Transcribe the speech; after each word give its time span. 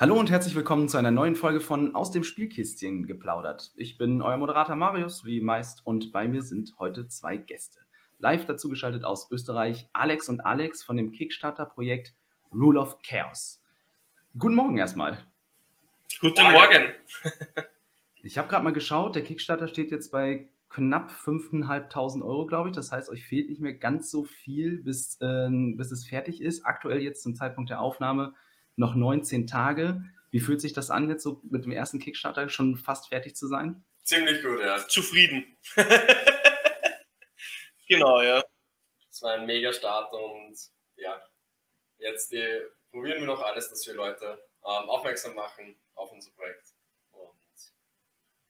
Hallo 0.00 0.14
und 0.14 0.30
herzlich 0.30 0.54
willkommen 0.54 0.88
zu 0.88 0.96
einer 0.96 1.10
neuen 1.10 1.34
Folge 1.34 1.58
von 1.58 1.96
Aus 1.96 2.12
dem 2.12 2.22
Spielkistchen 2.22 3.08
geplaudert. 3.08 3.72
Ich 3.74 3.98
bin 3.98 4.22
euer 4.22 4.36
Moderator 4.36 4.76
Marius, 4.76 5.24
wie 5.24 5.40
meist, 5.40 5.84
und 5.84 6.12
bei 6.12 6.28
mir 6.28 6.42
sind 6.42 6.72
heute 6.78 7.08
zwei 7.08 7.36
Gäste. 7.36 7.80
Live 8.20 8.46
dazu 8.46 8.68
geschaltet 8.68 9.02
aus 9.02 9.28
Österreich 9.32 9.88
Alex 9.92 10.28
und 10.28 10.42
Alex 10.42 10.84
von 10.84 10.96
dem 10.96 11.10
Kickstarter-Projekt 11.10 12.14
Rule 12.54 12.78
of 12.78 13.02
Chaos. 13.02 13.60
Guten 14.38 14.54
Morgen 14.54 14.78
erstmal. 14.78 15.18
Guten 16.20 16.44
Morgen. 16.44 16.92
ich 18.22 18.38
habe 18.38 18.46
gerade 18.46 18.62
mal 18.62 18.72
geschaut, 18.72 19.16
der 19.16 19.24
Kickstarter 19.24 19.66
steht 19.66 19.90
jetzt 19.90 20.12
bei 20.12 20.48
knapp 20.68 21.10
5.500 21.10 22.22
Euro, 22.22 22.46
glaube 22.46 22.68
ich. 22.68 22.76
Das 22.76 22.92
heißt, 22.92 23.10
euch 23.10 23.26
fehlt 23.26 23.48
nicht 23.48 23.60
mehr 23.60 23.74
ganz 23.74 24.12
so 24.12 24.22
viel, 24.22 24.80
bis, 24.80 25.20
äh, 25.20 25.48
bis 25.50 25.90
es 25.90 26.06
fertig 26.06 26.40
ist. 26.40 26.64
Aktuell 26.64 27.00
jetzt 27.00 27.20
zum 27.20 27.34
Zeitpunkt 27.34 27.70
der 27.70 27.80
Aufnahme 27.80 28.34
noch 28.78 28.94
19 28.94 29.46
Tage. 29.46 30.04
Wie 30.30 30.40
fühlt 30.40 30.60
sich 30.60 30.72
das 30.72 30.90
an, 30.90 31.08
jetzt 31.08 31.22
so 31.22 31.40
mit 31.44 31.64
dem 31.64 31.72
ersten 31.72 31.98
Kickstarter 31.98 32.48
schon 32.48 32.76
fast 32.76 33.08
fertig 33.08 33.36
zu 33.36 33.46
sein? 33.46 33.84
Ziemlich 34.04 34.42
gut, 34.42 34.60
ja. 34.60 34.86
Zufrieden. 34.88 35.56
genau, 37.88 38.22
ja. 38.22 38.42
Es 39.10 39.22
war 39.22 39.34
ein 39.34 39.46
mega 39.46 39.72
Start 39.72 40.12
und 40.12 40.56
ja, 40.96 41.20
jetzt 41.98 42.32
die, 42.32 42.36
äh, 42.36 42.62
probieren 42.90 43.20
wir 43.20 43.26
noch 43.26 43.42
alles, 43.42 43.68
dass 43.68 43.86
wir 43.86 43.94
Leute 43.94 44.38
ähm, 44.64 44.88
aufmerksam 44.88 45.34
machen 45.34 45.76
auf 45.94 46.12
unser 46.12 46.30
Projekt. 46.32 46.74
Und 47.10 47.32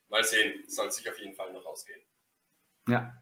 mal 0.08 0.24
sehen, 0.24 0.64
soll 0.68 0.90
sich 0.90 1.08
auf 1.08 1.18
jeden 1.18 1.34
Fall 1.34 1.52
noch 1.52 1.64
ausgehen. 1.64 2.00
Ja. 2.88 3.14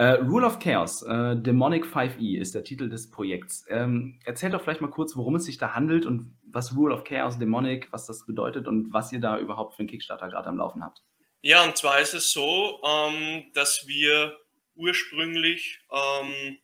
Uh, 0.00 0.24
Rule 0.24 0.46
of 0.46 0.58
Chaos, 0.58 1.02
uh, 1.02 1.34
Demonic 1.34 1.84
5e 1.84 2.40
ist 2.40 2.54
der 2.54 2.64
Titel 2.64 2.88
des 2.88 3.10
Projekts. 3.10 3.66
Ähm, 3.68 4.18
erzähl 4.24 4.50
doch 4.50 4.62
vielleicht 4.62 4.80
mal 4.80 4.90
kurz, 4.90 5.16
worum 5.16 5.34
es 5.34 5.44
sich 5.44 5.58
da 5.58 5.74
handelt 5.74 6.06
und 6.06 6.34
was 6.52 6.74
Rule 6.76 6.94
of 6.94 7.04
Chaos, 7.04 7.38
Demonic, 7.38 7.92
was 7.92 8.06
das 8.06 8.26
bedeutet 8.26 8.66
und 8.66 8.92
was 8.92 9.12
ihr 9.12 9.20
da 9.20 9.38
überhaupt 9.38 9.74
für 9.74 9.80
einen 9.80 9.88
Kickstarter 9.88 10.28
gerade 10.28 10.48
am 10.48 10.58
Laufen 10.58 10.84
habt. 10.84 11.02
Ja, 11.40 11.64
und 11.64 11.76
zwar 11.76 12.00
ist 12.00 12.14
es 12.14 12.32
so, 12.32 12.80
ähm, 12.84 13.50
dass 13.54 13.86
wir 13.86 14.38
ursprünglich, 14.76 15.80
ähm, 15.90 16.58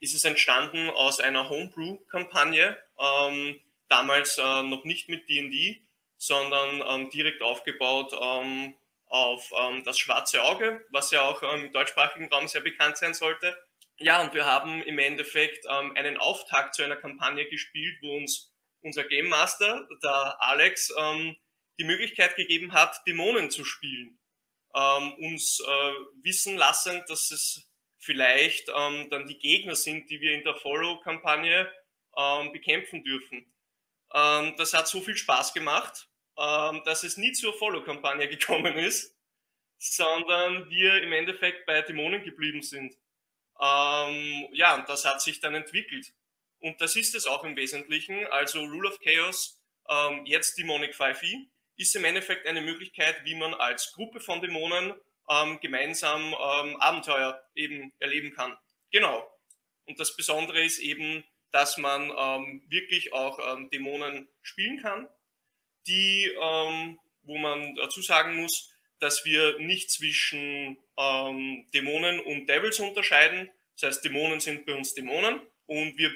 ist 0.00 0.14
es 0.14 0.24
entstanden 0.24 0.88
aus 0.90 1.20
einer 1.20 1.48
Homebrew-Kampagne, 1.50 2.78
ähm, 2.98 3.60
damals 3.88 4.38
äh, 4.38 4.62
noch 4.62 4.84
nicht 4.84 5.08
mit 5.08 5.28
D&D, 5.28 5.82
sondern 6.16 6.82
ähm, 6.86 7.10
direkt 7.10 7.42
aufgebaut 7.42 8.12
ähm, 8.20 8.74
auf 9.06 9.50
ähm, 9.58 9.82
das 9.84 9.98
schwarze 9.98 10.42
Auge, 10.42 10.84
was 10.90 11.10
ja 11.10 11.22
auch 11.22 11.42
im 11.42 11.72
deutschsprachigen 11.72 12.28
Raum 12.28 12.48
sehr 12.48 12.60
bekannt 12.60 12.96
sein 12.96 13.14
sollte. 13.14 13.56
Ja, 13.98 14.22
und 14.22 14.32
wir 14.32 14.46
haben 14.46 14.82
im 14.82 14.98
Endeffekt 14.98 15.66
einen 15.66 16.18
Auftakt 16.18 16.76
zu 16.76 16.84
einer 16.84 16.96
Kampagne 16.96 17.48
gespielt, 17.48 17.98
wo 18.00 18.16
uns 18.16 18.54
unser 18.82 19.04
Game 19.04 19.28
Master, 19.28 19.88
der 20.02 20.42
Alex, 20.42 20.92
ähm, 20.96 21.36
die 21.78 21.84
Möglichkeit 21.84 22.36
gegeben 22.36 22.72
hat, 22.72 23.00
Dämonen 23.06 23.50
zu 23.50 23.64
spielen. 23.64 24.18
Ähm, 24.74 25.14
uns 25.14 25.60
äh, 25.60 25.92
wissen 26.22 26.56
lassen, 26.56 27.02
dass 27.08 27.30
es 27.30 27.70
vielleicht 27.98 28.68
ähm, 28.74 29.08
dann 29.10 29.26
die 29.26 29.38
Gegner 29.38 29.74
sind, 29.74 30.10
die 30.10 30.20
wir 30.20 30.32
in 30.34 30.44
der 30.44 30.54
Follow-Kampagne 30.56 31.72
bekämpfen 32.52 33.04
dürfen. 33.04 33.46
das 34.10 34.74
hat 34.74 34.88
so 34.88 35.00
viel 35.00 35.16
Spaß 35.16 35.54
gemacht, 35.54 36.08
ähm, 36.38 36.82
dass 36.84 37.02
es 37.02 37.16
nie 37.16 37.32
zur 37.32 37.52
Follow-Kampagne 37.52 38.28
gekommen 38.36 38.76
ist, 38.76 39.16
sondern 39.78 40.70
wir 40.70 41.02
im 41.02 41.12
Endeffekt 41.12 41.66
bei 41.66 41.82
Dämonen 41.82 42.22
geblieben 42.22 42.62
sind. 42.62 42.94
Ähm, 43.60 44.48
ja, 44.52 44.76
und 44.76 44.88
das 44.88 45.04
hat 45.04 45.20
sich 45.20 45.40
dann 45.40 45.54
entwickelt. 45.54 46.12
Und 46.60 46.80
das 46.80 46.96
ist 46.96 47.14
es 47.14 47.26
auch 47.26 47.44
im 47.44 47.56
Wesentlichen. 47.56 48.26
Also 48.28 48.60
Rule 48.64 48.88
of 48.88 48.98
Chaos, 49.00 49.60
ähm, 49.88 50.26
jetzt 50.26 50.58
Demonic 50.58 50.94
5e, 50.94 51.46
ist 51.76 51.94
im 51.94 52.04
Endeffekt 52.04 52.46
eine 52.46 52.60
Möglichkeit, 52.60 53.24
wie 53.24 53.34
man 53.34 53.54
als 53.54 53.92
Gruppe 53.92 54.20
von 54.20 54.40
Dämonen 54.40 54.94
ähm, 55.30 55.60
gemeinsam 55.60 56.34
ähm, 56.34 56.76
Abenteuer 56.76 57.42
eben 57.54 57.92
erleben 57.98 58.32
kann. 58.32 58.56
Genau. 58.90 59.30
Und 59.86 60.00
das 60.00 60.16
Besondere 60.16 60.62
ist 60.62 60.78
eben, 60.78 61.24
dass 61.52 61.78
man 61.78 62.12
ähm, 62.16 62.64
wirklich 62.68 63.12
auch 63.12 63.38
ähm, 63.54 63.70
Dämonen 63.70 64.28
spielen 64.42 64.82
kann 64.82 65.08
die, 65.88 66.30
ähm, 66.40 66.98
wo 67.22 67.38
man 67.38 67.74
dazu 67.74 68.00
sagen 68.02 68.36
muss, 68.36 68.70
dass 69.00 69.24
wir 69.24 69.58
nicht 69.60 69.90
zwischen 69.90 70.76
Dämonen 71.72 72.18
und 72.18 72.48
Devils 72.48 72.80
unterscheiden. 72.80 73.48
Das 73.74 73.90
heißt, 73.90 74.04
Dämonen 74.04 74.40
sind 74.40 74.66
bei 74.66 74.74
uns 74.74 74.92
Dämonen 74.94 75.40
und 75.66 75.96
wir 75.96 76.10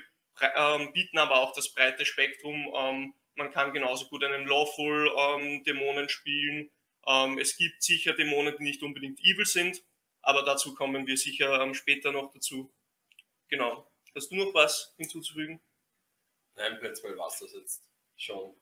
ähm, 0.57 0.93
bieten 0.93 1.19
aber 1.19 1.37
auch 1.37 1.53
das 1.53 1.73
breite 1.73 2.05
Spektrum. 2.05 2.73
Ähm, 2.75 3.15
man 3.35 3.51
kann 3.51 3.73
genauso 3.73 4.09
gut 4.09 4.25
einen 4.25 4.47
Lawful 4.47 5.11
ähm, 5.17 6.09
spielen. 6.09 6.71
Ähm, 7.07 7.39
es 7.39 7.57
gibt 7.57 7.83
sicher 7.83 8.13
Dämonen, 8.13 8.55
die 8.59 8.65
nicht 8.65 8.83
unbedingt 8.83 9.21
evil 9.21 9.47
sind, 9.47 9.83
aber 10.21 10.45
dazu 10.45 10.75
kommen 10.75 11.07
wir 11.07 11.17
sicher 11.17 11.75
später 11.75 12.13
noch 12.13 12.33
dazu. 12.33 12.73
Genau. 13.49 13.91
Hast 14.15 14.31
du 14.31 14.37
noch 14.37 14.53
was 14.55 14.95
hinzuzufügen? 14.97 15.61
Nein, 16.55 16.79
prinzipiell 16.79 17.17
war 17.17 17.29
es 17.29 17.39
das 17.39 17.53
jetzt 17.55 17.83
schon. 18.17 18.55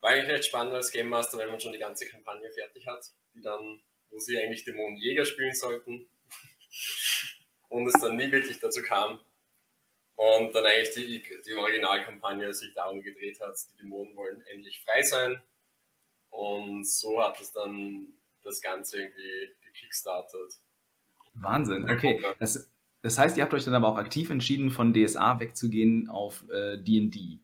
War 0.00 0.10
eigentlich 0.10 0.30
recht 0.30 0.46
spannend 0.46 0.74
als 0.74 0.90
Game 0.90 1.08
Master, 1.08 1.38
wenn 1.38 1.50
man 1.50 1.60
schon 1.60 1.72
die 1.72 1.78
ganze 1.78 2.08
Kampagne 2.08 2.50
fertig 2.52 2.86
hat, 2.86 3.04
die 3.34 3.40
dann, 3.40 3.82
wo 4.10 4.18
sie 4.18 4.38
eigentlich 4.38 4.64
Dämonenjäger 4.64 5.24
spielen 5.24 5.54
sollten 5.54 6.08
und 7.68 7.86
es 7.86 8.00
dann 8.00 8.16
nie 8.16 8.30
wirklich 8.30 8.58
dazu 8.58 8.82
kam. 8.82 9.20
Und 10.16 10.54
dann 10.54 10.64
eigentlich 10.64 10.94
die, 10.94 11.22
die 11.44 11.54
Originalkampagne 11.54 12.52
sich 12.54 12.74
darum 12.74 13.02
gedreht 13.02 13.40
hat, 13.40 13.56
die 13.72 13.82
Dämonen 13.82 14.14
wollen 14.16 14.42
endlich 14.52 14.84
frei 14.84 15.02
sein. 15.02 15.42
Und 16.30 16.86
so 16.86 17.22
hat 17.22 17.40
es 17.40 17.52
dann 17.52 18.08
das 18.42 18.60
Ganze 18.60 18.98
irgendwie 18.98 19.54
gekickstartet. 19.64 20.54
Wahnsinn, 21.34 21.88
okay. 21.90 22.22
Das, 22.38 22.70
das 23.02 23.18
heißt, 23.18 23.36
ihr 23.36 23.42
habt 23.42 23.54
euch 23.54 23.64
dann 23.64 23.74
aber 23.74 23.88
auch 23.88 23.96
aktiv 23.96 24.30
entschieden, 24.30 24.70
von 24.70 24.94
DSA 24.94 25.40
wegzugehen 25.40 26.08
auf 26.08 26.44
D&D. 26.48 27.18
Äh, 27.18 27.38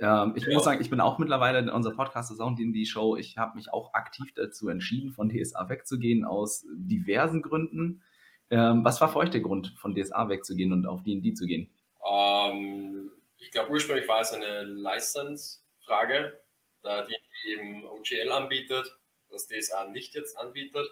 ähm, 0.00 0.32
ich 0.34 0.44
ja. 0.44 0.54
muss 0.54 0.64
sagen, 0.64 0.80
ich 0.80 0.90
bin 0.90 1.00
auch 1.00 1.18
mittlerweile, 1.18 1.72
unser 1.72 1.92
Podcast 1.92 2.30
ist 2.30 2.40
auch 2.40 2.54
die 2.54 2.86
Show. 2.86 3.16
Ich 3.16 3.36
habe 3.36 3.56
mich 3.56 3.72
auch 3.72 3.92
aktiv 3.94 4.32
dazu 4.34 4.68
entschieden, 4.68 5.12
von 5.12 5.28
DSA 5.28 5.68
wegzugehen, 5.68 6.24
aus 6.24 6.66
diversen 6.72 7.42
Gründen. 7.42 8.02
Ähm, 8.50 8.84
was 8.84 9.00
war 9.00 9.08
für 9.08 9.18
euch 9.18 9.30
der 9.30 9.42
Grund, 9.42 9.74
von 9.76 9.94
DSA 9.94 10.28
wegzugehen 10.28 10.72
und 10.72 10.86
auf 10.86 11.02
D&D 11.02 11.34
zu 11.34 11.46
gehen? 11.46 11.70
Ähm, 12.08 13.12
ich 13.38 13.50
glaube, 13.50 13.70
ursprünglich 13.70 14.08
war 14.08 14.20
es 14.20 14.32
eine 14.32 14.62
License-Frage, 14.62 16.40
da 16.82 17.02
die 17.02 17.16
eben 17.46 17.84
OGL 17.86 18.30
anbietet, 18.30 18.98
das 19.30 19.46
DSA 19.48 19.86
nicht 19.86 20.14
jetzt 20.14 20.36
anbietet. 20.36 20.88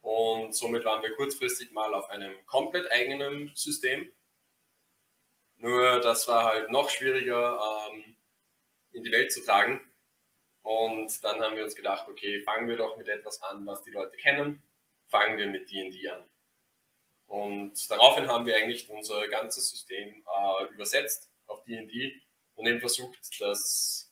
Und 0.00 0.54
somit 0.54 0.84
waren 0.84 1.02
wir 1.02 1.14
kurzfristig 1.14 1.72
mal 1.72 1.92
auf 1.94 2.08
einem 2.10 2.34
komplett 2.46 2.90
eigenen 2.92 3.50
System 3.54 4.12
nur 5.58 6.00
das 6.00 6.28
war 6.28 6.44
halt 6.44 6.70
noch 6.70 6.88
schwieriger 6.88 7.58
ähm, 7.90 8.16
in 8.92 9.02
die 9.02 9.10
Welt 9.10 9.32
zu 9.32 9.44
tragen. 9.44 9.80
Und 10.62 11.24
dann 11.24 11.40
haben 11.40 11.56
wir 11.56 11.64
uns 11.64 11.74
gedacht, 11.74 12.08
okay, 12.08 12.40
fangen 12.42 12.68
wir 12.68 12.76
doch 12.76 12.96
mit 12.96 13.08
etwas 13.08 13.42
an, 13.42 13.66
was 13.66 13.82
die 13.82 13.90
Leute 13.90 14.16
kennen. 14.16 14.62
Fangen 15.06 15.36
wir 15.36 15.46
mit 15.48 15.70
D&D 15.70 16.08
an. 16.08 16.24
Und 17.28 17.90
daraufhin 17.90 18.26
haben 18.26 18.46
wir 18.46 18.56
eigentlich 18.56 18.88
unser 18.88 19.28
ganzes 19.28 19.70
System 19.70 20.24
äh, 20.26 20.64
übersetzt 20.72 21.30
auf 21.46 21.62
D&D 21.64 22.20
und 22.56 22.66
eben 22.66 22.80
versucht, 22.80 23.18
dass 23.40 24.10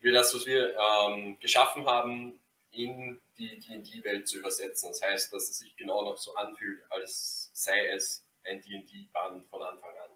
wir 0.00 0.12
das, 0.12 0.32
was 0.34 0.46
wir 0.46 0.76
ähm, 0.78 1.38
geschaffen 1.40 1.84
haben, 1.86 2.40
in 2.70 3.20
die 3.36 3.58
D&D-Welt 3.58 4.28
zu 4.28 4.38
übersetzen. 4.38 4.90
Das 4.90 5.02
heißt, 5.02 5.32
dass 5.32 5.50
es 5.50 5.58
sich 5.58 5.76
genau 5.76 6.04
noch 6.04 6.16
so 6.16 6.34
anfühlt, 6.36 6.80
als 6.90 7.50
sei 7.52 7.88
es 7.88 8.24
ein 8.44 8.62
D&D-Band 8.62 9.48
von 9.48 9.62
Anfang 9.62 9.90
an. 9.90 10.10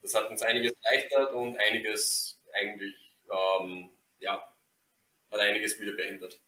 Das 0.00 0.14
hat 0.14 0.30
uns 0.30 0.42
einiges 0.42 0.72
erleichtert 0.82 1.32
und 1.34 1.56
einiges 1.58 2.40
eigentlich, 2.54 3.12
ähm, 3.30 3.90
ja, 4.20 4.52
hat 5.30 5.40
einiges 5.40 5.78
wieder 5.78 5.92
behindert. 5.92 6.40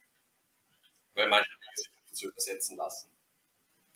Weil 1.14 1.28
manche 1.28 1.50
Dinge 1.50 1.76
sich 1.76 2.14
zu 2.14 2.28
übersetzen 2.28 2.76
lassen. 2.76 3.13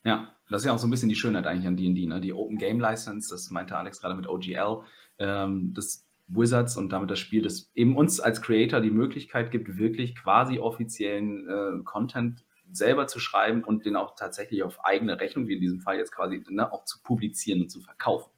Ja, 0.05 0.35
das 0.49 0.63
ist 0.63 0.67
ja 0.67 0.73
auch 0.73 0.79
so 0.79 0.87
ein 0.87 0.91
bisschen 0.91 1.09
die 1.09 1.17
Schönheit 1.17 1.47
eigentlich 1.47 1.67
an 1.67 1.77
D&D, 1.77 2.07
ne? 2.07 2.21
Die 2.21 2.33
Open 2.33 2.57
Game 2.57 2.81
License, 2.81 3.29
das 3.29 3.51
meinte 3.51 3.77
Alex 3.77 4.01
gerade 4.01 4.15
mit 4.15 4.29
OGL, 4.29 4.83
ähm, 5.19 5.73
das 5.75 6.07
Wizards 6.29 6.77
und 6.77 6.91
damit 6.91 7.11
das 7.11 7.19
Spiel, 7.19 7.43
das 7.43 7.71
eben 7.75 7.97
uns 7.97 8.21
als 8.21 8.43
Creator 8.43 8.81
die 8.81 8.91
Möglichkeit 8.91 9.51
gibt, 9.51 9.79
wirklich 9.79 10.15
quasi 10.15 10.59
offiziellen 10.59 11.49
äh, 11.49 11.83
Content 11.85 12.45
selber 12.71 13.07
zu 13.07 13.19
schreiben 13.19 13.65
und 13.65 13.87
den 13.87 13.97
auch 13.97 14.15
tatsächlich 14.15 14.63
auf 14.63 14.85
eigene 14.85 15.19
Rechnung, 15.21 15.49
wie 15.49 15.55
in 15.55 15.61
diesem 15.61 15.81
Fall 15.81 15.97
jetzt 15.97 16.13
quasi, 16.13 16.45
ne, 16.51 16.71
auch 16.71 16.85
zu 16.85 17.03
publizieren 17.03 17.63
und 17.63 17.71
zu 17.71 17.81
verkaufen. 17.81 18.31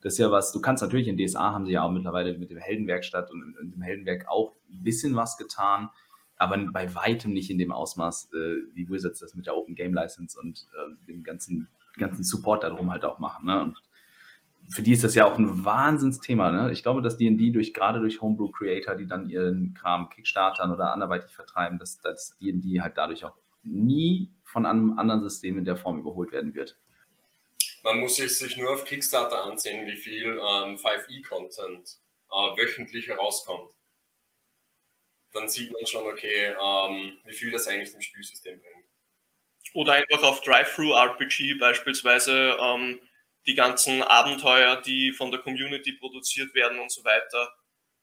Das 0.00 0.14
ist 0.14 0.18
ja 0.18 0.30
was, 0.30 0.52
du 0.52 0.60
kannst 0.60 0.82
natürlich 0.82 1.08
in 1.08 1.16
DSA 1.16 1.52
haben 1.52 1.66
sie 1.66 1.72
ja 1.72 1.82
auch 1.82 1.90
mittlerweile 1.90 2.36
mit 2.38 2.50
dem 2.50 2.58
Heldenwerkstatt 2.58 3.30
und, 3.30 3.56
und 3.58 3.72
dem 3.72 3.82
Heldenwerk 3.82 4.28
auch 4.28 4.54
ein 4.70 4.82
bisschen 4.82 5.16
was 5.16 5.36
getan, 5.36 5.90
aber 6.38 6.56
bei 6.72 6.94
weitem 6.94 7.32
nicht 7.32 7.50
in 7.50 7.58
dem 7.58 7.72
Ausmaß, 7.72 8.30
äh, 8.32 8.74
wie 8.74 8.88
Wizards 8.88 9.20
das 9.20 9.34
mit 9.34 9.46
der 9.46 9.56
Open 9.56 9.74
Game 9.74 9.92
License 9.92 10.38
und 10.38 10.66
äh, 10.72 11.06
dem 11.06 11.24
ganzen, 11.24 11.68
ganzen 11.96 12.22
Support 12.22 12.62
darum 12.62 12.90
halt 12.90 13.04
auch 13.04 13.18
machen. 13.18 13.46
Ne? 13.46 13.60
Und 13.60 13.82
für 14.70 14.82
die 14.82 14.92
ist 14.92 15.02
das 15.02 15.14
ja 15.14 15.26
auch 15.26 15.36
ein 15.36 15.64
Wahnsinnsthema. 15.64 16.52
Ne? 16.52 16.72
Ich 16.72 16.82
glaube, 16.82 17.02
dass 17.02 17.16
D&D 17.16 17.50
durch, 17.50 17.74
gerade 17.74 18.00
durch 18.00 18.20
Homebrew-Creator, 18.20 18.94
die 18.94 19.06
dann 19.06 19.28
ihren 19.28 19.74
Kram 19.74 20.10
Kickstartern 20.10 20.72
oder 20.72 20.92
anderweitig 20.92 21.32
vertreiben, 21.32 21.78
dass, 21.78 22.00
dass 22.00 22.36
D&D 22.38 22.80
halt 22.80 22.96
dadurch 22.96 23.24
auch 23.24 23.34
nie 23.62 24.30
von 24.44 24.64
einem 24.64 24.98
anderen 24.98 25.22
System 25.22 25.58
in 25.58 25.64
der 25.64 25.76
Form 25.76 25.98
überholt 25.98 26.32
werden 26.32 26.54
wird. 26.54 26.78
Man 27.82 28.00
muss 28.00 28.16
sich 28.16 28.56
nur 28.56 28.72
auf 28.72 28.84
Kickstarter 28.84 29.44
ansehen, 29.44 29.86
wie 29.86 29.96
viel 29.96 30.26
ähm, 30.26 30.76
5e-Content 30.76 31.98
äh, 32.30 32.60
wöchentlich 32.60 33.08
herauskommt. 33.08 33.70
Dann 35.32 35.48
sieht 35.48 35.72
man 35.72 35.86
schon, 35.86 36.06
okay, 36.06 36.54
ähm, 36.60 37.18
wie 37.24 37.34
viel 37.34 37.50
das 37.50 37.68
eigentlich 37.68 37.92
dem 37.92 38.00
Spielsystem 38.00 38.60
bringt. 38.60 38.86
Oder 39.74 39.94
einfach 39.94 40.22
auf 40.22 40.40
Drive-Thru-RPG 40.40 41.54
beispielsweise 41.54 42.56
ähm, 42.60 43.00
die 43.46 43.54
ganzen 43.54 44.02
Abenteuer, 44.02 44.80
die 44.80 45.12
von 45.12 45.30
der 45.30 45.40
Community 45.40 45.92
produziert 45.92 46.54
werden 46.54 46.78
und 46.78 46.90
so 46.90 47.04
weiter. 47.04 47.54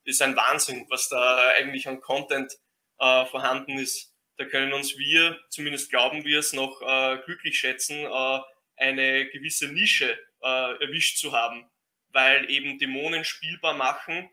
Ist 0.04 0.22
ein 0.22 0.36
Wahnsinn, 0.36 0.86
was 0.90 1.10
da 1.10 1.50
eigentlich 1.58 1.88
an 1.88 2.02
Content 2.02 2.54
äh, 3.00 3.26
vorhanden 3.26 3.80
ist. 3.80 4.14
Da 4.38 4.46
können 4.46 4.74
uns 4.74 4.98
wir, 4.98 5.40
zumindest 5.50 5.90
glauben 5.90 6.26
wir 6.26 6.40
es, 6.40 6.54
noch 6.54 6.82
äh, 6.82 7.18
glücklich 7.26 7.58
schätzen, 7.58 8.06
äh, 8.06 8.40
eine 8.76 9.28
gewisse 9.30 9.68
Nische 9.68 10.12
äh, 10.42 10.84
erwischt 10.84 11.18
zu 11.18 11.32
haben, 11.32 11.70
weil 12.10 12.50
eben 12.52 12.78
Dämonen 12.78 13.24
spielbar 13.24 13.74
machen 13.74 14.30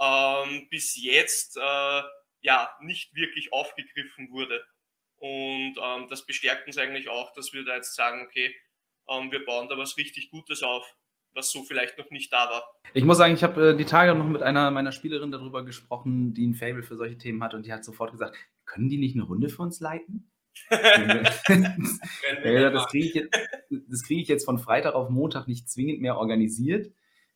ähm, 0.00 0.68
bis 0.70 0.96
jetzt 0.96 1.56
äh, 1.56 2.02
ja 2.44 2.70
nicht 2.80 3.14
wirklich 3.14 3.52
aufgegriffen 3.52 4.30
wurde. 4.30 4.64
Und 5.16 5.76
ähm, 5.82 6.06
das 6.08 6.26
bestärkt 6.26 6.66
uns 6.66 6.78
eigentlich 6.78 7.08
auch, 7.08 7.32
dass 7.32 7.52
wir 7.52 7.64
da 7.64 7.74
jetzt 7.74 7.96
sagen, 7.96 8.26
okay, 8.26 8.54
ähm, 9.08 9.32
wir 9.32 9.44
bauen 9.44 9.68
da 9.68 9.78
was 9.78 9.96
richtig 9.96 10.30
Gutes 10.30 10.62
auf, 10.62 10.84
was 11.32 11.50
so 11.50 11.62
vielleicht 11.62 11.98
noch 11.98 12.10
nicht 12.10 12.32
da 12.32 12.50
war. 12.50 12.64
Ich 12.92 13.04
muss 13.04 13.16
sagen, 13.16 13.34
ich 13.34 13.42
habe 13.42 13.70
äh, 13.70 13.76
die 13.76 13.86
Tage 13.86 14.14
noch 14.14 14.26
mit 14.26 14.42
einer 14.42 14.70
meiner 14.70 14.92
Spielerinnen 14.92 15.32
darüber 15.32 15.64
gesprochen, 15.64 16.34
die 16.34 16.46
ein 16.46 16.54
Fable 16.54 16.82
für 16.82 16.96
solche 16.96 17.16
Themen 17.16 17.42
hat 17.42 17.54
und 17.54 17.64
die 17.64 17.72
hat 17.72 17.84
sofort 17.84 18.12
gesagt, 18.12 18.36
können 18.66 18.90
die 18.90 18.98
nicht 18.98 19.16
eine 19.16 19.24
Runde 19.24 19.48
für 19.48 19.62
uns 19.62 19.80
leiten? 19.80 20.30
ja, 20.70 22.70
das 22.70 22.86
kriege 22.86 23.06
ich, 23.06 23.14
jetzt, 23.14 24.06
krieg 24.06 24.20
ich 24.20 24.28
jetzt 24.28 24.44
von 24.44 24.58
Freitag 24.58 24.94
auf 24.94 25.08
Montag 25.08 25.48
nicht 25.48 25.68
zwingend 25.68 26.00
mehr 26.00 26.16
organisiert. 26.16 26.92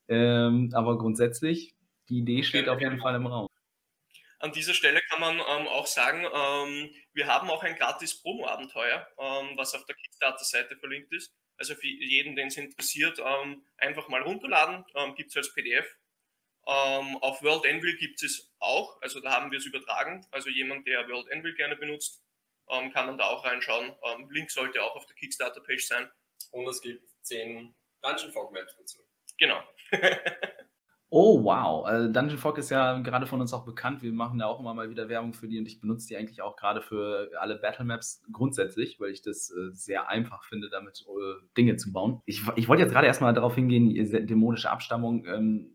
Ähm, 0.07 0.71
aber 0.73 0.99
grundsätzlich, 0.99 1.75
die 2.09 2.19
Idee 2.19 2.43
steht 2.43 2.69
auf 2.69 2.81
jeden 2.81 2.99
Fall 2.99 3.17
im 3.17 3.27
Raum. 3.27 3.49
An 4.41 4.53
dieser 4.53 4.75
Stelle 4.75 5.01
kann 5.03 5.21
man 5.21 5.35
ähm, 5.35 5.67
auch 5.69 5.87
sagen, 5.87 6.25
ähm, 6.33 6.95
wir 7.13 7.27
haben 7.27 7.51
auch 7.51 7.63
ein 7.65 7.75
gratis 7.75 8.23
Promo-Abenteuer, 8.23 9.09
ähm, 9.19 9.57
was 9.57 9.75
auf 9.75 9.85
der 9.87 9.97
Kickstarter-Seite 9.97 10.77
verlinkt 10.77 11.13
ist. 11.13 11.35
Also 11.57 11.75
für 11.75 11.89
jeden, 11.89 12.37
den 12.37 12.47
es 12.47 12.57
interessiert, 12.57 13.19
ähm, 13.19 13.67
einfach 13.79 14.09
mal 14.09 14.23
runterladen, 14.23 14.85
ähm, 14.95 15.15
gibt 15.17 15.31
es 15.31 15.37
als 15.37 15.53
PDF. 15.55 15.87
auf 16.65 17.43
World 17.43 17.67
Anvil 17.67 17.97
gibt 17.97 18.23
es 18.23 18.53
auch, 18.59 19.01
also 19.01 19.21
da 19.21 19.33
haben 19.33 19.51
wir 19.51 19.59
es 19.59 19.65
übertragen. 19.65 20.27
Also 20.31 20.51
jemand, 20.51 20.87
der 20.87 21.09
World 21.09 21.33
Anvil 21.33 21.55
gerne 21.55 21.77
benutzt, 21.77 22.23
ähm, 22.71 22.93
kann 22.93 23.07
man 23.07 23.19
da 23.19 23.25
auch 23.25 23.45
reinschauen. 23.45 23.97
Ähm, 24.05 24.31
Link 24.31 24.51
sollte 24.51 24.83
auch 24.83 24.95
auf 24.95 25.07
der 25.07 25.17
Kickstarter-Page 25.17 25.85
sein. 25.85 26.11
Und 26.51 26.69
es 26.69 26.81
gibt 26.81 27.03
zehn 27.23 27.75
Dungeon 28.03 28.33
Fog 28.33 28.53
Maps 28.53 28.77
dazu. 28.77 28.99
Genau. 29.39 29.63
oh, 31.11 31.43
wow. 31.43 31.85
Also 31.87 32.13
Dungeon 32.13 32.39
Fog 32.39 32.59
ist 32.59 32.71
ja 32.71 32.99
gerade 32.99 33.27
von 33.27 33.41
uns 33.41 33.53
auch 33.53 33.65
bekannt. 33.65 34.03
Wir 34.03 34.13
machen 34.13 34.41
ja 34.41 34.47
auch 34.47 34.61
immer 34.61 34.75
mal 34.75 34.91
wieder 34.91 35.09
Werbung 35.09 35.33
für 35.33 35.49
die 35.49 35.59
und 35.59 35.67
ich 35.67 35.81
benutze 35.81 36.09
die 36.09 36.17
eigentlich 36.17 36.43
auch 36.43 36.57
gerade 36.57 36.83
für 36.83 37.31
alle 37.41 37.57
Battle 37.57 37.85
Maps 37.85 38.23
grundsätzlich, 38.33 39.01
weil 39.01 39.11
ich 39.11 39.23
das 39.23 39.51
äh, 39.51 39.73
sehr 39.73 40.09
einfach 40.09 40.45
finde, 40.45 40.69
damit 40.69 41.05
äh, 41.09 41.47
Dinge 41.57 41.77
zu 41.77 41.93
bauen. 41.93 42.21
Ich, 42.27 42.43
ich 42.57 42.69
wollte 42.69 42.83
jetzt 42.83 42.93
gerade 42.93 43.07
erstmal 43.07 43.33
darauf 43.33 43.55
hingehen, 43.55 43.95
dämonische 44.27 44.71
Abstammung. 44.71 45.25
Ähm, 45.27 45.71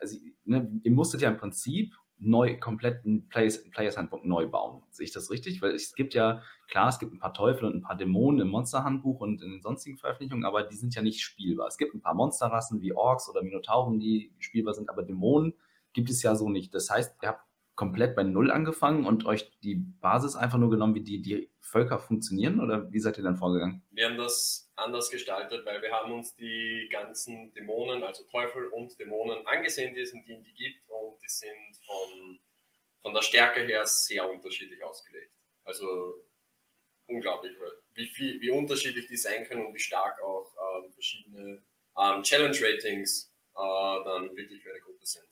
also, 0.00 0.18
ne, 0.44 0.70
ihr 0.82 0.92
musstet 0.92 1.22
ja 1.22 1.30
im 1.30 1.38
Prinzip 1.38 1.94
neu, 2.20 2.58
komplett 2.58 3.04
ein 3.04 3.28
Players, 3.28 3.68
Players 3.70 3.96
Handbook 3.96 4.24
neu 4.24 4.46
bauen. 4.48 4.82
Sehe 4.90 5.04
ich 5.04 5.12
das 5.12 5.30
richtig? 5.30 5.62
Weil 5.62 5.72
es 5.72 5.94
gibt 5.94 6.14
ja, 6.14 6.42
klar, 6.68 6.88
es 6.88 6.98
gibt 6.98 7.12
ein 7.12 7.18
paar 7.18 7.34
Teufel 7.34 7.66
und 7.66 7.76
ein 7.76 7.82
paar 7.82 7.96
Dämonen 7.96 8.40
im 8.40 8.48
Monsterhandbuch 8.48 9.20
und 9.20 9.42
in 9.42 9.50
den 9.52 9.62
sonstigen 9.62 9.98
Veröffentlichungen, 9.98 10.44
aber 10.44 10.64
die 10.64 10.76
sind 10.76 10.94
ja 10.94 11.02
nicht 11.02 11.20
spielbar. 11.20 11.68
Es 11.68 11.78
gibt 11.78 11.94
ein 11.94 12.02
paar 12.02 12.14
Monsterrassen 12.14 12.80
wie 12.80 12.92
Orks 12.92 13.28
oder 13.28 13.42
Minotauren, 13.42 14.00
die 14.00 14.32
spielbar 14.38 14.74
sind, 14.74 14.90
aber 14.90 15.02
Dämonen 15.02 15.54
gibt 15.92 16.10
es 16.10 16.22
ja 16.22 16.34
so 16.34 16.48
nicht. 16.48 16.74
Das 16.74 16.90
heißt, 16.90 17.16
ihr 17.22 17.28
habt 17.28 17.44
komplett 17.74 18.16
bei 18.16 18.24
Null 18.24 18.50
angefangen 18.50 19.06
und 19.06 19.24
euch 19.24 19.56
die 19.60 19.76
Basis 19.76 20.34
einfach 20.34 20.58
nur 20.58 20.68
genommen, 20.68 20.96
wie 20.96 21.04
die, 21.04 21.22
die 21.22 21.48
Völker 21.60 22.00
funktionieren? 22.00 22.60
Oder 22.60 22.90
wie 22.92 22.98
seid 22.98 23.18
ihr 23.18 23.24
dann 23.24 23.36
vorgegangen? 23.36 23.82
Wir 23.92 24.08
haben 24.08 24.16
das 24.16 24.67
anders 24.78 25.10
gestaltet, 25.10 25.66
weil 25.66 25.82
wir 25.82 25.90
haben 25.90 26.12
uns 26.12 26.34
die 26.36 26.88
ganzen 26.90 27.52
Dämonen, 27.54 28.02
also 28.02 28.24
Teufel 28.24 28.68
und 28.68 28.98
Dämonen 28.98 29.46
angesehen, 29.46 29.94
die 29.94 30.00
es 30.00 30.12
in 30.12 30.24
D&D 30.24 30.50
gibt 30.52 30.88
und 30.88 31.20
die 31.22 31.28
sind 31.28 31.76
von, 31.84 32.40
von 33.02 33.14
der 33.14 33.22
Stärke 33.22 33.60
her 33.62 33.86
sehr 33.86 34.28
unterschiedlich 34.28 34.82
ausgelegt. 34.82 35.32
Also 35.64 36.24
unglaublich, 37.06 37.56
wie, 37.94 38.06
viel, 38.06 38.40
wie 38.40 38.50
unterschiedlich 38.50 39.06
die 39.06 39.16
sein 39.16 39.44
können 39.44 39.66
und 39.66 39.74
wie 39.74 39.80
stark 39.80 40.20
auch 40.22 40.50
ähm, 40.76 40.92
verschiedene 40.92 41.62
ähm, 41.98 42.22
Challenge-Ratings 42.22 43.32
äh, 43.56 44.04
dann 44.04 44.36
wirklich 44.36 44.62
für 44.62 44.70
eine 44.70 44.80
Gruppe 44.80 45.06
sind. 45.06 45.26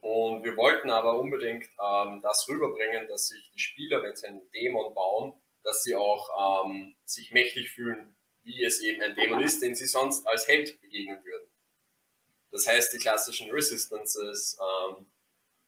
Und 0.00 0.44
wir 0.44 0.56
wollten 0.56 0.90
aber 0.90 1.18
unbedingt 1.18 1.68
ähm, 1.82 2.20
das 2.22 2.48
rüberbringen, 2.48 3.08
dass 3.08 3.28
sich 3.28 3.50
die 3.52 3.58
Spieler, 3.58 4.02
wenn 4.02 4.16
sie 4.16 4.26
einen 4.26 4.50
Dämon 4.52 4.94
bauen, 4.94 5.34
dass 5.62 5.82
sie 5.82 5.94
auch 5.96 6.64
ähm, 6.64 6.96
sich 7.04 7.32
mächtig 7.32 7.70
fühlen, 7.70 8.15
wie 8.46 8.64
es 8.64 8.80
eben 8.80 9.02
ein 9.02 9.14
Dämon 9.14 9.42
ist, 9.42 9.60
den 9.60 9.74
sie 9.74 9.86
sonst 9.86 10.26
als 10.26 10.48
Held 10.48 10.80
begegnen 10.80 11.22
würden. 11.24 11.50
Das 12.50 12.66
heißt, 12.66 12.92
die 12.94 12.98
klassischen 12.98 13.50
Resistances, 13.50 14.58
ähm, 14.58 15.06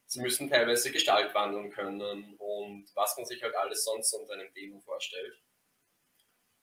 sie 0.07 0.21
müssen 0.21 0.49
teilweise 0.49 0.91
Gestalt 0.91 1.33
wandeln 1.35 1.71
können 1.71 2.35
und 2.37 2.87
was 2.95 3.15
man 3.17 3.25
sich 3.25 3.43
halt 3.43 3.55
alles 3.55 3.83
sonst 3.83 4.13
unter 4.13 4.33
einem 4.33 4.51
Dämon 4.53 4.81
vorstellt. 4.81 5.39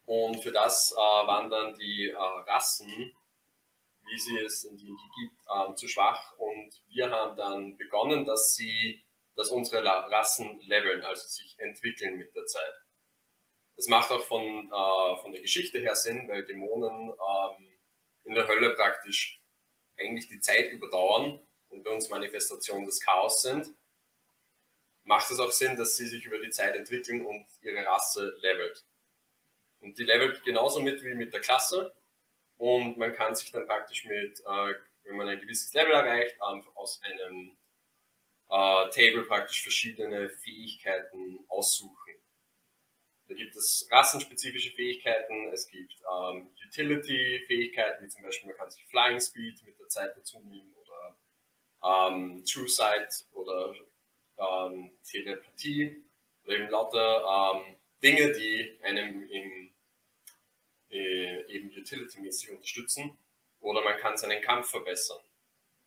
Und 0.06 0.42
für 0.42 0.52
das 0.52 0.92
äh, 0.92 0.96
waren 0.96 1.50
dann 1.50 1.74
die 1.76 2.10
äh, 2.10 2.16
Rassen 2.16 3.14
wie 4.06 4.19
sie 4.19 4.38
es 4.38 4.64
in 4.64 4.76
die 4.76 4.86
gibt, 4.86 5.36
ähm, 5.54 5.76
zu 5.76 5.88
schwach. 5.88 6.32
Und 6.38 6.82
wir 6.88 7.10
haben 7.10 7.36
dann 7.36 7.76
begonnen, 7.76 8.24
dass 8.24 8.54
sie, 8.54 9.04
dass 9.34 9.50
unsere 9.50 9.84
Rassen 9.84 10.60
leveln, 10.60 11.02
also 11.02 11.26
sich 11.26 11.58
entwickeln 11.58 12.17
mit 12.17 12.34
der 12.34 12.46
Zeit. 12.46 12.74
Das 13.76 13.88
macht 13.88 14.10
auch 14.10 14.24
von, 14.24 14.42
äh, 14.42 15.20
von 15.20 15.32
der 15.32 15.42
Geschichte 15.42 15.78
her 15.78 15.94
Sinn, 15.94 16.26
weil 16.28 16.44
Dämonen 16.44 17.10
ähm, 17.10 17.78
in 18.24 18.34
der 18.34 18.48
Hölle 18.48 18.70
praktisch 18.74 19.40
eigentlich 19.98 20.28
die 20.28 20.40
Zeit 20.40 20.70
überdauern 20.72 21.40
und 21.68 21.82
bei 21.82 21.90
uns 21.90 22.08
Manifestationen 22.08 22.86
des 22.86 23.00
Chaos 23.00 23.42
sind. 23.42 23.74
Macht 25.04 25.30
es 25.30 25.38
auch 25.38 25.52
Sinn, 25.52 25.76
dass 25.76 25.96
sie 25.96 26.06
sich 26.06 26.24
über 26.24 26.38
die 26.38 26.50
Zeit 26.50 26.74
entwickeln 26.74 27.24
und 27.24 27.46
ihre 27.60 27.84
Rasse 27.86 28.36
levelt. 28.40 28.84
Und 29.80 29.98
die 29.98 30.04
levelt 30.04 30.42
genauso 30.44 30.80
mit 30.80 31.02
wie 31.04 31.14
mit 31.14 31.32
der 31.32 31.40
Klasse. 31.40 31.94
Und 32.56 32.96
man 32.96 33.12
kann 33.14 33.34
sich 33.34 33.52
dann 33.52 33.66
praktisch 33.66 34.04
mit, 34.06 34.40
äh, 34.40 34.74
wenn 35.04 35.16
man 35.16 35.28
ein 35.28 35.40
gewisses 35.40 35.72
Level 35.74 35.92
erreicht, 35.92 36.40
aus 36.40 37.00
einem 37.02 37.56
äh, 38.48 38.90
Table 38.90 39.24
praktisch 39.24 39.62
verschiedene 39.62 40.30
Fähigkeiten 40.30 41.44
aussuchen. 41.48 42.06
Da 43.28 43.34
gibt 43.34 43.56
es 43.56 43.88
rassenspezifische 43.90 44.70
Fähigkeiten, 44.70 45.48
es 45.52 45.68
gibt 45.68 45.94
ähm, 46.12 46.48
Utility-Fähigkeiten, 46.68 48.04
wie 48.04 48.08
zum 48.08 48.22
Beispiel 48.22 48.48
man 48.48 48.56
kann 48.56 48.70
sich 48.70 48.84
Flying 48.86 49.20
Speed 49.20 49.64
mit 49.64 49.78
der 49.78 49.88
Zeit 49.88 50.16
dazu 50.16 50.38
nehmen 50.40 50.72
oder 50.74 51.16
ähm, 51.82 52.44
True 52.44 52.68
Sight 52.68 53.24
oder 53.32 53.74
ähm, 54.38 54.92
Telepathie. 55.02 56.04
Oder 56.44 56.54
eben 56.54 56.70
lauter 56.70 57.54
ähm, 57.56 57.76
Dinge, 58.02 58.32
die 58.32 58.78
einem 58.82 59.28
im 59.28 59.74
äh, 60.90 61.42
eben 61.52 61.70
utility-mäßig 61.70 62.50
unterstützen. 62.50 63.18
Oder 63.60 63.82
man 63.82 63.96
kann 63.96 64.16
seinen 64.16 64.40
Kampf 64.40 64.70
verbessern. 64.70 65.20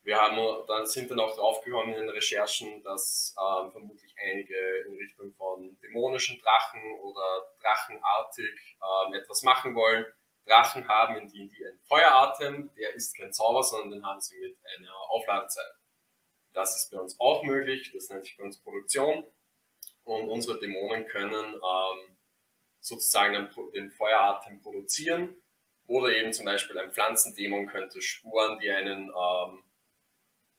Wir 0.10 0.20
haben 0.20 0.66
dann 0.66 0.88
sind 0.88 1.12
dann 1.12 1.20
auch 1.20 1.36
draufgekommen 1.36 1.94
in 1.94 2.02
den 2.02 2.10
Recherchen, 2.10 2.82
dass 2.82 3.36
ähm, 3.38 3.72
vermutlich 3.72 4.12
einige 4.20 4.56
in 4.88 4.96
Richtung 4.96 5.32
von 5.34 5.78
dämonischen 5.84 6.40
Drachen 6.40 6.82
oder 7.02 7.54
drachenartig 7.62 8.80
ähm, 8.82 9.14
etwas 9.14 9.44
machen 9.44 9.76
wollen. 9.76 10.08
Drachen 10.48 10.88
haben 10.88 11.16
in 11.18 11.28
D&D 11.28 11.64
einen 11.64 11.80
Feueratem, 11.82 12.74
der 12.74 12.96
ist 12.96 13.16
kein 13.16 13.32
Zauber, 13.32 13.62
sondern 13.62 13.92
den 13.92 14.04
haben 14.04 14.20
sie 14.20 14.36
mit 14.40 14.58
einer 14.80 14.96
Aufladezeit. 15.12 15.76
Das 16.54 16.76
ist 16.76 16.90
bei 16.90 16.98
uns 16.98 17.16
auch 17.20 17.44
möglich, 17.44 17.92
das 17.94 18.10
nennt 18.10 18.26
sich 18.26 18.36
bei 18.36 18.46
uns 18.46 18.60
Produktion. 18.64 19.24
Und 20.06 20.28
unsere 20.28 20.60
Dämonen 20.60 21.06
können 21.06 21.54
ähm, 21.54 22.18
sozusagen 22.80 23.48
den 23.76 23.92
Feueratem 23.92 24.60
produzieren. 24.60 25.36
Oder 25.86 26.16
eben 26.16 26.34
zum 26.34 26.46
Beispiel 26.46 26.80
ein 26.80 26.92
Pflanzendämon 26.92 27.68
könnte 27.68 28.02
Spuren, 28.02 28.58
die 28.58 28.72
einen, 28.72 29.10
ähm, 29.10 29.64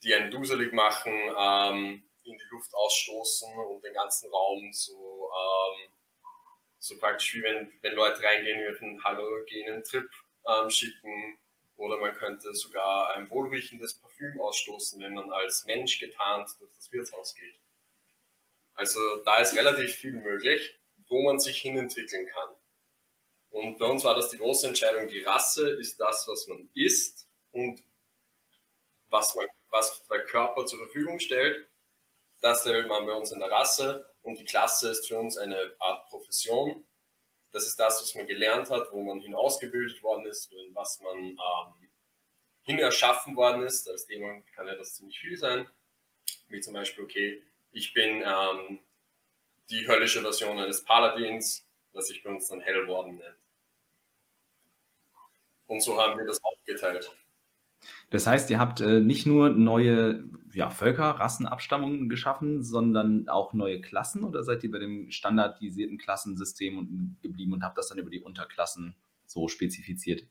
die 0.02 0.14
einen 0.14 0.30
duselig 0.30 0.72
machen, 0.72 1.12
ähm, 1.36 2.02
in 2.24 2.38
die 2.38 2.50
Luft 2.50 2.74
ausstoßen 2.74 3.52
und 3.66 3.84
den 3.84 3.94
ganzen 3.94 4.30
Raum 4.30 4.72
so, 4.72 5.30
ähm, 5.30 5.92
so 6.78 6.98
praktisch 6.98 7.34
wie 7.34 7.42
wenn, 7.42 7.72
wenn 7.82 7.94
Leute 7.94 8.22
reingehen 8.22 8.60
würden, 8.60 9.02
halogenen 9.04 9.82
Trip 9.84 10.08
ähm, 10.46 10.70
schicken 10.70 11.38
oder 11.76 11.96
man 11.96 12.14
könnte 12.14 12.54
sogar 12.54 13.14
ein 13.14 13.28
wohlriechendes 13.30 13.94
Parfüm 13.94 14.40
ausstoßen, 14.40 15.00
wenn 15.00 15.14
man 15.14 15.30
als 15.32 15.64
Mensch 15.64 15.98
getarnt 15.98 16.50
durch 16.58 16.70
das 16.76 16.92
Wirtshaus 16.92 17.34
geht. 17.34 17.58
Also 18.74 19.00
da 19.24 19.38
ist 19.38 19.56
relativ 19.56 19.94
viel 19.94 20.12
möglich, 20.12 20.78
wo 21.08 21.22
man 21.22 21.38
sich 21.40 21.60
hinentwickeln 21.60 22.26
kann. 22.26 22.50
Und 23.50 23.78
bei 23.78 23.86
uns 23.86 24.04
war 24.04 24.14
das 24.14 24.30
die 24.30 24.38
große 24.38 24.68
Entscheidung, 24.68 25.08
die 25.08 25.22
Rasse 25.22 25.70
ist 25.70 25.98
das, 25.98 26.26
was 26.28 26.46
man 26.46 26.68
isst 26.74 27.26
und 27.50 27.82
was, 29.08 29.34
man, 29.34 29.46
was 29.70 30.06
der 30.08 30.24
Körper 30.24 30.66
zur 30.66 30.78
Verfügung 30.80 31.20
stellt. 31.20 31.68
Das 32.40 32.64
levelt 32.64 32.88
man 32.88 33.06
bei 33.06 33.12
uns 33.12 33.32
in 33.32 33.40
der 33.40 33.50
Rasse 33.50 34.10
und 34.22 34.38
die 34.38 34.44
Klasse 34.44 34.90
ist 34.90 35.08
für 35.08 35.18
uns 35.18 35.36
eine 35.36 35.74
Art 35.78 36.08
Profession. 36.08 36.84
Das 37.52 37.66
ist 37.66 37.78
das, 37.78 38.00
was 38.00 38.14
man 38.14 38.26
gelernt 38.26 38.70
hat, 38.70 38.92
wo 38.92 39.02
man 39.02 39.20
hinausgebildet 39.20 40.02
worden 40.02 40.26
ist, 40.26 40.52
in 40.52 40.74
was 40.74 41.00
man 41.00 41.18
ähm, 41.18 41.90
hin 42.62 42.78
erschaffen 42.78 43.36
worden 43.36 43.62
ist. 43.62 43.88
Als 43.88 44.06
Dämon 44.06 44.44
kann 44.54 44.68
ja 44.68 44.74
das 44.74 44.94
ziemlich 44.94 45.18
viel 45.18 45.36
sein. 45.36 45.68
Wie 46.48 46.60
zum 46.60 46.74
Beispiel, 46.74 47.04
okay, 47.04 47.42
ich 47.72 47.92
bin 47.92 48.22
ähm, 48.24 48.80
die 49.70 49.86
höllische 49.86 50.20
Version 50.20 50.58
eines 50.58 50.84
Paladins, 50.84 51.66
was 51.92 52.08
sich 52.08 52.22
bei 52.22 52.30
uns 52.30 52.48
dann 52.48 52.60
Hellwarden 52.60 53.16
nennt. 53.16 53.36
Und 55.66 55.80
so 55.82 56.00
haben 56.00 56.18
wir 56.18 56.26
das 56.26 56.42
aufgeteilt. 56.42 57.10
Das 58.10 58.26
heißt, 58.26 58.50
ihr 58.50 58.58
habt 58.58 58.80
äh, 58.80 59.00
nicht 59.00 59.24
nur 59.24 59.50
neue 59.50 60.24
ja, 60.52 60.70
Völker, 60.70 61.10
Rassen, 61.10 61.46
Abstammungen 61.46 62.08
geschaffen, 62.08 62.62
sondern 62.62 63.28
auch 63.28 63.52
neue 63.52 63.80
Klassen 63.80 64.24
oder 64.24 64.42
seid 64.42 64.64
ihr 64.64 64.70
bei 64.70 64.80
dem 64.80 65.10
standardisierten 65.10 65.96
Klassensystem 65.96 67.16
geblieben 67.22 67.52
und 67.52 67.62
habt 67.62 67.78
das 67.78 67.88
dann 67.88 67.98
über 67.98 68.10
die 68.10 68.20
Unterklassen 68.20 68.96
so 69.26 69.46
spezifiziert? 69.46 70.24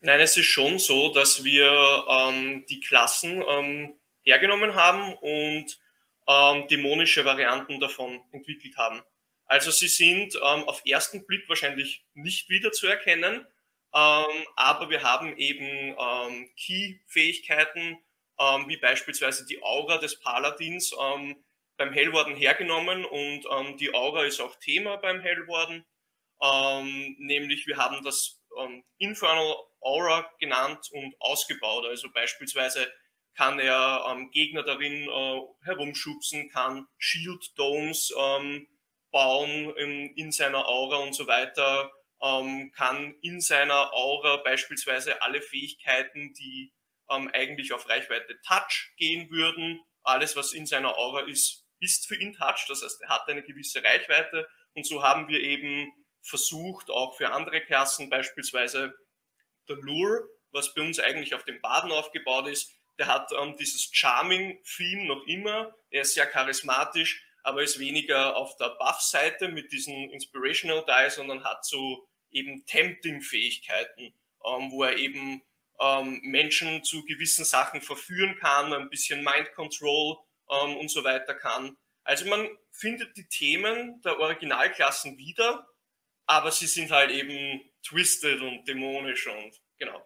Nein, 0.00 0.20
es 0.20 0.36
ist 0.36 0.46
schon 0.46 0.78
so, 0.78 1.12
dass 1.12 1.42
wir 1.42 1.68
ähm, 2.08 2.64
die 2.68 2.80
Klassen 2.80 3.42
ähm, 3.48 3.94
hergenommen 4.22 4.74
haben 4.74 5.14
und 5.14 5.80
ähm, 6.28 6.68
dämonische 6.68 7.24
Varianten 7.24 7.80
davon 7.80 8.20
entwickelt 8.30 8.76
haben. 8.76 9.00
Also 9.46 9.70
sie 9.70 9.88
sind 9.88 10.34
ähm, 10.36 10.64
auf 10.64 10.82
ersten 10.84 11.26
Blick 11.26 11.48
wahrscheinlich 11.48 12.04
nicht 12.14 12.48
wiederzuerkennen, 12.50 13.46
ähm, 13.96 14.46
aber 14.56 14.90
wir 14.90 15.02
haben 15.02 15.38
eben 15.38 15.96
ähm, 15.98 16.50
Key-Fähigkeiten, 16.54 17.98
ähm, 18.38 18.68
wie 18.68 18.76
beispielsweise 18.76 19.46
die 19.46 19.62
Aura 19.62 19.96
des 19.96 20.20
Paladins 20.20 20.94
ähm, 21.00 21.42
beim 21.78 21.94
Hellwarden 21.94 22.36
hergenommen 22.36 23.06
und 23.06 23.46
ähm, 23.50 23.78
die 23.78 23.94
Aura 23.94 24.24
ist 24.24 24.40
auch 24.40 24.54
Thema 24.56 24.96
beim 24.98 25.20
Hellwarden, 25.22 25.86
ähm, 26.42 27.16
nämlich 27.18 27.66
wir 27.66 27.78
haben 27.78 28.04
das 28.04 28.42
Infernal 28.96 29.54
Aura 29.80 30.30
genannt 30.38 30.88
und 30.90 31.14
ausgebaut. 31.20 31.84
Also 31.84 32.10
beispielsweise 32.10 32.90
kann 33.34 33.58
er 33.58 34.16
Gegner 34.32 34.62
darin 34.62 35.06
äh, 35.10 35.40
herumschubsen, 35.62 36.48
kann 36.48 36.86
Shield 36.96 37.52
Domes 37.58 38.14
bauen 39.10 39.76
in, 39.76 40.14
in 40.16 40.32
seiner 40.32 40.66
Aura 40.66 40.96
und 40.98 41.14
so 41.14 41.26
weiter, 41.26 41.92
ähm, 42.22 42.72
kann 42.72 43.14
in 43.22 43.40
seiner 43.40 43.92
Aura 43.92 44.38
beispielsweise 44.38 45.22
alle 45.22 45.42
Fähigkeiten, 45.42 46.32
die 46.34 46.72
ähm, 47.10 47.30
eigentlich 47.32 47.72
auf 47.72 47.88
Reichweite 47.88 48.40
Touch 48.46 48.92
gehen 48.96 49.30
würden, 49.30 49.80
alles, 50.02 50.36
was 50.36 50.52
in 50.52 50.66
seiner 50.66 50.96
Aura 50.96 51.22
ist, 51.22 51.64
ist 51.80 52.06
für 52.06 52.16
ihn 52.16 52.32
Touch. 52.32 52.64
Das 52.68 52.82
heißt, 52.82 53.02
er 53.02 53.08
hat 53.08 53.28
eine 53.28 53.42
gewisse 53.42 53.82
Reichweite. 53.82 54.48
Und 54.74 54.86
so 54.86 55.02
haben 55.02 55.28
wir 55.28 55.40
eben 55.40 55.92
versucht, 56.22 56.90
auch 56.90 57.16
für 57.16 57.32
andere 57.32 57.60
Klassen, 57.60 58.10
beispielsweise 58.10 58.94
der 59.68 59.76
Lure, 59.76 60.28
was 60.52 60.74
bei 60.74 60.82
uns 60.82 60.98
eigentlich 60.98 61.34
auf 61.34 61.44
dem 61.44 61.60
Baden 61.60 61.90
aufgebaut 61.92 62.48
ist, 62.48 62.72
der 62.98 63.08
hat 63.08 63.30
ähm, 63.32 63.56
dieses 63.58 63.90
Charming-Theme 63.92 65.06
noch 65.06 65.26
immer. 65.26 65.74
Er 65.90 66.02
ist 66.02 66.14
sehr 66.14 66.26
charismatisch, 66.26 67.25
aber 67.46 67.62
ist 67.62 67.78
weniger 67.78 68.34
auf 68.34 68.56
der 68.56 68.70
Buff-Seite 68.70 69.46
mit 69.46 69.70
diesen 69.70 70.10
Inspirational 70.10 70.84
Die, 70.84 71.10
sondern 71.10 71.44
hat 71.44 71.64
so 71.64 72.08
eben 72.32 72.66
Tempting-Fähigkeiten, 72.66 74.12
ähm, 74.44 74.72
wo 74.72 74.82
er 74.82 74.96
eben 74.96 75.42
ähm, 75.78 76.20
Menschen 76.24 76.82
zu 76.82 77.04
gewissen 77.04 77.44
Sachen 77.44 77.80
verführen 77.80 78.36
kann, 78.40 78.72
ein 78.72 78.90
bisschen 78.90 79.22
Mind 79.22 79.52
Control 79.54 80.16
ähm, 80.50 80.76
und 80.76 80.90
so 80.90 81.04
weiter 81.04 81.34
kann. 81.34 81.76
Also 82.02 82.26
man 82.26 82.48
findet 82.72 83.16
die 83.16 83.28
Themen 83.28 84.02
der 84.02 84.18
Originalklassen 84.18 85.16
wieder, 85.16 85.68
aber 86.26 86.50
sie 86.50 86.66
sind 86.66 86.90
halt 86.90 87.12
eben 87.12 87.60
twisted 87.84 88.40
und 88.40 88.66
dämonisch 88.66 89.28
und 89.28 89.54
genau. 89.78 90.04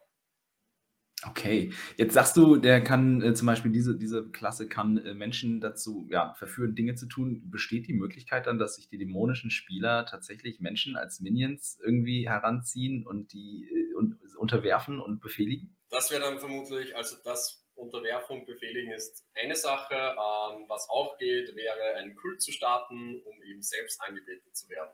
Okay, 1.27 1.73
jetzt 1.97 2.15
sagst 2.15 2.37
du, 2.37 2.57
der 2.57 2.83
kann 2.83 3.21
äh, 3.21 3.35
zum 3.35 3.47
Beispiel 3.47 3.71
diese, 3.71 3.97
diese 3.97 4.31
Klasse 4.31 4.69
kann 4.69 4.97
äh, 4.99 5.13
Menschen 5.13 5.61
dazu 5.61 6.07
ja, 6.11 6.33
verführen, 6.35 6.75
Dinge 6.75 6.95
zu 6.95 7.07
tun. 7.07 7.51
Besteht 7.51 7.89
die 7.89 7.93
Möglichkeit 7.93 8.47
dann, 8.47 8.59
dass 8.59 8.77
sich 8.77 8.89
die 8.89 8.97
dämonischen 8.97 9.51
Spieler 9.51 10.07
tatsächlich 10.07 10.61
Menschen 10.61 10.97
als 10.97 11.21
Minions 11.21 11.79
irgendwie 11.85 12.27
heranziehen 12.27 13.07
und 13.07 13.33
die 13.35 13.69
äh, 13.71 13.95
und, 13.95 14.19
unterwerfen 14.37 14.99
und 14.99 15.21
befehligen? 15.21 15.77
Das 15.91 16.11
wäre 16.11 16.23
dann 16.23 16.39
vermutlich, 16.39 16.97
also 16.97 17.17
das 17.23 17.67
Unterwerfung 17.75 18.47
befehligen 18.47 18.93
ist 18.93 19.27
eine 19.35 19.57
Sache. 19.57 19.95
Ähm, 19.95 20.65
was 20.69 20.89
auch 20.89 21.19
geht, 21.19 21.55
wäre 21.55 21.97
einen 21.97 22.15
Kult 22.15 22.41
zu 22.41 22.53
starten, 22.53 23.21
um 23.25 23.43
eben 23.43 23.63
selbst 23.63 24.01
angebetet 24.01 24.57
zu 24.57 24.69
werden. 24.71 24.93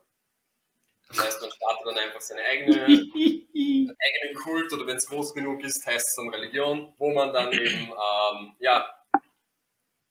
Das 1.09 1.25
heißt, 1.25 1.41
man 1.41 1.51
startet 1.51 1.87
dann 1.87 1.99
einfach 1.99 2.21
seine 2.21 2.43
eigene, 2.43 2.85
eigenen 2.85 4.35
Kult 4.43 4.73
oder 4.73 4.87
wenn 4.87 4.97
es 4.97 5.07
groß 5.07 5.35
genug 5.35 5.63
ist, 5.63 5.87
heißt 5.87 6.09
es 6.09 6.15
dann 6.17 6.29
Religion, 6.31 6.95
wo 6.99 7.13
man 7.13 7.33
dann 7.33 7.53
eben 7.53 7.93
ähm, 7.93 8.57
ja, 8.59 8.93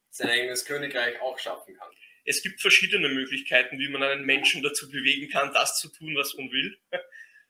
sein 0.10 0.30
eigenes 0.30 0.66
Königreich 0.66 1.20
auch 1.22 1.38
schaffen 1.38 1.76
kann. 1.76 1.90
Es 2.24 2.42
gibt 2.42 2.62
verschiedene 2.62 3.10
Möglichkeiten, 3.10 3.78
wie 3.78 3.90
man 3.90 4.02
einen 4.02 4.26
Menschen 4.26 4.64
dazu 4.64 4.90
bewegen 4.90 5.30
kann, 5.30 5.54
das 5.54 5.80
zu 5.80 5.90
tun, 5.90 6.16
was 6.16 6.34
man 6.36 6.50
will. 6.50 6.78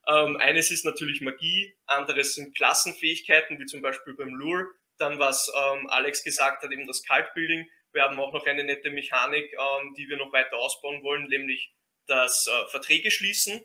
ähm, 0.08 0.38
eines 0.38 0.72
ist 0.72 0.84
natürlich 0.84 1.22
Magie, 1.22 1.78
anderes 1.86 2.36
sind 2.36 2.56
Klassenfähigkeiten, 2.58 3.60
wie 3.60 3.66
zum 3.66 3.82
Beispiel 3.82 4.16
beim 4.16 4.34
Lure. 4.34 4.68
Dann, 4.98 5.20
was 5.20 5.52
ähm, 5.56 5.88
Alex 5.90 6.24
gesagt 6.24 6.64
hat, 6.64 6.72
eben 6.72 6.88
das 6.88 7.04
Cult-Building. 7.04 7.70
Wir 7.94 8.04
haben 8.04 8.20
auch 8.20 8.34
noch 8.34 8.46
eine 8.46 8.64
nette 8.64 8.90
Mechanik, 8.90 9.54
ähm, 9.54 9.94
die 9.98 10.10
wir 10.10 10.18
noch 10.18 10.34
weiter 10.34 10.58
ausbauen 10.58 11.04
wollen, 11.04 11.28
nämlich 11.28 11.74
das 12.08 12.48
äh, 12.48 12.68
Verträge 12.68 13.12
schließen 13.12 13.64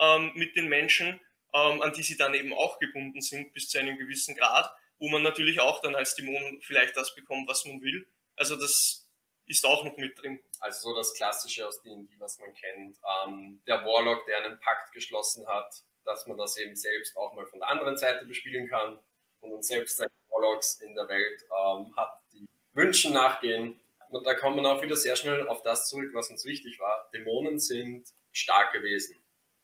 ähm, 0.00 0.32
mit 0.34 0.56
den 0.56 0.68
Menschen, 0.68 1.20
ähm, 1.54 1.82
an 1.82 1.92
die 1.92 2.02
sie 2.02 2.16
dann 2.16 2.34
eben 2.34 2.52
auch 2.52 2.78
gebunden 2.78 3.20
sind 3.20 3.52
bis 3.52 3.68
zu 3.68 3.78
einem 3.78 3.98
gewissen 3.98 4.34
Grad, 4.34 4.74
wo 4.98 5.08
man 5.08 5.22
natürlich 5.22 5.60
auch 5.60 5.80
dann 5.80 5.94
als 5.94 6.14
Dämon 6.14 6.60
vielleicht 6.62 6.96
das 6.96 7.14
bekommt, 7.14 7.48
was 7.48 7.64
man 7.64 7.80
will. 7.82 8.06
Also 8.36 8.56
das 8.56 9.08
ist 9.46 9.66
auch 9.66 9.84
noch 9.84 9.96
mit 9.96 10.18
drin. 10.18 10.40
Also 10.60 10.90
so 10.90 10.96
das 10.96 11.14
Klassische 11.14 11.66
aus 11.66 11.82
D&D, 11.82 12.08
was 12.18 12.38
man 12.38 12.54
kennt. 12.54 12.98
Ähm, 13.26 13.62
der 13.66 13.84
Warlock, 13.84 14.24
der 14.26 14.44
einen 14.44 14.58
Pakt 14.60 14.92
geschlossen 14.92 15.46
hat, 15.46 15.74
dass 16.04 16.26
man 16.26 16.38
das 16.38 16.56
eben 16.56 16.76
selbst 16.76 17.16
auch 17.16 17.34
mal 17.34 17.46
von 17.46 17.60
der 17.60 17.68
anderen 17.68 17.96
Seite 17.96 18.24
bespielen 18.24 18.68
kann 18.68 18.98
und 19.40 19.52
uns 19.52 19.66
selbst 19.68 19.96
seine 19.96 20.10
Warlocks 20.28 20.80
in 20.80 20.94
der 20.94 21.08
Welt 21.08 21.42
ähm, 21.42 21.94
hat, 21.96 22.20
die 22.32 22.46
Wünschen 22.72 23.12
nachgehen 23.12 23.81
und 24.12 24.26
da 24.26 24.34
kommt 24.34 24.56
man 24.56 24.66
auch 24.66 24.82
wieder 24.82 24.96
sehr 24.96 25.16
schnell 25.16 25.48
auf 25.48 25.62
das 25.62 25.88
zurück, 25.88 26.10
was 26.12 26.30
uns 26.30 26.44
wichtig 26.44 26.78
war. 26.78 27.10
Dämonen 27.12 27.58
sind 27.58 28.08
starke 28.30 28.82
Wesen. 28.82 29.16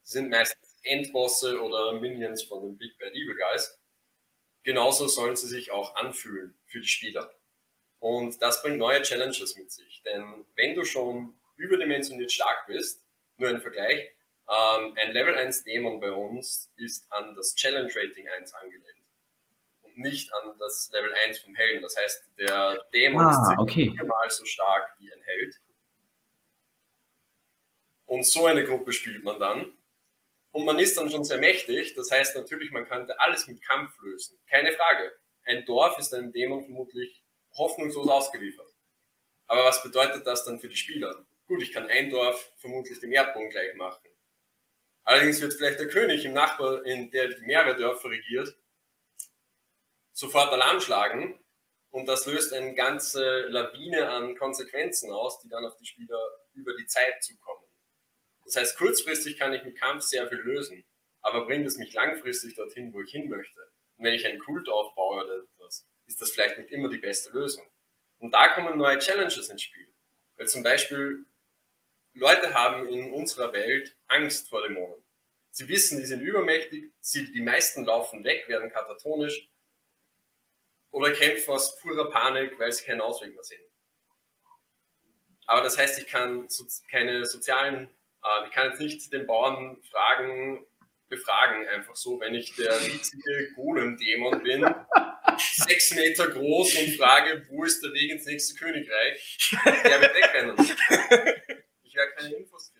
Sie 0.02 0.12
sind 0.14 0.30
meistens 0.30 0.76
Endbosse 0.82 1.60
oder 1.60 1.92
Minions 1.92 2.42
von 2.42 2.62
den 2.62 2.78
Big 2.78 2.98
Bad 2.98 3.12
Evil 3.12 3.36
Guys. 3.36 3.78
Genauso 4.62 5.06
sollen 5.06 5.36
sie 5.36 5.48
sich 5.48 5.70
auch 5.70 5.96
anfühlen 5.96 6.58
für 6.66 6.80
die 6.80 6.88
Spieler. 6.88 7.34
Und 7.98 8.40
das 8.40 8.62
bringt 8.62 8.78
neue 8.78 9.02
Challenges 9.02 9.56
mit 9.56 9.70
sich. 9.70 10.02
Denn 10.02 10.46
wenn 10.54 10.74
du 10.74 10.84
schon 10.84 11.38
überdimensioniert 11.56 12.32
stark 12.32 12.66
bist, 12.66 13.04
nur 13.36 13.50
ein 13.50 13.60
Vergleich, 13.60 14.10
ähm, 14.48 14.94
ein 14.96 15.12
Level 15.12 15.34
1 15.34 15.64
Dämon 15.64 16.00
bei 16.00 16.10
uns 16.10 16.72
ist 16.76 17.10
an 17.12 17.34
das 17.34 17.54
Challenge 17.54 17.92
Rating 17.94 18.28
1 18.28 18.54
angelehnt 18.54 18.97
nicht 19.98 20.32
an 20.32 20.56
das 20.58 20.90
Level 20.92 21.12
1 21.26 21.40
vom 21.40 21.54
Helden. 21.54 21.82
Das 21.82 21.96
heißt, 21.96 22.30
der 22.38 22.84
Dämon 22.92 23.24
ah, 23.24 23.30
ist 23.30 23.58
okay. 23.58 23.92
viermal 23.96 24.30
so 24.30 24.44
stark 24.44 24.94
wie 24.98 25.12
ein 25.12 25.22
Held. 25.22 25.60
Und 28.06 28.26
so 28.26 28.46
eine 28.46 28.64
Gruppe 28.64 28.92
spielt 28.92 29.22
man 29.22 29.38
dann. 29.38 29.72
Und 30.50 30.64
man 30.64 30.78
ist 30.78 30.96
dann 30.96 31.10
schon 31.10 31.24
sehr 31.24 31.38
mächtig. 31.38 31.94
Das 31.94 32.10
heißt 32.10 32.36
natürlich, 32.36 32.70
man 32.70 32.86
könnte 32.86 33.20
alles 33.20 33.46
mit 33.46 33.62
Kampf 33.62 33.92
lösen. 34.00 34.38
Keine 34.48 34.72
Frage. 34.72 35.12
Ein 35.44 35.64
Dorf 35.66 35.98
ist 35.98 36.14
einem 36.14 36.32
Dämon 36.32 36.62
vermutlich 36.62 37.22
hoffnungslos 37.52 38.08
ausgeliefert. 38.08 38.74
Aber 39.46 39.64
was 39.64 39.82
bedeutet 39.82 40.26
das 40.26 40.44
dann 40.44 40.60
für 40.60 40.68
die 40.68 40.76
Spieler? 40.76 41.26
Gut, 41.46 41.62
ich 41.62 41.72
kann 41.72 41.88
ein 41.88 42.10
Dorf 42.10 42.52
vermutlich 42.56 43.00
dem 43.00 43.12
Erdboden 43.12 43.50
gleich 43.50 43.74
machen. 43.74 44.08
Allerdings 45.04 45.40
wird 45.40 45.54
vielleicht 45.54 45.80
der 45.80 45.88
König 45.88 46.24
im 46.26 46.34
Nachbar, 46.34 46.84
in 46.84 47.10
der 47.10 47.38
mehrere 47.40 47.74
Dörfer 47.76 48.10
regiert, 48.10 48.54
sofort 50.18 50.52
Alarm 50.52 50.80
schlagen 50.80 51.38
und 51.90 52.06
das 52.06 52.26
löst 52.26 52.52
eine 52.52 52.74
ganze 52.74 53.42
Lawine 53.50 54.08
an 54.08 54.36
Konsequenzen 54.36 55.12
aus, 55.12 55.38
die 55.38 55.48
dann 55.48 55.64
auf 55.64 55.76
die 55.76 55.86
Spieler 55.86 56.20
über 56.54 56.74
die 56.74 56.86
Zeit 56.86 57.22
zukommen. 57.22 57.64
Das 58.44 58.56
heißt, 58.56 58.78
kurzfristig 58.78 59.38
kann 59.38 59.52
ich 59.52 59.62
mit 59.62 59.78
Kampf 59.78 60.02
sehr 60.02 60.28
viel 60.28 60.38
lösen, 60.38 60.84
aber 61.20 61.46
bringt 61.46 61.68
es 61.68 61.76
mich 61.76 61.92
langfristig 61.94 62.56
dorthin, 62.56 62.92
wo 62.92 63.00
ich 63.00 63.12
hin 63.12 63.28
möchte? 63.28 63.60
Und 63.96 64.06
wenn 64.06 64.14
ich 64.14 64.26
einen 64.26 64.40
Kult 64.40 64.68
aufbaue 64.68 65.24
oder 65.24 65.44
etwas, 65.44 65.86
ist 66.06 66.20
das 66.20 66.32
vielleicht 66.32 66.58
nicht 66.58 66.72
immer 66.72 66.88
die 66.88 66.98
beste 66.98 67.30
Lösung. 67.30 67.64
Und 68.18 68.32
da 68.32 68.48
kommen 68.48 68.76
neue 68.76 68.98
Challenges 68.98 69.48
ins 69.48 69.62
Spiel. 69.62 69.86
Weil 70.36 70.48
zum 70.48 70.64
Beispiel 70.64 71.26
Leute 72.14 72.54
haben 72.54 72.88
in 72.88 73.12
unserer 73.12 73.52
Welt 73.52 73.96
Angst 74.08 74.48
vor 74.48 74.62
Dämonen. 74.62 75.04
Sie 75.50 75.68
wissen, 75.68 76.00
die 76.00 76.06
sind 76.06 76.22
übermächtig, 76.22 76.92
sie, 77.00 77.30
die 77.30 77.40
meisten 77.40 77.84
laufen 77.84 78.24
weg, 78.24 78.48
werden 78.48 78.70
katatonisch 78.70 79.48
oder 80.90 81.12
kämpfen 81.12 81.50
aus 81.50 81.78
purer 81.80 82.10
Panik, 82.10 82.58
weil 82.58 82.72
sie 82.72 82.84
keinen 82.84 83.00
Ausweg 83.00 83.34
mehr 83.34 83.44
sehen. 83.44 83.62
Aber 85.46 85.62
das 85.62 85.78
heißt, 85.78 85.98
ich 85.98 86.06
kann 86.06 86.48
so, 86.48 86.64
keine 86.90 87.24
sozialen, 87.24 87.88
äh, 88.24 88.46
ich 88.46 88.50
kann 88.52 88.70
jetzt 88.70 88.80
nicht 88.80 89.12
den 89.12 89.26
Bauern 89.26 89.82
fragen, 89.90 90.66
befragen, 91.08 91.66
einfach 91.68 91.96
so, 91.96 92.20
wenn 92.20 92.34
ich 92.34 92.54
der 92.54 92.78
riesige 92.80 93.52
Golem-Dämon 93.54 94.42
bin, 94.42 94.62
sechs 95.38 95.94
Meter 95.94 96.28
groß 96.28 96.76
und 96.76 96.96
frage, 96.96 97.46
wo 97.48 97.64
ist 97.64 97.82
der 97.82 97.92
Weg 97.92 98.10
ins 98.10 98.26
nächste 98.26 98.56
Königreich, 98.56 99.56
der 99.64 100.00
wird 100.02 100.14
wegrennen. 100.14 100.56
Ich 101.82 101.94
werde 101.94 102.12
keine 102.14 102.34
Infos 102.36 102.70
kriegen. 102.70 102.78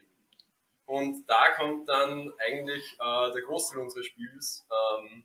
Und 0.85 1.27
da 1.27 1.51
kommt 1.57 1.89
dann 1.89 2.33
eigentlich 2.39 2.97
äh, 3.01 3.33
der 3.33 3.43
Großteil 3.43 3.81
unseres 3.81 4.07
Spiels 4.07 4.67
ähm, 4.71 5.25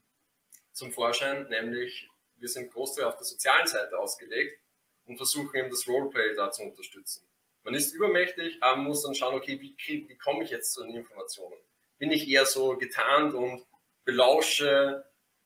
zum 0.71 0.91
Vorschein, 0.91 1.47
nämlich 1.49 2.09
wir 2.37 2.49
sind 2.49 2.71
Großteil 2.71 3.05
auf 3.05 3.17
der 3.17 3.25
sozialen 3.25 3.67
Seite 3.67 3.97
ausgelegt 3.97 4.59
und 5.05 5.17
versuchen 5.17 5.55
eben 5.55 5.69
das 5.69 5.87
Roleplay 5.87 6.35
da 6.35 6.51
zu 6.51 6.63
unterstützen. 6.63 7.27
Man 7.63 7.73
ist 7.73 7.93
übermächtig, 7.93 8.61
aber 8.61 8.81
muss 8.81 9.03
dann 9.03 9.15
schauen, 9.15 9.35
okay, 9.35 9.59
wie, 9.59 9.75
wie 10.07 10.17
komme 10.17 10.43
ich 10.43 10.49
jetzt 10.49 10.73
zu 10.73 10.83
den 10.83 10.95
Informationen? 10.95 11.55
Bin 11.97 12.11
ich 12.11 12.27
eher 12.27 12.45
so 12.45 12.77
getarnt 12.77 13.33
und 13.33 13.65
belausche 14.03 15.05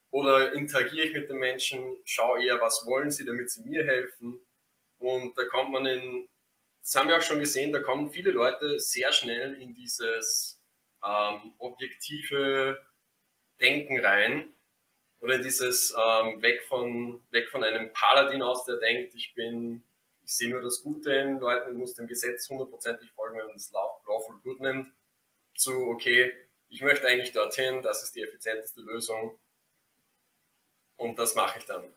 oder 0.09 0.53
interagiere 0.53 1.07
ich 1.07 1.13
mit 1.13 1.29
den 1.29 1.37
Menschen, 1.37 1.97
schaue 2.05 2.43
eher, 2.43 2.59
was 2.59 2.85
wollen 2.85 3.11
sie, 3.11 3.25
damit 3.25 3.51
sie 3.51 3.61
mir 3.61 3.85
helfen? 3.85 4.39
Und 4.97 5.37
da 5.37 5.45
kommt 5.45 5.71
man 5.71 5.85
in, 5.85 6.27
das 6.81 6.95
haben 6.95 7.09
wir 7.09 7.17
auch 7.17 7.21
schon 7.21 7.39
gesehen, 7.39 7.71
da 7.71 7.81
kommen 7.81 8.09
viele 8.09 8.31
Leute 8.31 8.79
sehr 8.79 9.11
schnell 9.11 9.61
in 9.61 9.75
dieses 9.75 10.59
ähm, 11.05 11.53
objektive 11.59 12.83
Denken 13.59 13.99
rein 13.99 14.56
oder 15.19 15.39
dieses 15.39 15.95
ähm, 15.97 16.41
weg, 16.41 16.63
von, 16.63 17.21
weg 17.31 17.49
von 17.49 17.63
einem 17.63 17.91
Paladin 17.93 18.41
aus, 18.41 18.65
der 18.65 18.77
denkt, 18.77 19.15
ich 19.15 19.33
bin, 19.33 19.83
ich 20.23 20.35
sehe 20.35 20.49
nur 20.49 20.61
das 20.61 20.83
Gute 20.83 21.13
in 21.13 21.39
Leuten, 21.39 21.71
ich 21.71 21.77
muss 21.77 21.95
dem 21.95 22.07
Gesetz 22.07 22.49
hundertprozentig 22.49 23.11
folgen, 23.11 23.37
wenn 23.37 23.47
man 23.47 23.55
das 23.55 23.71
Lawful 23.71 24.39
Good 24.43 24.59
nimmt, 24.59 24.93
zu, 25.55 25.71
okay, 25.87 26.33
ich 26.69 26.81
möchte 26.81 27.07
eigentlich 27.07 27.31
dorthin, 27.31 27.81
das 27.81 28.03
ist 28.03 28.15
die 28.15 28.21
effizienteste 28.21 28.81
Lösung 28.81 29.39
und 30.97 31.17
das 31.17 31.35
mache 31.35 31.59
ich 31.59 31.65
dann. 31.65 31.93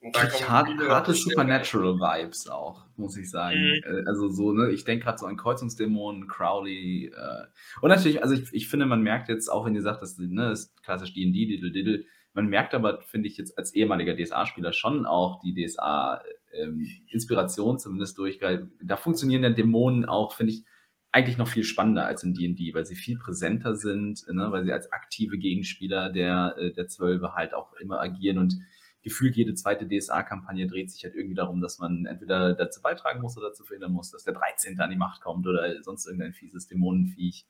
Ich 0.00 0.48
hart, 0.48 0.68
harte 0.78 1.12
Supernatural-Vibes 1.12 2.48
auch, 2.48 2.86
muss 2.96 3.16
ich 3.16 3.28
sagen. 3.28 3.58
Mhm. 3.58 3.82
Äh, 3.84 4.04
also 4.06 4.28
so, 4.28 4.52
ne, 4.52 4.70
ich 4.70 4.84
denke 4.84 5.02
gerade 5.04 5.18
so 5.18 5.26
an 5.26 5.36
Kreuzungsdämonen, 5.36 6.28
Crowley. 6.28 7.06
Äh, 7.06 7.46
und 7.80 7.88
natürlich, 7.88 8.22
also 8.22 8.34
ich, 8.34 8.52
ich 8.52 8.68
finde, 8.68 8.86
man 8.86 9.02
merkt 9.02 9.28
jetzt, 9.28 9.48
auch 9.48 9.66
wenn 9.66 9.74
ihr 9.74 9.82
sagt, 9.82 10.00
das, 10.02 10.16
ne, 10.18 10.50
das 10.50 10.60
ist 10.60 10.80
klassisch 10.84 11.14
D&D, 11.14 11.46
Diddle 11.46 11.72
Diddle, 11.72 12.04
man 12.32 12.46
merkt 12.46 12.74
aber, 12.74 13.02
finde 13.02 13.26
ich 13.26 13.36
jetzt 13.38 13.58
als 13.58 13.74
ehemaliger 13.74 14.14
DSA-Spieler 14.14 14.72
schon 14.72 15.04
auch 15.04 15.40
die 15.40 15.52
DSA-Inspiration 15.54 17.72
ähm, 17.72 17.78
zumindest 17.78 18.16
durch, 18.18 18.40
weil 18.40 18.70
da 18.80 18.96
funktionieren 18.96 19.42
ja 19.42 19.50
Dämonen 19.50 20.04
auch, 20.04 20.32
finde 20.34 20.52
ich, 20.52 20.62
eigentlich 21.10 21.38
noch 21.38 21.48
viel 21.48 21.64
spannender 21.64 22.06
als 22.06 22.22
in 22.22 22.34
D&D, 22.34 22.72
weil 22.74 22.86
sie 22.86 22.94
viel 22.94 23.18
präsenter 23.18 23.74
sind, 23.74 24.24
ne, 24.30 24.52
weil 24.52 24.62
sie 24.64 24.72
als 24.72 24.92
aktive 24.92 25.38
Gegenspieler 25.38 26.10
der, 26.10 26.54
äh, 26.58 26.72
der 26.72 26.86
Zwölfe 26.86 27.34
halt 27.34 27.52
auch 27.54 27.72
immer 27.74 28.00
agieren 28.00 28.38
und 28.38 28.54
gefühlt 29.02 29.36
jede 29.36 29.54
zweite 29.54 29.86
DSA-Kampagne 29.86 30.66
dreht 30.66 30.90
sich 30.90 31.04
halt 31.04 31.14
irgendwie 31.14 31.34
darum, 31.34 31.60
dass 31.60 31.78
man 31.78 32.06
entweder 32.06 32.54
dazu 32.54 32.82
beitragen 32.82 33.20
muss 33.20 33.36
oder 33.36 33.48
dazu 33.48 33.64
verhindern 33.64 33.92
muss, 33.92 34.10
dass 34.10 34.24
der 34.24 34.34
13. 34.34 34.78
an 34.80 34.90
die 34.90 34.96
Macht 34.96 35.20
kommt 35.20 35.46
oder 35.46 35.82
sonst 35.82 36.06
irgendein 36.06 36.32
fieses 36.32 36.66
Dämonenviech. 36.66 37.46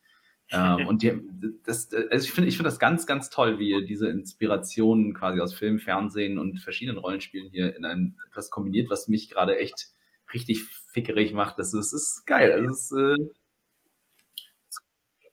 ähm, 0.50 0.86
und 0.86 1.02
die, 1.02 1.12
das, 1.64 1.92
also 1.92 2.24
ich 2.24 2.32
finde 2.32 2.48
ich 2.48 2.56
finde 2.56 2.70
das 2.70 2.78
ganz, 2.78 3.06
ganz 3.06 3.30
toll, 3.30 3.58
wie 3.58 3.70
ihr 3.70 3.84
diese 3.84 4.08
Inspirationen 4.08 5.14
quasi 5.14 5.40
aus 5.40 5.54
Film, 5.54 5.78
Fernsehen 5.78 6.38
und 6.38 6.58
verschiedenen 6.60 6.98
Rollenspielen 6.98 7.50
hier 7.50 7.76
in 7.76 7.84
ein, 7.84 8.18
etwas 8.30 8.50
kombiniert, 8.50 8.90
was 8.90 9.08
mich 9.08 9.28
gerade 9.30 9.58
echt 9.58 9.88
richtig 10.32 10.64
fickerig 10.92 11.32
macht. 11.32 11.58
Das 11.58 11.74
ist, 11.74 11.92
das 11.92 12.02
ist 12.02 12.26
geil. 12.26 12.62
Das 12.66 12.90
ist, 12.90 12.92
äh, 12.92 13.16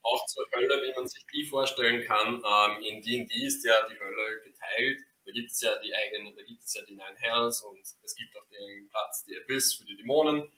auch 0.01 0.25
zur 0.27 0.45
Hölle, 0.53 0.81
wie 0.83 0.93
man 0.95 1.07
sich 1.07 1.25
die 1.33 1.45
vorstellen 1.45 2.05
kann. 2.05 2.35
Ähm, 2.35 2.83
in 2.83 3.01
D&D 3.01 3.45
ist 3.45 3.65
ja 3.65 3.73
die 3.89 3.99
Hölle 3.99 4.41
geteilt 4.43 4.99
da 5.25 5.31
gibt 5.31 5.51
es 5.51 5.61
ja 5.61 5.75
die 5.79 5.93
eigenen, 5.93 6.35
da 6.35 6.43
gibt 6.43 6.63
es 6.63 6.73
ja 6.73 6.83
die 6.83 6.95
Nine 6.95 7.17
Hells 7.17 7.61
und 7.61 7.79
es 7.79 8.15
gibt 8.15 8.37
auch 8.37 8.47
den 8.49 8.89
Platz, 8.89 9.25
die 9.25 9.37
Abyss 9.37 9.73
für 9.73 9.85
die 9.85 9.95
Dämonen. 9.95 10.51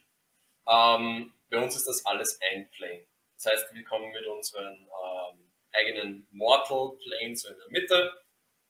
Ähm, 0.67 1.33
bei 1.49 1.57
uns 1.57 1.75
ist 1.75 1.87
das 1.87 2.05
alles 2.05 2.39
ein 2.51 2.69
Plane. 2.71 3.05
Das 3.35 3.45
heißt, 3.45 3.73
wir 3.73 3.83
kommen 3.85 4.11
mit 4.11 4.25
unseren 4.25 4.75
ähm, 4.75 5.51
eigenen 5.71 6.27
Mortal 6.31 6.97
Planes 6.97 7.45
in 7.45 7.55
der 7.57 7.69
Mitte 7.69 8.21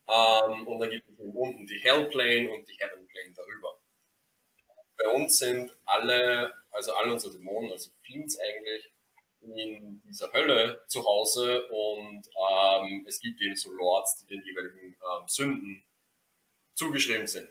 ähm, 0.08 0.68
und 0.68 0.80
dann 0.80 0.90
gibt 0.90 1.10
es 1.10 1.16
unten 1.20 1.66
die 1.66 1.80
Hell 1.80 2.06
Plane 2.10 2.52
und 2.52 2.68
die 2.68 2.78
Heaven 2.78 3.08
Plane 3.08 3.34
darüber. 3.36 3.80
Bei 4.98 5.10
uns 5.10 5.40
sind 5.40 5.76
alle, 5.86 6.54
also 6.72 6.94
alle 6.94 7.14
unsere 7.14 7.34
Dämonen, 7.34 7.72
also 7.72 7.92
Fiends 8.02 8.38
eigentlich, 8.40 8.92
in 9.42 10.02
dieser 10.06 10.32
Hölle 10.34 10.84
zu 10.88 11.06
Hause 11.06 11.68
und 11.68 12.28
ähm, 12.52 13.06
es 13.08 13.20
gibt 13.20 13.42
eben 13.42 13.56
so 13.56 13.72
Lords, 13.72 14.18
die 14.18 14.28
den 14.28 14.44
jeweiligen 14.44 14.94
ähm, 14.94 15.28
Sünden 15.28 15.87
zugeschrieben 16.78 17.28
sind, 17.28 17.50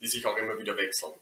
die 0.00 0.08
sich 0.08 0.24
auch 0.26 0.36
immer 0.36 0.58
wieder 0.58 0.76
wechseln. 0.76 1.12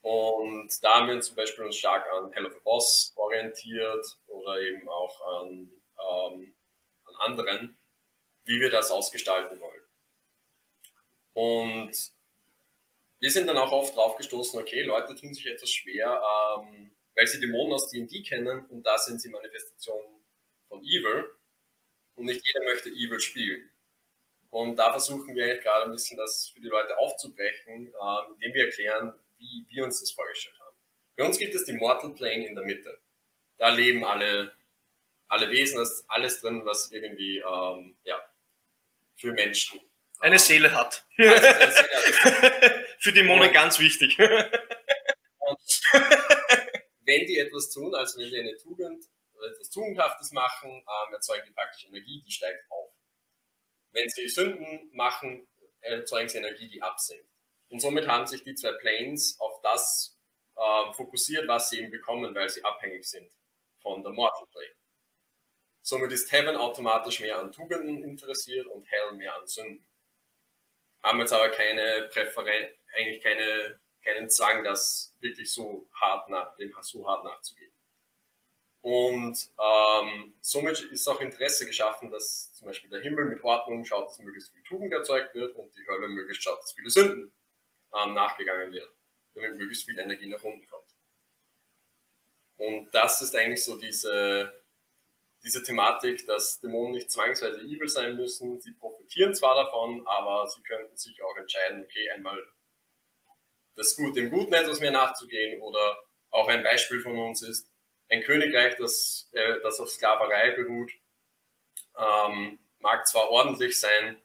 Und 0.00 0.82
da 0.82 0.96
haben 0.96 1.08
wir 1.08 1.20
zum 1.20 1.36
Beispiel 1.36 1.64
uns 1.64 1.76
stark 1.76 2.06
an 2.12 2.32
Hell 2.32 2.46
of 2.46 2.56
a 2.56 2.60
Boss 2.60 3.12
orientiert 3.16 4.04
oder 4.26 4.60
eben 4.60 4.88
auch 4.88 5.40
an, 5.40 5.70
ähm, 5.98 6.54
an 7.04 7.14
anderen, 7.18 7.78
wie 8.44 8.60
wir 8.60 8.70
das 8.70 8.90
ausgestalten 8.90 9.60
wollen. 9.60 9.82
Und 11.34 12.12
wir 13.20 13.30
sind 13.30 13.46
dann 13.46 13.56
auch 13.56 13.72
oft 13.72 13.96
drauf 13.96 14.16
gestoßen, 14.16 14.60
okay, 14.60 14.82
Leute 14.82 15.14
tun 15.14 15.32
sich 15.32 15.46
etwas 15.46 15.70
schwer, 15.70 16.22
ähm, 16.58 16.94
weil 17.14 17.26
sie 17.26 17.40
Dämonen 17.40 17.74
aus 17.74 17.90
D&D 17.90 18.22
kennen 18.22 18.66
und 18.66 18.82
da 18.82 18.98
sind 18.98 19.20
sie 19.20 19.30
Manifestationen 19.30 20.24
von 20.68 20.82
Evil 20.82 21.30
und 22.16 22.26
nicht 22.26 22.46
jeder 22.46 22.64
möchte 22.64 22.90
Evil 22.90 23.20
spielen. 23.20 23.70
Und 24.54 24.76
da 24.76 24.92
versuchen 24.92 25.34
wir 25.34 25.58
gerade 25.58 25.86
ein 25.86 25.90
bisschen 25.90 26.16
das 26.16 26.50
für 26.54 26.60
die 26.60 26.68
Leute 26.68 26.96
aufzubrechen, 26.96 27.88
ähm, 27.88 28.34
indem 28.34 28.54
wir 28.54 28.66
erklären, 28.66 29.12
wie 29.36 29.66
wir 29.68 29.82
uns 29.82 29.98
das 29.98 30.12
vorgestellt 30.12 30.54
haben. 30.60 30.76
Bei 31.16 31.24
uns 31.24 31.38
gibt 31.38 31.56
es 31.56 31.64
die 31.64 31.72
Mortal 31.72 32.10
Plane 32.10 32.46
in 32.46 32.54
der 32.54 32.64
Mitte. 32.64 33.00
Da 33.58 33.70
leben 33.70 34.04
alle, 34.04 34.52
alle 35.26 35.50
Wesen, 35.50 35.78
das 35.78 35.90
ist 35.90 36.04
alles 36.08 36.40
drin, 36.40 36.64
was 36.64 36.92
irgendwie 36.92 37.38
ähm, 37.38 37.96
ja, 38.04 38.24
für 39.16 39.32
Menschen 39.32 39.80
eine 40.20 40.38
Seele 40.38 40.72
hat. 40.72 41.04
Eine 41.16 41.40
Seele 41.40 42.84
für 43.00 43.12
Dämonen 43.12 43.52
ganz 43.52 43.80
wichtig. 43.80 44.16
Und 45.38 45.82
wenn 47.00 47.26
die 47.26 47.40
etwas 47.40 47.70
tun, 47.70 47.92
also 47.96 48.20
wenn 48.20 48.30
sie 48.30 48.38
eine 48.38 48.56
Tugend 48.56 49.04
oder 49.32 49.48
etwas 49.48 49.68
Tugendhaftes 49.70 50.30
machen, 50.30 50.70
ähm, 50.70 51.12
erzeugen 51.12 51.42
die 51.48 51.52
praktisch 51.52 51.86
Energie, 51.86 52.22
die 52.24 52.30
steigt 52.30 52.70
auf. 52.70 52.93
Wenn 53.94 54.08
sie 54.10 54.28
Sünden 54.28 54.90
machen, 54.92 55.46
erzeugen 55.80 56.28
sie 56.28 56.38
Energie, 56.38 56.68
die 56.68 56.82
absinkt. 56.82 57.28
Und 57.68 57.80
somit 57.80 58.06
haben 58.06 58.26
sich 58.26 58.42
die 58.44 58.54
zwei 58.54 58.72
Planes 58.72 59.36
auf 59.40 59.60
das 59.62 60.18
äh, 60.56 60.92
fokussiert, 60.92 61.48
was 61.48 61.70
sie 61.70 61.80
eben 61.80 61.90
bekommen, 61.90 62.34
weil 62.34 62.48
sie 62.48 62.64
abhängig 62.64 63.04
sind 63.04 63.30
von 63.80 64.02
der 64.02 64.12
Mortal 64.12 64.46
Plane. 64.48 64.74
Somit 65.82 66.12
ist 66.12 66.32
Heaven 66.32 66.56
automatisch 66.56 67.20
mehr 67.20 67.38
an 67.38 67.52
Tugenden 67.52 68.02
interessiert 68.02 68.66
und 68.66 68.90
Hell 68.90 69.12
mehr 69.12 69.34
an 69.34 69.46
Sünden. 69.46 69.86
Haben 71.02 71.20
jetzt 71.20 71.32
aber 71.32 71.50
keine 71.50 72.08
Präferenz, 72.10 72.72
eigentlich 72.96 73.22
keine, 73.22 73.80
keinen 74.02 74.30
Zwang, 74.30 74.64
das 74.64 75.14
wirklich 75.20 75.52
so 75.52 75.86
hart 75.92 76.30
nach, 76.30 76.56
dem 76.56 76.74
so 76.80 77.06
hart 77.06 77.24
nachzugehen. 77.24 77.73
Und 78.84 79.48
ähm, 79.58 80.34
somit 80.42 80.78
ist 80.82 81.08
auch 81.08 81.18
Interesse 81.22 81.64
geschaffen, 81.64 82.10
dass 82.10 82.52
zum 82.52 82.66
Beispiel 82.66 82.90
der 82.90 83.00
Himmel 83.00 83.24
mit 83.24 83.42
Ordnung 83.42 83.82
schaut, 83.86 84.08
dass 84.08 84.18
möglichst 84.18 84.52
viel 84.52 84.62
Tugend 84.62 84.92
erzeugt 84.92 85.34
wird 85.34 85.56
und 85.56 85.74
die 85.74 85.86
Hölle 85.88 86.06
möglichst 86.06 86.42
schaut, 86.42 86.62
dass 86.62 86.74
viele 86.74 86.90
Sünden 86.90 87.32
ähm, 87.94 88.12
nachgegangen 88.12 88.70
wird, 88.72 88.94
damit 89.32 89.56
möglichst 89.56 89.86
viel 89.86 89.98
Energie 89.98 90.28
nach 90.28 90.44
unten 90.44 90.66
kommt. 90.66 90.84
Und 92.56 92.94
das 92.94 93.22
ist 93.22 93.34
eigentlich 93.34 93.64
so 93.64 93.78
diese, 93.78 94.52
diese 95.42 95.62
Thematik, 95.62 96.26
dass 96.26 96.60
Dämonen 96.60 96.92
nicht 96.92 97.10
zwangsweise 97.10 97.62
evil 97.62 97.88
sein 97.88 98.16
müssen. 98.16 98.60
Sie 98.60 98.72
profitieren 98.72 99.34
zwar 99.34 99.54
davon, 99.64 100.06
aber 100.06 100.46
sie 100.46 100.62
könnten 100.62 100.94
sich 100.94 101.22
auch 101.22 101.36
entscheiden, 101.38 101.84
okay, 101.84 102.10
einmal 102.10 102.38
das 103.76 103.96
Gute 103.96 104.20
dem 104.20 104.30
Guten 104.30 104.52
etwas 104.52 104.80
mehr 104.80 104.92
nachzugehen 104.92 105.62
oder 105.62 106.04
auch 106.28 106.48
ein 106.48 106.62
Beispiel 106.62 107.00
von 107.00 107.18
uns 107.18 107.40
ist, 107.40 107.73
ein 108.08 108.22
Königreich, 108.22 108.76
das, 108.76 109.28
äh, 109.32 109.60
das 109.62 109.80
auf 109.80 109.90
Sklaverei 109.90 110.52
beruht, 110.52 110.92
ähm, 111.98 112.58
mag 112.78 113.06
zwar 113.06 113.30
ordentlich 113.30 113.78
sein, 113.78 114.20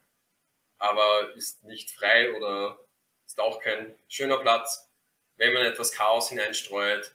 aber 0.78 1.34
ist 1.36 1.64
nicht 1.64 1.90
frei 1.90 2.34
oder 2.36 2.78
ist 3.26 3.40
auch 3.40 3.60
kein 3.60 3.98
schöner 4.08 4.38
Platz. 4.38 4.90
Wenn 5.36 5.52
man 5.52 5.64
etwas 5.64 5.92
Chaos 5.92 6.28
hineinstreut, 6.28 7.14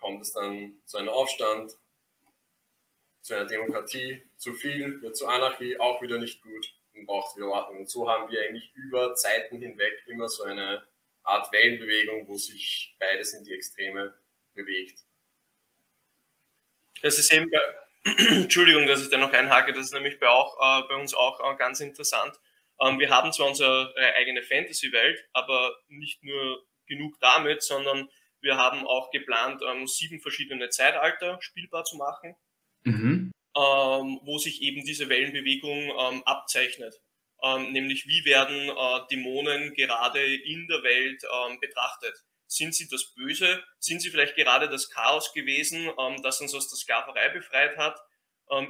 kommt 0.00 0.22
es 0.22 0.32
dann 0.32 0.80
zu 0.84 0.98
einem 0.98 1.08
Aufstand, 1.08 1.76
zu 3.20 3.34
einer 3.34 3.46
Demokratie, 3.46 4.22
zu 4.36 4.54
viel, 4.54 5.02
wird 5.02 5.16
zu 5.16 5.26
Anarchie, 5.26 5.78
auch 5.80 6.00
wieder 6.00 6.18
nicht 6.18 6.42
gut 6.42 6.74
und 6.94 7.06
braucht 7.06 7.36
wieder 7.36 7.48
Ordnung. 7.48 7.80
Und 7.80 7.90
so 7.90 8.08
haben 8.08 8.30
wir 8.30 8.40
eigentlich 8.42 8.72
über 8.74 9.14
Zeiten 9.14 9.58
hinweg 9.58 10.04
immer 10.06 10.28
so 10.28 10.44
eine 10.44 10.86
Art 11.24 11.50
Wellenbewegung, 11.52 12.28
wo 12.28 12.36
sich 12.36 12.94
beides 13.00 13.34
in 13.34 13.44
die 13.44 13.52
Extreme 13.52 14.14
bewegt. 14.54 15.05
Das 17.02 17.18
ist 17.18 17.32
eben, 17.32 17.50
Entschuldigung, 18.04 18.86
dass 18.86 19.02
ich 19.02 19.10
da 19.10 19.18
noch 19.18 19.32
einhake, 19.32 19.72
das 19.72 19.86
ist 19.86 19.94
nämlich 19.94 20.18
bei, 20.18 20.28
auch, 20.28 20.56
äh, 20.60 20.88
bei 20.88 20.96
uns 20.96 21.14
auch 21.14 21.40
äh, 21.40 21.56
ganz 21.56 21.80
interessant. 21.80 22.38
Ähm, 22.80 22.98
wir 22.98 23.10
haben 23.10 23.32
zwar 23.32 23.48
unsere 23.48 23.94
eigene 24.16 24.42
Fantasy-Welt, 24.42 25.28
aber 25.32 25.76
nicht 25.88 26.22
nur 26.22 26.66
genug 26.86 27.18
damit, 27.20 27.62
sondern 27.62 28.08
wir 28.40 28.56
haben 28.56 28.86
auch 28.86 29.10
geplant, 29.10 29.62
ähm, 29.66 29.86
sieben 29.86 30.20
verschiedene 30.20 30.68
Zeitalter 30.68 31.38
spielbar 31.40 31.84
zu 31.84 31.96
machen, 31.96 32.36
mhm. 32.84 33.32
ähm, 33.56 34.20
wo 34.22 34.38
sich 34.38 34.62
eben 34.62 34.84
diese 34.84 35.08
Wellenbewegung 35.08 35.90
ähm, 35.98 36.22
abzeichnet. 36.24 36.94
Ähm, 37.42 37.72
nämlich 37.72 38.06
wie 38.06 38.24
werden 38.24 38.70
äh, 38.70 39.06
Dämonen 39.10 39.74
gerade 39.74 40.24
in 40.24 40.66
der 40.68 40.82
Welt 40.82 41.22
ähm, 41.24 41.60
betrachtet? 41.60 42.14
Sind 42.46 42.74
sie 42.74 42.88
das 42.88 43.14
Böse? 43.14 43.62
Sind 43.78 44.00
sie 44.00 44.10
vielleicht 44.10 44.36
gerade 44.36 44.68
das 44.68 44.90
Chaos 44.90 45.32
gewesen, 45.32 45.90
ähm, 45.98 46.22
das 46.22 46.40
uns 46.40 46.54
aus 46.54 46.68
der 46.68 46.78
Sklaverei 46.78 47.28
befreit 47.30 47.76
hat? 47.76 48.00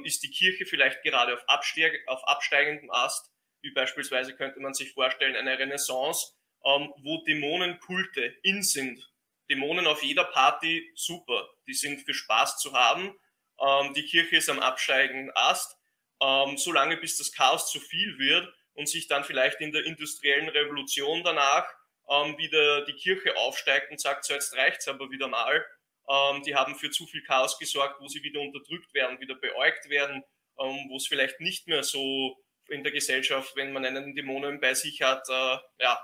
ist 0.05 0.23
die 0.23 0.31
Kirche 0.31 0.65
vielleicht 0.65 1.03
gerade 1.03 1.35
auf, 1.35 1.47
Absteig 1.47 1.93
auf 2.07 2.27
absteigendem 2.27 2.89
Ast? 2.89 3.29
Wie 3.61 3.69
beispielsweise 3.69 4.35
könnte 4.35 4.59
man 4.59 4.73
sich 4.73 4.91
vorstellen, 4.91 5.35
eine 5.35 5.59
Renaissance, 5.59 6.33
wo 6.63 7.23
Dämonenkulte 7.27 8.37
in 8.41 8.63
sind 8.63 9.07
Dämonen 9.49 9.87
auf 9.87 10.03
jeder 10.03 10.25
Party, 10.25 10.91
super. 10.95 11.49
Die 11.67 11.73
sind 11.73 12.01
für 12.01 12.13
Spaß 12.13 12.57
zu 12.59 12.73
haben. 12.73 13.17
Ähm, 13.59 13.93
die 13.93 14.05
Kirche 14.05 14.37
ist 14.37 14.49
am 14.49 14.59
absteigenden 14.59 15.31
Ast. 15.35 15.77
Ähm, 16.21 16.57
solange 16.57 16.97
bis 16.97 17.17
das 17.17 17.31
Chaos 17.31 17.71
zu 17.71 17.79
viel 17.79 18.17
wird 18.17 18.51
und 18.73 18.89
sich 18.89 19.07
dann 19.07 19.23
vielleicht 19.23 19.61
in 19.61 19.71
der 19.71 19.85
industriellen 19.85 20.49
Revolution 20.49 21.23
danach 21.23 21.65
ähm, 22.09 22.37
wieder 22.37 22.85
die 22.85 22.93
Kirche 22.93 23.35
aufsteigt 23.37 23.91
und 23.91 23.99
sagt, 23.99 24.25
so 24.25 24.33
jetzt 24.33 24.55
reicht's 24.55 24.87
aber 24.87 25.09
wieder 25.11 25.27
mal. 25.27 25.65
Ähm, 26.09 26.41
die 26.43 26.55
haben 26.55 26.75
für 26.75 26.89
zu 26.89 27.05
viel 27.05 27.23
Chaos 27.23 27.59
gesorgt, 27.59 27.99
wo 27.99 28.07
sie 28.07 28.23
wieder 28.23 28.39
unterdrückt 28.39 28.93
werden, 28.93 29.19
wieder 29.19 29.35
beäugt 29.35 29.89
werden, 29.89 30.23
ähm, 30.59 30.87
wo 30.89 30.97
es 30.97 31.07
vielleicht 31.07 31.39
nicht 31.41 31.67
mehr 31.67 31.83
so 31.83 32.37
in 32.69 32.83
der 32.83 32.91
Gesellschaft, 32.91 33.55
wenn 33.55 33.73
man 33.73 33.85
einen 33.85 34.15
Dämonen 34.15 34.59
bei 34.59 34.73
sich 34.73 35.01
hat, 35.01 35.27
äh, 35.29 35.57
ja. 35.79 36.01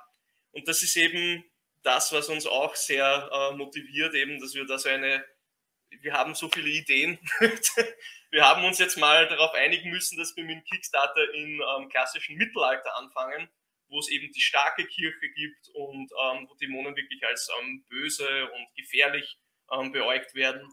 Und 0.51 0.67
das 0.67 0.83
ist 0.83 0.95
eben 0.97 1.43
das, 1.83 2.11
was 2.13 2.29
uns 2.29 2.45
auch 2.45 2.75
sehr 2.75 3.29
äh, 3.31 3.55
motiviert, 3.55 4.13
eben, 4.13 4.39
dass 4.39 4.53
wir 4.53 4.65
da 4.65 4.77
so 4.77 4.89
eine, 4.89 5.25
wir 5.89 6.13
haben 6.13 6.35
so 6.35 6.49
viele 6.49 6.69
Ideen. 6.69 7.19
wir 8.31 8.47
haben 8.47 8.63
uns 8.65 8.79
jetzt 8.79 8.97
mal 8.97 9.27
darauf 9.27 9.53
einigen 9.53 9.89
müssen, 9.89 10.17
dass 10.17 10.35
wir 10.35 10.43
mit 10.43 10.65
Kickstarter 10.65 11.33
im 11.33 11.61
ähm, 11.61 11.89
klassischen 11.89 12.37
Mittelalter 12.37 12.95
anfangen, 12.97 13.49
wo 13.93 13.99
es 13.99 14.09
eben 14.09 14.31
die 14.31 14.41
starke 14.41 14.85
Kirche 14.87 15.29
gibt 15.35 15.69
und 15.75 16.11
ähm, 16.11 16.47
wo 16.49 16.55
Dämonen 16.55 16.95
wirklich 16.95 17.23
als 17.23 17.47
ähm, 17.61 17.85
böse 17.87 18.49
und 18.51 18.67
gefährlich 18.75 19.37
ähm, 19.71 19.91
beäugt 19.91 20.33
werden, 20.33 20.67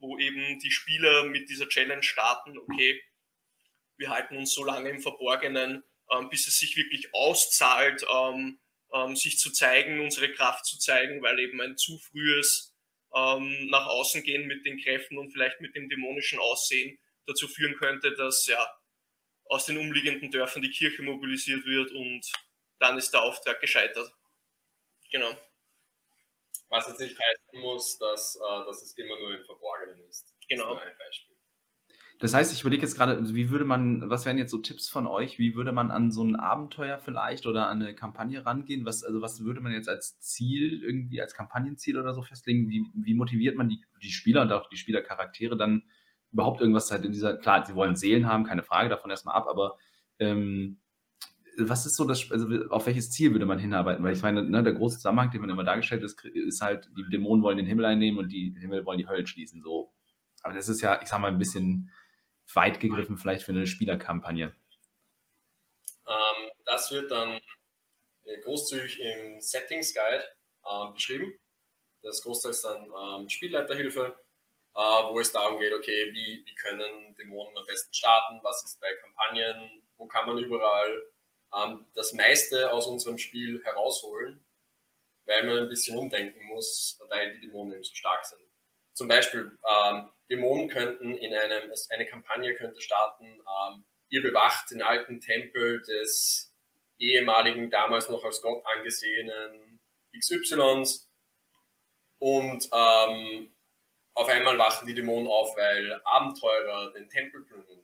wo 0.00 0.18
eben 0.18 0.58
die 0.58 0.72
Spieler 0.72 1.24
mit 1.24 1.48
dieser 1.48 1.68
Challenge 1.68 2.02
starten, 2.02 2.58
okay, 2.58 3.00
wir 3.96 4.10
halten 4.10 4.36
uns 4.36 4.52
so 4.52 4.64
lange 4.64 4.90
im 4.90 5.00
Verborgenen, 5.00 5.84
ähm, 6.10 6.28
bis 6.28 6.48
es 6.48 6.58
sich 6.58 6.76
wirklich 6.76 7.14
auszahlt, 7.14 8.04
ähm, 8.12 8.58
ähm, 8.92 9.14
sich 9.14 9.38
zu 9.38 9.52
zeigen, 9.52 10.00
unsere 10.00 10.32
Kraft 10.32 10.66
zu 10.66 10.76
zeigen, 10.78 11.22
weil 11.22 11.38
eben 11.38 11.60
ein 11.62 11.76
zu 11.76 11.98
frühes 11.98 12.72
nach 13.18 13.86
außen 13.86 14.24
gehen 14.24 14.46
mit 14.46 14.66
den 14.66 14.78
Kräften 14.78 15.16
und 15.16 15.30
vielleicht 15.30 15.62
mit 15.62 15.74
dem 15.74 15.88
dämonischen 15.88 16.38
Aussehen 16.38 16.98
dazu 17.24 17.48
führen 17.48 17.74
könnte, 17.76 18.12
dass 18.12 18.46
ja 18.46 18.58
aus 19.46 19.64
den 19.64 19.78
umliegenden 19.78 20.30
Dörfern 20.30 20.60
die 20.60 20.70
Kirche 20.70 21.02
mobilisiert 21.02 21.64
wird 21.64 21.92
und 21.92 22.30
dann 22.78 22.98
ist 22.98 23.12
der 23.12 23.22
Auftrag 23.22 23.60
gescheitert. 23.60 24.12
Genau. 25.10 25.30
Was 26.68 26.88
jetzt 26.88 27.00
nicht 27.00 27.18
heißen 27.18 27.60
muss, 27.60 27.98
dass, 27.98 28.36
äh, 28.36 28.64
dass 28.66 28.82
es 28.82 28.96
immer 28.98 29.18
nur 29.18 29.36
im 29.36 29.44
Verborgenen 29.44 30.00
ist. 30.08 30.34
Genau. 30.48 30.74
Das 30.74 30.82
ist 30.82 30.88
ein 30.88 30.98
Beispiel. 30.98 31.36
Das 32.18 32.32
heißt, 32.32 32.52
ich 32.52 32.62
überlege 32.62 32.82
jetzt 32.82 32.96
gerade, 32.96 33.34
wie 33.34 33.50
würde 33.50 33.66
man, 33.66 34.08
was 34.08 34.24
wären 34.24 34.38
jetzt 34.38 34.50
so 34.50 34.58
Tipps 34.58 34.88
von 34.88 35.06
euch? 35.06 35.38
Wie 35.38 35.54
würde 35.54 35.72
man 35.72 35.90
an 35.90 36.10
so 36.10 36.24
ein 36.24 36.34
Abenteuer 36.34 36.98
vielleicht 36.98 37.46
oder 37.46 37.68
an 37.68 37.82
eine 37.82 37.94
Kampagne 37.94 38.44
rangehen? 38.46 38.86
Was, 38.86 39.04
also 39.04 39.20
was 39.20 39.44
würde 39.44 39.60
man 39.60 39.72
jetzt 39.72 39.88
als 39.88 40.18
Ziel, 40.20 40.82
irgendwie 40.82 41.20
als 41.20 41.34
Kampagnenziel 41.34 41.98
oder 41.98 42.14
so 42.14 42.22
festlegen? 42.22 42.70
Wie, 42.70 42.86
wie 42.94 43.14
motiviert 43.14 43.56
man 43.56 43.68
die, 43.68 43.84
die 44.02 44.10
Spieler 44.10 44.42
und 44.42 44.52
auch 44.52 44.68
die 44.70 44.78
Spielercharaktere 44.78 45.58
dann 45.58 45.82
überhaupt 46.32 46.60
irgendwas 46.60 46.90
halt 46.90 47.04
in 47.04 47.12
dieser, 47.12 47.36
klar, 47.36 47.66
sie 47.66 47.74
wollen 47.74 47.96
Seelen 47.96 48.26
haben, 48.26 48.44
keine 48.44 48.62
Frage, 48.62 48.88
davon 48.88 49.10
erstmal 49.10 49.36
ab, 49.36 49.46
aber 49.46 49.76
ähm, 50.18 50.80
was 51.58 51.86
ist 51.86 51.96
so 51.96 52.04
das, 52.04 52.30
also 52.30 52.48
auf 52.70 52.86
welches 52.86 53.10
Ziel 53.10 53.32
würde 53.32 53.46
man 53.46 53.58
hinarbeiten? 53.58 54.04
Weil 54.04 54.14
ich 54.14 54.22
meine, 54.22 54.42
ne, 54.42 54.62
der 54.62 54.74
große 54.74 54.96
Zusammenhang, 54.96 55.30
den 55.30 55.40
man 55.40 55.50
immer 55.50 55.64
dargestellt 55.64 56.02
ist, 56.02 56.22
ist 56.24 56.60
halt, 56.60 56.90
die 56.96 57.08
Dämonen 57.10 57.42
wollen 57.42 57.56
den 57.56 57.66
Himmel 57.66 57.84
einnehmen 57.84 58.18
und 58.18 58.28
die 58.28 58.54
Himmel 58.58 58.84
wollen 58.84 58.98
die 58.98 59.08
Hölle 59.08 59.26
schließen, 59.26 59.62
so. 59.62 59.92
Aber 60.42 60.54
das 60.54 60.68
ist 60.68 60.80
ja, 60.80 61.00
ich 61.02 61.08
sag 61.08 61.20
mal, 61.20 61.28
ein 61.28 61.38
bisschen 61.38 61.90
weit 62.54 62.80
gegriffen 62.80 63.16
vielleicht 63.16 63.44
für 63.44 63.52
eine 63.52 63.66
Spielerkampagne? 63.66 64.54
Ähm, 66.06 66.50
das 66.64 66.90
wird 66.92 67.10
dann 67.10 67.40
äh, 68.24 68.40
großzügig 68.42 69.00
im 69.00 69.40
Settings 69.40 69.94
Guide 69.94 70.24
äh, 70.64 70.92
beschrieben. 70.92 71.32
Das 72.02 72.22
Großteil 72.22 72.52
ist 72.52 72.64
dann 72.64 72.86
ähm, 72.86 73.28
Spielleiterhilfe, 73.28 74.16
äh, 74.74 74.78
wo 74.78 75.18
es 75.18 75.32
darum 75.32 75.58
geht, 75.58 75.72
okay, 75.72 76.12
wie, 76.12 76.44
wie 76.46 76.54
können 76.54 77.14
Dämonen 77.16 77.56
am 77.56 77.66
besten 77.66 77.92
starten, 77.92 78.40
was 78.42 78.64
ist 78.64 78.80
bei 78.80 78.92
Kampagnen, 79.02 79.82
wo 79.96 80.06
kann 80.06 80.26
man 80.26 80.38
überall 80.38 81.02
ähm, 81.56 81.86
das 81.94 82.12
meiste 82.12 82.72
aus 82.72 82.86
unserem 82.86 83.18
Spiel 83.18 83.62
herausholen, 83.64 84.44
weil 85.26 85.44
man 85.44 85.58
ein 85.58 85.68
bisschen 85.68 85.98
umdenken 85.98 86.44
muss, 86.46 86.98
weil 87.08 87.34
die 87.34 87.46
Dämonen 87.46 87.74
eben 87.74 87.84
so 87.84 87.94
stark 87.94 88.24
sind. 88.24 88.40
Zum 88.94 89.08
Beispiel, 89.08 89.58
ähm, 89.68 90.10
Dämonen 90.30 90.68
könnten 90.68 91.14
in 91.16 91.34
einem, 91.34 91.72
eine 91.90 92.06
Kampagne 92.06 92.54
könnte 92.54 92.80
starten, 92.80 93.24
ähm, 93.26 93.84
ihr 94.08 94.22
bewacht 94.22 94.70
den 94.70 94.82
alten 94.82 95.20
Tempel 95.20 95.82
des 95.82 96.52
ehemaligen, 96.98 97.70
damals 97.70 98.08
noch 98.08 98.24
als 98.24 98.40
Gott 98.40 98.64
angesehenen 98.76 99.80
XYs 100.18 101.08
und 102.18 102.68
ähm, 102.72 103.52
auf 104.14 104.28
einmal 104.28 104.58
wachen 104.58 104.86
die 104.86 104.94
Dämonen 104.94 105.28
auf, 105.28 105.54
weil 105.56 106.00
Abenteurer 106.04 106.92
den 106.92 107.08
Tempel 107.10 107.42
plündern. 107.44 107.75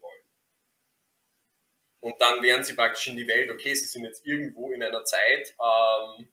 Und 2.02 2.20
dann 2.20 2.42
wären 2.42 2.64
sie 2.64 2.74
praktisch 2.74 3.06
in 3.06 3.16
die 3.16 3.28
Welt, 3.28 3.48
okay, 3.50 3.74
sie 3.74 3.86
sind 3.86 4.04
jetzt 4.04 4.26
irgendwo 4.26 4.72
in 4.72 4.82
einer 4.82 5.04
Zeit, 5.04 5.54
ähm, 5.60 6.28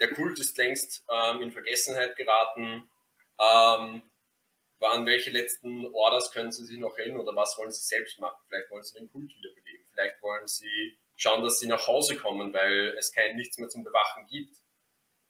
der 0.00 0.10
Kult 0.12 0.40
ist 0.40 0.58
längst 0.58 1.04
ähm, 1.08 1.40
in 1.40 1.52
Vergessenheit 1.52 2.16
geraten, 2.16 2.90
ähm, 3.38 4.02
an 4.80 5.06
welche 5.06 5.30
letzten 5.30 5.86
Orders 5.94 6.30
können 6.30 6.52
Sie 6.52 6.64
sich 6.64 6.78
noch 6.78 6.98
erinnern 6.98 7.20
oder 7.20 7.34
was 7.34 7.56
wollen 7.56 7.70
Sie 7.70 7.82
selbst 7.82 8.18
machen? 8.20 8.36
Vielleicht 8.48 8.70
wollen 8.70 8.82
Sie 8.82 8.98
den 8.98 9.10
Kult 9.10 9.30
wiederbeleben. 9.34 9.86
Vielleicht 9.92 10.22
wollen 10.22 10.46
Sie 10.46 10.98
schauen, 11.16 11.42
dass 11.42 11.58
Sie 11.58 11.66
nach 11.66 11.86
Hause 11.86 12.16
kommen, 12.16 12.52
weil 12.52 12.94
es 12.98 13.12
kein 13.12 13.36
nichts 13.36 13.56
mehr 13.56 13.68
zum 13.68 13.82
Bewachen 13.82 14.26
gibt. 14.26 14.56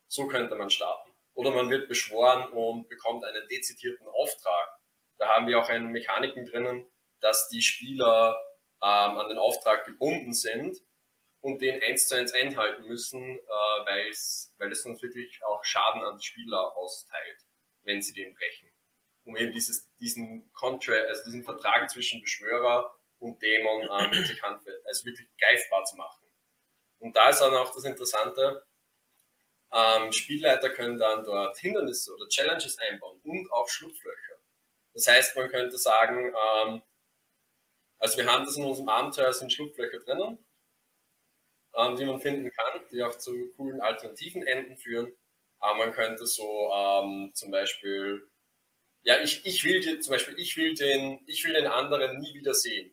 So 0.09 0.27
könnte 0.27 0.57
man 0.57 0.71
starten. 0.71 1.13
Oder 1.35 1.51
man 1.51 1.71
wird 1.71 1.89
beschworen 1.89 2.49
und 2.49 2.89
bekommt 2.89 3.25
einen 3.25 3.47
dezidierten 3.49 4.09
Auftrag. 4.09 4.81
Da 5.19 5.29
haben 5.29 5.47
wir 5.47 5.59
auch 5.59 5.69
eine 5.69 5.87
Mechaniken 5.87 6.47
drinnen, 6.47 6.87
dass 7.21 7.49
die 7.49 7.63
Spieler 7.63 8.37
an 8.87 9.29
den 9.29 9.39
Auftrag 9.39 9.85
gebunden 9.85 10.33
sind 10.33 10.79
und 11.41 11.61
den 11.61 11.83
eins 11.83 12.09
zu 12.09 12.17
eins 12.17 12.33
einhalten 12.33 12.87
müssen, 12.87 13.23
äh, 13.23 13.43
weil 13.47 14.11
es 14.11 14.83
sonst 14.83 15.03
wirklich 15.03 15.43
auch 15.45 15.65
Schaden 15.65 16.03
an 16.03 16.17
die 16.19 16.25
Spieler 16.25 16.77
austeilt, 16.77 17.39
wenn 17.83 18.03
sie 18.03 18.15
den 18.15 18.35
brechen 18.35 18.75
um 19.25 19.37
eben 19.37 19.53
dieses, 19.53 19.91
diesen 19.99 20.53
Contract, 20.53 21.09
also 21.09 21.25
diesen 21.25 21.45
Vertrag 21.45 21.91
zwischen 21.91 22.21
Beschwörer 22.21 22.95
und 23.19 23.41
Dämon 23.43 23.83
ähm, 23.83 24.13
wirklich, 24.13 24.43
also 24.43 25.05
wirklich 25.07 25.29
greifbar 25.39 25.85
zu 25.85 25.97
machen. 25.97 26.23
Und 26.99 27.17
da 27.17 27.31
ist 27.31 27.41
dann 27.41 27.55
auch 27.55 27.75
das 27.75 27.85
Interessante, 27.85 28.65
ähm, 29.73 30.13
Spielleiter 30.13 30.71
können 30.71 30.99
dann 30.99 31.25
dort 31.25 31.59
Hindernisse 31.59 32.15
oder 32.15 32.29
Challenges 32.29 32.79
einbauen 32.79 33.21
und 33.25 33.51
auch 33.53 33.69
Schlupflöcher. 33.69 34.35
Das 34.93 35.07
heißt, 35.07 35.37
man 35.37 35.49
könnte 35.49 35.77
sagen, 35.79 36.33
ähm, 36.57 36.83
also 38.05 38.19
wir 38.19 38.27
haben 38.27 38.45
das 38.45 38.57
in 38.57 38.65
unserem 38.65 38.89
Abenteuer, 38.89 39.33
sind 39.33 39.53
Schlupflöcher 39.53 40.01
drinnen, 40.01 40.39
ähm, 41.75 41.97
die 41.97 42.05
man 42.05 42.21
finden 42.21 42.51
kann, 42.51 42.83
die 42.93 43.03
auch 43.03 43.17
zu 43.17 43.49
coolen 43.57 43.81
alternativen 43.81 44.47
Enden 44.47 44.77
führen. 44.77 45.13
Aber 45.59 45.79
man 45.79 45.93
könnte 45.93 46.27
so 46.27 46.71
ähm, 46.75 47.31
zum 47.35 47.51
Beispiel 47.51 48.29
ja, 49.05 49.23
ich, 49.23 49.45
ich 49.45 49.63
will 49.65 49.81
den, 49.81 50.01
zum 50.03 50.13
Beispiel, 50.13 50.35
ich 50.39 50.57
will 50.57 50.75
den, 50.75 51.21
ich 51.27 51.45
will 51.45 51.53
den 51.53 51.67
anderen 51.67 52.19
nie 52.19 52.35
wieder 52.35 52.55
sehen. 52.55 52.91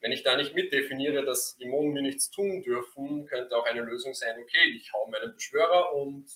Wenn 0.00 0.10
ich 0.10 0.24
da 0.24 0.36
nicht 0.36 0.54
mitdefiniere, 0.54 1.24
dass 1.24 1.56
Dämonen 1.56 1.92
mir 1.92 2.02
nichts 2.02 2.30
tun 2.30 2.62
dürfen, 2.62 3.26
könnte 3.26 3.56
auch 3.56 3.64
eine 3.64 3.82
Lösung 3.82 4.12
sein, 4.14 4.36
okay, 4.40 4.76
ich 4.76 4.92
hau 4.92 5.06
meinen 5.08 5.32
Beschwörer 5.34 5.94
und 5.94 6.28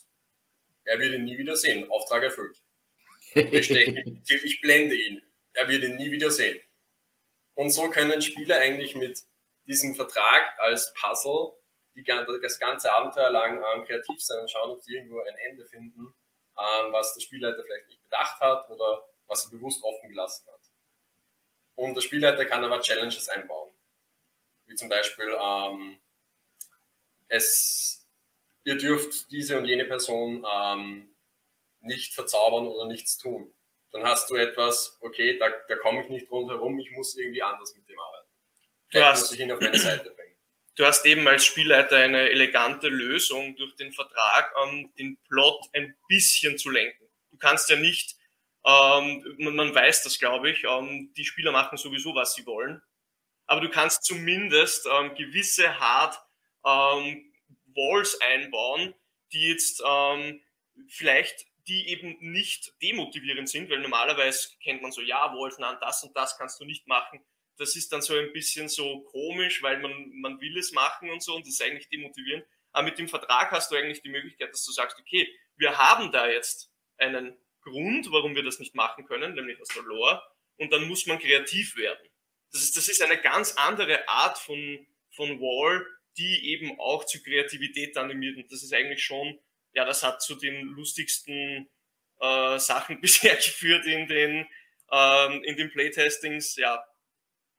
er 0.84 1.00
wird 1.00 1.14
ihn 1.14 1.24
nie 1.24 1.36
wieder 1.36 1.56
sehen. 1.56 1.90
Auftrag 1.90 2.22
erfüllt. 2.22 2.62
Ich, 3.34 3.70
ich 4.44 4.60
blende 4.60 4.94
ihn. 4.94 5.20
Er 5.52 5.68
wird 5.68 5.82
ihn 5.82 5.96
nie 5.96 6.10
wieder 6.12 6.30
sehen. 6.30 6.60
Und 7.56 7.70
so 7.70 7.88
können 7.88 8.20
Spieler 8.20 8.58
eigentlich 8.58 8.94
mit 8.94 9.24
diesem 9.66 9.94
Vertrag 9.94 10.58
als 10.58 10.92
Puzzle 10.92 11.52
die, 11.94 12.04
das 12.04 12.58
ganze 12.58 12.92
Abenteuer 12.92 13.30
lang 13.30 13.62
ähm, 13.74 13.84
kreativ 13.84 14.22
sein 14.22 14.40
und 14.40 14.50
schauen, 14.50 14.70
ob 14.70 14.82
sie 14.82 14.94
irgendwo 14.94 15.20
ein 15.20 15.36
Ende 15.48 15.64
finden, 15.64 16.14
ähm, 16.58 16.92
was 16.92 17.14
der 17.14 17.22
Spielleiter 17.22 17.64
vielleicht 17.64 17.88
nicht 17.88 18.02
bedacht 18.02 18.38
hat 18.40 18.68
oder 18.68 19.08
was 19.26 19.46
er 19.46 19.52
bewusst 19.52 19.82
offen 19.82 20.10
gelassen 20.10 20.46
hat. 20.52 20.60
Und 21.76 21.94
der 21.94 22.02
Spielleiter 22.02 22.44
kann 22.44 22.62
aber 22.62 22.80
Challenges 22.80 23.28
einbauen. 23.30 23.72
Wie 24.66 24.74
zum 24.74 24.90
Beispiel, 24.90 25.34
ähm, 25.40 25.98
es, 27.28 28.06
ihr 28.64 28.76
dürft 28.76 29.30
diese 29.30 29.56
und 29.56 29.64
jene 29.64 29.86
Person 29.86 30.46
ähm, 30.46 31.16
nicht 31.80 32.12
verzaubern 32.12 32.66
oder 32.66 32.86
nichts 32.86 33.16
tun. 33.16 33.55
Dann 33.92 34.04
hast 34.04 34.28
du 34.30 34.36
etwas, 34.36 34.98
okay, 35.00 35.38
da, 35.38 35.50
da 35.68 35.76
komme 35.76 36.02
ich 36.02 36.08
nicht 36.08 36.30
rundherum, 36.30 36.78
ich 36.78 36.90
muss 36.92 37.16
irgendwie 37.16 37.42
anders 37.42 37.74
mit 37.74 37.88
dem 37.88 37.98
arbeiten. 37.98 38.28
Vielleicht 38.88 39.06
hast, 39.06 39.20
muss 39.22 39.32
ich 39.32 39.40
ihn 39.40 39.52
auf 39.52 39.60
meine 39.60 39.78
Seite 39.78 40.10
bringen. 40.10 40.36
Du 40.76 40.84
hast 40.84 41.06
eben 41.06 41.26
als 41.26 41.46
Spielleiter 41.46 41.96
eine 41.96 42.28
elegante 42.28 42.88
Lösung 42.88 43.56
durch 43.56 43.74
den 43.76 43.92
Vertrag, 43.92 44.52
ähm, 44.62 44.92
den 44.98 45.16
Plot 45.28 45.64
ein 45.72 45.96
bisschen 46.06 46.58
zu 46.58 46.68
lenken. 46.68 47.08
Du 47.30 47.38
kannst 47.38 47.70
ja 47.70 47.76
nicht, 47.76 48.16
ähm, 48.66 49.24
man, 49.38 49.56
man, 49.56 49.74
weiß 49.74 50.02
das, 50.02 50.18
glaube 50.18 50.50
ich, 50.50 50.64
ähm, 50.64 51.12
die 51.16 51.24
Spieler 51.24 51.52
machen 51.52 51.78
sowieso, 51.78 52.14
was 52.14 52.34
sie 52.34 52.44
wollen. 52.44 52.82
Aber 53.46 53.62
du 53.62 53.70
kannst 53.70 54.04
zumindest 54.04 54.86
ähm, 54.86 55.14
gewisse 55.14 55.78
Hard 55.80 56.18
ähm, 56.66 57.32
Walls 57.74 58.20
einbauen, 58.20 58.94
die 59.32 59.48
jetzt 59.48 59.82
ähm, 59.86 60.42
vielleicht 60.88 61.46
die 61.68 61.88
eben 61.88 62.16
nicht 62.20 62.72
demotivierend 62.80 63.48
sind, 63.48 63.68
weil 63.70 63.80
normalerweise 63.80 64.50
kennt 64.62 64.82
man 64.82 64.92
so, 64.92 65.00
ja, 65.00 65.34
Wolfnan, 65.34 65.78
das 65.80 66.02
und 66.04 66.16
das 66.16 66.38
kannst 66.38 66.60
du 66.60 66.64
nicht 66.64 66.86
machen. 66.86 67.24
Das 67.58 67.74
ist 67.74 67.92
dann 67.92 68.02
so 68.02 68.14
ein 68.14 68.32
bisschen 68.32 68.68
so 68.68 69.00
komisch, 69.02 69.62
weil 69.62 69.78
man, 69.80 70.10
man 70.20 70.40
will 70.40 70.56
es 70.58 70.72
machen 70.72 71.10
und 71.10 71.22
so 71.22 71.34
und 71.34 71.46
das 71.46 71.54
ist 71.54 71.62
eigentlich 71.62 71.88
demotivierend. 71.88 72.46
Aber 72.72 72.84
mit 72.84 72.98
dem 72.98 73.08
Vertrag 73.08 73.50
hast 73.50 73.70
du 73.70 73.76
eigentlich 73.76 74.02
die 74.02 74.10
Möglichkeit, 74.10 74.52
dass 74.52 74.64
du 74.64 74.72
sagst, 74.72 74.98
okay, 75.00 75.28
wir 75.56 75.78
haben 75.78 76.12
da 76.12 76.28
jetzt 76.28 76.70
einen 76.98 77.36
Grund, 77.62 78.10
warum 78.10 78.36
wir 78.36 78.42
das 78.42 78.58
nicht 78.58 78.74
machen 78.74 79.06
können, 79.06 79.34
nämlich 79.34 79.60
aus 79.60 79.68
der 79.68 79.82
Lore, 79.82 80.22
und 80.58 80.72
dann 80.72 80.86
muss 80.86 81.06
man 81.06 81.18
kreativ 81.18 81.76
werden. 81.76 82.08
Das 82.52 82.62
ist, 82.62 82.76
das 82.76 82.88
ist 82.88 83.02
eine 83.02 83.20
ganz 83.20 83.54
andere 83.56 84.08
Art 84.08 84.38
von, 84.38 84.86
von 85.10 85.40
Wall, 85.40 85.86
die 86.16 86.50
eben 86.52 86.78
auch 86.80 87.04
zu 87.04 87.22
Kreativität 87.22 87.96
animiert. 87.96 88.36
Und 88.36 88.50
das 88.50 88.62
ist 88.62 88.72
eigentlich 88.72 89.04
schon 89.04 89.38
ja, 89.76 89.84
das 89.84 90.02
hat 90.02 90.22
zu 90.22 90.34
den 90.34 90.62
lustigsten 90.68 91.68
äh, 92.20 92.58
Sachen 92.58 93.00
bisher 93.00 93.36
geführt 93.36 93.86
in 93.86 94.08
den, 94.08 94.46
ähm, 94.90 95.42
in 95.44 95.56
den 95.56 95.70
Playtestings. 95.70 96.56
Ja, 96.56 96.82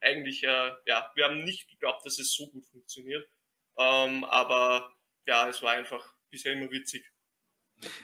eigentlich, 0.01 0.43
äh, 0.43 0.71
ja, 0.85 1.11
wir 1.15 1.25
haben 1.25 1.43
nicht 1.43 1.69
geglaubt, 1.69 2.05
dass 2.05 2.19
es 2.19 2.33
so 2.33 2.49
gut 2.49 2.65
funktioniert. 2.65 3.29
Ähm, 3.77 4.23
aber 4.23 4.91
ja, 5.27 5.47
es 5.47 5.61
war 5.61 5.73
einfach 5.73 6.15
bisher 6.31 6.53
immer 6.53 6.71
witzig. 6.71 7.05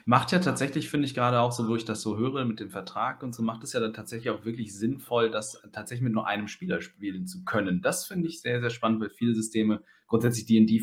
Macht 0.05 0.31
ja 0.31 0.37
tatsächlich, 0.37 0.89
finde 0.89 1.07
ich 1.07 1.15
gerade 1.15 1.39
auch 1.39 1.51
so, 1.51 1.67
wo 1.67 1.75
ich 1.75 1.83
das 1.83 2.03
so 2.03 2.15
höre 2.15 2.45
mit 2.45 2.59
dem 2.59 2.69
Vertrag 2.69 3.23
und 3.23 3.33
so, 3.33 3.41
macht 3.41 3.63
es 3.63 3.73
ja 3.73 3.79
dann 3.79 3.95
tatsächlich 3.95 4.29
auch 4.29 4.45
wirklich 4.45 4.77
sinnvoll, 4.77 5.31
das 5.31 5.59
tatsächlich 5.71 6.03
mit 6.03 6.13
nur 6.13 6.27
einem 6.27 6.47
Spieler 6.47 6.81
spielen 6.81 7.25
zu 7.25 7.43
können. 7.43 7.81
Das 7.81 8.05
finde 8.05 8.27
ich 8.27 8.41
sehr, 8.41 8.61
sehr 8.61 8.69
spannend, 8.69 9.01
weil 9.01 9.09
viele 9.09 9.33
Systeme, 9.33 9.83
grundsätzlich 10.13 10.45
D&D 10.45 10.79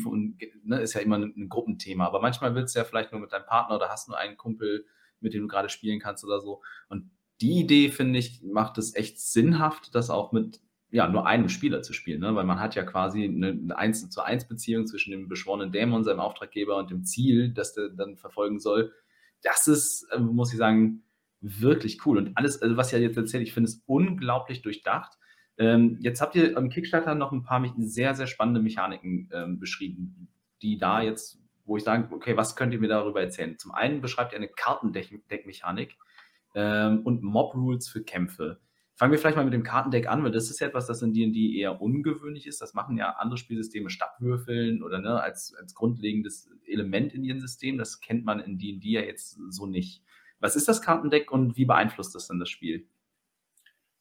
ne, 0.65 0.81
ist 0.81 0.93
ja 0.93 0.99
immer 0.99 1.17
ein, 1.17 1.33
ein, 1.37 1.47
Gruppenthema, 1.47 2.05
aber 2.05 2.19
manchmal 2.19 2.53
willst 2.53 2.75
du 2.75 2.79
ja 2.79 2.83
vielleicht 2.83 3.13
nur 3.13 3.21
mit 3.21 3.31
deinem 3.31 3.45
Partner 3.45 3.77
oder 3.77 3.87
hast 3.87 4.09
nur 4.09 4.17
einen 4.17 4.35
Kumpel, 4.35 4.85
mit 5.21 5.33
dem 5.33 5.43
du 5.43 5.47
gerade 5.47 5.69
spielen 5.69 6.01
kannst 6.01 6.25
oder 6.25 6.41
so. 6.41 6.61
Und 6.89 7.09
die 7.39 7.61
Idee, 7.61 7.91
finde 7.91 8.19
ich, 8.19 8.43
macht 8.43 8.77
es 8.77 8.93
echt 8.93 9.21
sinnhaft, 9.21 9.95
das 9.95 10.09
auch 10.09 10.33
mit 10.33 10.59
ja, 10.89 11.07
nur 11.07 11.25
einem 11.25 11.47
Spieler 11.47 11.81
zu 11.81 11.93
spielen, 11.93 12.19
ne? 12.19 12.35
weil 12.35 12.43
man 12.43 12.59
hat 12.59 12.75
ja 12.75 12.83
quasi 12.83 13.23
eine, 13.23 13.51
eine 13.51 13.77
1 13.77 14.09
zu 14.09 14.21
1 14.21 14.49
Beziehung 14.49 14.85
zwischen 14.85 15.11
dem 15.11 15.29
beschworenen 15.29 15.71
Dämon, 15.71 16.03
seinem 16.03 16.19
Auftraggeber 16.19 16.75
und 16.75 16.91
dem 16.91 17.05
Ziel, 17.05 17.53
das 17.53 17.73
der 17.73 17.87
dann 17.87 18.17
verfolgen 18.17 18.59
soll. 18.59 18.91
Das 19.43 19.65
ist, 19.65 20.09
äh, 20.11 20.19
muss 20.19 20.51
ich 20.51 20.57
sagen, 20.57 21.05
wirklich 21.39 22.05
cool. 22.05 22.17
Und 22.17 22.35
alles, 22.35 22.61
also 22.61 22.75
was 22.75 22.91
ihr 22.91 22.99
jetzt 22.99 23.15
erzählt, 23.15 23.47
ich 23.47 23.53
finde 23.53 23.69
es 23.69 23.81
unglaublich 23.85 24.61
durchdacht. 24.61 25.17
Ähm, 25.61 25.99
jetzt 26.01 26.21
habt 26.21 26.35
ihr 26.35 26.57
am 26.57 26.69
Kickstarter 26.69 27.13
noch 27.13 27.31
ein 27.31 27.43
paar 27.43 27.63
sehr, 27.77 28.15
sehr 28.15 28.25
spannende 28.25 28.59
Mechaniken 28.59 29.29
ähm, 29.31 29.59
beschrieben, 29.59 30.27
die 30.63 30.79
da 30.79 31.03
jetzt, 31.03 31.37
wo 31.65 31.77
ich 31.77 31.83
sage, 31.83 32.07
okay, 32.11 32.35
was 32.35 32.55
könnt 32.55 32.73
ihr 32.73 32.79
mir 32.79 32.87
darüber 32.87 33.21
erzählen? 33.21 33.59
Zum 33.59 33.71
einen 33.71 34.01
beschreibt 34.01 34.33
ihr 34.33 34.37
eine 34.37 34.47
Kartendeckmechanik 34.47 35.97
ähm, 36.55 37.01
und 37.03 37.21
Mob-Rules 37.21 37.89
für 37.89 38.03
Kämpfe. 38.03 38.59
Fangen 38.95 39.11
wir 39.11 39.19
vielleicht 39.19 39.37
mal 39.37 39.45
mit 39.45 39.53
dem 39.53 39.61
Kartendeck 39.61 40.09
an, 40.09 40.23
weil 40.23 40.31
das 40.31 40.49
ist 40.49 40.59
ja 40.61 40.67
etwas, 40.67 40.87
das 40.87 41.03
in 41.03 41.13
D&D 41.13 41.55
eher 41.55 41.79
ungewöhnlich 41.79 42.47
ist. 42.47 42.59
Das 42.59 42.73
machen 42.73 42.97
ja 42.97 43.11
andere 43.17 43.37
Spielsysteme 43.37 43.91
Stadtwürfeln 43.91 44.81
oder 44.81 44.97
ne, 44.97 45.21
als, 45.21 45.53
als 45.59 45.75
grundlegendes 45.75 46.49
Element 46.65 47.13
in 47.13 47.23
ihren 47.23 47.39
System. 47.39 47.77
Das 47.77 47.99
kennt 47.99 48.25
man 48.25 48.39
in 48.39 48.57
D&D 48.57 48.89
ja 48.89 49.01
jetzt 49.01 49.37
so 49.49 49.67
nicht. 49.67 50.01
Was 50.39 50.55
ist 50.55 50.67
das 50.67 50.81
Kartendeck 50.81 51.31
und 51.31 51.55
wie 51.55 51.65
beeinflusst 51.65 52.15
das 52.15 52.27
denn 52.27 52.39
das 52.39 52.49
Spiel? 52.49 52.87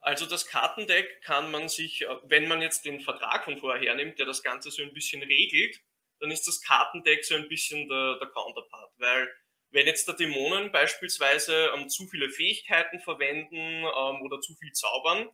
Also 0.01 0.27
das 0.27 0.47
Kartendeck 0.47 1.23
kann 1.23 1.51
man 1.51 1.69
sich, 1.69 2.07
wenn 2.25 2.49
man 2.49 2.63
jetzt 2.63 2.85
den 2.85 3.01
Vertrag 3.01 3.45
von 3.45 3.59
vorher 3.59 3.83
hernimmt, 3.83 4.19
der 4.19 4.27
das 4.27 4.43
Ganze 4.43 4.71
so 4.71 4.83
ein 4.83 4.95
bisschen 4.95 5.23
regelt, 5.23 5.81
dann 6.21 6.31
ist 6.31 6.47
das 6.47 6.63
Kartendeck 6.63 7.25
so 7.25 7.35
ein 7.35 7.49
bisschen 7.49 7.89
der, 7.89 8.19
der 8.19 8.29
Counterpart, 8.29 8.93
weil 8.99 9.29
wenn 9.71 9.87
jetzt 9.87 10.09
der 10.09 10.17
Dämonen 10.17 10.73
beispielsweise 10.73 11.71
ähm, 11.77 11.89
zu 11.89 12.07
viele 12.09 12.29
Fähigkeiten 12.31 13.01
verwenden 13.01 13.85
ähm, 13.85 14.23
oder 14.23 14.41
zu 14.41 14.55
viel 14.57 14.73
zaubern, 14.73 15.29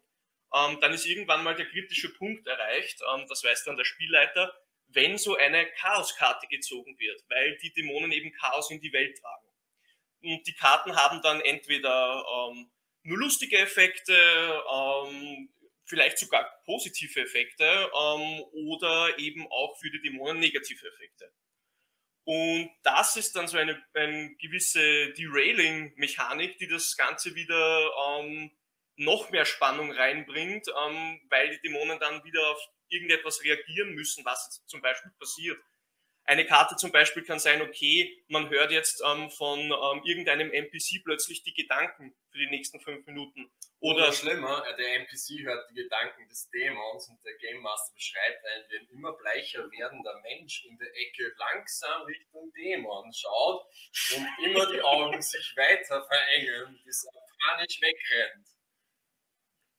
ähm, 0.54 0.78
dann 0.80 0.92
ist 0.92 1.06
irgendwann 1.06 1.42
mal 1.42 1.54
der 1.54 1.66
kritische 1.66 2.12
Punkt 2.12 2.46
erreicht, 2.46 3.00
ähm, 3.14 3.26
das 3.28 3.42
weiß 3.42 3.64
dann 3.64 3.76
der 3.76 3.84
Spielleiter, 3.84 4.54
wenn 4.88 5.18
so 5.18 5.36
eine 5.36 5.66
Chaoskarte 5.72 6.46
gezogen 6.48 6.98
wird, 6.98 7.24
weil 7.28 7.56
die 7.58 7.72
Dämonen 7.72 8.12
eben 8.12 8.32
Chaos 8.32 8.70
in 8.70 8.80
die 8.80 8.92
Welt 8.92 9.18
tragen. 9.18 9.46
Und 10.22 10.46
die 10.46 10.54
Karten 10.54 10.96
haben 10.96 11.22
dann 11.22 11.40
entweder 11.40 12.24
ähm, 12.28 12.70
nur 13.06 13.18
lustige 13.18 13.58
Effekte, 13.58 14.14
ähm, 14.14 15.48
vielleicht 15.84 16.18
sogar 16.18 16.44
positive 16.64 17.20
Effekte 17.20 17.90
oder 18.52 19.18
eben 19.18 19.46
auch 19.50 19.78
für 19.78 19.90
die 19.90 20.02
Dämonen 20.02 20.40
negative 20.40 20.86
Effekte. 20.88 21.32
Und 22.24 22.70
das 22.82 23.16
ist 23.16 23.36
dann 23.36 23.46
so 23.46 23.56
eine, 23.56 23.80
eine 23.94 24.34
gewisse 24.36 25.12
Derailing-Mechanik, 25.12 26.58
die 26.58 26.66
das 26.66 26.96
Ganze 26.96 27.36
wieder 27.36 27.90
ähm, 28.18 28.50
noch 28.96 29.30
mehr 29.30 29.44
Spannung 29.44 29.92
reinbringt, 29.92 30.66
ähm, 30.68 31.20
weil 31.30 31.50
die 31.50 31.60
Dämonen 31.60 32.00
dann 32.00 32.24
wieder 32.24 32.50
auf 32.50 32.60
irgendetwas 32.88 33.44
reagieren 33.44 33.94
müssen, 33.94 34.24
was 34.24 34.44
jetzt 34.46 34.68
zum 34.68 34.82
Beispiel 34.82 35.12
passiert. 35.20 35.58
Eine 36.28 36.44
Karte 36.44 36.74
zum 36.74 36.90
Beispiel 36.90 37.22
kann 37.22 37.38
sein, 37.38 37.62
okay, 37.62 38.20
man 38.26 38.50
hört 38.50 38.72
jetzt 38.72 39.00
ähm, 39.06 39.30
von 39.30 39.60
ähm, 39.60 40.02
irgendeinem 40.04 40.50
NPC 40.50 41.04
plötzlich 41.04 41.44
die 41.44 41.54
Gedanken 41.54 42.16
für 42.32 42.38
die 42.38 42.48
nächsten 42.48 42.80
fünf 42.80 43.06
Minuten. 43.06 43.48
Oder, 43.78 44.08
Oder 44.08 44.12
schlimmer, 44.12 44.66
äh, 44.66 44.76
der 44.76 44.94
NPC 44.96 45.44
hört 45.44 45.70
die 45.70 45.74
Gedanken 45.74 46.28
des 46.28 46.50
Dämons 46.50 47.08
und 47.10 47.24
der 47.24 47.34
Game 47.34 47.60
Master 47.60 47.94
beschreibt 47.94 48.44
einen, 48.44 48.64
wie 48.70 48.76
ein 48.78 48.88
immer 48.90 49.12
bleicher 49.12 49.70
werdender 49.70 50.20
Mensch 50.22 50.64
in 50.64 50.76
der 50.78 50.88
Ecke 50.96 51.32
langsam 51.38 52.02
Richtung 52.02 52.52
Dämon 52.54 53.12
schaut 53.12 53.64
und 54.16 54.26
immer 54.44 54.66
die 54.72 54.82
Augen 54.82 55.22
sich 55.22 55.54
weiter 55.56 56.04
verengen, 56.08 56.80
bis 56.84 57.04
er 57.04 57.22
panisch 57.46 57.80
wegrennt. 57.80 58.48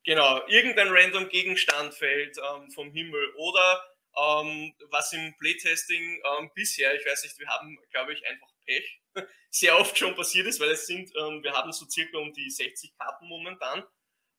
Genau, 0.05 0.47
irgendein 0.47 0.87
random 0.87 1.27
Gegenstand 1.27 1.93
fällt 1.93 2.37
ähm, 2.37 2.71
vom 2.71 2.89
Himmel 2.93 3.33
oder 3.35 3.83
ähm, 4.17 4.73
was 4.89 5.13
im 5.13 5.35
Playtesting 5.37 6.21
ähm, 6.23 6.49
bisher, 6.55 6.95
ich 6.95 7.05
weiß 7.05 7.23
nicht, 7.23 7.37
wir 7.39 7.47
haben, 7.47 7.77
glaube 7.91 8.13
ich, 8.13 8.25
einfach 8.25 8.47
Pech, 8.65 9.01
sehr 9.49 9.77
oft 9.79 9.97
schon 9.97 10.15
passiert 10.15 10.47
ist, 10.47 10.59
weil 10.59 10.71
es 10.71 10.87
sind, 10.87 11.11
ähm, 11.15 11.43
wir 11.43 11.53
haben 11.53 11.71
so 11.71 11.85
circa 11.87 12.17
um 12.17 12.33
die 12.33 12.49
60 12.49 12.97
Karten 12.97 13.27
momentan. 13.27 13.83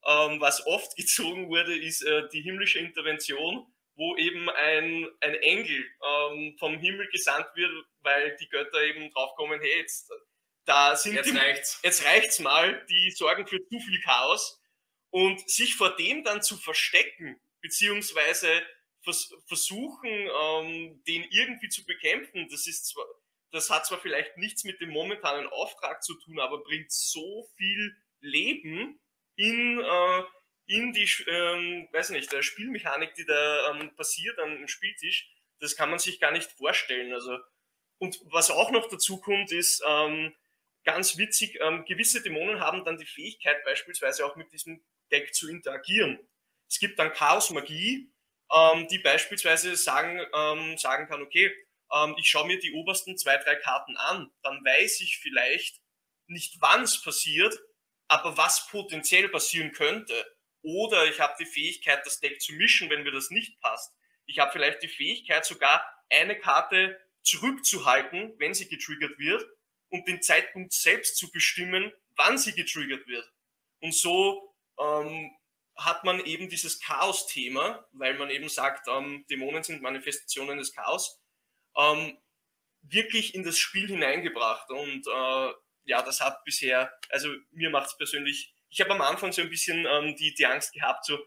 Ähm, 0.05 0.41
was 0.41 0.67
oft 0.67 0.97
gezogen 0.97 1.49
wurde, 1.49 1.77
ist 1.77 2.03
äh, 2.03 2.29
die 2.33 2.43
himmlische 2.43 2.79
Intervention, 2.81 3.67
wo 3.95 4.17
eben 4.17 4.49
ein, 4.51 5.09
ein 5.21 5.35
Engel 5.35 5.85
ähm, 6.07 6.57
vom 6.59 6.79
Himmel 6.79 7.09
gesandt 7.11 7.49
wird, 7.55 7.73
weil 8.01 8.37
die 8.37 8.49
Götter 8.49 8.83
eben 8.83 9.11
draufkommen, 9.11 9.61
hey, 9.61 9.79
jetzt, 9.79 10.11
da 10.65 10.97
sind 10.97 11.15
jetzt 11.15 11.31
die, 11.31 11.37
reicht's. 11.37 11.81
jetzt 11.83 12.05
reicht's 12.05 12.39
mal, 12.41 12.85
die 12.91 13.11
sorgen 13.11 13.47
für 13.47 13.59
zu 13.69 13.81
viel 13.81 14.01
Chaos. 14.03 14.61
Und 15.11 15.49
sich 15.49 15.75
vor 15.75 15.97
dem 15.97 16.23
dann 16.23 16.43
zu 16.43 16.59
verstecken, 16.59 17.41
beziehungsweise 17.63 18.63
vers 19.09 19.35
versuchen, 19.47 20.11
ähm, 20.11 21.03
den 21.07 21.25
irgendwie 21.31 21.69
zu 21.69 21.85
bekämpfen, 21.87 22.49
das 22.51 22.67
ist 22.67 22.87
zwar, 22.87 23.05
das 23.51 23.71
hat 23.71 23.87
zwar 23.87 24.01
vielleicht 24.01 24.37
nichts 24.37 24.65
mit 24.65 24.81
dem 24.81 24.91
momentanen 24.91 25.47
Auftrag 25.47 26.03
zu 26.03 26.15
tun, 26.15 26.39
aber 26.39 26.63
bringt 26.63 26.93
so 26.93 27.49
viel 27.57 27.97
Leben 28.21 29.01
in, 29.37 29.81
äh, 29.81 30.23
in 30.67 30.93
die, 30.93 31.09
ähm, 31.29 31.89
weiß 31.93 32.11
nicht, 32.11 32.31
der 32.33 32.43
Spielmechanik, 32.43 33.15
die 33.15 33.25
da 33.25 33.71
ähm, 33.71 33.95
passiert 33.97 34.39
am 34.39 34.69
Spieltisch, 34.69 35.31
das 35.61 35.77
kann 35.77 35.91
man 35.91 35.99
sich 35.99 36.21
gar 36.21 36.33
nicht 36.33 36.53
vorstellen. 36.53 37.13
Also, 37.13 37.39
und 37.99 38.21
was 38.25 38.51
auch 38.51 38.71
noch 38.71 38.89
dazu 38.89 39.19
kommt, 39.21 39.51
ist 39.51 39.83
ähm, 39.87 40.35
ganz 40.85 41.17
witzig, 41.17 41.59
ähm, 41.61 41.85
gewisse 41.85 42.23
Dämonen 42.23 42.61
haben 42.61 42.85
dann 42.85 42.99
die 42.99 43.07
Fähigkeit, 43.07 43.65
beispielsweise 43.65 44.27
auch 44.27 44.37
mit 44.37 44.53
diesem 44.53 44.85
Deck 45.11 45.35
zu 45.35 45.49
interagieren. 45.49 46.19
Es 46.69 46.79
gibt 46.79 46.99
dann 46.99 47.13
Chaos-Magie, 47.13 48.13
ähm, 48.53 48.89
die 48.89 48.99
beispielsweise 48.99 49.77
sagen, 49.77 50.21
ähm, 50.35 50.79
sagen 50.79 51.09
kann, 51.09 51.23
okay, 51.23 51.55
ähm, 51.93 52.15
ich 52.19 52.29
schaue 52.29 52.47
mir 52.47 52.59
die 52.59 52.73
obersten 52.73 53.17
zwei, 53.17 53.37
drei 53.39 53.57
Karten 53.57 53.97
an, 53.97 54.31
dann 54.43 54.65
weiß 54.65 55.01
ich 55.01 55.19
vielleicht 55.19 55.81
nicht, 56.27 56.57
wann 56.61 56.83
es 56.83 57.03
passiert, 57.03 57.59
aber 58.09 58.37
was 58.37 58.69
potenziell 58.69 59.29
passieren 59.29 59.73
könnte. 59.73 60.15
Oder 60.63 61.07
ich 61.07 61.21
habe 61.21 61.35
die 61.39 61.47
Fähigkeit, 61.47 62.05
das 62.05 62.21
Deck 62.21 62.41
zu 62.41 62.53
mischen, 62.55 62.91
wenn 62.91 63.03
mir 63.03 63.13
das 63.13 63.31
nicht 63.31 63.61
passt. 63.61 63.95
Ich 64.27 64.39
habe 64.39 64.53
vielleicht 64.53 64.83
die 64.83 64.89
Fähigkeit, 64.89 65.45
sogar 65.45 65.85
eine 66.11 66.39
Karte 66.39 67.01
zurückzuhalten, 67.23 68.35
wenn 68.39 68.55
sie 68.55 68.69
getriggert 68.69 69.19
wird, 69.19 69.47
und 69.91 70.07
den 70.07 70.21
Zeitpunkt 70.21 70.73
selbst 70.73 71.17
zu 71.17 71.31
bestimmen, 71.31 71.93
wann 72.17 72.37
sie 72.37 72.53
getriggert 72.53 73.07
wird. 73.07 73.27
Und 73.81 73.95
so 73.95 74.55
ähm, 74.79 75.31
hat 75.79 76.05
man 76.05 76.21
eben 76.25 76.49
dieses 76.49 76.81
Chaos-Thema, 76.81 77.87
weil 77.93 78.15
man 78.15 78.31
eben 78.31 78.49
sagt, 78.49 78.89
ähm, 78.89 79.25
Dämonen 79.31 79.63
sind 79.63 79.81
Manifestationen 79.81 80.59
des 80.59 80.75
Chaos, 80.75 81.21
ähm, 81.77 82.19
wirklich 82.83 83.35
in 83.35 83.45
das 83.45 83.59
Spiel 83.59 83.87
hineingebracht. 83.87 84.71
Und 84.71 85.07
äh, 85.07 85.53
ja, 85.85 86.03
das 86.03 86.21
hat 86.21 86.45
bisher, 86.45 86.93
also 87.11 87.33
mir 87.53 87.71
macht 87.71 87.89
es 87.89 87.97
persönlich, 87.97 88.53
ich 88.71 88.81
habe 88.81 88.91
am 88.91 89.01
Anfang 89.01 89.33
so 89.33 89.41
ein 89.41 89.51
bisschen 89.51 89.87
ähm, 89.87 90.17
die, 90.17 90.35
die 90.35 90.47
Angst 90.47 90.73
gehabt, 90.73 91.05
so, 91.05 91.19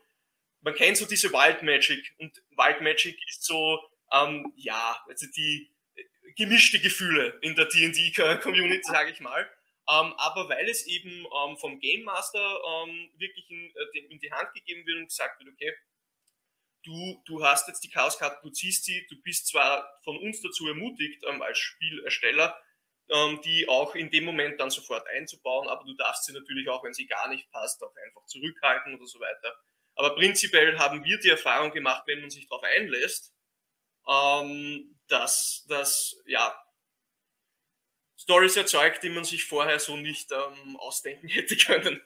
man 0.60 0.76
kennt 0.76 0.98
so 0.98 1.06
diese 1.06 1.32
Wild 1.32 1.64
Magic 1.64 2.14
und 2.20 2.38
Wild 2.52 2.82
Magic 2.82 3.18
ist 3.30 3.44
so, 3.44 3.80
ähm, 4.12 4.52
ja, 4.58 5.02
also 5.08 5.28
die 5.36 5.72
äh, 5.96 6.04
gemischte 6.36 6.80
Gefühle 6.80 7.40
in 7.42 7.56
der 7.56 7.66
D&D-Community, 7.66 8.84
sage 8.84 9.12
ich 9.12 9.22
mal. 9.22 9.50
Ähm, 9.92 10.14
aber 10.18 10.48
weil 10.48 10.70
es 10.70 10.88
eben 10.88 11.26
ähm, 11.26 11.58
vom 11.58 11.80
Game 11.80 12.04
Master 12.04 12.40
ähm, 12.40 13.12
wirklich 13.18 13.50
in, 13.50 13.74
äh, 13.76 14.00
in, 14.10 14.20
die 14.20 14.32
Hand 14.32 14.54
gegeben 14.54 14.86
wird 14.86 15.00
und 15.00 15.08
gesagt 15.08 15.38
wird, 15.40 15.52
okay, 15.52 15.74
du, 16.84 17.22
du 17.26 17.44
hast 17.44 17.68
jetzt 17.68 17.84
die 17.84 17.90
Chaoskarte, 17.90 18.40
du 18.42 18.52
ziehst 18.52 18.86
sie, 18.86 19.06
du 19.08 19.22
bist 19.22 19.48
zwar 19.48 20.00
von 20.06 20.18
uns 20.18 20.42
dazu 20.42 20.68
ermutigt 20.68 21.24
ähm, 21.28 21.42
als 21.42 21.58
Spielersteller, 21.58 22.58
ähm, 23.10 23.42
die 23.44 23.68
auch 23.68 23.94
in 23.96 24.10
dem 24.12 24.24
Moment 24.24 24.62
dann 24.62 24.70
sofort 24.70 25.06
einzubauen, 25.08 25.68
aber 25.68 25.84
du 25.84 25.94
darfst 25.96 26.24
sie 26.24 26.32
natürlich 26.32 26.70
auch, 26.70 26.84
wenn 26.86 26.94
sie 26.94 27.08
gar 27.08 27.28
nicht 27.28 27.52
passt, 27.52 27.84
auch 27.84 27.94
einfach 28.08 28.26
zurückhalten 28.28 28.96
oder 28.96 29.08
so 29.08 29.20
weiter. 29.20 29.58
Aber 29.96 30.16
prinzipiell 30.16 30.80
haben 30.80 31.04
wir 31.04 31.20
die 31.20 31.30
Erfahrung 31.30 31.72
gemacht, 31.72 32.04
wenn 32.06 32.22
man 32.22 32.30
sich 32.30 32.48
darauf 32.48 32.64
einlässt, 32.64 33.34
ähm, 34.08 34.98
dass 35.10 35.66
das 35.68 36.16
ja 36.28 36.56
Stories 38.22 38.56
erzeugt, 38.56 39.04
die 39.04 39.10
man 39.10 39.24
sich 39.24 39.46
vorher 39.46 39.80
so 39.80 39.98
nicht 39.98 40.32
ähm, 40.32 40.78
ausdenken 40.78 41.28
hätte 41.30 41.56
können. 41.56 42.02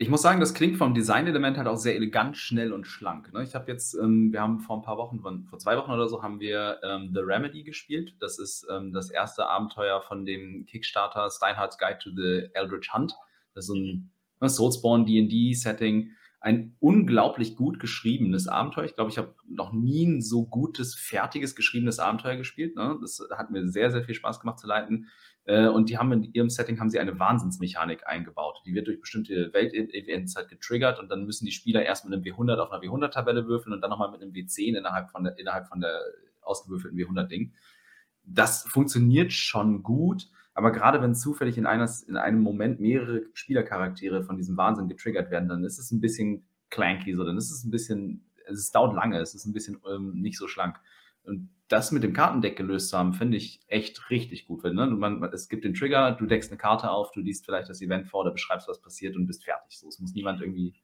Ich 0.00 0.08
muss 0.08 0.22
sagen, 0.22 0.38
das 0.38 0.54
klingt 0.54 0.76
vom 0.76 0.94
Designelement 0.94 1.56
halt 1.56 1.66
auch 1.66 1.76
sehr 1.76 1.96
elegant, 1.96 2.36
schnell 2.36 2.72
und 2.72 2.86
schlank. 2.86 3.32
Ne? 3.32 3.42
Ich 3.42 3.56
habe 3.56 3.70
jetzt, 3.72 3.94
ähm, 3.94 4.32
wir 4.32 4.40
haben 4.40 4.60
vor 4.60 4.76
ein 4.76 4.82
paar 4.82 4.96
Wochen, 4.96 5.20
vor 5.48 5.58
zwei 5.58 5.76
Wochen 5.76 5.90
oder 5.90 6.08
so, 6.08 6.22
haben 6.22 6.38
wir 6.38 6.78
ähm, 6.84 7.10
The 7.12 7.20
Remedy 7.20 7.64
gespielt. 7.64 8.14
Das 8.20 8.38
ist 8.38 8.64
ähm, 8.70 8.92
das 8.92 9.10
erste 9.10 9.48
Abenteuer 9.48 10.00
von 10.02 10.24
dem 10.24 10.66
Kickstarter 10.66 11.28
Steinhardt's 11.30 11.78
Guide 11.78 11.98
to 11.98 12.10
the 12.10 12.48
Eldritch 12.54 12.92
Hunt. 12.92 13.12
Das 13.54 13.64
ist 13.64 13.74
ein 13.74 14.12
ne, 14.40 14.48
Soulspawn 14.48 15.04
D&D-Setting 15.04 16.12
ein 16.40 16.76
unglaublich 16.78 17.56
gut 17.56 17.80
geschriebenes 17.80 18.46
Abenteuer. 18.46 18.84
Ich 18.84 18.94
glaube, 18.94 19.10
ich 19.10 19.18
habe 19.18 19.34
noch 19.48 19.72
nie 19.72 20.06
ein 20.06 20.22
so 20.22 20.46
gutes, 20.46 20.94
fertiges, 20.94 21.56
geschriebenes 21.56 21.98
Abenteuer 21.98 22.36
gespielt. 22.36 22.76
Ne? 22.76 22.96
Das 23.00 23.20
hat 23.36 23.50
mir 23.50 23.66
sehr, 23.68 23.90
sehr 23.90 24.04
viel 24.04 24.14
Spaß 24.14 24.40
gemacht 24.40 24.60
zu 24.60 24.68
leiten. 24.68 25.08
Äh, 25.44 25.66
und 25.66 25.88
die 25.88 25.98
haben 25.98 26.12
in 26.12 26.22
ihrem 26.32 26.48
Setting 26.48 26.78
haben 26.78 26.90
sie 26.90 27.00
eine 27.00 27.18
Wahnsinnsmechanik 27.18 28.06
eingebaut. 28.06 28.62
Die 28.66 28.74
wird 28.74 28.86
durch 28.86 29.00
bestimmte 29.00 29.52
Welt-Events 29.52 30.36
halt 30.36 30.48
getriggert 30.48 31.00
und 31.00 31.10
dann 31.10 31.24
müssen 31.24 31.44
die 31.44 31.52
Spieler 31.52 31.84
erst 31.84 32.04
mit 32.04 32.14
einem 32.14 32.22
W100 32.22 32.58
auf 32.58 32.70
einer 32.70 32.82
W100-Tabelle 32.82 33.48
würfeln 33.48 33.72
und 33.72 33.80
dann 33.80 33.90
nochmal 33.90 34.10
mit 34.10 34.22
einem 34.22 34.32
W10 34.32 34.76
innerhalb 34.76 35.10
von 35.10 35.24
der, 35.24 35.38
innerhalb 35.38 35.66
von 35.66 35.80
der 35.80 36.00
ausgewürfelten 36.42 36.98
W100-Ding. 36.98 37.52
Das 38.22 38.62
funktioniert 38.64 39.32
schon 39.32 39.82
gut. 39.82 40.28
Aber 40.58 40.72
gerade 40.72 41.00
wenn 41.00 41.14
zufällig 41.14 41.56
in, 41.56 41.66
eines, 41.66 42.02
in 42.02 42.16
einem 42.16 42.40
Moment 42.40 42.80
mehrere 42.80 43.22
Spielercharaktere 43.32 44.24
von 44.24 44.36
diesem 44.36 44.56
Wahnsinn 44.56 44.88
getriggert 44.88 45.30
werden, 45.30 45.48
dann 45.48 45.62
ist 45.62 45.78
es 45.78 45.92
ein 45.92 46.00
bisschen 46.00 46.48
clanky, 46.68 47.14
so, 47.14 47.22
dann 47.22 47.38
ist 47.38 47.52
es 47.52 47.62
ein 47.62 47.70
bisschen, 47.70 48.28
es 48.44 48.72
dauert 48.72 48.92
lange, 48.92 49.20
es 49.20 49.36
ist 49.36 49.46
ein 49.46 49.52
bisschen 49.52 49.80
ähm, 49.88 50.20
nicht 50.20 50.36
so 50.36 50.48
schlank. 50.48 50.76
Und 51.22 51.48
das 51.68 51.92
mit 51.92 52.02
dem 52.02 52.12
Kartendeck 52.12 52.56
gelöst 52.56 52.88
zu 52.88 52.98
haben, 52.98 53.12
finde 53.12 53.36
ich 53.36 53.60
echt 53.68 54.10
richtig 54.10 54.48
gut. 54.48 54.64
Weil, 54.64 54.74
ne? 54.74 54.88
Man, 54.88 55.22
es 55.32 55.48
gibt 55.48 55.62
den 55.62 55.74
Trigger, 55.74 56.10
du 56.10 56.26
deckst 56.26 56.50
eine 56.50 56.58
Karte 56.58 56.90
auf, 56.90 57.12
du 57.12 57.20
liest 57.20 57.44
vielleicht 57.44 57.68
das 57.68 57.80
Event 57.80 58.08
vor 58.08 58.22
oder 58.22 58.32
beschreibst, 58.32 58.66
was 58.66 58.80
passiert 58.80 59.14
und 59.14 59.28
bist 59.28 59.44
fertig. 59.44 59.78
So, 59.78 59.86
es 59.86 60.00
muss 60.00 60.12
niemand 60.12 60.40
irgendwie. 60.40 60.74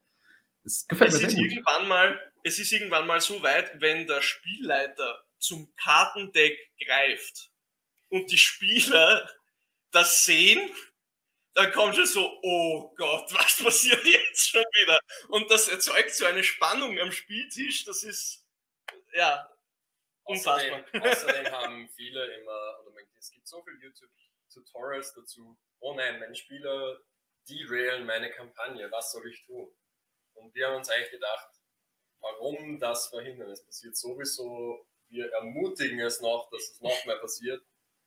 Es 0.63 0.87
gefällt 0.87 1.15
es 1.15 1.21
mir 1.21 1.31
sehr 1.31 1.41
gut. 1.41 1.51
Irgendwann 1.51 1.89
mal, 1.89 2.21
es 2.45 2.61
ist 2.61 2.73
irgendwann 2.73 3.09
mal 3.09 3.21
so 3.21 3.43
weit, 3.43 3.73
wenn 3.81 4.07
der 4.07 4.23
Spielleiter 4.23 5.25
zum 5.39 5.67
Kartendeck 5.83 6.57
greift 6.79 7.51
und 8.09 8.31
die 8.31 8.39
Spieler 8.39 9.29
das 9.95 10.25
sehen, 10.25 10.71
dann 11.55 11.73
kommt 11.73 11.95
schon 11.95 12.07
so, 12.07 12.39
oh 12.43 12.93
Gott, 12.97 13.33
was 13.35 13.63
passiert 13.63 14.05
jetzt 14.05 14.49
schon 14.49 14.65
wieder? 14.75 14.99
Und 15.29 15.51
das 15.51 15.69
erzeugt 15.69 16.15
so 16.15 16.25
eine 16.27 16.43
Spannung 16.43 16.99
am 16.99 17.13
Spieltisch, 17.13 17.85
das 17.85 18.03
ist, 18.03 18.45
ja, 19.13 19.49
unfassbar. 20.25 20.81
Außerdem, 20.81 21.03
außerdem 21.03 21.53
haben 21.53 21.89
viele 21.91 22.41
immer, 22.41 22.81
oder 22.87 23.01
es 23.19 23.31
gibt 23.31 23.47
so 23.47 23.63
viele 23.63 23.79
YouTube-Tutorials 23.79 25.15
dazu, 25.15 25.57
oh 25.81 25.95
nein, 25.95 26.19
meine 26.19 26.35
Spieler 26.35 27.01
derailen 27.49 28.07
meine 28.07 28.31
Kampagne, 28.31 28.91
was 28.91 29.13
soll 29.13 29.29
ich 29.29 29.45
tun? 29.45 29.73
Und 30.35 30.55
wir 30.55 30.67
haben 30.67 30.77
uns 30.77 30.89
eigentlich 30.89 31.11
gedacht, 31.11 31.51
warum 32.21 32.81
das 32.81 33.09
verhindern? 33.09 33.51
Es 33.51 33.65
passiert 33.65 33.97
sowieso, 33.97 34.89
wir 35.09 35.31
ermutigen 35.33 36.01
es 36.01 36.21
noch, 36.21 36.49
dass 36.51 36.71
es 36.71 36.81
noch 36.81 37.05
mehr 37.05 37.19
passiert 37.19 37.63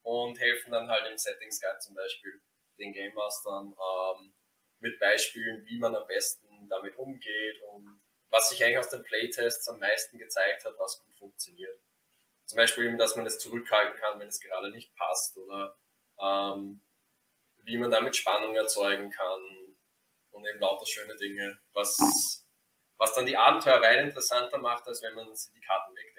und 0.07 0.39
helfen 0.39 0.71
dann 0.71 0.87
halt 0.87 1.05
im 1.11 1.17
Settings 1.17 1.59
Guide 1.59 1.79
zum 1.79 1.93
Beispiel 1.93 2.41
den 2.79 2.93
Game 2.93 3.13
Mastern 3.13 3.75
ähm, 3.75 4.33
mit 4.79 4.97
Beispielen, 5.01 5.65
wie 5.65 5.77
man 5.79 5.93
am 5.97 6.07
besten 6.07 6.47
damit 6.69 6.95
umgeht 6.95 7.61
und 7.73 8.01
was 8.29 8.49
sich 8.49 8.63
eigentlich 8.63 8.77
aus 8.77 8.89
den 8.89 9.03
Playtests 9.03 9.67
am 9.67 9.79
meisten 9.79 10.17
gezeigt 10.17 10.63
hat, 10.63 10.75
was 10.77 11.03
gut 11.03 11.17
funktioniert. 11.17 11.77
Zum 12.45 12.55
Beispiel 12.55 12.85
eben, 12.85 12.97
dass 12.97 13.17
man 13.17 13.25
es 13.25 13.37
zurückhalten 13.39 13.99
kann, 13.99 14.17
wenn 14.21 14.29
es 14.29 14.39
gerade 14.39 14.71
nicht 14.71 14.95
passt 14.95 15.35
oder 15.35 15.77
ähm, 16.21 16.81
wie 17.63 17.77
man 17.77 17.91
damit 17.91 18.15
Spannung 18.15 18.55
erzeugen 18.55 19.11
kann 19.11 19.75
und 20.31 20.45
eben 20.45 20.59
lauter 20.59 20.85
schöne 20.85 21.17
Dinge, 21.17 21.59
was, 21.73 22.45
was 22.95 23.13
dann 23.13 23.25
die 23.25 23.35
Abenteuer 23.35 23.81
weit 23.81 23.99
interessanter 23.99 24.57
macht, 24.59 24.87
als 24.87 25.01
wenn 25.01 25.15
man 25.15 25.27
die 25.27 25.61
Karten 25.61 25.93
wegdenkt. 25.93 26.16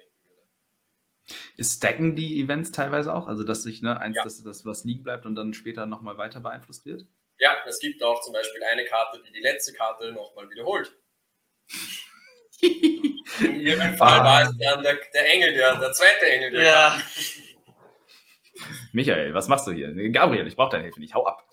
Stacken 1.60 2.16
die 2.16 2.40
Events 2.40 2.72
teilweise 2.72 3.14
auch? 3.14 3.26
Also, 3.26 3.44
dass 3.44 3.62
sich 3.62 3.82
ne, 3.82 4.00
eins, 4.00 4.16
ja. 4.16 4.24
dass 4.24 4.42
das 4.42 4.64
was 4.64 4.84
liegen 4.84 5.02
bleibt 5.02 5.26
und 5.26 5.34
dann 5.34 5.52
später 5.54 5.86
nochmal 5.86 6.16
weiter 6.18 6.40
beeinflusst 6.40 6.86
wird? 6.86 7.06
Ja, 7.38 7.56
es 7.66 7.78
gibt 7.78 8.02
auch 8.02 8.20
zum 8.22 8.32
Beispiel 8.32 8.62
eine 8.64 8.84
Karte, 8.84 9.22
die 9.26 9.32
die 9.32 9.40
letzte 9.40 9.72
Karte 9.72 10.12
nochmal 10.12 10.50
wiederholt. 10.50 10.92
In 13.40 13.60
ihrem 13.60 13.96
Fall 13.96 14.20
ah. 14.20 14.24
war 14.24 14.42
es 14.42 14.56
dann 14.58 14.82
der, 14.82 14.98
der, 15.14 15.32
Engel, 15.32 15.54
der, 15.54 15.78
der 15.78 15.92
zweite 15.92 16.26
Engel. 16.28 16.50
Der 16.50 16.62
ja. 16.62 17.00
Michael, 18.92 19.34
was 19.34 19.46
machst 19.48 19.66
du 19.66 19.72
hier? 19.72 19.92
Gabriel, 20.10 20.46
ich 20.46 20.56
brauche 20.56 20.70
deine 20.70 20.84
Hilfe 20.84 20.98
nicht. 20.98 21.14
Hau 21.14 21.24
ab. 21.26 21.48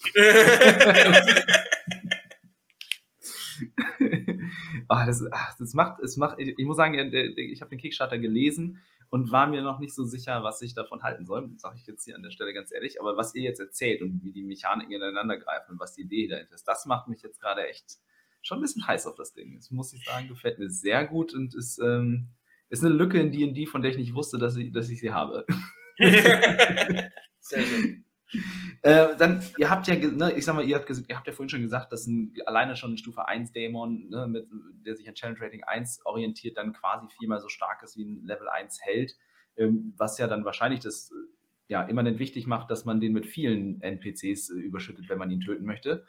ach, 4.88 5.06
das, 5.06 5.24
ach, 5.32 5.56
das 5.60 5.74
macht, 5.74 6.00
es 6.02 6.18
macht, 6.18 6.40
ich 6.40 6.66
muss 6.66 6.78
sagen, 6.78 6.96
ich 7.14 7.62
habe 7.62 7.70
den 7.70 7.80
Kickstarter 7.80 8.18
gelesen 8.18 8.82
und 9.16 9.32
war 9.32 9.48
mir 9.48 9.62
noch 9.62 9.80
nicht 9.80 9.96
so 9.96 10.04
sicher, 10.04 10.44
was 10.44 10.62
ich 10.62 10.74
davon 10.74 11.02
halten 11.02 11.26
soll. 11.26 11.50
Sage 11.56 11.78
ich 11.80 11.88
jetzt 11.88 12.04
hier 12.04 12.18
an 12.18 12.22
der 12.22 12.32
Stelle 12.32 12.54
ganz 12.54 12.74
ehrlich. 12.74 13.00
Aber 13.00 13.16
was 13.16 13.34
ihr 13.34 13.44
jetzt 13.44 13.62
erzählt 13.62 14.02
und 14.02 14.22
wie 14.26 14.34
die 14.34 14.44
Mechaniken 14.44 14.92
ineinander 14.92 15.38
greifen 15.38 15.72
und 15.72 15.80
was 15.80 15.94
die 15.94 16.02
Idee 16.02 16.28
dahinter 16.28 16.54
ist, 16.54 16.68
das 16.68 16.86
macht 16.86 17.08
mich 17.08 17.22
jetzt 17.22 17.40
gerade 17.40 17.66
echt 17.66 17.98
schon 18.42 18.58
ein 18.58 18.62
bisschen 18.62 18.86
heiß 18.86 19.08
auf 19.08 19.16
das 19.16 19.32
Ding. 19.32 19.56
Das 19.56 19.72
muss 19.72 19.94
ich 19.94 20.04
sagen, 20.04 20.28
gefällt 20.28 20.60
mir 20.60 20.70
sehr 20.70 21.08
gut 21.08 21.34
und 21.34 21.56
ist, 21.56 21.80
ähm, 21.80 22.28
ist 22.68 22.84
eine 22.84 22.94
Lücke 22.94 23.18
in 23.18 23.32
D&D, 23.32 23.68
von 23.68 23.82
der 23.82 23.92
ich 23.92 23.98
nicht 23.98 24.16
wusste, 24.16 24.38
dass 24.38 24.58
ich, 24.58 24.74
dass 24.74 24.90
ich 24.90 25.00
sie 25.00 25.14
habe. 25.14 25.46
sehr 25.98 27.10
schön. 27.62 28.05
Äh, 28.82 29.16
dann, 29.18 29.44
ihr 29.58 29.70
habt 29.70 29.88
ja, 29.88 29.96
ne, 29.96 30.34
ich 30.34 30.46
sag 30.46 30.56
mal, 30.56 30.64
ihr 30.64 30.76
habt, 30.76 30.90
ihr 30.90 31.16
habt 31.16 31.28
ja 31.28 31.34
vorhin 31.34 31.50
schon 31.50 31.62
gesagt, 31.62 31.92
dass 31.92 32.08
ein, 32.08 32.34
alleine 32.46 32.76
schon 32.76 32.94
ein 32.94 32.98
Stufe 32.98 33.28
1 33.28 33.52
Dämon, 33.52 34.10
ne, 34.10 34.28
mit, 34.28 34.48
der 34.86 34.96
sich 34.96 35.08
an 35.08 35.16
Challenge 35.16 35.40
Rating 35.42 35.64
1 35.64 36.06
orientiert, 36.06 36.58
dann 36.58 36.74
quasi 36.74 37.08
viermal 37.18 37.40
so 37.40 37.50
stark 37.50 37.84
ist 37.84 37.98
wie 37.98 38.06
ein 38.06 38.26
Level 38.26 38.48
1 38.48 38.80
Held, 38.82 39.16
ähm, 39.58 39.94
was 39.98 40.18
ja 40.18 40.28
dann 40.28 40.46
wahrscheinlich 40.46 40.82
das 40.82 41.12
ja, 41.68 41.82
immanent 41.84 42.20
wichtig 42.20 42.46
macht, 42.46 42.70
dass 42.70 42.86
man 42.86 43.00
den 43.00 43.14
mit 43.14 43.26
vielen 43.26 43.82
NPCs 43.82 44.52
äh, 44.52 44.54
überschüttet, 44.54 45.10
wenn 45.10 45.18
man 45.18 45.32
ihn 45.32 45.42
töten 45.42 45.66
möchte. 45.66 46.06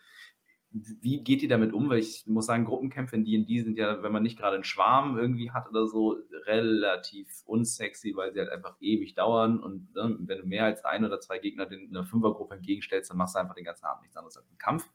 Wie 1.00 1.22
geht 1.22 1.42
ihr 1.42 1.48
damit 1.48 1.72
um? 1.72 1.88
Weil 1.88 1.98
ich 1.98 2.26
muss 2.26 2.46
sagen, 2.46 2.64
Gruppenkämpfe 2.64 3.16
in 3.16 3.24
D&D 3.24 3.62
sind 3.62 3.78
ja, 3.78 4.02
wenn 4.02 4.12
man 4.12 4.22
nicht 4.22 4.38
gerade 4.38 4.54
einen 4.54 4.64
Schwarm 4.64 5.18
irgendwie 5.18 5.50
hat 5.50 5.68
oder 5.68 5.86
so, 5.86 6.16
relativ 6.46 7.28
unsexy, 7.44 8.14
weil 8.16 8.32
sie 8.32 8.40
halt 8.40 8.50
einfach 8.50 8.76
ewig 8.80 9.14
dauern 9.14 9.60
und 9.60 9.94
ne, 9.94 10.16
wenn 10.20 10.38
du 10.38 10.46
mehr 10.46 10.64
als 10.64 10.84
ein 10.84 11.04
oder 11.04 11.20
zwei 11.20 11.38
Gegner 11.38 11.70
in 11.70 11.88
einer 11.90 12.04
Fünfergruppe 12.04 12.54
entgegenstellst, 12.54 13.10
dann 13.10 13.16
machst 13.16 13.34
du 13.34 13.38
einfach 13.38 13.54
den 13.54 13.64
ganzen 13.64 13.86
Abend 13.86 14.02
nichts 14.02 14.16
anderes 14.16 14.36
als 14.36 14.48
einen 14.48 14.58
Kampf. 14.58 14.88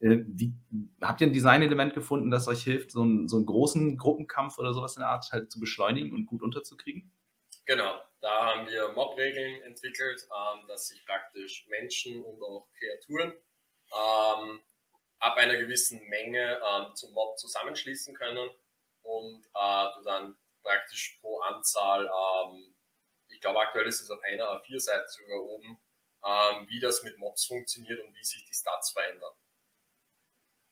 Äh, 0.00 0.24
wie, 0.26 0.54
habt 1.00 1.20
ihr 1.20 1.28
ein 1.28 1.32
Designelement 1.32 1.94
gefunden, 1.94 2.30
das 2.30 2.48
euch 2.48 2.62
hilft, 2.62 2.90
so 2.90 3.02
einen, 3.02 3.28
so 3.28 3.36
einen 3.36 3.46
großen 3.46 3.96
Gruppenkampf 3.98 4.58
oder 4.58 4.74
sowas 4.74 4.96
in 4.96 5.00
der 5.00 5.10
Art 5.10 5.30
halt 5.30 5.52
zu 5.52 5.60
beschleunigen 5.60 6.12
und 6.12 6.26
gut 6.26 6.42
unterzukriegen? 6.42 7.12
Genau, 7.66 8.00
da 8.20 8.46
haben 8.46 8.66
wir 8.66 8.92
Mob-Regeln 8.92 9.62
entwickelt, 9.62 10.26
ähm, 10.30 10.66
dass 10.66 10.88
sich 10.88 11.04
praktisch 11.06 11.66
Menschen 11.68 12.24
und 12.24 12.42
auch 12.42 12.68
Kreaturen 12.78 13.32
ähm, 13.92 14.60
ab 15.22 15.36
einer 15.36 15.56
gewissen 15.56 16.02
Menge 16.08 16.60
ähm, 16.68 16.94
zum 16.96 17.12
Mob 17.12 17.38
zusammenschließen 17.38 18.14
können 18.14 18.50
und 19.02 19.46
äh, 19.54 19.86
du 19.94 20.02
dann 20.04 20.36
praktisch 20.62 21.18
pro 21.20 21.40
Anzahl, 21.40 22.06
ähm, 22.06 22.74
ich 23.28 23.40
glaube 23.40 23.60
aktuell 23.60 23.86
ist 23.86 24.00
es 24.00 24.10
auf 24.10 24.20
einer 24.24 24.44
A4-Seite 24.44 25.06
sogar 25.08 25.40
oben, 25.42 25.80
ähm, 26.24 26.68
wie 26.68 26.80
das 26.80 27.04
mit 27.04 27.18
Mobs 27.18 27.46
funktioniert 27.46 28.00
und 28.00 28.14
wie 28.16 28.24
sich 28.24 28.44
die 28.44 28.54
Stats 28.54 28.90
verändern. 28.90 29.32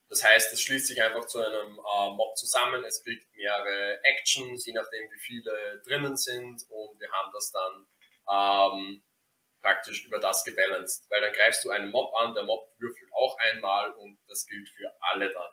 Das 0.08 0.24
heißt, 0.24 0.52
es 0.52 0.62
schließt 0.62 0.88
sich 0.88 1.00
einfach 1.00 1.26
zu 1.26 1.38
einem 1.38 1.78
äh, 1.78 2.10
Mob 2.10 2.36
zusammen, 2.36 2.84
es 2.84 3.04
kriegt 3.04 3.32
mehrere 3.36 4.02
Actions, 4.02 4.66
je 4.66 4.72
nachdem 4.72 5.12
wie 5.12 5.20
viele 5.20 5.80
drinnen 5.86 6.16
sind 6.16 6.68
und 6.70 6.98
wir 6.98 7.10
haben 7.12 7.30
das 7.32 7.52
dann 7.52 7.86
ähm, 8.28 9.04
praktisch 9.60 10.04
über 10.04 10.18
das 10.18 10.44
gebalanced, 10.44 11.06
weil 11.10 11.20
dann 11.20 11.32
greifst 11.32 11.64
du 11.64 11.70
einen 11.70 11.90
Mob 11.90 12.14
an, 12.14 12.34
der 12.34 12.44
Mob 12.44 12.72
würfelt 12.78 13.10
auch 13.12 13.36
einmal 13.38 13.92
und 13.92 14.18
das 14.28 14.46
gilt 14.46 14.68
für 14.70 14.92
alle 15.00 15.32
dann. 15.32 15.52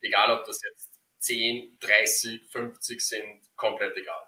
Egal, 0.00 0.38
ob 0.38 0.44
das 0.44 0.60
jetzt 0.62 0.90
10, 1.20 1.78
30, 1.80 2.50
50 2.50 3.00
sind, 3.00 3.42
komplett 3.56 3.96
egal. 3.96 4.26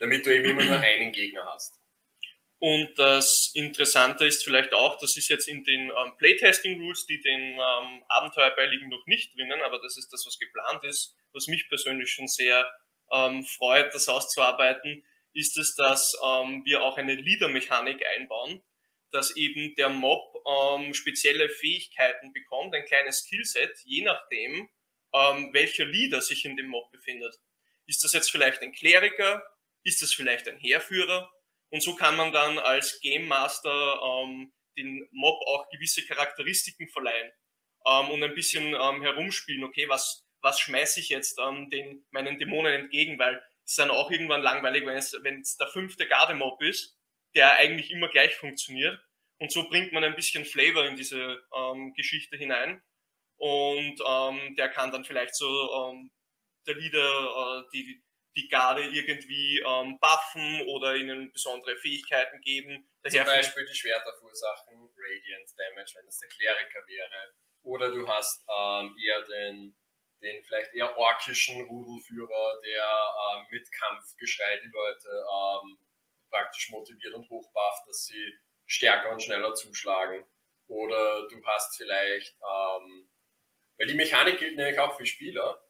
Damit 0.00 0.26
du 0.26 0.34
eben 0.34 0.50
immer 0.50 0.64
nur 0.64 0.78
einen 0.78 1.12
Gegner 1.12 1.44
hast. 1.52 1.82
Und 2.58 2.96
das 2.96 3.50
Interessante 3.54 4.24
ist 4.24 4.44
vielleicht 4.44 4.72
auch, 4.72 4.96
das 4.98 5.16
ist 5.16 5.28
jetzt 5.28 5.48
in 5.48 5.64
den 5.64 5.90
ähm, 5.90 6.16
Playtesting 6.16 6.80
Rules, 6.80 7.06
die 7.06 7.20
den 7.20 7.54
ähm, 7.54 8.04
Abenteuer 8.06 8.50
beiliegen, 8.54 8.88
noch 8.88 9.04
nicht 9.06 9.36
drinnen, 9.36 9.60
aber 9.62 9.80
das 9.80 9.96
ist 9.96 10.12
das, 10.12 10.24
was 10.26 10.38
geplant 10.38 10.84
ist, 10.84 11.16
was 11.32 11.48
mich 11.48 11.68
persönlich 11.68 12.12
schon 12.12 12.28
sehr 12.28 12.72
ähm, 13.10 13.44
freut, 13.44 13.92
das 13.94 14.08
auszuarbeiten, 14.08 15.04
ist 15.34 15.56
es, 15.58 15.74
dass 15.74 16.16
ähm, 16.24 16.62
wir 16.64 16.82
auch 16.82 16.98
eine 16.98 17.14
Leader-Mechanik 17.14 18.04
einbauen, 18.16 18.62
dass 19.10 19.36
eben 19.36 19.74
der 19.76 19.88
Mob 19.88 20.34
ähm, 20.46 20.94
spezielle 20.94 21.48
Fähigkeiten 21.48 22.32
bekommt, 22.32 22.74
ein 22.74 22.84
kleines 22.84 23.20
Skillset, 23.20 23.78
je 23.84 24.02
nachdem, 24.04 24.68
ähm, 25.14 25.50
welcher 25.52 25.84
Leader 25.84 26.20
sich 26.20 26.44
in 26.44 26.56
dem 26.56 26.68
Mob 26.68 26.90
befindet. 26.90 27.36
Ist 27.86 28.02
das 28.04 28.12
jetzt 28.12 28.30
vielleicht 28.30 28.62
ein 28.62 28.72
Kleriker? 28.72 29.42
Ist 29.84 30.02
das 30.02 30.14
vielleicht 30.14 30.48
ein 30.48 30.58
Heerführer? 30.58 31.30
Und 31.70 31.82
so 31.82 31.94
kann 31.94 32.16
man 32.16 32.32
dann 32.32 32.58
als 32.58 33.00
Game 33.00 33.26
Master 33.26 34.00
ähm, 34.02 34.52
den 34.76 35.06
Mob 35.12 35.40
auch 35.46 35.68
gewisse 35.70 36.04
Charakteristiken 36.04 36.88
verleihen 36.88 37.32
ähm, 37.86 38.10
und 38.10 38.22
ein 38.22 38.34
bisschen 38.34 38.74
ähm, 38.74 39.02
herumspielen. 39.02 39.64
Okay, 39.64 39.88
was, 39.88 40.24
was 40.40 40.60
schmeiße 40.60 41.00
ich 41.00 41.08
jetzt 41.08 41.38
ähm, 41.38 41.68
den, 41.70 42.06
meinen 42.10 42.38
Dämonen 42.38 42.72
entgegen? 42.72 43.18
Weil 43.18 43.42
ist 43.64 43.78
dann 43.78 43.90
auch 43.90 44.10
irgendwann 44.10 44.42
langweilig, 44.42 44.84
wenn 44.86 44.96
es, 44.96 45.16
wenn 45.22 45.40
es 45.40 45.56
der 45.56 45.68
fünfte 45.68 46.06
Gardemob 46.06 46.60
ist, 46.62 46.98
der 47.34 47.54
eigentlich 47.56 47.90
immer 47.90 48.08
gleich 48.08 48.34
funktioniert. 48.34 48.98
Und 49.38 49.50
so 49.50 49.68
bringt 49.68 49.92
man 49.92 50.04
ein 50.04 50.14
bisschen 50.14 50.44
Flavor 50.44 50.84
in 50.84 50.96
diese 50.96 51.42
ähm, 51.56 51.94
Geschichte 51.94 52.36
hinein. 52.36 52.82
Und 53.36 54.00
ähm, 54.06 54.54
der 54.56 54.68
kann 54.68 54.92
dann 54.92 55.04
vielleicht 55.04 55.34
so 55.34 55.46
ähm, 55.46 56.12
der 56.66 56.76
Leader 56.76 57.00
äh, 57.00 57.70
die, 57.72 58.04
die 58.36 58.48
Garde 58.48 58.84
irgendwie 58.84 59.58
ähm, 59.66 59.98
buffen 59.98 60.62
oder 60.68 60.94
ihnen 60.94 61.32
besondere 61.32 61.76
Fähigkeiten 61.76 62.40
geben. 62.40 62.88
Daher 63.02 63.24
Zum 63.24 63.34
Beispiel 63.34 63.66
die 63.66 63.74
Schwerter 63.74 64.12
verursachen 64.16 64.88
Radiant 64.96 65.50
Damage, 65.56 65.92
wenn 65.96 66.06
das 66.06 66.18
der 66.18 66.28
Kleriker 66.28 66.86
wäre. 66.86 67.32
Oder 67.62 67.90
du 67.90 68.06
hast 68.06 68.44
ähm, 68.48 68.96
eher 69.04 69.22
den 69.22 69.76
den 70.22 70.42
vielleicht 70.44 70.72
eher 70.74 70.96
orkischen 70.96 71.62
Rudelführer, 71.62 72.60
der 72.64 73.01
mit 73.52 73.70
Kampfgeschrei 73.70 74.60
die 74.64 74.70
Leute 74.72 75.08
ähm, 75.08 75.78
praktisch 76.30 76.70
motiviert 76.70 77.14
und 77.14 77.28
hochbufft, 77.28 77.86
dass 77.86 78.06
sie 78.06 78.34
stärker 78.66 79.10
und 79.10 79.22
schneller 79.22 79.54
zuschlagen. 79.54 80.24
Oder 80.66 81.28
du 81.28 81.44
hast 81.44 81.76
vielleicht, 81.76 82.34
ähm, 82.40 83.10
weil 83.76 83.86
die 83.86 83.94
Mechanik 83.94 84.38
gilt 84.38 84.56
nämlich 84.56 84.78
auch 84.78 84.96
für 84.96 85.06
Spieler, 85.06 85.62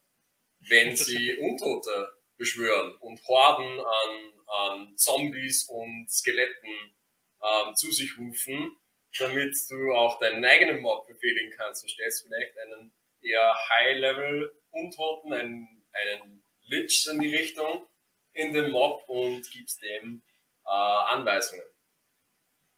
wenn 0.69 0.95
sie 0.95 1.37
Untote 1.37 2.13
beschwören 2.37 2.95
und 2.97 3.21
Horden 3.27 3.79
an, 3.79 4.33
an 4.47 4.97
Zombies 4.97 5.65
und 5.65 6.09
Skeletten 6.09 6.95
ähm, 7.43 7.75
zu 7.75 7.91
sich 7.91 8.17
rufen, 8.17 8.77
damit 9.19 9.55
du 9.69 9.93
auch 9.93 10.19
deinen 10.19 10.43
eigenen 10.45 10.81
Mob 10.81 11.05
befehligen 11.07 11.51
kannst. 11.57 11.83
Du 11.83 11.87
stellst 11.89 12.23
vielleicht 12.23 12.57
einen 12.59 12.93
eher 13.21 13.53
High-Level-Untoten, 13.69 15.33
einen, 15.33 15.85
einen 15.91 16.42
Lich 16.63 17.07
in 17.07 17.19
die 17.19 17.35
Richtung, 17.35 17.87
in 18.33 18.53
den 18.53 18.71
Mob 18.71 19.03
und 19.07 19.49
gibst 19.51 19.81
dem 19.81 20.23
äh, 20.65 20.69
Anweisungen, 20.69 21.65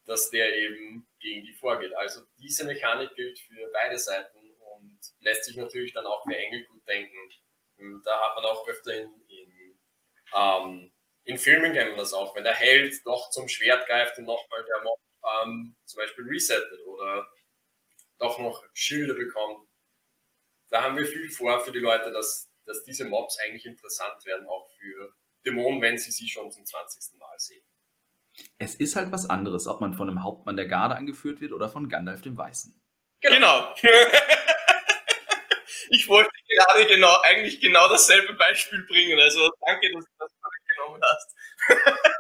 dass 0.05 0.29
der 0.29 0.55
eben 0.55 1.07
gegen 1.19 1.45
die 1.45 1.53
vorgeht. 1.53 1.93
Also 1.95 2.21
diese 2.37 2.65
Mechanik 2.65 3.15
gilt 3.15 3.39
für 3.39 3.69
beide 3.71 3.97
Seiten 3.97 4.37
und 4.59 4.99
lässt 5.19 5.45
sich 5.45 5.55
natürlich 5.55 5.93
dann 5.93 6.05
auch 6.05 6.23
für 6.23 6.35
Engel 6.35 6.65
gut 6.65 6.87
denken. 6.87 7.17
Und 7.77 8.03
da 8.03 8.21
hat 8.21 8.35
man 8.35 8.45
auch 8.45 8.67
öfter 8.67 8.93
in, 8.93 9.09
in, 9.27 9.79
ähm, 10.33 10.91
in 11.23 11.37
Filmen 11.37 11.73
kennt 11.73 11.91
man 11.91 11.99
das 11.99 12.13
auch, 12.13 12.35
wenn 12.35 12.43
der 12.43 12.53
Held 12.53 13.05
doch 13.05 13.29
zum 13.29 13.47
Schwert 13.47 13.87
greift 13.87 14.17
und 14.17 14.25
nochmal 14.25 14.63
der 14.65 14.83
Mob 14.83 14.99
ähm, 15.43 15.75
zum 15.85 15.97
Beispiel 15.97 16.25
resettet 16.25 16.79
oder 16.85 17.27
doch 18.17 18.39
noch 18.39 18.63
Schilde 18.73 19.13
bekommt 19.13 19.67
da 20.69 20.83
haben 20.83 20.97
wir 20.97 21.05
viel 21.05 21.29
vor 21.29 21.59
für 21.63 21.71
die 21.71 21.79
Leute, 21.79 22.11
dass, 22.11 22.51
dass 22.65 22.83
diese 22.83 23.05
Mobs 23.05 23.37
eigentlich 23.39 23.65
interessant 23.65 24.25
werden, 24.25 24.47
auch 24.47 24.67
für 24.79 25.13
Dämonen, 25.45 25.81
wenn 25.81 25.97
sie 25.97 26.11
sie 26.11 26.27
schon 26.27 26.51
zum 26.51 26.65
20. 26.65 27.19
Mal 27.19 27.37
sehen. 27.37 27.63
Es 28.57 28.75
ist 28.75 28.95
halt 28.95 29.11
was 29.11 29.29
anderes, 29.29 29.67
ob 29.67 29.81
man 29.81 29.93
von 29.93 30.09
einem 30.09 30.23
Hauptmann 30.23 30.57
der 30.57 30.67
Garde 30.67 30.95
angeführt 30.95 31.39
wird 31.41 31.53
oder 31.53 31.69
von 31.69 31.87
Gandalf 31.87 32.21
dem 32.21 32.37
Weißen. 32.37 32.73
Genau. 33.21 33.73
genau. 33.81 33.91
ich 35.89 36.07
wollte 36.09 36.29
gerade 36.49 36.85
genau, 36.87 37.15
eigentlich 37.23 37.61
genau 37.61 37.87
dasselbe 37.87 38.33
Beispiel 38.33 38.83
bringen. 38.83 39.19
Also 39.19 39.49
danke, 39.65 39.91
dass 39.93 40.05
du 40.05 40.11
das 40.19 40.31
genommen 40.75 41.01
hast. 41.03 41.35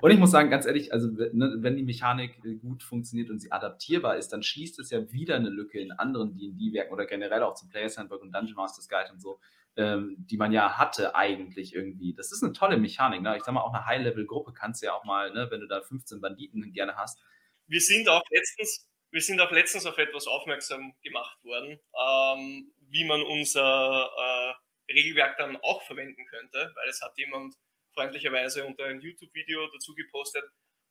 Und 0.00 0.12
ich 0.12 0.18
muss 0.18 0.30
sagen, 0.30 0.48
ganz 0.48 0.64
ehrlich, 0.64 0.92
also 0.92 1.08
ne, 1.08 1.56
wenn 1.58 1.76
die 1.76 1.82
Mechanik 1.82 2.38
äh, 2.44 2.54
gut 2.54 2.84
funktioniert 2.84 3.30
und 3.30 3.40
sie 3.40 3.50
adaptierbar 3.50 4.16
ist, 4.16 4.28
dann 4.28 4.44
schließt 4.44 4.78
es 4.78 4.90
ja 4.90 5.10
wieder 5.10 5.34
eine 5.34 5.48
Lücke 5.48 5.80
in 5.80 5.90
anderen 5.90 6.36
D&D-Werken 6.36 6.92
oder 6.92 7.04
generell 7.04 7.42
auch 7.42 7.54
zum 7.54 7.68
Players 7.68 7.98
Handbook 7.98 8.22
und 8.22 8.32
Dungeon 8.32 8.54
Masters 8.54 8.88
Guide 8.88 9.10
und 9.12 9.20
so, 9.20 9.40
ähm, 9.78 10.16
die 10.18 10.36
man 10.36 10.52
ja 10.52 10.76
hatte 10.76 11.14
eigentlich 11.14 11.72
irgendwie. 11.72 12.12
Das 12.12 12.32
ist 12.32 12.42
eine 12.42 12.52
tolle 12.52 12.76
Mechanik. 12.76 13.22
Ne? 13.22 13.36
Ich 13.36 13.44
sag 13.44 13.54
mal, 13.54 13.62
auch 13.62 13.72
eine 13.72 13.86
High-Level-Gruppe 13.86 14.52
kannst 14.52 14.82
du 14.82 14.86
ja 14.86 14.92
auch 14.92 15.04
mal, 15.04 15.32
ne, 15.32 15.46
wenn 15.50 15.60
du 15.60 15.68
da 15.68 15.80
15 15.80 16.20
Banditen 16.20 16.72
gerne 16.72 16.96
hast. 16.96 17.20
Wir 17.68 17.80
sind 17.80 18.08
auch 18.08 18.24
letztens, 18.30 18.88
wir 19.12 19.20
sind 19.20 19.40
auch 19.40 19.52
letztens 19.52 19.86
auf 19.86 19.96
etwas 19.96 20.26
aufmerksam 20.26 20.94
gemacht 21.02 21.38
worden, 21.44 21.78
ähm, 21.94 22.72
wie 22.90 23.04
man 23.04 23.22
unser 23.22 24.10
äh, 24.18 24.92
Regelwerk 24.92 25.36
dann 25.38 25.56
auch 25.58 25.82
verwenden 25.82 26.26
könnte, 26.26 26.72
weil 26.74 26.88
es 26.88 27.00
hat 27.00 27.16
jemand 27.16 27.54
freundlicherweise 27.94 28.64
unter 28.64 28.86
ein 28.86 29.00
YouTube-Video 29.00 29.68
dazu 29.72 29.94
gepostet. 29.94 30.44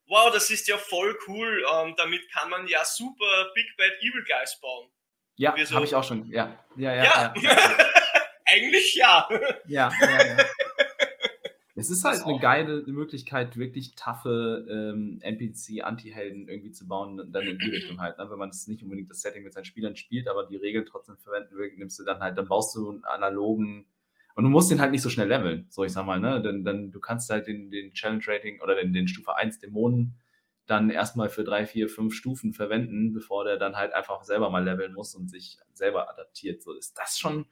Wow, 0.05 0.31
das 0.31 0.49
ist 0.49 0.65
ja 0.69 0.77
voll 0.77 1.17
cool. 1.27 1.65
Ähm, 1.73 1.93
damit 1.97 2.31
kann 2.31 2.49
man 2.49 2.67
ja 2.69 2.85
super 2.85 3.51
Big 3.53 3.75
Bad 3.75 3.91
Evil 3.99 4.23
Guys 4.23 4.57
bauen. 4.61 4.89
Ja, 5.35 5.53
so, 5.65 5.75
habe 5.75 5.85
ich 5.85 5.93
auch 5.93 6.05
schon. 6.05 6.25
Ja, 6.31 6.65
ja, 6.77 6.93
ja. 6.95 7.03
ja. 7.03 7.33
ja. 7.35 7.77
Eigentlich 8.47 8.95
ja. 8.95 9.27
Ja, 9.67 9.91
ja, 10.01 10.25
ja. 10.25 10.37
Es 11.79 11.91
ist 11.91 12.03
halt 12.03 12.23
eine 12.23 12.39
geile 12.39 12.81
Möglichkeit, 12.87 13.55
wirklich 13.55 13.93
taffe 13.93 14.65
ähm, 14.67 15.19
NPC-Anti-Helden 15.21 16.49
irgendwie 16.49 16.71
zu 16.71 16.87
bauen, 16.87 17.31
dann 17.31 17.43
in 17.45 17.59
die 17.59 17.69
Richtung 17.69 18.01
halt. 18.01 18.17
Ne? 18.17 18.27
Wenn 18.31 18.39
man 18.39 18.49
das 18.49 18.65
nicht 18.65 18.81
unbedingt 18.81 19.11
das 19.11 19.21
Setting 19.21 19.43
mit 19.43 19.53
seinen 19.53 19.65
Spielern 19.65 19.95
spielt, 19.95 20.27
aber 20.27 20.47
die 20.47 20.55
Regeln 20.55 20.87
trotzdem 20.87 21.17
verwenden 21.17 21.55
will, 21.55 21.71
nimmst 21.77 21.99
du 21.99 22.03
dann 22.03 22.19
halt, 22.19 22.35
dann 22.35 22.47
baust 22.47 22.75
du 22.75 22.89
einen 22.89 23.03
analogen 23.03 23.85
und 24.33 24.43
du 24.43 24.49
musst 24.49 24.71
den 24.71 24.81
halt 24.81 24.89
nicht 24.89 25.03
so 25.03 25.11
schnell 25.11 25.27
leveln, 25.27 25.67
so 25.69 25.83
ich 25.83 25.91
sag 25.91 26.07
mal, 26.07 26.19
ne? 26.19 26.41
Denn, 26.41 26.65
denn 26.65 26.91
du 26.91 26.99
kannst 26.99 27.29
halt 27.29 27.45
den, 27.45 27.69
den 27.69 27.93
Challenge 27.93 28.23
Rating 28.25 28.59
oder 28.61 28.73
den, 28.73 28.91
den 28.91 29.07
Stufe 29.07 29.35
1 29.35 29.59
Dämonen 29.59 30.15
dann 30.65 30.89
erstmal 30.89 31.29
für 31.29 31.43
drei, 31.43 31.65
vier, 31.65 31.89
fünf 31.89 32.13
Stufen 32.13 32.53
verwenden, 32.53 33.13
bevor 33.13 33.45
der 33.45 33.57
dann 33.57 33.75
halt 33.75 33.93
einfach 33.93 34.23
selber 34.23 34.49
mal 34.49 34.63
leveln 34.63 34.93
muss 34.93 35.15
und 35.15 35.29
sich 35.29 35.57
selber 35.73 36.09
adaptiert. 36.09 36.61
So 36.61 36.73
ist 36.73 36.97
das 36.97 37.17
schon. 37.17 37.45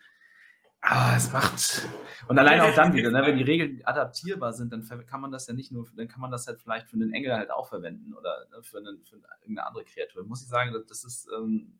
Ah, 0.88 1.16
es 1.18 1.32
macht. 1.32 1.90
Und 2.28 2.38
alleine 2.38 2.64
auch 2.64 2.76
dann 2.76 2.94
wieder, 2.94 3.10
ne, 3.10 3.26
wenn 3.26 3.38
die 3.38 3.44
Regeln 3.44 3.82
adaptierbar 3.86 4.54
sind, 4.54 4.72
dann 4.72 4.86
kann 5.08 5.20
man 5.20 5.32
das 5.32 5.48
ja 5.48 5.56
nicht 5.56 5.72
nur, 5.72 5.90
dann 5.96 6.08
kann 6.08 6.22
man 6.22 6.30
das 6.30 6.46
halt 6.46 6.62
vielleicht 6.62 6.88
für 6.88 6.96
einen 6.96 7.12
Engel 7.12 7.34
halt 7.34 7.50
auch 7.50 7.68
verwenden 7.68 8.14
oder 8.14 8.46
ne, 8.52 8.62
für, 8.62 8.78
einen, 8.78 9.04
für 9.04 9.16
irgendeine 9.16 9.66
andere 9.66 9.84
Kreatur. 9.84 10.24
Muss 10.26 10.44
ich 10.44 10.48
sagen, 10.48 10.76
das 10.88 11.04
ist, 11.04 11.28
ähm, 11.36 11.80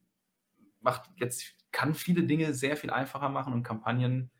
macht 0.82 1.08
jetzt 1.18 1.54
kann 1.72 1.94
viele 1.94 2.24
Dinge 2.24 2.56
sehr 2.56 2.78
viel 2.78 2.90
einfacher 2.90 3.30
machen 3.30 3.54
und 3.54 3.62
Kampagnen 3.62 4.32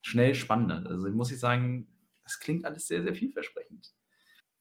schnell 0.00 0.34
spannender. 0.34 0.88
Also 0.88 1.10
muss 1.10 1.30
ich 1.30 1.38
sagen, 1.38 1.86
das 2.22 2.40
klingt 2.40 2.64
alles 2.64 2.86
sehr, 2.86 3.02
sehr 3.02 3.14
vielversprechend. 3.14 3.92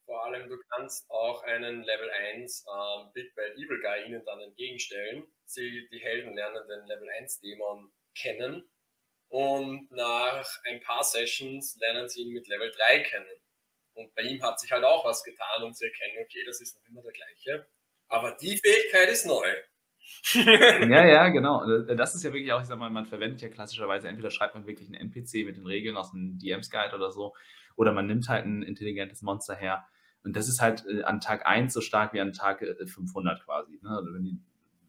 Vor 0.06 0.26
allem, 0.26 0.50
du 0.50 0.58
kannst 0.72 1.10
auch 1.10 1.44
einen 1.44 1.84
Level 1.84 2.10
1 2.34 2.66
ähm, 2.68 3.12
Big 3.14 3.34
Bad 3.34 3.54
Evil 3.56 3.80
Guy 3.82 4.08
ihnen 4.08 4.26
dann 4.26 4.42
entgegenstellen. 4.42 5.24
Sie, 5.46 5.88
die 5.90 6.00
Helden 6.00 6.34
lernen 6.34 6.68
den 6.68 6.86
Level 6.88 7.08
1 7.18 7.40
Dämon 7.40 7.90
kennen 8.14 8.68
und 9.30 9.92
nach 9.92 10.46
ein 10.66 10.80
paar 10.82 11.04
Sessions 11.04 11.78
lernen 11.80 12.08
sie 12.08 12.22
ihn 12.22 12.34
mit 12.34 12.48
Level 12.48 12.72
3 12.72 13.00
kennen. 13.00 13.26
Und 13.94 14.14
bei 14.16 14.22
ihm 14.22 14.42
hat 14.44 14.60
sich 14.60 14.72
halt 14.72 14.84
auch 14.84 15.04
was 15.06 15.24
getan, 15.24 15.64
um 15.64 15.74
zu 15.74 15.86
erkennen, 15.86 16.18
okay, 16.24 16.44
das 16.46 16.62
ist 16.62 16.76
noch 16.76 16.88
immer 16.88 17.02
der 17.02 17.14
gleiche. 17.14 17.68
Aber 18.08 18.38
die 18.40 18.58
Fähigkeit 18.58 19.10
ist 19.10 19.26
neu. 19.26 19.48
ja, 20.34 21.06
ja, 21.06 21.30
genau. 21.30 21.66
Das 21.86 22.16
ist 22.16 22.24
ja 22.24 22.32
wirklich 22.32 22.54
auch, 22.54 22.62
ich 22.62 22.68
sag 22.68 22.78
mal, 22.78 22.90
man 22.90 23.06
verwendet 23.06 23.42
ja 23.42 23.50
klassischerweise, 23.50 24.08
entweder 24.08 24.32
schreibt 24.32 24.56
man 24.56 24.68
wirklich 24.68 24.88
einen 24.88 25.12
NPC 25.12 25.46
mit 25.46 25.58
den 25.58 25.66
Regeln 25.66 25.98
aus 25.98 26.14
einem 26.14 26.38
DMs 26.38 26.70
Guide 26.70 26.96
oder 26.96 27.12
so, 27.12 27.36
oder 27.76 27.92
man 27.92 28.08
nimmt 28.08 28.30
halt 28.30 28.46
ein 28.46 28.64
intelligentes 28.64 29.22
Monster 29.22 29.56
her. 29.56 29.86
Und 30.24 30.36
das 30.36 30.48
ist 30.48 30.62
halt 30.62 30.86
äh, 30.88 31.04
an 31.04 31.20
Tag 31.20 31.46
1 31.46 31.74
so 31.74 31.82
stark 31.82 32.14
wie 32.14 32.22
an 32.22 32.34
Tag 32.34 32.60
500 32.60 33.40
äh, 33.40 33.44
quasi. 33.44 33.80
Ne? 33.82 33.90
Also 33.90 34.18
die, 34.20 34.40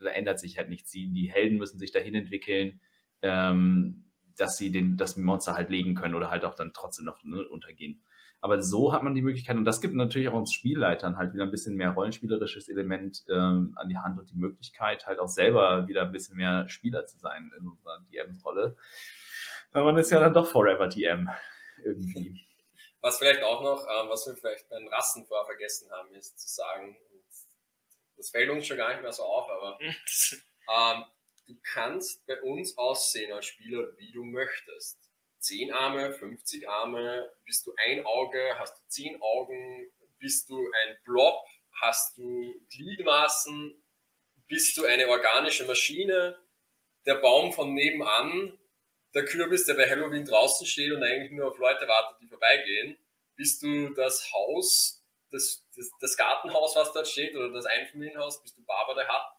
da 0.00 0.10
ändert 0.10 0.38
sich 0.38 0.58
halt 0.58 0.68
nichts. 0.68 0.90
Die, 0.90 1.08
die 1.08 1.30
Helden 1.30 1.58
müssen 1.58 1.78
sich 1.78 1.92
dahin 1.92 2.14
entwickeln, 2.14 2.80
ähm, 3.22 4.04
dass 4.38 4.56
sie 4.56 4.70
den, 4.70 4.96
das 4.96 5.16
Monster 5.16 5.54
halt 5.54 5.70
legen 5.70 5.94
können 5.94 6.14
oder 6.14 6.30
halt 6.30 6.44
auch 6.44 6.54
dann 6.54 6.72
trotzdem 6.72 7.04
noch 7.04 7.22
ne, 7.24 7.46
untergehen. 7.48 8.02
Aber 8.40 8.62
so 8.62 8.92
hat 8.92 9.02
man 9.02 9.14
die 9.14 9.22
Möglichkeit, 9.22 9.56
und 9.56 9.64
das 9.64 9.80
gibt 9.80 9.94
natürlich 9.94 10.28
auch 10.28 10.34
uns 10.34 10.52
Spielleitern 10.52 11.16
halt 11.16 11.34
wieder 11.34 11.42
ein 11.42 11.50
bisschen 11.50 11.74
mehr 11.74 11.90
rollenspielerisches 11.90 12.68
Element 12.68 13.24
ähm, 13.28 13.72
an 13.76 13.88
die 13.88 13.98
Hand 13.98 14.18
und 14.18 14.30
die 14.30 14.36
Möglichkeit, 14.36 15.06
halt 15.06 15.18
auch 15.18 15.28
selber 15.28 15.88
wieder 15.88 16.02
ein 16.02 16.12
bisschen 16.12 16.36
mehr 16.36 16.68
Spieler 16.68 17.04
zu 17.06 17.18
sein 17.18 17.52
in 17.58 17.66
unserer 17.66 17.98
DM-Rolle. 18.12 18.76
Weil 19.72 19.84
man 19.84 19.98
ist 19.98 20.10
ja 20.10 20.20
dann 20.20 20.34
doch 20.34 20.46
Forever 20.46 20.86
DM 20.86 21.28
irgendwie. 21.84 22.46
Was 23.00 23.18
vielleicht 23.18 23.42
auch 23.42 23.62
noch, 23.62 23.80
ähm, 23.82 24.08
was 24.08 24.26
wir 24.26 24.34
vielleicht 24.34 24.68
beim 24.68 24.86
Rassen 24.88 25.26
vorher 25.26 25.46
vergessen 25.46 25.90
haben, 25.90 26.14
ist 26.14 26.38
zu 26.38 26.48
sagen, 26.48 26.96
das 28.16 28.30
fällt 28.30 28.50
uns 28.50 28.66
schon 28.66 28.76
gar 28.76 28.90
nicht 28.90 29.02
mehr 29.02 29.12
so 29.12 29.24
auf, 29.24 29.48
aber 29.50 29.78
ähm, 29.82 31.04
du 31.48 31.56
kannst 31.62 32.24
bei 32.26 32.40
uns 32.42 32.76
aussehen 32.76 33.32
als 33.32 33.46
Spieler, 33.46 33.96
wie 33.96 34.12
du 34.12 34.22
möchtest. 34.22 34.98
10 35.40 35.72
Arme, 35.72 36.12
50 36.12 36.68
Arme, 36.68 37.32
bist 37.44 37.66
du 37.66 37.72
ein 37.86 38.04
Auge, 38.04 38.58
hast 38.58 38.76
du 38.78 38.88
10 38.88 39.22
Augen, 39.22 39.90
bist 40.18 40.50
du 40.50 40.58
ein 40.58 40.96
Blob, 41.04 41.42
hast 41.80 42.18
du 42.18 42.54
Gliedmaßen, 42.70 43.82
bist 44.46 44.76
du 44.76 44.84
eine 44.84 45.08
organische 45.08 45.64
Maschine, 45.64 46.38
der 47.06 47.16
Baum 47.16 47.52
von 47.52 47.72
nebenan, 47.72 48.58
der 49.14 49.24
Kürbis, 49.24 49.64
der 49.64 49.74
bei 49.74 49.88
Halloween 49.88 50.24
draußen 50.24 50.66
steht 50.66 50.92
und 50.92 51.02
eigentlich 51.02 51.32
nur 51.32 51.48
auf 51.48 51.58
Leute 51.58 51.88
wartet, 51.88 52.20
die 52.20 52.26
vorbeigehen, 52.26 52.98
bist 53.36 53.62
du 53.62 53.94
das 53.94 54.30
Haus, 54.32 55.04
das, 55.30 55.64
das, 55.76 55.90
das 56.00 56.16
Gartenhaus, 56.16 56.76
was 56.76 56.92
dort 56.92 57.08
steht, 57.08 57.34
oder 57.34 57.50
das 57.50 57.64
Einfamilienhaus, 57.64 58.42
bist 58.42 58.58
du 58.58 58.64
Baba 58.64 58.94
der 58.94 59.08
Hut, 59.08 59.32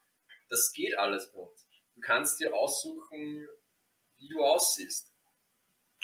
das 0.49 0.71
geht 0.73 0.97
alles 0.97 1.31
bei 1.31 1.39
uns. 1.39 1.68
Du 1.99 2.05
kannst 2.05 2.39
dir 2.39 2.55
aussuchen, 2.55 3.45
wie 4.19 4.29
du 4.29 4.41
aussiehst. 4.41 5.11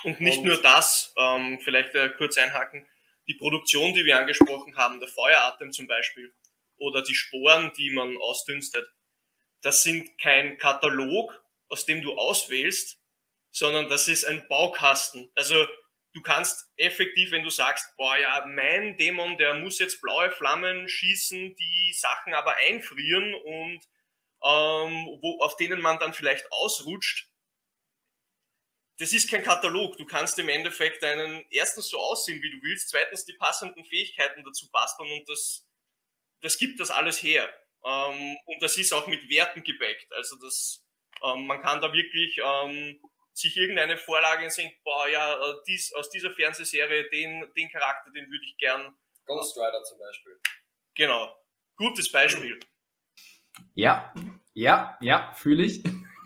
Und 0.03 0.19
nicht 0.19 0.39
und 0.39 0.47
nur 0.47 0.61
das, 0.61 1.13
ähm, 1.17 1.57
vielleicht 1.63 1.95
äh, 1.95 2.09
kurz 2.17 2.37
einhaken, 2.37 2.85
die 3.29 3.35
Produktion, 3.35 3.93
die 3.93 4.03
wir 4.03 4.19
angesprochen 4.19 4.75
haben, 4.75 4.99
der 4.99 5.07
Feueratem 5.07 5.71
zum 5.71 5.87
Beispiel, 5.87 6.35
oder 6.77 7.01
die 7.01 7.15
Sporen, 7.15 7.71
die 7.77 7.91
man 7.91 8.17
ausdünstet, 8.17 8.85
das 9.61 9.83
sind 9.83 10.17
kein 10.19 10.57
Katalog, 10.57 11.41
aus 11.69 11.85
dem 11.85 12.01
du 12.01 12.13
auswählst, 12.17 12.99
sondern 13.51 13.87
das 13.87 14.09
ist 14.09 14.25
ein 14.25 14.45
Baukasten. 14.49 15.31
Also 15.33 15.65
du 16.13 16.21
kannst 16.21 16.69
effektiv, 16.75 17.31
wenn 17.31 17.45
du 17.45 17.49
sagst, 17.49 17.95
boah 17.95 18.17
ja, 18.17 18.45
mein 18.47 18.97
Dämon, 18.97 19.37
der 19.37 19.53
muss 19.53 19.79
jetzt 19.79 20.01
blaue 20.01 20.29
Flammen 20.31 20.89
schießen, 20.89 21.55
die 21.55 21.93
Sachen 21.93 22.33
aber 22.33 22.57
einfrieren 22.57 23.33
und 23.33 23.79
ähm, 24.45 25.19
wo, 25.21 25.39
auf 25.41 25.55
denen 25.57 25.81
man 25.81 25.99
dann 25.99 26.13
vielleicht 26.13 26.51
ausrutscht, 26.51 27.29
das 28.97 29.11
ist 29.11 29.29
kein 29.29 29.43
Katalog. 29.43 29.97
Du 29.97 30.05
kannst 30.05 30.39
im 30.39 30.47
Endeffekt 30.47 31.03
einen 31.03 31.43
erstens 31.49 31.89
so 31.89 31.97
aussehen, 31.97 32.41
wie 32.41 32.51
du 32.51 32.61
willst, 32.61 32.89
zweitens 32.89 33.25
die 33.25 33.33
passenden 33.33 33.83
Fähigkeiten 33.85 34.43
dazu 34.43 34.69
basteln 34.71 35.11
und 35.11 35.27
das, 35.27 35.67
das 36.41 36.57
gibt 36.57 36.79
das 36.79 36.91
alles 36.91 37.21
her. 37.21 37.51
Ähm, 37.83 38.37
und 38.45 38.61
das 38.61 38.77
ist 38.77 38.93
auch 38.93 39.07
mit 39.07 39.29
Werten 39.29 39.63
gebackt. 39.63 40.11
Also 40.13 40.37
das, 40.37 40.85
ähm, 41.23 41.45
man 41.45 41.61
kann 41.61 41.81
da 41.81 41.91
wirklich 41.91 42.39
ähm, 42.43 43.01
sich 43.33 43.57
irgendeine 43.57 43.97
Vorlage 43.97 44.49
sehen, 44.49 44.71
boah, 44.83 45.07
ja, 45.09 45.33
äh, 45.33 45.55
dies, 45.67 45.91
aus 45.93 46.09
dieser 46.09 46.31
Fernsehserie, 46.31 47.09
den, 47.09 47.51
den 47.55 47.69
Charakter, 47.69 48.11
den 48.11 48.29
würde 48.29 48.45
ich 48.45 48.57
gern. 48.57 48.95
Ghost 49.25 49.57
Rider 49.57 49.83
zum 49.83 49.99
Beispiel. 49.99 50.39
Genau. 50.93 51.35
Gutes 51.75 52.09
Beispiel. 52.09 52.59
Ja, 53.73 54.13
ja, 54.55 54.97
ja, 55.01 55.31
fühle 55.33 55.63
ich. 55.63 55.83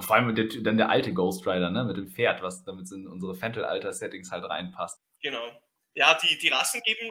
Vor 0.00 0.14
allem 0.14 0.34
der, 0.34 0.48
dann 0.62 0.76
der 0.76 0.90
alte 0.90 1.14
Ghost 1.14 1.46
Rider, 1.46 1.70
ne, 1.70 1.84
mit 1.84 1.96
dem 1.96 2.08
Pferd, 2.08 2.42
was 2.42 2.62
damit 2.64 2.92
in 2.92 3.08
unsere 3.08 3.34
Fentel-Alter-Settings 3.34 4.30
halt 4.30 4.44
reinpasst. 4.44 5.00
Genau. 5.22 5.50
Ja, 5.94 6.18
die, 6.18 6.38
die, 6.38 6.48
Rassen 6.48 6.82
geben, 6.82 7.10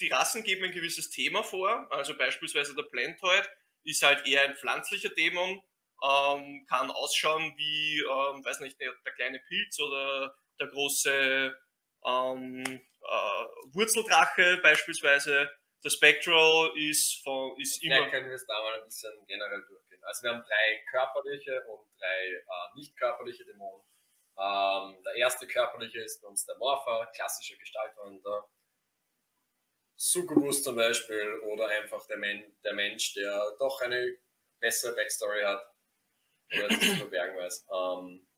die 0.00 0.08
Rassen 0.08 0.42
geben 0.42 0.64
ein 0.64 0.72
gewisses 0.72 1.08
Thema 1.10 1.44
vor. 1.44 1.86
Also 1.90 2.16
beispielsweise 2.16 2.74
der 2.74 2.82
Plantoid 2.82 3.48
ist 3.84 4.02
halt 4.02 4.26
eher 4.26 4.42
ein 4.42 4.56
pflanzlicher 4.56 5.10
Dämon, 5.10 5.62
ähm, 6.02 6.66
kann 6.68 6.90
ausschauen 6.90 7.54
wie, 7.56 8.00
ähm, 8.00 8.44
weiß 8.44 8.60
nicht, 8.60 8.80
der, 8.80 8.92
der, 9.04 9.12
kleine 9.12 9.38
Pilz 9.46 9.78
oder 9.78 10.34
der 10.58 10.66
große 10.66 11.56
ähm, 12.04 12.64
äh, 12.64 13.44
Wurzeldrache 13.72 14.58
beispielsweise. 14.62 15.48
Der 15.84 15.90
Spectral 15.90 16.72
ist, 16.76 17.22
von, 17.22 17.58
ist 17.60 17.82
immer. 17.82 17.96
Vielleicht 17.96 18.10
können 18.10 18.28
wir 18.28 18.34
es 18.34 18.46
da 18.46 18.60
mal 18.60 18.80
ein 18.80 18.84
bisschen 18.84 19.12
generell 19.26 19.62
durch 19.68 19.86
also 20.06 20.22
wir 20.22 20.30
haben 20.30 20.44
drei 20.44 20.84
körperliche 20.88 21.64
und 21.66 21.84
drei 21.98 22.26
äh, 22.28 22.74
nicht 22.76 22.96
körperliche 22.96 23.44
Dämonen. 23.44 23.84
Ähm, 24.38 25.02
der 25.02 25.14
erste 25.16 25.46
körperliche 25.46 26.00
ist 26.00 26.22
bei 26.22 26.28
uns 26.28 26.46
der 26.46 26.56
Morpher, 26.58 27.10
klassische 27.14 27.56
Gestaltwander. 27.56 28.48
Succubus 29.96 30.62
zum 30.62 30.76
Beispiel 30.76 31.40
oder 31.40 31.68
einfach 31.68 32.06
der, 32.06 32.18
Men 32.18 32.56
der 32.62 32.74
Mensch, 32.74 33.14
der 33.14 33.56
doch 33.58 33.80
eine 33.80 34.16
bessere 34.60 34.94
Backstory 34.94 35.42
hat 35.42 35.74
oder 36.52 36.68
zu 36.68 36.96
verbergen 36.96 37.36
weiß. 37.36 37.66
Ähm, 37.72 38.28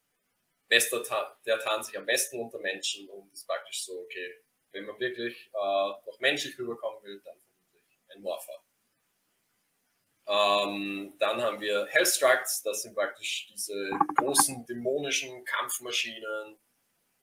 bester 0.69 1.03
Ta 1.03 1.39
der 1.45 1.59
tarnt 1.59 1.85
sich 1.85 1.99
am 1.99 2.07
besten 2.07 2.41
unter 2.41 2.59
Menschen 2.61 3.09
und 3.11 3.33
ist 3.33 3.47
praktisch 3.47 3.85
so, 3.85 4.01
okay, 4.01 4.45
wenn 4.73 4.87
man 4.87 4.99
wirklich 4.99 5.51
äh, 5.53 5.89
noch 6.07 6.19
menschlich 6.21 6.59
rüberkommen 6.59 7.03
will, 7.03 7.21
dann 7.25 7.37
vermutlich 7.71 8.01
ein 8.09 8.23
Morpher. 8.23 8.63
Ähm, 10.27 11.15
dann 11.19 11.41
haben 11.41 11.61
wir 11.61 11.87
Hellstructs, 11.87 12.63
das 12.63 12.83
sind 12.83 12.95
praktisch 12.95 13.47
diese 13.51 13.91
großen 14.17 14.67
dämonischen 14.67 15.43
Kampfmaschinen 15.45 16.59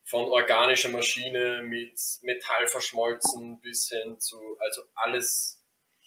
von 0.06 0.26
organischer 0.26 0.89
Maschine 0.89 1.64
mit 1.64 2.00
Metall 2.22 2.68
verschmolzen 2.68 3.60
bis 3.62 3.89
hin 3.89 4.20
zu, 4.20 4.58
also 4.60 4.84
alles, 4.93 5.64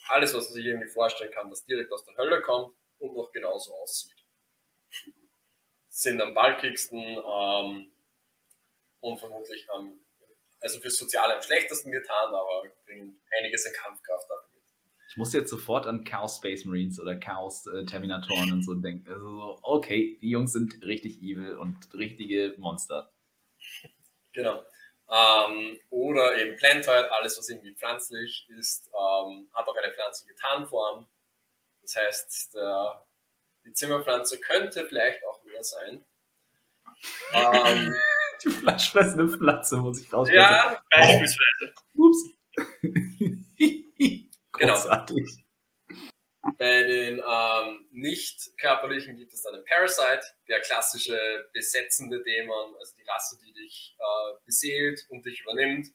alles, 0.08 0.34
was 0.34 0.46
man 0.46 0.54
sich 0.54 0.66
irgendwie 0.66 0.88
vorstellen 0.88 1.32
kann, 1.32 1.50
das 1.50 1.64
direkt 1.66 1.92
aus 1.92 2.04
der 2.04 2.16
Hölle 2.16 2.40
kommt 2.42 2.76
und 2.98 3.14
noch 3.16 3.30
genauso 3.32 3.74
aussieht. 3.74 4.24
Sind 5.88 6.20
am 6.20 6.34
balkigsten 6.34 6.98
ähm, 7.00 7.92
und 9.00 9.18
vermutlich 9.18 9.68
am, 9.70 10.00
also 10.60 10.80
fürs 10.80 10.96
Soziale 10.96 11.36
am 11.36 11.42
schlechtesten 11.42 11.90
getan, 11.90 12.28
aber 12.28 12.64
bringen 12.84 13.20
einiges 13.38 13.64
in 13.66 13.72
Kampfkraft 13.72 14.30
ab 14.30 14.48
ich 15.08 15.16
muss 15.16 15.32
jetzt 15.32 15.48
sofort 15.48 15.86
an 15.86 16.04
Chaos 16.04 16.36
Space 16.36 16.66
Marines 16.66 17.00
oder 17.00 17.16
Chaos 17.16 17.66
äh, 17.66 17.86
Terminatoren 17.86 18.52
und 18.52 18.62
so 18.62 18.74
denken. 18.74 19.10
Also 19.10 19.26
so, 19.26 19.58
okay, 19.62 20.18
die 20.20 20.28
Jungs 20.28 20.52
sind 20.52 20.84
richtig 20.84 21.22
evil 21.22 21.56
und 21.56 21.76
richtige 21.94 22.54
Monster. 22.58 23.10
Genau. 24.34 24.62
Ähm, 25.10 25.80
oder 25.88 26.36
eben 26.36 26.56
Plantoid, 26.56 27.10
alles 27.10 27.38
was 27.38 27.48
irgendwie 27.48 27.74
pflanzlich 27.74 28.46
ist, 28.50 28.88
ähm, 28.88 29.48
hat 29.54 29.66
auch 29.66 29.74
eine 29.74 29.94
pflanzliche 29.94 30.34
Tarnform. 30.34 31.08
Das 31.80 31.96
heißt, 31.96 32.54
der, 32.54 33.06
die 33.64 33.72
Zimmerpflanze 33.72 34.38
könnte 34.38 34.84
vielleicht 34.86 35.24
auch 35.24 35.42
mehr 35.44 35.64
sein. 35.64 36.04
ähm, 37.32 37.94
die 38.44 38.50
fleischfressende 38.50 39.28
Pflanze 39.28 39.76
muss 39.76 40.00
ich 40.00 40.12
rausfinden. 40.12 40.42
Ja, 40.42 40.82
beispielsweise. 40.90 41.74
Ups. 41.94 42.24
Genau. 44.58 44.74
Großartig. 44.74 45.44
Bei 46.56 46.82
den 46.82 47.22
ähm, 47.24 47.86
nicht 47.92 48.50
körperlichen 48.58 49.16
gibt 49.16 49.32
es 49.32 49.42
dann 49.42 49.54
den 49.54 49.64
Parasite, 49.64 50.22
der 50.48 50.60
klassische 50.60 51.48
besetzende 51.52 52.22
Dämon, 52.22 52.74
also 52.78 52.94
die 52.96 53.08
Rasse, 53.08 53.38
die 53.44 53.52
dich 53.52 53.96
äh, 53.98 54.38
beseelt 54.44 55.04
und 55.10 55.24
dich 55.26 55.42
übernimmt, 55.42 55.88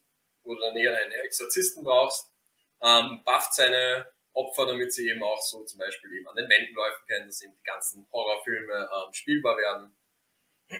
wo 0.43 0.53
du 0.55 0.61
dann 0.61 0.77
eher 0.77 0.97
einen 0.97 1.11
Exorzisten 1.11 1.83
brauchst. 1.83 2.29
Ähm, 2.81 3.21
bufft 3.25 3.53
seine 3.53 4.07
Opfer, 4.33 4.65
damit 4.65 4.93
sie 4.93 5.09
eben 5.09 5.23
auch 5.23 5.41
so 5.41 5.63
zum 5.63 5.79
Beispiel 5.79 6.11
eben 6.13 6.27
an 6.27 6.35
den 6.35 6.49
Wänden 6.49 6.75
laufen 6.75 7.05
können, 7.07 7.27
dass 7.27 7.41
eben 7.41 7.53
die 7.55 7.63
ganzen 7.63 8.07
Horrorfilme 8.11 8.89
ähm, 8.93 9.13
spielbar 9.13 9.57
werden. 9.57 9.95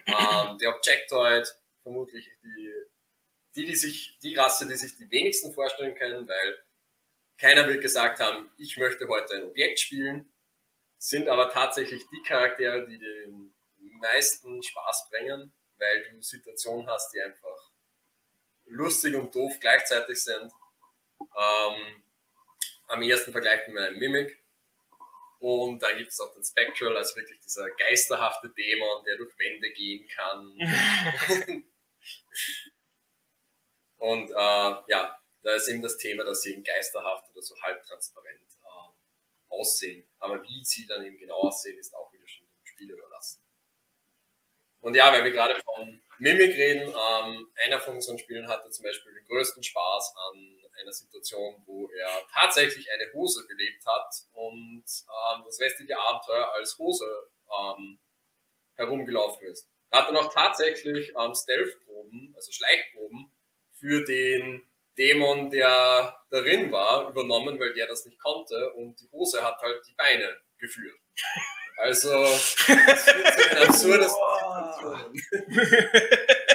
Ähm, 0.06 0.58
der 0.58 0.74
Objectoid, 0.74 1.46
vermutlich 1.82 2.28
die, 2.42 2.72
die, 3.54 3.66
die 3.66 3.76
sich, 3.76 4.18
die 4.22 4.34
Rasse, 4.34 4.66
die 4.66 4.76
sich 4.76 4.96
die 4.96 5.10
wenigsten 5.10 5.52
vorstellen 5.52 5.94
können, 5.94 6.28
weil 6.28 6.58
keiner 7.38 7.66
wird 7.68 7.82
gesagt 7.82 8.20
haben, 8.20 8.50
ich 8.56 8.76
möchte 8.76 9.08
heute 9.08 9.34
ein 9.34 9.44
Objekt 9.44 9.80
spielen, 9.80 10.32
sind 10.98 11.28
aber 11.28 11.50
tatsächlich 11.50 12.02
die 12.10 12.22
Charaktere, 12.22 12.86
die 12.86 12.98
den 12.98 13.54
meisten 14.00 14.62
Spaß 14.62 15.10
bringen, 15.10 15.52
weil 15.78 16.02
du 16.10 16.22
Situationen 16.22 16.88
hast, 16.88 17.12
die 17.12 17.20
einfach 17.20 17.70
lustig 18.66 19.14
und 19.14 19.34
doof 19.34 19.54
gleichzeitig 19.60 20.22
sind. 20.22 20.52
Ähm, 21.20 22.02
am 22.88 23.02
ehesten 23.02 23.32
vergleicht 23.32 23.68
mit 23.68 23.78
einem 23.78 23.98
Mimic. 23.98 24.43
Und 25.44 25.82
dann 25.82 25.98
gibt 25.98 26.10
es 26.10 26.18
auch 26.20 26.32
den 26.32 26.42
Spectral, 26.42 26.96
also 26.96 27.16
wirklich 27.16 27.38
dieser 27.40 27.68
geisterhafte 27.72 28.48
Dämon, 28.48 29.04
der 29.04 29.18
durch 29.18 29.38
Wände 29.38 29.70
gehen 29.72 30.08
kann. 30.08 30.56
und 33.98 34.30
äh, 34.30 34.34
ja, 34.34 35.20
da 35.42 35.54
ist 35.54 35.68
eben 35.68 35.82
das 35.82 35.98
Thema, 35.98 36.24
dass 36.24 36.40
sie 36.40 36.54
eben 36.54 36.64
geisterhaft 36.64 37.28
oder 37.30 37.42
so 37.42 37.54
halbtransparent 37.60 38.40
äh, 38.40 39.52
aussehen. 39.52 40.08
Aber 40.18 40.42
wie 40.42 40.64
sie 40.64 40.86
dann 40.86 41.04
eben 41.04 41.18
genau 41.18 41.36
aussehen, 41.40 41.76
ist 41.78 41.94
auch 41.94 42.10
wieder 42.14 42.26
schon 42.26 42.46
dem 42.46 42.64
Spiel 42.64 42.92
überlassen. 42.92 43.42
Und 44.80 44.94
ja, 44.94 45.12
weil 45.12 45.24
wir 45.24 45.30
gerade 45.30 45.60
von 45.62 46.02
Mimic 46.20 46.56
reden, 46.56 46.88
ähm, 46.88 47.52
einer 47.66 47.80
von 47.80 47.96
unseren 47.96 48.18
Spielen 48.18 48.48
hatte 48.48 48.70
zum 48.70 48.84
Beispiel 48.84 49.12
den 49.12 49.26
größten 49.26 49.62
Spaß 49.62 50.14
an 50.16 50.53
einer 50.80 50.92
Situation, 50.92 51.62
wo 51.66 51.88
er 51.90 52.26
tatsächlich 52.32 52.90
eine 52.92 53.12
Hose 53.12 53.46
gelebt 53.46 53.84
hat 53.86 54.14
und 54.32 54.84
ähm, 54.84 55.42
das 55.44 55.60
restliche 55.60 55.98
Abenteuer 55.98 56.52
als 56.54 56.78
Hose 56.78 57.06
ähm, 57.50 57.98
herumgelaufen 58.74 59.46
ist. 59.46 59.68
Er 59.90 60.00
hat 60.00 60.08
dann 60.08 60.16
auch 60.16 60.32
tatsächlich 60.32 61.12
ähm, 61.18 61.34
Stealth-Proben, 61.34 62.32
also 62.34 62.52
Schleichproben, 62.52 63.30
für 63.72 64.04
den 64.04 64.62
Dämon, 64.96 65.50
der 65.50 66.16
darin 66.30 66.70
war, 66.72 67.08
übernommen, 67.08 67.58
weil 67.58 67.74
der 67.74 67.86
das 67.86 68.04
nicht 68.06 68.18
konnte 68.20 68.72
und 68.74 69.00
die 69.00 69.10
Hose 69.10 69.42
hat 69.42 69.60
halt 69.60 69.86
die 69.86 69.94
Beine 69.94 70.36
geführt. 70.58 70.98
Also, 71.76 72.10
das 72.10 72.54
führt 72.54 72.98
zu 73.00 73.50
einer 73.50 73.68
absurdesten 73.68 74.22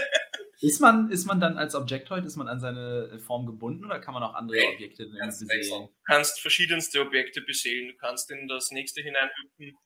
Ist 0.62 0.82
man, 0.82 1.10
ist 1.10 1.26
man 1.26 1.40
dann 1.40 1.58
als 1.58 1.74
Objektoid, 1.74 2.26
ist 2.26 2.36
man 2.36 2.50
an 2.50 2.60
seine 2.60 3.18
Form 3.20 3.46
gebunden 3.46 3.86
oder 3.86 4.00
kann 4.00 4.14
man 4.14 4.24
auch 4.24 4.34
andere 4.34 4.58
Nee, 4.58 4.74
Objekte 4.74 5.10
ganz 5.10 5.40
besehen? 5.40 5.88
Du 5.88 5.94
kannst 6.06 6.42
verschiedenste 6.42 7.00
Objekte 7.00 7.42
besehen, 7.42 7.88
du 7.88 7.96
kannst 7.96 8.30
in 8.30 8.48
das 8.50 8.70
nächste 8.72 9.02
hineinhüpfen. 9.02 9.78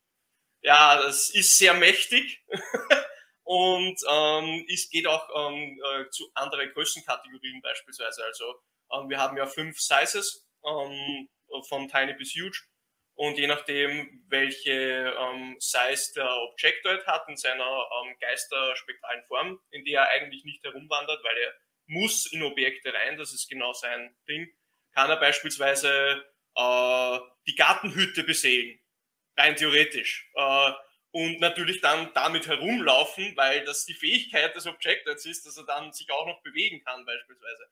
Ja, 0.61 0.99
das 0.99 1.29
ist 1.29 1.57
sehr 1.57 1.75
mächtig 1.75 2.43
und 3.43 3.97
ähm, 4.09 4.65
es 4.67 4.89
geht 4.89 5.05
auch 5.05 5.27
ähm, 5.35 5.79
äh, 5.83 6.09
zu 6.09 6.27
anderen 6.33 6.71
Größenkategorien 6.71 7.61
beispielsweise. 7.61 8.23
Also 8.23 8.45
ähm, 8.93 9.09
wir 9.09 9.19
haben 9.19 9.37
ja 9.37 9.45
fünf 9.45 9.79
Sizes 9.79 10.43
ähm, 10.65 11.29
von 11.69 11.87
tiny 11.87 12.13
bis 12.13 12.33
huge 12.33 12.63
und 13.15 13.37
je 13.37 13.47
nachdem, 13.47 14.23
welche 14.27 14.71
ähm, 15.17 15.55
Size 15.59 16.13
der 16.15 16.29
Objectoid 16.29 17.05
hat 17.05 17.27
in 17.29 17.37
seiner 17.37 17.63
ähm, 17.63 18.15
geisterspektralen 18.19 19.23
Form, 19.25 19.59
in 19.71 19.85
der 19.85 20.01
er 20.01 20.09
eigentlich 20.09 20.43
nicht 20.45 20.63
herumwandert, 20.63 21.23
weil 21.23 21.37
er 21.37 21.53
muss 21.85 22.25
in 22.31 22.41
Objekte 22.43 22.93
rein, 22.93 23.17
das 23.17 23.33
ist 23.33 23.49
genau 23.49 23.73
sein 23.73 24.15
Ding, 24.27 24.51
kann 24.93 25.09
er 25.09 25.17
beispielsweise 25.17 26.25
äh, 26.55 27.19
die 27.47 27.55
Gartenhütte 27.55 28.23
besehen, 28.23 28.79
rein 29.37 29.55
theoretisch. 29.55 30.29
Äh, 30.35 30.71
und 31.11 31.39
natürlich 31.39 31.79
dann 31.81 32.11
damit 32.15 32.47
herumlaufen, 32.47 33.37
weil 33.37 33.63
das 33.65 33.85
die 33.85 33.93
Fähigkeit 33.93 34.55
des 34.55 34.65
Objectoids 34.65 35.25
ist, 35.27 35.45
dass 35.45 35.57
er 35.57 35.65
dann 35.65 35.93
sich 35.93 36.09
auch 36.09 36.25
noch 36.25 36.41
bewegen 36.41 36.83
kann 36.83 37.05
beispielsweise. 37.05 37.69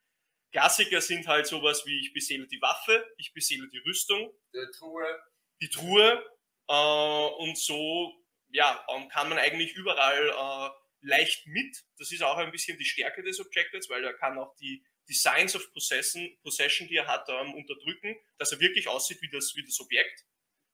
Klassiker 0.52 1.02
sind 1.02 1.28
halt 1.28 1.48
sowas 1.48 1.86
wie 1.86 2.00
ich 2.00 2.14
beseele 2.14 2.48
die 2.48 2.62
Waffe, 2.62 3.06
ich 3.18 3.34
beseele 3.34 3.70
die 3.70 3.80
Rüstung, 3.80 4.34
Die 4.54 4.68
Truhe, 4.78 5.24
die 5.62 5.70
Truhe 5.70 6.26
äh, 6.68 7.44
und 7.44 7.58
so 7.58 8.22
ja, 8.54 8.86
ähm, 8.90 9.08
kann 9.10 9.30
man 9.30 9.38
eigentlich 9.38 9.74
überall 9.74 10.30
äh, 10.30 10.70
leicht 11.02 11.48
mit. 11.48 11.84
Das 11.98 12.12
ist 12.12 12.24
auch 12.24 12.38
ein 12.38 12.52
bisschen 12.52 12.78
die 12.78 12.86
Stärke 12.86 13.24
des 13.24 13.40
Objectives, 13.40 13.90
weil 13.90 14.04
er 14.04 14.14
kann 14.14 14.38
auch 14.38 14.56
die, 14.58 14.84
die 15.08 15.14
Signs 15.14 15.56
of 15.56 15.72
Possession, 15.74 16.38
Possession, 16.44 16.88
die 16.88 16.98
er 16.98 17.08
hat, 17.08 17.28
ähm, 17.30 17.54
unterdrücken, 17.54 18.16
dass 18.38 18.52
er 18.52 18.60
wirklich 18.60 18.88
aussieht 18.88 19.22
wie 19.22 19.30
das, 19.30 19.54
wie 19.56 19.64
das 19.64 19.80
Objekt. 19.80 20.26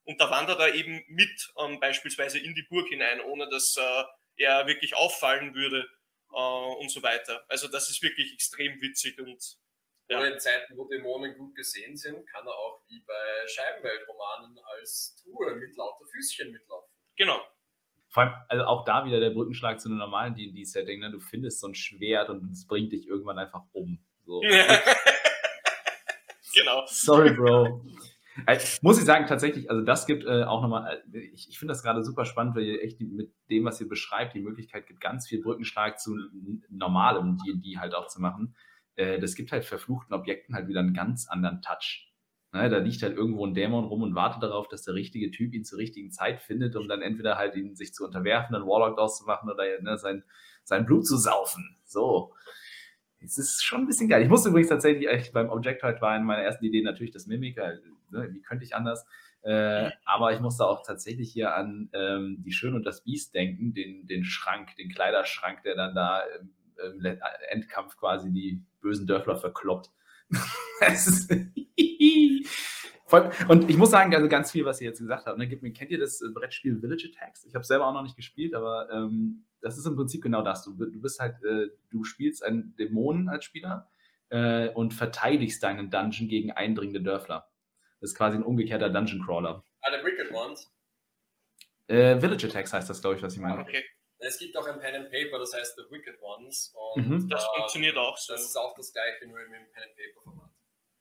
Und 0.04 0.20
da 0.20 0.30
wandert 0.30 0.60
er 0.60 0.74
eben 0.74 1.04
mit 1.08 1.52
ähm, 1.58 1.80
beispielsweise 1.80 2.38
in 2.38 2.54
die 2.54 2.66
Burg 2.68 2.88
hinein, 2.88 3.20
ohne 3.20 3.48
dass 3.48 3.76
äh, 3.76 4.04
er 4.36 4.66
wirklich 4.66 4.94
auffallen 4.94 5.54
würde 5.54 5.88
äh, 6.32 6.80
und 6.80 6.90
so 6.90 7.02
weiter. 7.02 7.44
Also 7.48 7.68
das 7.68 7.90
ist 7.90 8.02
wirklich 8.02 8.32
extrem 8.32 8.80
witzig 8.80 9.18
und 9.20 9.58
Ja. 10.08 10.18
Oder 10.18 10.32
in 10.32 10.40
Zeiten, 10.40 10.76
wo 10.76 10.88
Dämonen 10.88 11.36
gut 11.36 11.54
gesehen 11.54 11.96
sind, 11.96 12.26
kann 12.26 12.46
er 12.46 12.52
auch 12.52 12.82
wie 12.88 13.00
bei 13.06 13.46
Scheibenweltromanen 13.46 14.58
als 14.76 15.22
Truhe 15.22 15.54
mit 15.54 15.76
lauter 15.76 16.04
Füßchen 16.10 16.50
mitlaufen. 16.50 16.90
genau. 17.16 17.40
Vor 18.10 18.22
allem, 18.22 18.32
also 18.48 18.64
auch 18.64 18.86
da 18.86 19.04
wieder 19.04 19.20
der 19.20 19.30
Brückenschlag 19.30 19.78
zu 19.78 19.90
einem 19.90 19.98
normalen 19.98 20.34
D&D-Setting. 20.34 21.00
Ne? 21.00 21.10
Du 21.10 21.20
findest 21.20 21.60
so 21.60 21.66
ein 21.66 21.74
Schwert 21.74 22.30
und 22.30 22.50
es 22.50 22.66
bringt 22.66 22.90
dich 22.90 23.06
irgendwann 23.06 23.38
einfach 23.38 23.64
um. 23.72 24.02
So. 24.24 24.40
genau. 26.54 26.84
Sorry, 26.86 27.34
Bro. 27.34 27.82
Also, 28.46 28.78
muss 28.82 28.98
ich 28.98 29.04
sagen, 29.04 29.26
tatsächlich, 29.26 29.70
also 29.70 29.82
das 29.82 30.06
gibt 30.06 30.24
äh, 30.24 30.44
auch 30.44 30.62
nochmal, 30.62 31.02
äh, 31.12 31.18
ich, 31.18 31.48
ich 31.50 31.58
finde 31.58 31.72
das 31.72 31.82
gerade 31.82 32.02
super 32.02 32.24
spannend, 32.24 32.56
weil 32.56 32.62
ihr 32.62 32.82
echt 32.82 33.00
die, 33.00 33.04
mit 33.04 33.32
dem, 33.50 33.64
was 33.64 33.80
ihr 33.80 33.88
beschreibt, 33.88 34.34
die 34.34 34.40
Möglichkeit 34.40 34.86
gibt, 34.86 35.00
ganz 35.00 35.28
viel 35.28 35.42
Brückenschlag 35.42 35.98
zu 35.98 36.16
normalem 36.70 37.38
D&D 37.38 37.78
halt 37.78 37.94
auch 37.94 38.06
zu 38.06 38.20
machen. 38.20 38.54
Äh, 38.98 39.20
das 39.20 39.34
gibt 39.34 39.52
halt 39.52 39.64
verfluchten 39.64 40.14
Objekten 40.14 40.54
halt 40.54 40.68
wieder 40.68 40.80
einen 40.80 40.92
ganz 40.92 41.28
anderen 41.28 41.62
Touch. 41.62 42.12
Ne, 42.52 42.68
da 42.68 42.78
liegt 42.78 43.02
halt 43.02 43.14
irgendwo 43.14 43.46
ein 43.46 43.54
Dämon 43.54 43.84
rum 43.84 44.02
und 44.02 44.14
wartet 44.14 44.42
darauf, 44.42 44.68
dass 44.68 44.82
der 44.82 44.94
richtige 44.94 45.30
Typ 45.30 45.52
ihn 45.52 45.64
zur 45.64 45.78
richtigen 45.78 46.10
Zeit 46.10 46.40
findet, 46.40 46.76
um 46.76 46.88
dann 46.88 47.02
entweder 47.02 47.36
halt 47.36 47.54
ihn 47.54 47.76
sich 47.76 47.92
zu 47.92 48.04
unterwerfen, 48.04 48.56
einen 48.56 48.66
Warlock 48.66 48.96
draus 48.96 49.18
zu 49.18 49.26
machen 49.26 49.50
oder 49.50 49.64
ne, 49.80 49.98
sein, 49.98 50.24
sein 50.64 50.86
Blut 50.86 51.06
zu 51.06 51.16
saufen. 51.16 51.76
So. 51.84 52.34
Es 53.20 53.36
ist 53.36 53.62
schon 53.62 53.82
ein 53.82 53.86
bisschen 53.86 54.08
geil. 54.08 54.22
Ich 54.22 54.28
musste 54.28 54.48
übrigens 54.48 54.70
tatsächlich 54.70 55.08
echt 55.08 55.32
beim 55.32 55.50
Objectoid 55.50 56.00
war 56.00 56.16
in 56.16 56.24
meiner 56.24 56.42
ersten 56.42 56.64
Idee 56.64 56.82
natürlich 56.82 57.12
das 57.12 57.26
Mimic, 57.26 57.58
äh, 57.58 57.76
ne, 58.10 58.32
wie 58.32 58.42
könnte 58.42 58.64
ich 58.64 58.74
anders? 58.74 59.04
Äh, 59.42 59.90
aber 60.04 60.32
ich 60.32 60.40
musste 60.40 60.66
auch 60.66 60.84
tatsächlich 60.84 61.30
hier 61.30 61.54
an 61.54 61.90
ähm, 61.92 62.42
die 62.44 62.52
Schön 62.52 62.74
und 62.74 62.84
das 62.84 63.04
Biest 63.04 63.34
denken, 63.34 63.74
den, 63.74 64.06
den 64.06 64.24
Schrank, 64.24 64.74
den 64.76 64.88
Kleiderschrank, 64.88 65.62
der 65.62 65.74
dann 65.76 65.94
da 65.94 66.22
im, 66.78 67.00
Le- 67.00 67.20
Endkampf 67.50 67.96
quasi 67.96 68.30
die 68.32 68.62
bösen 68.80 69.06
Dörfler 69.06 69.36
verkloppt. 69.36 69.90
Und 73.48 73.70
ich 73.70 73.76
muss 73.78 73.90
sagen, 73.90 74.14
also 74.14 74.28
ganz 74.28 74.50
viel, 74.52 74.64
was 74.66 74.80
ihr 74.82 74.88
jetzt 74.88 74.98
gesagt 74.98 75.26
habt, 75.26 75.38
ne, 75.38 75.48
gibt 75.48 75.62
mir- 75.62 75.72
kennt 75.72 75.90
ihr 75.90 75.98
das 75.98 76.20
äh, 76.20 76.28
Brettspiel 76.28 76.78
Village 76.78 77.08
Attacks? 77.10 77.44
Ich 77.46 77.54
habe 77.54 77.64
selber 77.64 77.86
auch 77.86 77.94
noch 77.94 78.02
nicht 78.02 78.16
gespielt, 78.16 78.54
aber 78.54 78.90
ähm, 78.92 79.44
das 79.62 79.78
ist 79.78 79.86
im 79.86 79.96
Prinzip 79.96 80.22
genau 80.22 80.42
das. 80.42 80.64
Du, 80.64 80.74
du 80.74 81.00
bist 81.00 81.18
halt, 81.18 81.42
äh, 81.42 81.68
du 81.90 82.04
spielst 82.04 82.44
einen 82.44 82.76
Dämonen 82.76 83.28
als 83.30 83.46
Spieler 83.46 83.88
äh, 84.28 84.68
und 84.68 84.92
verteidigst 84.92 85.62
deinen 85.62 85.90
Dungeon 85.90 86.28
gegen 86.28 86.50
eindringende 86.52 87.00
Dörfler. 87.00 87.48
Das 88.00 88.10
ist 88.10 88.16
quasi 88.16 88.36
ein 88.36 88.42
umgekehrter 88.44 88.90
Dungeon 88.90 89.24
Crawler. 89.24 89.64
The 89.84 90.04
Wicked 90.04 90.30
Ones. 90.32 90.70
Äh, 91.86 92.20
Village 92.20 92.46
Attacks 92.46 92.74
heißt 92.74 92.90
das, 92.90 93.00
glaube 93.00 93.16
ich, 93.16 93.22
was 93.22 93.32
ich 93.34 93.40
meine. 93.40 93.62
Okay. 93.62 93.82
Es 94.18 94.38
gibt 94.38 94.56
auch 94.56 94.66
ein 94.66 94.80
Pen 94.80 94.96
and 94.96 95.10
Paper, 95.10 95.38
das 95.38 95.54
heißt 95.54 95.76
The 95.76 95.90
Wicked 95.90 96.20
Ones. 96.20 96.74
Und 96.94 97.08
Mhm. 97.08 97.28
Das 97.28 97.44
äh, 97.44 97.46
funktioniert 97.56 97.96
auch 97.96 98.16
so. 98.16 98.32
Das 98.32 98.44
ist 98.44 98.56
auch 98.56 98.74
das 98.74 98.92
gleiche, 98.92 99.26
nur 99.26 99.40
im 99.40 99.50
Pen 99.50 99.82
and 99.82 99.96
Paper 99.96 100.22
Format. 100.22 100.50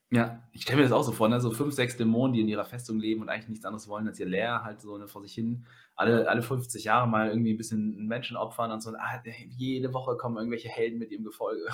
Ja, 0.09 0.47
ich 0.53 0.61
stelle 0.61 0.77
mir 0.77 0.83
das 0.83 0.93
auch 0.93 1.03
so 1.03 1.11
vor, 1.11 1.27
ne? 1.27 1.41
so 1.41 1.51
fünf, 1.51 1.73
sechs 1.73 1.97
Dämonen, 1.97 2.33
die 2.33 2.39
in 2.39 2.47
ihrer 2.47 2.63
Festung 2.63 2.97
leben 2.97 3.21
und 3.21 3.29
eigentlich 3.29 3.49
nichts 3.49 3.65
anderes 3.65 3.89
wollen, 3.89 4.07
als 4.07 4.19
ihr 4.19 4.25
Leer 4.25 4.63
halt 4.63 4.79
so 4.79 4.97
ne, 4.97 5.07
vor 5.09 5.21
sich 5.21 5.33
hin, 5.33 5.67
alle, 5.95 6.29
alle 6.29 6.41
50 6.41 6.85
Jahre 6.85 7.07
mal 7.07 7.27
irgendwie 7.29 7.53
ein 7.53 7.57
bisschen 7.57 7.93
einen 7.97 8.07
Menschen 8.07 8.37
opfern 8.37 8.71
und 8.71 8.79
so, 8.79 8.91
ah, 8.91 9.21
jede 9.49 9.93
Woche 9.93 10.15
kommen 10.15 10.37
irgendwelche 10.37 10.69
Helden 10.69 10.99
mit 10.99 11.11
ihrem 11.11 11.25
Gefolge. 11.25 11.67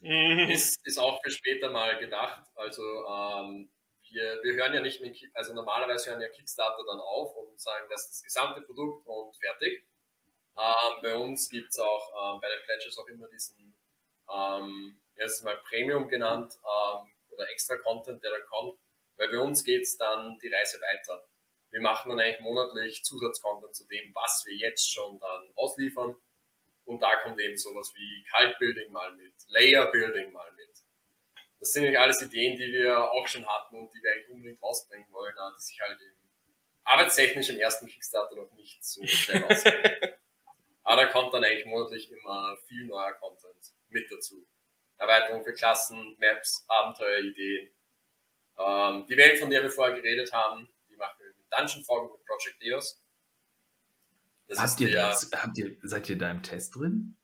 Mhm. 0.00 0.50
Ist, 0.50 0.84
ist 0.86 0.98
auch 0.98 1.20
für 1.22 1.30
später 1.30 1.70
mal 1.70 1.98
gedacht. 1.98 2.44
Also 2.54 2.82
ähm, 2.82 3.70
wir, 4.10 4.40
wir 4.42 4.54
hören 4.54 4.74
ja 4.74 4.80
nicht 4.80 5.00
mit, 5.00 5.16
also 5.34 5.54
normalerweise 5.54 6.10
hören 6.10 6.20
ja 6.20 6.28
Kickstarter 6.28 6.82
dann 6.86 7.00
auf 7.00 7.36
und 7.36 7.60
sagen, 7.60 7.86
das 7.90 8.02
ist 8.02 8.10
das 8.10 8.22
gesamte 8.22 8.60
Produkt 8.62 9.06
und 9.06 9.36
fertig. 9.36 9.84
Ähm, 10.58 11.02
bei 11.02 11.16
uns 11.16 11.48
gibt 11.48 11.70
es 11.70 11.78
auch 11.78 12.34
ähm, 12.34 12.40
bei 12.40 12.48
den 12.48 12.62
Pledges 12.64 12.98
auch 12.98 13.06
immer 13.06 13.28
diesen, 13.28 13.76
ähm, 14.28 15.00
erstens 15.14 15.44
mal 15.44 15.56
Premium 15.68 16.08
genannt 16.08 16.54
ähm, 16.56 17.08
oder 17.30 17.48
extra 17.50 17.76
Content, 17.76 18.22
der 18.24 18.32
da 18.32 18.40
kommt, 18.40 18.78
weil 19.16 19.28
bei 19.28 19.38
uns 19.38 19.62
geht 19.62 19.82
es 19.82 19.96
dann 19.96 20.36
die 20.40 20.52
Reise 20.52 20.80
weiter. 20.80 21.24
Wir 21.70 21.80
machen 21.80 22.08
dann 22.08 22.18
eigentlich 22.18 22.40
monatlich 22.40 23.04
Zusatzcontent 23.04 23.76
zu 23.76 23.86
dem, 23.86 24.12
was 24.14 24.42
wir 24.46 24.56
jetzt 24.56 24.90
schon 24.92 25.20
dann 25.20 25.52
ausliefern. 25.54 26.16
Und 26.86 27.02
da 27.02 27.16
kommt 27.22 27.38
eben 27.40 27.56
sowas 27.56 27.92
wie 27.94 28.24
Cult 28.34 28.58
Building 28.58 28.90
mal 28.90 29.14
mit, 29.14 29.34
Layer 29.48 29.86
Building 29.92 30.32
mal 30.32 30.50
mit. 30.52 30.70
Das 31.60 31.72
sind 31.72 31.84
nicht 31.84 31.98
alles 31.98 32.22
Ideen, 32.22 32.56
die 32.56 32.72
wir 32.72 33.10
auch 33.12 33.28
schon 33.28 33.46
hatten 33.46 33.76
und 33.76 33.92
die 33.92 34.02
wir 34.02 34.12
eigentlich 34.12 34.30
unbedingt 34.30 34.62
rausbringen 34.62 35.12
wollen, 35.12 35.34
die 35.56 35.62
sich 35.62 35.78
halt 35.80 36.00
eben 36.00 36.30
arbeitstechnisch 36.84 37.50
im 37.50 37.58
ersten 37.58 37.86
Kickstarter 37.86 38.34
noch 38.34 38.50
nicht 38.54 38.82
so 38.82 39.06
schnell 39.06 39.44
ausgehen. 39.44 40.14
Aber 40.88 41.02
da 41.02 41.08
kommt 41.08 41.34
dann 41.34 41.44
eigentlich 41.44 41.66
monatlich 41.66 42.10
immer 42.10 42.56
viel 42.66 42.86
neuer 42.86 43.12
Content 43.20 43.74
mit 43.90 44.10
dazu. 44.10 44.46
Erweiterung 44.96 45.44
für 45.44 45.52
Klassen, 45.52 46.16
Maps, 46.18 46.64
Abenteuerideen. 46.66 47.68
Ähm, 48.58 49.06
die 49.06 49.16
Welt, 49.18 49.38
von 49.38 49.50
der 49.50 49.62
wir 49.62 49.70
vorher 49.70 49.94
geredet 49.96 50.32
haben, 50.32 50.66
die 50.88 50.96
machen 50.96 51.16
wir 51.18 51.26
mit 51.26 51.52
Dungeon 51.52 51.84
Fog 51.84 52.14
und 52.14 52.24
Project 52.24 52.62
Eos. 52.62 53.02
Das 54.46 54.58
habt, 54.58 54.80
ihr 54.80 54.90
der, 54.92 55.08
das, 55.08 55.30
habt 55.30 55.58
ihr, 55.58 55.76
seid 55.82 56.08
ihr 56.08 56.16
da 56.16 56.30
im 56.30 56.42
Test 56.42 56.74
drin? 56.74 57.18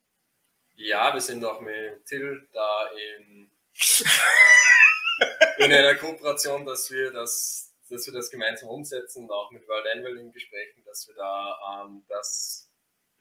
Ja, 0.74 1.14
wir 1.14 1.22
sind 1.22 1.42
auch 1.42 1.62
mit 1.62 2.04
Till 2.04 2.46
da 2.52 2.90
in, 2.90 3.50
in 5.56 5.72
einer 5.72 5.94
Kooperation, 5.94 6.66
dass 6.66 6.90
wir 6.90 7.12
das, 7.12 7.72
dass 7.88 8.04
wir 8.04 8.12
das 8.12 8.28
gemeinsam 8.28 8.68
umsetzen 8.68 9.24
und 9.24 9.30
auch 9.30 9.50
mit 9.52 9.66
World 9.66 9.86
Anvil 9.86 10.18
in 10.18 10.32
Gesprächen, 10.32 10.84
dass 10.84 11.08
wir 11.08 11.14
da 11.14 11.86
ähm, 11.86 12.04
das 12.08 12.63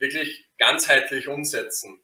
wirklich 0.04 0.46
ganzheitlich 0.58 1.28
umsetzen 1.30 2.04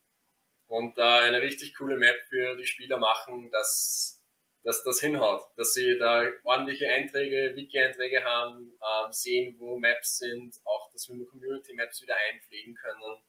und 0.67 0.97
da 0.97 1.19
eine 1.19 1.41
richtig 1.41 1.75
coole 1.75 1.97
Map 1.97 2.17
für 2.29 2.55
die 2.55 2.65
Spieler 2.65 2.97
machen, 2.97 3.51
dass, 3.51 4.23
dass 4.63 4.83
das 4.83 5.01
hinhaut, 5.01 5.43
dass 5.57 5.73
sie 5.73 5.97
da 5.97 6.25
ordentliche 6.43 6.87
Einträge, 6.87 7.55
Wiki-Einträge 7.55 8.23
haben, 8.23 8.71
ähm, 8.81 9.11
sehen, 9.11 9.55
wo 9.59 9.77
Maps 9.77 10.17
sind, 10.19 10.55
auch 10.63 10.89
dass 10.91 11.09
wir 11.09 11.25
Community-Maps 11.27 12.01
wieder 12.01 12.15
einpflegen 12.31 12.73
können 12.75 13.21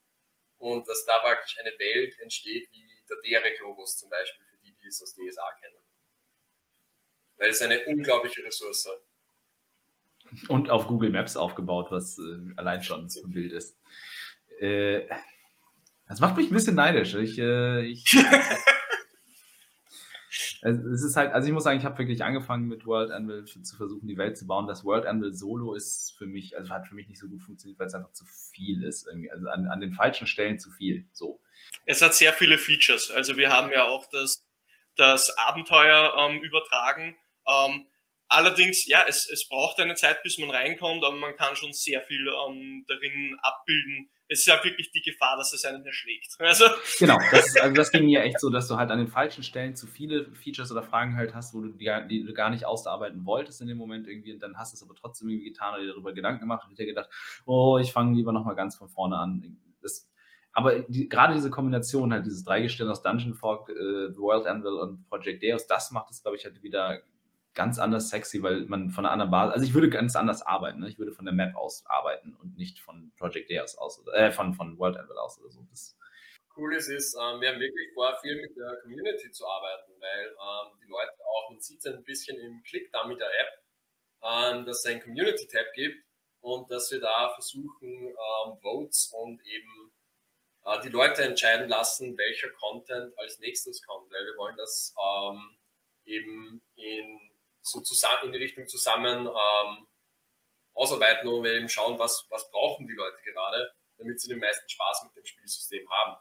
und 0.57 0.87
dass 0.87 1.05
da 1.05 1.19
praktisch 1.19 1.57
eine 1.59 1.71
Welt 1.71 2.17
entsteht, 2.19 2.71
wie 2.71 2.87
der 3.09 3.17
Dere-Globus 3.25 3.97
zum 3.97 4.09
Beispiel, 4.09 4.45
für 4.45 4.57
die, 4.57 4.73
die 4.81 4.87
es 4.87 5.01
aus 5.01 5.15
DSA 5.15 5.51
kennen. 5.59 5.83
Weil 7.37 7.49
es 7.49 7.61
eine 7.61 7.83
unglaubliche 7.85 8.43
Ressource. 8.45 8.87
Und 10.47 10.69
auf 10.69 10.87
Google 10.87 11.09
Maps 11.09 11.35
aufgebaut, 11.35 11.87
was 11.89 12.17
äh, 12.19 12.53
allein 12.55 12.81
schon 12.83 13.09
so 13.09 13.21
wild 13.33 13.51
ist. 13.51 13.77
Äh, 14.61 15.07
das 16.07 16.19
macht 16.19 16.37
mich 16.37 16.49
ein 16.49 16.53
bisschen 16.53 16.75
neidisch. 16.75 17.15
Ich, 17.15 17.39
äh, 17.39 17.85
ich 17.85 18.05
es 20.61 21.03
ist 21.03 21.15
halt, 21.15 21.33
also 21.33 21.47
ich 21.47 21.53
muss 21.53 21.63
sagen, 21.63 21.79
ich 21.79 21.85
habe 21.85 21.97
wirklich 21.97 22.23
angefangen 22.23 22.67
mit 22.67 22.85
World 22.85 23.11
Anvil 23.11 23.45
zu 23.45 23.75
versuchen, 23.75 24.07
die 24.07 24.17
Welt 24.17 24.37
zu 24.37 24.45
bauen. 24.45 24.67
Das 24.67 24.83
World 24.83 25.05
Anvil 25.05 25.33
Solo 25.33 25.73
ist 25.73 26.13
für 26.17 26.27
mich, 26.27 26.57
also 26.57 26.69
hat 26.69 26.87
für 26.87 26.93
mich 26.93 27.07
nicht 27.07 27.19
so 27.19 27.27
gut 27.27 27.41
funktioniert, 27.41 27.79
weil 27.79 27.87
es 27.87 27.95
einfach 27.95 28.13
zu 28.13 28.25
viel 28.25 28.83
ist. 28.83 29.07
Irgendwie. 29.07 29.31
Also 29.31 29.49
an, 29.49 29.67
an 29.67 29.81
den 29.81 29.93
falschen 29.93 30.27
Stellen 30.27 30.59
zu 30.59 30.69
viel. 30.69 31.07
So. 31.11 31.41
Es 31.85 32.01
hat 32.01 32.13
sehr 32.13 32.33
viele 32.33 32.59
Features. 32.59 33.09
Also 33.09 33.37
wir 33.37 33.51
haben 33.51 33.71
ja 33.71 33.85
auch 33.85 34.05
das, 34.11 34.45
das 34.95 35.35
Abenteuer 35.37 36.13
ähm, 36.19 36.43
übertragen. 36.43 37.15
Ähm, 37.47 37.87
allerdings, 38.27 38.85
ja, 38.85 39.05
es, 39.07 39.27
es 39.29 39.47
braucht 39.47 39.79
eine 39.79 39.95
Zeit, 39.95 40.21
bis 40.21 40.37
man 40.37 40.51
reinkommt, 40.51 41.03
aber 41.03 41.15
man 41.15 41.35
kann 41.35 41.55
schon 41.55 41.73
sehr 41.73 42.01
viel 42.01 42.27
ähm, 42.27 42.85
darin 42.87 43.37
abbilden, 43.41 44.11
es 44.31 44.39
ist 44.39 44.45
ja 44.45 44.63
wirklich 44.63 44.91
die 44.91 45.01
Gefahr, 45.01 45.35
dass 45.35 45.51
es 45.51 45.65
einen 45.65 45.85
erschlägt. 45.85 46.35
Also. 46.39 46.65
Genau, 46.99 47.17
das, 47.31 47.53
also 47.57 47.75
das 47.75 47.91
ging 47.91 48.05
mir 48.05 48.21
echt 48.23 48.39
so, 48.39 48.49
dass 48.49 48.67
du 48.69 48.77
halt 48.77 48.89
an 48.89 48.97
den 48.97 49.09
falschen 49.09 49.43
Stellen 49.43 49.75
zu 49.75 49.87
viele 49.87 50.31
Features 50.33 50.71
oder 50.71 50.83
Fragen 50.83 51.17
halt 51.17 51.35
hast, 51.35 51.53
wo 51.53 51.59
du 51.59 51.69
die, 51.69 51.91
die 52.09 52.23
du 52.23 52.33
gar 52.33 52.49
nicht 52.49 52.65
ausarbeiten 52.65 53.25
wolltest 53.25 53.59
in 53.59 53.67
dem 53.67 53.77
Moment 53.77 54.07
irgendwie 54.07 54.33
und 54.33 54.41
dann 54.41 54.57
hast 54.57 54.71
du 54.71 54.77
es 54.77 54.83
aber 54.83 54.95
trotzdem 54.95 55.27
irgendwie 55.27 55.49
getan 55.49 55.73
oder 55.73 55.83
dir 55.83 55.89
darüber 55.89 56.13
Gedanken 56.13 56.39
gemacht 56.39 56.65
und 56.67 56.79
dir 56.79 56.85
gedacht, 56.85 57.09
oh, 57.45 57.77
ich 57.77 57.91
fange 57.91 58.15
lieber 58.15 58.31
nochmal 58.31 58.55
ganz 58.55 58.77
von 58.77 58.87
vorne 58.87 59.17
an. 59.17 59.57
Das, 59.81 60.09
aber 60.53 60.79
die, 60.79 61.09
gerade 61.09 61.33
diese 61.33 61.49
Kombination, 61.49 62.13
halt 62.13 62.25
dieses 62.25 62.45
Dreigestirn 62.45 62.89
aus 62.89 63.01
Dungeon 63.01 63.33
Fog, 63.33 63.69
äh, 63.69 64.13
The 64.13 64.19
World 64.19 64.47
Anvil 64.47 64.73
und 64.73 65.09
Project 65.09 65.43
Deus, 65.43 65.67
das 65.67 65.91
macht 65.91 66.09
es, 66.09 66.21
glaube 66.21 66.37
ich, 66.37 66.45
halt 66.45 66.63
wieder 66.63 67.01
ganz 67.53 67.79
anders 67.79 68.09
sexy, 68.09 68.41
weil 68.41 68.61
man 68.65 68.89
von 68.89 69.05
einer 69.05 69.13
anderen 69.13 69.31
Basis, 69.31 69.53
also 69.53 69.65
ich 69.65 69.73
würde 69.73 69.89
ganz 69.89 70.15
anders 70.15 70.41
arbeiten, 70.41 70.79
ne? 70.79 70.89
ich 70.89 70.97
würde 70.97 71.11
von 71.11 71.25
der 71.25 71.33
Map 71.33 71.55
aus 71.55 71.83
arbeiten 71.85 72.35
und 72.41 72.57
nicht 72.57 72.79
von 72.79 73.11
Project 73.17 73.51
Deus 73.51 73.77
aus, 73.77 73.99
oder, 73.99 74.13
äh, 74.13 74.31
von, 74.31 74.53
von 74.53 74.77
World 74.77 74.97
Anvil 74.97 75.17
aus 75.17 75.39
oder 75.39 75.51
so. 75.51 75.65
Das 75.69 75.97
cool 76.57 76.73
ist, 76.75 76.87
ist, 76.87 77.15
ähm, 77.15 77.41
wir 77.41 77.49
haben 77.49 77.59
wirklich 77.59 77.93
vor, 77.93 78.17
viel 78.21 78.35
mit 78.41 78.55
der 78.55 78.77
Community 78.81 79.31
zu 79.31 79.45
arbeiten, 79.45 79.91
weil 79.99 80.27
ähm, 80.27 80.79
die 80.81 80.89
Leute 80.89 81.13
auch, 81.25 81.49
man 81.49 81.59
sieht 81.59 81.79
es 81.79 81.93
ein 81.93 82.03
bisschen 82.03 82.39
im 82.39 82.61
Klick 82.63 82.91
da 82.91 83.05
mit 83.05 83.19
der 83.19 83.27
App, 83.27 83.63
ähm, 84.23 84.65
dass 84.65 84.79
es 84.79 84.85
einen 84.85 85.01
Community-Tab 85.01 85.73
gibt 85.73 86.05
und 86.41 86.71
dass 86.71 86.91
wir 86.91 86.99
da 86.99 87.29
versuchen, 87.33 87.89
ähm, 87.89 88.57
Votes 88.61 89.11
und 89.13 89.41
eben 89.45 89.91
äh, 90.65 90.81
die 90.81 90.89
Leute 90.89 91.23
entscheiden 91.23 91.67
lassen, 91.67 92.17
welcher 92.17 92.49
Content 92.51 93.17
als 93.17 93.39
nächstes 93.39 93.85
kommt, 93.85 94.11
weil 94.11 94.25
wir 94.25 94.37
wollen 94.37 94.57
das 94.57 94.95
ähm, 94.97 95.57
eben 96.05 96.61
in 96.75 97.30
so 97.61 97.81
zusammen, 97.81 98.25
in 98.25 98.31
die 98.33 98.39
Richtung 98.39 98.67
zusammen 98.67 99.27
ähm, 99.27 99.87
ausarbeiten 100.73 101.27
und 101.27 101.45
eben 101.45 101.69
schauen, 101.69 101.99
was, 101.99 102.25
was 102.29 102.49
brauchen 102.51 102.87
die 102.87 102.93
Leute 102.93 103.21
gerade, 103.23 103.73
damit 103.97 104.19
sie 104.19 104.29
den 104.29 104.39
meisten 104.39 104.67
Spaß 104.69 105.03
mit 105.03 105.15
dem 105.15 105.25
Spielsystem 105.25 105.89
haben. 105.89 106.17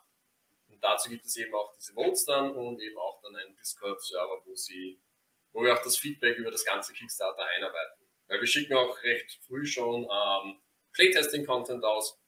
Und 0.69 0.83
dazu 0.83 1.09
gibt 1.09 1.25
es 1.25 1.37
eben 1.37 1.55
auch 1.55 1.73
diese 1.77 1.95
Votes 1.95 2.25
dann 2.25 2.55
und 2.55 2.81
eben 2.81 2.99
auch 2.99 3.21
dann 3.23 3.37
einen 3.37 3.57
Discord-Server, 3.57 4.43
wo 4.45 4.55
sie, 4.55 5.01
wo 5.53 5.63
wir 5.63 5.75
auch 5.75 5.83
das 5.83 5.97
Feedback 5.97 6.37
über 6.37 6.51
das 6.51 6.65
ganze 6.65 6.93
Kickstarter 6.93 7.45
einarbeiten. 7.45 8.07
Weil 8.29 8.41
wir 8.41 8.47
schicken 8.47 8.75
auch 8.75 9.03
recht 9.03 9.41
früh 9.47 9.67
schon 9.67 10.05
ähm, 10.05 10.61
Playtesting-Content 10.93 11.85
aus, 11.85 12.19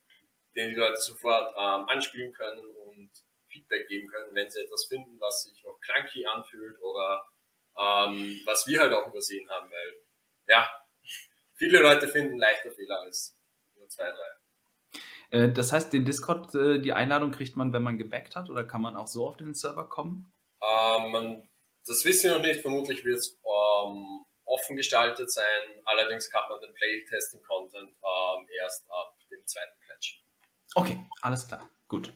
den 0.57 0.71
die 0.71 0.77
Leute 0.77 1.01
sofort 1.01 1.55
ähm, 1.57 1.89
anspielen 1.89 2.33
können 2.33 2.65
und 2.65 3.11
Feedback 3.49 3.87
geben 3.89 4.09
können, 4.09 4.35
wenn 4.35 4.51
sie 4.51 4.63
etwas 4.63 4.87
finden, 4.87 5.21
was 5.21 5.45
sich 5.45 5.63
noch 5.63 5.79
clunky 5.81 6.27
anfühlt 6.27 6.81
oder 6.81 7.25
ähm, 7.79 8.41
was 8.45 8.67
wir 8.67 8.81
halt 8.81 8.93
auch 8.93 9.07
übersehen 9.09 9.49
haben, 9.51 9.71
weil 9.71 9.95
ja, 10.49 10.71
viele 11.55 11.81
Leute 11.81 12.09
finden 12.09 12.39
leichter 12.39 12.71
Fehler 12.73 13.01
als 13.01 13.39
nur 13.75 13.89
zwei, 13.89 14.11
drei. 14.11 15.39
Äh, 15.39 15.53
das 15.53 15.73
heißt, 15.73 15.93
den 15.93 16.05
Discord, 16.05 16.55
äh, 16.55 16.79
die 16.81 16.93
Einladung 16.93 17.31
kriegt 17.33 17.57
man, 17.57 17.73
wenn 17.73 17.83
man 17.83 17.99
gebackt 17.99 18.37
hat, 18.37 18.51
oder 18.51 18.65
kann 18.65 18.83
man 18.83 18.97
auch 18.97 19.07
so 19.07 19.27
auf 19.27 19.37
den 19.37 19.55
Server 19.55 19.89
kommen? 19.89 20.33
Ähm, 20.63 21.49
das 21.87 22.05
wissen 22.05 22.31
wir 22.31 22.39
noch 22.39 22.45
nicht. 22.45 22.61
Vermutlich 22.61 23.05
wird 23.05 23.19
es 23.19 23.41
ähm, 23.45 24.25
offen 24.45 24.77
gestaltet 24.77 25.31
sein. 25.33 25.83
Allerdings 25.85 26.31
kann 26.31 26.45
man 26.49 26.61
den 26.61 26.73
Playtesting-Content 26.75 27.91
ähm, 27.91 28.49
erst 28.61 28.85
ab 28.91 29.17
dem 29.31 29.45
zweiten 29.47 29.79
Pledge. 29.81 30.19
Okay, 30.75 31.07
alles 31.23 31.47
klar. 31.49 31.69
Gut. 31.89 32.13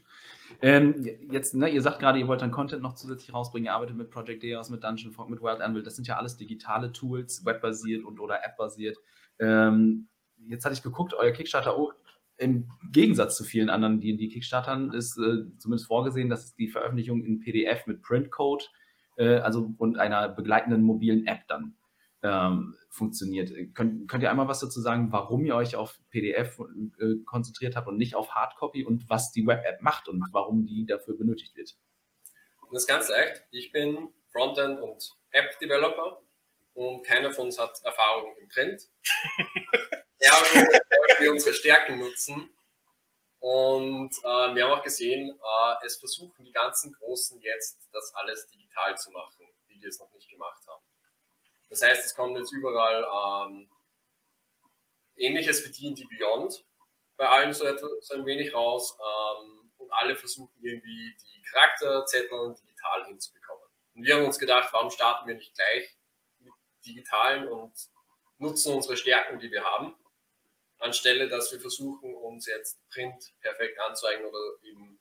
Ähm, 0.62 1.07
jetzt, 1.30 1.54
ne, 1.54 1.68
ihr 1.68 1.82
sagt 1.82 1.98
gerade, 1.98 2.18
ihr 2.18 2.28
wollt 2.28 2.42
dann 2.42 2.50
Content 2.50 2.82
noch 2.82 2.94
zusätzlich 2.94 3.32
rausbringen, 3.32 3.66
ihr 3.66 3.74
arbeitet 3.74 3.96
mit 3.96 4.11
Project 4.11 4.42
Deos, 4.42 4.70
mit 4.70 4.82
Dungeon 4.84 5.12
Fog, 5.12 5.28
mit 5.28 5.42
Wild 5.42 5.61
Anvil. 5.61 5.82
Das 5.82 5.96
sind 5.96 6.09
ja 6.09 6.16
alles 6.16 6.36
digitale 6.36 6.92
Tools, 6.92 7.44
webbasiert 7.44 8.04
und 8.04 8.20
oder 8.20 8.44
App-basiert. 8.44 8.96
Ähm, 9.38 10.09
jetzt 10.48 10.64
hatte 10.64 10.74
ich 10.74 10.82
geguckt, 10.82 11.14
euer 11.14 11.32
Kickstarter, 11.32 11.78
oh, 11.78 11.92
im 12.38 12.68
Gegensatz 12.92 13.36
zu 13.36 13.44
vielen 13.44 13.70
anderen 13.70 14.00
D&D 14.00 14.28
Kickstartern 14.28 14.92
ist 14.92 15.16
äh, 15.18 15.44
zumindest 15.59 15.86
vorgesehen, 15.86 16.28
dass 16.28 16.54
die 16.54 16.68
Veröffentlichung 16.68 17.24
in 17.24 17.40
PDF 17.40 17.86
mit 17.86 18.02
Printcode, 18.02 18.70
äh, 19.16 19.36
also 19.38 19.72
und 19.78 19.98
einer 19.98 20.28
begleitenden 20.28 20.82
mobilen 20.82 21.26
App 21.26 21.48
dann 21.48 21.74
ähm, 22.26 22.76
funktioniert. 22.90 23.50
Könnt, 23.74 24.08
könnt 24.08 24.22
ihr 24.22 24.30
einmal 24.30 24.48
was 24.48 24.60
dazu 24.60 24.80
sagen, 24.80 25.12
warum 25.12 25.44
ihr 25.44 25.54
euch 25.54 25.76
auf 25.76 25.98
PDF 26.10 26.58
äh, 26.58 27.22
konzentriert 27.24 27.76
habt 27.76 27.86
und 27.86 27.96
nicht 27.96 28.14
auf 28.14 28.34
Hardcopy 28.34 28.84
und 28.84 29.08
was 29.08 29.32
die 29.32 29.46
Web-App 29.46 29.80
macht 29.82 30.08
und 30.08 30.24
warum 30.32 30.66
die 30.66 30.86
dafür 30.86 31.16
benötigt 31.16 31.56
wird? 31.56 31.76
Das 32.72 32.82
ist 32.82 32.88
ganz 32.88 33.08
leicht. 33.08 33.44
Ich 33.50 33.70
bin 33.70 34.08
Frontend- 34.32 34.80
und 34.80 35.16
App-Developer 35.30 36.20
und 36.74 37.06
keiner 37.06 37.30
von 37.30 37.46
uns 37.46 37.58
hat 37.58 37.80
Erfahrung 37.84 38.34
im 38.40 38.48
Print. 38.48 38.82
ja, 40.20 40.32
wollen 40.32 41.20
wir 41.20 41.32
unsere 41.32 41.54
Stärken 41.54 41.98
nutzen. 41.98 42.50
Und 43.38 44.12
äh, 44.24 44.54
wir 44.54 44.64
haben 44.64 44.78
auch 44.78 44.82
gesehen, 44.82 45.30
äh, 45.30 45.86
es 45.86 45.98
versuchen 45.98 46.44
die 46.44 46.52
ganzen 46.52 46.92
Großen 46.92 47.40
jetzt, 47.40 47.88
das 47.92 48.12
alles 48.14 48.46
digital 48.48 48.96
zu 48.96 49.10
machen, 49.10 49.46
die 49.68 49.80
wir 49.80 49.88
es 49.88 50.00
noch 50.00 50.12
nicht 50.12 50.28
gemacht 50.28 50.62
haben. 50.66 50.82
Das 51.68 51.82
heißt, 51.82 52.04
es 52.04 52.14
kommt 52.14 52.38
jetzt 52.38 52.52
überall 52.52 53.04
ähm, 53.48 53.68
ähnliches 55.16 55.64
wie 55.64 55.72
D&D 55.72 56.06
Beyond 56.16 56.64
bei 57.16 57.28
allen 57.28 57.52
so, 57.52 57.64
etwa, 57.64 57.88
so 58.00 58.14
ein 58.14 58.26
wenig 58.26 58.54
raus 58.54 58.96
ähm, 59.00 59.70
und 59.78 59.90
alle 59.92 60.16
versuchen 60.16 60.54
irgendwie 60.60 61.16
die 61.16 61.42
Charakterzettel 61.42 62.54
digital 62.54 63.06
hinzubekommen. 63.06 63.64
Und 63.94 64.04
wir 64.04 64.16
haben 64.16 64.24
uns 64.26 64.38
gedacht, 64.38 64.72
warum 64.72 64.90
starten 64.90 65.26
wir 65.26 65.34
nicht 65.34 65.54
gleich 65.54 65.96
mit 66.40 66.52
digitalen 66.84 67.48
und 67.48 67.72
nutzen 68.38 68.74
unsere 68.74 68.96
Stärken, 68.96 69.38
die 69.38 69.50
wir 69.50 69.64
haben, 69.64 69.94
anstelle 70.78 71.28
dass 71.28 71.52
wir 71.52 71.60
versuchen, 71.60 72.14
uns 72.14 72.46
jetzt 72.46 72.78
Print 72.90 73.32
perfekt 73.40 73.80
anzeigen 73.80 74.24
oder 74.24 74.38
eben 74.62 75.00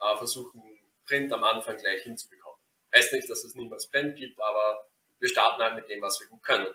äh, 0.00 0.16
versuchen, 0.16 0.62
Print 1.06 1.32
am 1.32 1.44
Anfang 1.44 1.76
gleich 1.76 2.02
hinzubekommen. 2.02 2.58
Heißt 2.94 3.12
nicht, 3.12 3.28
dass 3.28 3.44
es 3.44 3.54
niemals 3.54 3.88
Print 3.88 4.16
gibt, 4.16 4.40
aber 4.40 4.89
wir 5.20 5.28
starten 5.28 5.62
halt 5.62 5.76
mit 5.76 5.88
dem, 5.88 6.02
was 6.02 6.18
wir 6.20 6.26
gut 6.28 6.42
können. 6.42 6.66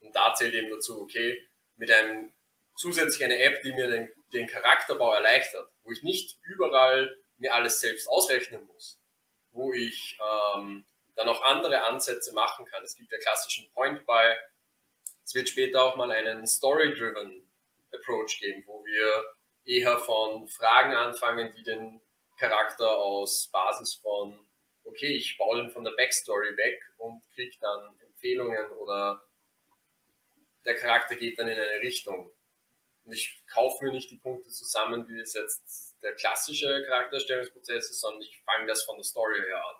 Und 0.00 0.14
da 0.14 0.34
zählt 0.34 0.54
eben 0.54 0.70
dazu, 0.70 1.00
okay, 1.00 1.48
mit 1.76 1.90
einem 1.90 2.32
zusätzlich 2.76 3.24
eine 3.24 3.38
App, 3.38 3.62
die 3.62 3.72
mir 3.72 3.88
den, 3.88 4.12
den 4.32 4.46
Charakterbau 4.46 5.12
erleichtert, 5.12 5.68
wo 5.82 5.92
ich 5.92 6.02
nicht 6.02 6.38
überall 6.42 7.16
mir 7.38 7.54
alles 7.54 7.80
selbst 7.80 8.08
ausrechnen 8.08 8.64
muss, 8.66 9.00
wo 9.52 9.72
ich 9.72 10.18
ähm, 10.20 10.84
dann 11.14 11.28
auch 11.28 11.42
andere 11.42 11.82
Ansätze 11.84 12.32
machen 12.32 12.64
kann. 12.66 12.82
Es 12.84 12.96
gibt 12.96 13.10
ja 13.12 13.18
klassischen 13.18 13.70
Point 13.72 14.04
Buy. 14.06 14.36
Es 15.24 15.34
wird 15.34 15.48
später 15.48 15.82
auch 15.82 15.96
mal 15.96 16.10
einen 16.10 16.46
Story-Driven 16.46 17.48
Approach 17.92 18.38
geben, 18.40 18.62
wo 18.66 18.84
wir 18.84 19.24
eher 19.64 19.98
von 19.98 20.48
Fragen 20.48 20.94
anfangen, 20.94 21.52
die 21.56 21.62
den 21.62 22.00
Charakter 22.38 22.96
aus 22.98 23.48
Basis 23.48 23.94
von, 23.94 24.47
okay, 24.88 25.14
ich 25.14 25.36
baue 25.36 25.62
den 25.62 25.70
von 25.70 25.84
der 25.84 25.92
Backstory 25.92 26.56
weg 26.56 26.80
und 26.96 27.22
kriege 27.34 27.56
dann 27.60 27.94
Empfehlungen 28.00 28.70
oder 28.72 29.24
der 30.64 30.74
Charakter 30.74 31.16
geht 31.16 31.38
dann 31.38 31.48
in 31.48 31.58
eine 31.58 31.80
Richtung. 31.80 32.30
Und 33.04 33.12
ich 33.12 33.42
kaufe 33.46 33.84
mir 33.84 33.92
nicht 33.92 34.10
die 34.10 34.16
Punkte 34.18 34.50
zusammen, 34.50 35.08
wie 35.08 35.18
es 35.20 35.34
jetzt 35.34 35.96
der 36.02 36.14
klassische 36.14 36.84
Charakterstellungsprozess 36.86 37.90
ist, 37.90 38.00
sondern 38.00 38.22
ich 38.22 38.38
fange 38.44 38.66
das 38.66 38.84
von 38.84 38.96
der 38.96 39.04
Story 39.04 39.40
her 39.40 39.64
an. 39.64 39.76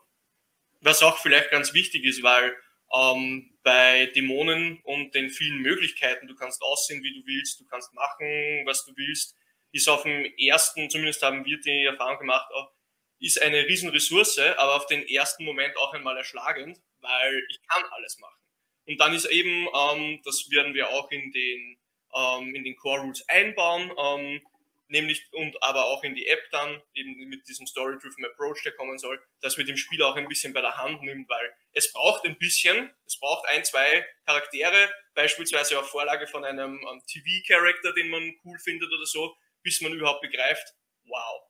Was 0.80 1.02
auch 1.02 1.18
vielleicht 1.18 1.50
ganz 1.50 1.74
wichtig 1.74 2.04
ist, 2.04 2.22
weil 2.22 2.56
ähm, 2.94 3.58
bei 3.62 4.06
Dämonen 4.06 4.80
und 4.84 5.14
den 5.14 5.30
vielen 5.30 5.58
Möglichkeiten, 5.58 6.26
du 6.26 6.34
kannst 6.34 6.62
aussehen, 6.62 7.02
wie 7.02 7.20
du 7.20 7.26
willst, 7.26 7.60
du 7.60 7.66
kannst 7.66 7.92
machen, 7.92 8.64
was 8.64 8.84
du 8.86 8.96
willst, 8.96 9.36
ist 9.72 9.88
auf 9.88 10.04
dem 10.04 10.24
ersten, 10.38 10.88
zumindest 10.88 11.22
haben 11.22 11.44
wir 11.44 11.60
die 11.60 11.84
Erfahrung 11.84 12.18
gemacht, 12.18 12.50
ist 13.20 13.40
eine 13.42 13.66
Riesenressource, 13.66 14.38
aber 14.56 14.76
auf 14.76 14.86
den 14.86 15.06
ersten 15.06 15.44
Moment 15.44 15.76
auch 15.76 15.92
einmal 15.92 16.16
erschlagend, 16.16 16.80
weil 17.00 17.42
ich 17.48 17.60
kann 17.68 17.84
alles 17.90 18.18
machen. 18.18 18.38
Und 18.86 18.98
dann 19.00 19.14
ist 19.14 19.26
eben, 19.26 19.68
ähm, 19.74 20.20
das 20.24 20.50
werden 20.50 20.74
wir 20.74 20.88
auch 20.90 21.10
in 21.10 21.30
den, 21.32 21.78
ähm, 22.14 22.54
in 22.54 22.64
den 22.64 22.76
Core 22.76 23.02
Rules 23.02 23.28
einbauen, 23.28 23.92
ähm, 23.98 24.40
nämlich 24.88 25.26
und 25.32 25.62
aber 25.62 25.84
auch 25.84 26.02
in 26.02 26.14
die 26.14 26.26
App 26.26 26.42
dann, 26.50 26.80
eben 26.94 27.28
mit 27.28 27.46
diesem 27.46 27.66
Story-Driven 27.66 28.24
Approach, 28.24 28.62
der 28.64 28.72
kommen 28.72 28.98
soll, 28.98 29.22
dass 29.40 29.58
wir 29.58 29.64
dem 29.64 29.76
Spieler 29.76 30.06
auch 30.06 30.16
ein 30.16 30.28
bisschen 30.28 30.54
bei 30.54 30.62
der 30.62 30.78
Hand 30.78 31.02
nimmt, 31.02 31.28
weil 31.28 31.54
es 31.72 31.92
braucht 31.92 32.24
ein 32.24 32.38
bisschen, 32.38 32.90
es 33.04 33.18
braucht 33.18 33.46
ein, 33.48 33.64
zwei 33.64 34.06
Charaktere, 34.24 34.90
beispielsweise 35.14 35.78
auf 35.78 35.90
Vorlage 35.90 36.26
von 36.26 36.44
einem 36.44 36.80
ähm, 36.90 37.02
TV-Charakter, 37.06 37.92
den 37.92 38.08
man 38.08 38.34
cool 38.44 38.58
findet 38.58 38.90
oder 38.90 39.06
so, 39.06 39.36
bis 39.62 39.80
man 39.82 39.92
überhaupt 39.92 40.22
begreift, 40.22 40.74
wow, 41.04 41.42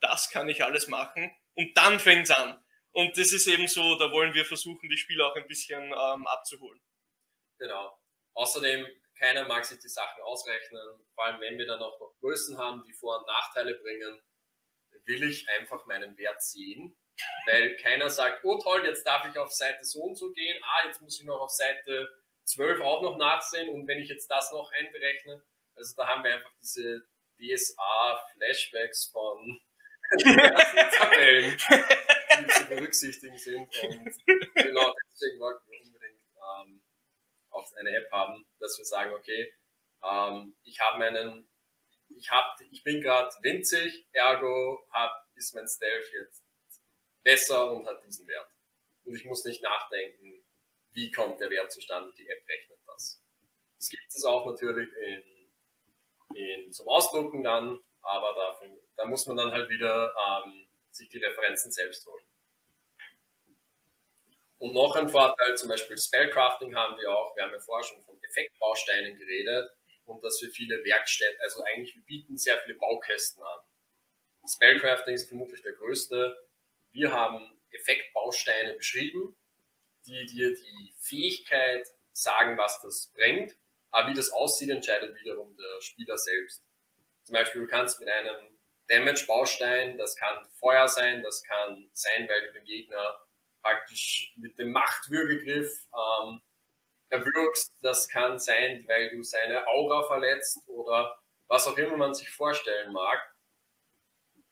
das 0.00 0.30
kann 0.30 0.48
ich 0.48 0.64
alles 0.64 0.88
machen 0.88 1.30
und 1.54 1.76
dann 1.76 2.00
fängt 2.00 2.24
es 2.24 2.30
an. 2.30 2.62
Und 2.92 3.16
das 3.16 3.32
ist 3.32 3.46
eben 3.46 3.68
so, 3.68 3.96
da 3.98 4.10
wollen 4.10 4.34
wir 4.34 4.44
versuchen, 4.44 4.88
die 4.88 4.96
Spieler 4.96 5.26
auch 5.26 5.36
ein 5.36 5.46
bisschen 5.46 5.82
ähm, 5.82 6.26
abzuholen. 6.26 6.80
Genau. 7.58 7.96
Außerdem 8.34 8.86
keiner 9.18 9.46
mag 9.46 9.64
sich 9.64 9.78
die 9.78 9.88
Sachen 9.88 10.22
ausrechnen. 10.22 10.80
Vor 11.14 11.24
allem, 11.24 11.40
wenn 11.40 11.58
wir 11.58 11.66
dann 11.66 11.82
auch 11.82 11.98
noch 12.00 12.14
Größen 12.20 12.56
haben, 12.56 12.84
die 12.86 12.92
Vor- 12.92 13.18
und 13.18 13.26
Nachteile 13.26 13.74
bringen, 13.74 14.20
will 15.04 15.22
ich 15.28 15.48
einfach 15.48 15.86
meinen 15.86 16.16
Wert 16.16 16.42
sehen. 16.42 16.96
Weil 17.46 17.76
keiner 17.76 18.10
sagt, 18.10 18.44
oh 18.44 18.58
toll, 18.58 18.84
jetzt 18.86 19.04
darf 19.04 19.26
ich 19.28 19.36
auf 19.38 19.52
Seite 19.52 19.84
so 19.84 20.02
und 20.02 20.16
so 20.16 20.30
gehen. 20.32 20.56
Ah, 20.62 20.86
jetzt 20.86 21.00
muss 21.00 21.18
ich 21.20 21.26
noch 21.26 21.40
auf 21.40 21.50
Seite 21.50 22.08
12 22.44 22.80
auch 22.80 23.02
noch 23.02 23.16
nachsehen. 23.16 23.68
Und 23.70 23.88
wenn 23.88 23.98
ich 23.98 24.08
jetzt 24.08 24.30
das 24.30 24.52
noch 24.52 24.70
einberechne, 24.72 25.42
also 25.74 25.94
da 25.96 26.06
haben 26.06 26.22
wir 26.22 26.34
einfach 26.34 26.52
diese 26.60 27.06
DSA-Flashbacks 27.38 29.06
von 29.06 29.60
Tabellen, 30.08 31.56
die 32.40 32.46
zu 32.46 32.64
berücksichtigen 32.66 33.38
sind. 33.38 33.68
Und 33.82 34.26
genau 34.54 34.94
deswegen 35.12 35.40
wollten 35.40 35.70
wir 35.70 35.80
unbedingt 35.82 36.22
ähm, 36.36 36.82
auch 37.50 37.72
eine 37.76 37.90
App 37.96 38.10
haben, 38.10 38.46
dass 38.58 38.78
wir 38.78 38.84
sagen, 38.84 39.12
okay, 39.14 39.52
ähm, 40.02 40.56
ich 40.62 40.80
habe 40.80 40.98
meinen, 40.98 41.48
ich 42.08 42.30
habe, 42.30 42.64
ich 42.70 42.82
bin 42.84 43.00
gerade 43.00 43.34
winzig, 43.42 44.06
ergo 44.12 44.86
hab, 44.90 45.12
ist 45.34 45.54
mein 45.54 45.68
Stealth 45.68 46.10
jetzt 46.12 46.44
besser 47.22 47.72
und 47.72 47.86
hat 47.86 48.04
diesen 48.04 48.26
Wert. 48.26 48.50
Und 49.04 49.14
ich 49.14 49.24
muss 49.24 49.44
nicht 49.44 49.62
nachdenken, 49.62 50.44
wie 50.92 51.10
kommt 51.10 51.40
der 51.40 51.50
Wert 51.50 51.72
zustande, 51.72 52.12
die 52.16 52.28
App 52.28 52.48
rechnet 52.48 52.78
das. 52.86 53.22
Es 53.78 53.88
gibt 53.88 54.08
es 54.08 54.24
auch 54.24 54.46
natürlich 54.46 54.88
in, 54.96 55.22
in, 56.34 56.72
zum 56.72 56.88
Ausdrucken 56.88 57.42
dann, 57.42 57.78
aber 58.02 58.34
dafür, 58.34 58.80
da 58.98 59.06
muss 59.06 59.26
man 59.26 59.36
dann 59.36 59.52
halt 59.52 59.70
wieder 59.70 60.12
ähm, 60.44 60.66
sich 60.90 61.08
die 61.08 61.18
Referenzen 61.18 61.70
selbst 61.70 62.04
holen. 62.04 62.24
Und 64.58 64.74
noch 64.74 64.96
ein 64.96 65.08
Vorteil, 65.08 65.56
zum 65.56 65.68
Beispiel 65.68 65.96
Spellcrafting 65.96 66.74
haben 66.74 66.98
wir 66.98 67.16
auch. 67.16 67.34
Wir 67.36 67.44
haben 67.44 67.52
ja 67.52 67.60
vorher 67.60 67.88
schon 67.88 68.02
von 68.02 68.20
Effektbausteinen 68.24 69.16
geredet 69.16 69.70
und 70.04 70.22
dass 70.24 70.42
wir 70.42 70.50
viele 70.50 70.84
Werkstätten, 70.84 71.40
also 71.40 71.62
eigentlich 71.62 71.94
wir 71.94 72.02
bieten 72.02 72.36
sehr 72.36 72.58
viele 72.58 72.76
Baukästen 72.76 73.42
an. 73.42 73.60
Spellcrafting 74.48 75.14
ist 75.14 75.28
vermutlich 75.28 75.62
der 75.62 75.74
größte. 75.74 76.36
Wir 76.90 77.12
haben 77.12 77.60
Effektbausteine 77.70 78.74
beschrieben, 78.74 79.36
die 80.06 80.26
dir 80.26 80.54
die 80.56 80.94
Fähigkeit 80.98 81.86
sagen, 82.12 82.58
was 82.58 82.80
das 82.82 83.12
bringt. 83.14 83.56
Aber 83.90 84.10
wie 84.10 84.14
das 84.14 84.30
aussieht, 84.30 84.70
entscheidet 84.70 85.16
wiederum 85.20 85.56
der 85.56 85.80
Spieler 85.82 86.18
selbst. 86.18 86.64
Zum 87.22 87.34
Beispiel, 87.34 87.62
du 87.62 87.68
kannst 87.68 88.00
mit 88.00 88.08
einem 88.08 88.57
Damage-Baustein, 88.88 89.98
das 89.98 90.16
kann 90.16 90.46
Feuer 90.58 90.88
sein, 90.88 91.22
das 91.22 91.42
kann 91.44 91.88
sein, 91.92 92.28
weil 92.28 92.46
du 92.46 92.52
den 92.54 92.64
Gegner 92.64 93.20
praktisch 93.62 94.32
mit 94.36 94.58
dem 94.58 94.72
Machtwürgegriff 94.72 95.86
ähm, 95.94 96.40
erwürgst. 97.10 97.72
Das 97.82 98.08
kann 98.08 98.38
sein, 98.38 98.84
weil 98.86 99.10
du 99.10 99.22
seine 99.22 99.66
Aura 99.66 100.04
verletzt 100.04 100.58
oder 100.66 101.18
was 101.48 101.66
auch 101.66 101.76
immer 101.76 101.96
man 101.96 102.14
sich 102.14 102.30
vorstellen 102.30 102.92
mag, 102.92 103.18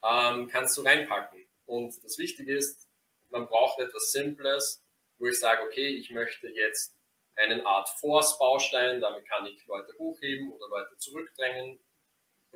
ähm, 0.02 0.48
kannst 0.48 0.76
du 0.76 0.82
reinpacken. 0.82 1.46
Und 1.66 2.02
das 2.04 2.18
Wichtige 2.18 2.56
ist, 2.56 2.88
man 3.30 3.46
braucht 3.46 3.80
etwas 3.80 4.12
Simples, 4.12 4.84
wo 5.18 5.26
ich 5.26 5.38
sage, 5.38 5.62
okay, 5.62 5.88
ich 5.88 6.10
möchte 6.10 6.48
jetzt 6.48 6.96
eine 7.34 7.64
Art 7.66 7.88
Force-Baustein, 7.88 9.00
damit 9.00 9.28
kann 9.28 9.46
ich 9.46 9.66
Leute 9.66 9.92
hochheben 9.98 10.50
oder 10.52 10.68
Leute 10.68 10.96
zurückdrängen 10.96 11.78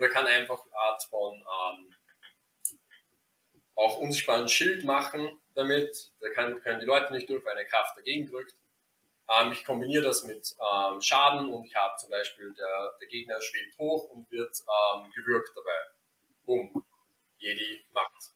oder 0.01 0.09
kann 0.09 0.27
einfach 0.27 0.65
eine 0.65 0.75
Art 0.75 1.05
von 1.05 1.35
ähm, 1.35 1.95
auch 3.75 3.99
unsichtbaren 3.99 4.49
Schild 4.49 4.85
machen, 4.85 5.41
damit. 5.55 6.11
Da 6.21 6.31
kann, 6.31 6.61
können 6.63 6.81
die 6.81 6.87
Leute 6.87 7.13
nicht 7.13 7.29
durch, 7.29 7.45
weil 7.45 7.53
eine 7.53 7.67
Kraft 7.67 7.99
dagegen 7.99 8.27
drückt. 8.27 8.55
Ähm, 9.29 9.53
ich 9.53 9.63
kombiniere 9.65 10.03
das 10.03 10.25
mit 10.25 10.57
ähm, 10.59 11.03
Schaden 11.03 11.53
und 11.53 11.67
ich 11.67 11.75
habe 11.75 11.97
zum 11.99 12.09
Beispiel, 12.09 12.55
der, 12.55 12.97
der 12.99 13.09
Gegner 13.09 13.41
schwebt 13.43 13.79
hoch 13.79 14.09
und 14.09 14.31
wird 14.31 14.57
ähm, 14.95 15.11
gewürgt 15.15 15.51
dabei. 15.55 15.79
Boom. 16.47 16.85
Jedi 17.39 17.85
macht. 17.93 18.33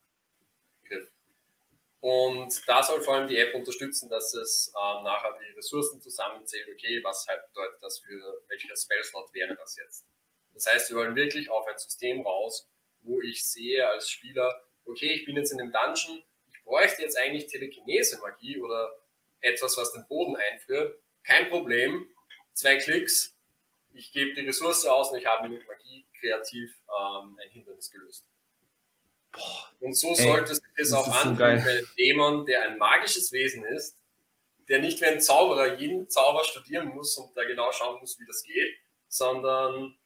Und 2.01 2.69
da 2.69 2.83
soll 2.83 3.01
vor 3.01 3.15
allem 3.15 3.29
die 3.29 3.39
App 3.39 3.55
unterstützen, 3.55 4.11
dass 4.11 4.35
es 4.35 4.71
ähm, 4.77 5.05
nachher 5.05 5.39
die 5.41 5.57
Ressourcen 5.57 6.03
zusammenzählt. 6.03 6.69
Okay, 6.69 7.03
was 7.03 7.27
halt 7.27 7.47
bedeutet 7.47 7.83
das 7.83 7.99
für 8.01 8.43
welcher 8.49 8.77
Spellslot 8.77 9.33
wäre 9.33 9.57
das 9.57 9.75
jetzt? 9.79 10.05
Das 10.55 10.67
heißt, 10.67 10.91
wir 10.91 10.99
wollen 10.99 11.17
wirklich 11.17 11.51
auf 11.51 11.67
ein 11.67 11.79
System 11.79 12.23
raus, 12.23 12.69
wo 13.03 13.21
ich 13.21 13.45
sehe 13.45 13.87
als 13.87 14.09
Spieler, 14.09 14.63
okay, 14.87 15.13
ich 15.13 15.25
bin 15.25 15.37
jetzt 15.37 15.53
in 15.53 15.61
einem 15.61 15.73
Dungeon, 15.73 16.23
bräuchte 16.65 17.03
jetzt 17.03 17.19
eigentlich 17.19 17.47
Telekinese-Magie 17.47 18.61
oder 18.61 18.97
etwas, 19.41 19.77
was 19.77 19.93
den 19.93 20.07
Boden 20.09 20.37
einführt, 20.37 20.99
kein 21.23 21.49
Problem. 21.49 22.09
Zwei 22.55 22.77
Klicks, 22.77 23.37
ich 23.93 24.13
gebe 24.13 24.35
die 24.35 24.47
Ressource 24.47 24.87
aus 24.87 25.11
und 25.11 25.19
ich 25.19 25.27
habe 25.27 25.49
mit 25.49 25.67
Magie 25.67 26.07
kreativ 26.19 26.71
ähm, 26.89 27.39
ein 27.43 27.51
Hindernis 27.51 27.91
gelöst. 27.91 28.25
Boah, 29.33 29.71
und 29.81 29.95
so 29.95 30.15
sollte 30.15 30.53
es 30.53 30.63
es 30.77 30.93
auch 30.93 31.07
anfühlen 31.09 31.37
so 31.37 31.65
bei 31.65 31.71
einem 31.73 31.89
Dämon, 31.99 32.47
der 32.47 32.63
ein 32.63 32.79
magisches 32.79 33.33
Wesen 33.33 33.65
ist, 33.65 33.97
der 34.69 34.81
nicht 34.81 35.01
wie 35.01 35.07
ein 35.07 35.21
Zauberer 35.21 35.75
jeden 35.75 36.09
Zauber 36.09 36.45
studieren 36.45 36.89
muss 36.89 37.17
und 37.19 37.37
da 37.37 37.45
genau 37.45 37.71
schauen 37.73 38.01
muss, 38.01 38.19
wie 38.19 38.27
das 38.27 38.43
geht, 38.45 38.77
sondern 39.09 39.97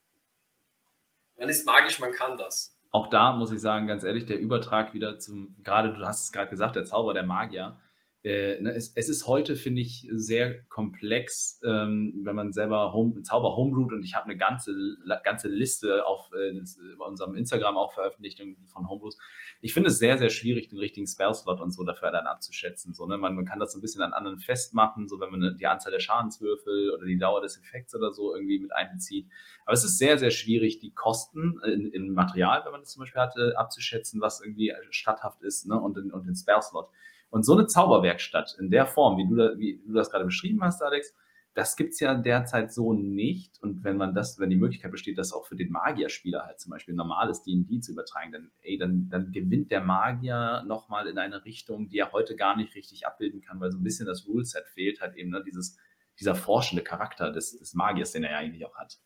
man 1.39 1.49
ist 1.49 1.67
magisch, 1.67 2.01
man 2.01 2.13
kann 2.13 2.37
das. 2.37 2.75
Auch 2.91 3.09
da 3.09 3.33
muss 3.33 3.53
ich 3.53 3.61
sagen, 3.61 3.87
ganz 3.87 4.03
ehrlich, 4.03 4.27
der 4.27 4.39
Übertrag 4.39 4.95
wieder 4.95 5.19
zum, 5.19 5.55
gerade 5.63 5.93
du 5.93 6.07
hast 6.07 6.25
es 6.25 6.33
gerade 6.33 6.51
gesagt, 6.51 6.77
der 6.77 6.85
Zauber 6.85 7.15
der 7.15 7.23
Magier, 7.23 7.77
äh, 8.25 8.61
ne, 8.61 8.75
es, 8.75 8.93
es, 8.97 9.09
ist 9.09 9.29
heute, 9.29 9.55
finde 9.55 9.81
ich, 9.81 10.09
sehr 10.11 10.63
komplex, 10.65 11.61
ähm, 11.65 12.21
wenn 12.25 12.35
man 12.35 12.53
selber 12.53 12.93
Home, 12.93 13.23
Zauber 13.23 13.57
homebrewt 13.57 13.93
und 13.93 14.03
ich 14.03 14.17
habe 14.17 14.25
eine 14.25 14.37
ganze, 14.37 14.75
ganze 15.23 15.49
Liste 15.49 16.05
auf 16.05 16.31
äh, 16.33 16.61
unserem 16.99 17.37
Instagram 17.37 17.77
auch 17.77 17.93
veröffentlicht 17.93 18.43
von 18.67 18.89
Homebrews. 18.89 19.19
Ich 19.61 19.73
finde 19.73 19.91
es 19.91 19.99
sehr, 19.99 20.19
sehr 20.19 20.31
schwierig, 20.31 20.69
den 20.69 20.79
richtigen 20.79 21.07
Spellslot 21.07 21.61
und 21.61 21.71
so 21.71 21.85
dafür 21.85 22.11
dann 22.11 22.27
abzuschätzen. 22.27 22.93
So, 22.93 23.07
ne? 23.07 23.19
man, 23.19 23.37
man 23.37 23.45
kann 23.45 23.61
das 23.61 23.73
so 23.73 23.79
ein 23.79 23.83
bisschen 23.83 24.03
an 24.03 24.13
anderen 24.13 24.41
festmachen, 24.41 25.07
so 25.07 25.21
wenn 25.21 25.31
man 25.31 25.57
die 25.57 25.67
Anzahl 25.67 25.93
der 25.93 26.01
Schadenswürfel 26.01 26.91
oder 26.91 27.07
die 27.07 27.19
Dauer 27.19 27.41
des 27.41 27.57
Effekts 27.57 27.95
oder 27.95 28.13
so 28.13 28.35
irgendwie 28.35 28.59
mit 28.59 28.73
einbezieht. 28.73 29.29
Aber 29.65 29.75
es 29.75 29.85
ist 29.85 29.97
sehr, 29.97 30.19
sehr 30.19 30.33
schwierig, 30.33 30.81
die 30.81 30.91
Kosten 30.91 31.61
in, 31.65 31.93
in 31.93 32.13
Material, 32.15 32.65
wenn 32.65 32.73
man 32.73 32.81
das 32.81 32.91
zum 32.91 33.01
Beispiel 33.01 33.21
hatte, 33.21 33.55
abzuschätzen, 33.57 34.21
was 34.21 34.41
irgendwie 34.41 34.73
statthaft 34.91 35.43
ist 35.43 35.69
ne? 35.69 35.81
und, 35.81 35.97
den, 35.97 36.11
und 36.11 36.27
den 36.27 36.35
Spellslot. 36.35 36.89
Und 37.31 37.45
so 37.45 37.53
eine 37.55 37.67
Zauberwerkstatt 37.67 38.57
in 38.59 38.71
der 38.71 38.87
Form, 38.87 39.19
wie 39.19 39.29
du, 39.29 39.59
wie 39.59 39.83
du 39.87 39.93
das 39.93 40.11
gerade 40.11 40.25
beschrieben 40.25 40.63
hast, 40.63 40.83
Alex, 40.83 41.15
das 41.55 41.75
gibt 41.77 41.93
es 41.93 42.01
ja 42.01 42.15
derzeit 42.15 42.73
so 42.73 42.93
nicht. 42.93 43.61
Und 43.63 43.83
wenn 43.83 43.97
man 43.97 44.15
das, 44.15 44.39
wenn 44.39 44.49
die 44.49 44.57
Möglichkeit 44.57 44.93
besteht, 44.93 45.19
das 45.19 45.33
auch 45.33 45.47
für 45.47 45.57
den 45.57 45.71
Magierspieler 45.71 46.45
halt 46.47 46.61
zum 46.61 46.71
Beispiel 46.71 46.95
normales 46.95 47.43
D&D 47.43 47.81
zu 47.81 47.93
übertragen, 47.93 48.31
dann, 48.31 48.53
ey, 48.63 48.79
dann, 48.79 49.09
dann 49.11 49.33
gewinnt 49.33 49.71
der 49.73 49.81
Magier 49.81 50.63
nochmal 50.67 51.09
in 51.09 51.19
eine 51.19 51.45
Richtung, 51.45 51.89
die 51.89 51.99
er 51.99 52.13
heute 52.13 52.37
gar 52.37 52.57
nicht 52.57 52.75
richtig 52.77 53.07
abbilden 53.07 53.41
kann, 53.41 53.61
weil 53.61 53.73
so 53.73 53.79
ein 53.79 53.83
bisschen 53.83 54.07
das 54.07 54.27
Ruleset 54.27 54.69
fehlt, 54.69 55.01
halt 55.01 55.17
eben 55.17 55.31
ne, 55.31 55.43
dieses, 55.45 55.77
dieser 56.21 56.37
forschende 56.37 56.85
Charakter 56.85 57.33
des, 57.33 57.59
des 57.59 57.75
Magiers, 57.75 58.13
den 58.13 58.25
er 58.25 58.31
ja 58.31 58.39
eigentlich 58.39 58.65
auch 58.65 58.77
hat. 58.77 58.97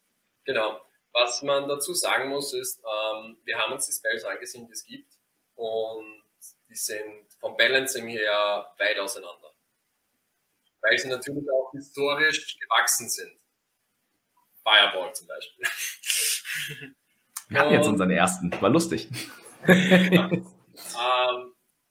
Genau. 0.45 0.79
Was 1.14 1.43
man 1.43 1.68
dazu 1.68 1.95
sagen 1.95 2.29
muss, 2.29 2.53
ist, 2.53 2.81
ähm, 2.81 3.39
wir 3.45 3.59
haben 3.59 3.73
uns 3.73 3.87
die 3.87 3.93
Spells 3.93 4.25
angesehen, 4.25 4.66
die 4.66 4.73
es 4.73 4.85
gibt, 4.85 5.12
und 5.55 6.23
die 6.68 6.75
sind 6.75 7.27
vom 7.43 7.57
Balancing 7.59 8.09
her 8.09 8.72
weit 8.78 8.99
auseinander 8.99 9.53
weil 10.82 10.99
sie 10.99 11.09
natürlich 11.09 11.49
auch 11.51 11.70
historisch 11.72 12.59
gewachsen 12.59 13.09
sind. 13.09 13.32
Fireball 14.62 15.14
zum 15.14 15.28
Beispiel. 15.28 15.64
Wir 17.49 17.61
hatten 17.61 17.72
jetzt 17.74 17.86
unseren 17.86 18.11
ersten, 18.11 18.53
war 18.62 18.70
lustig. 18.70 19.09
ähm, 19.68 20.43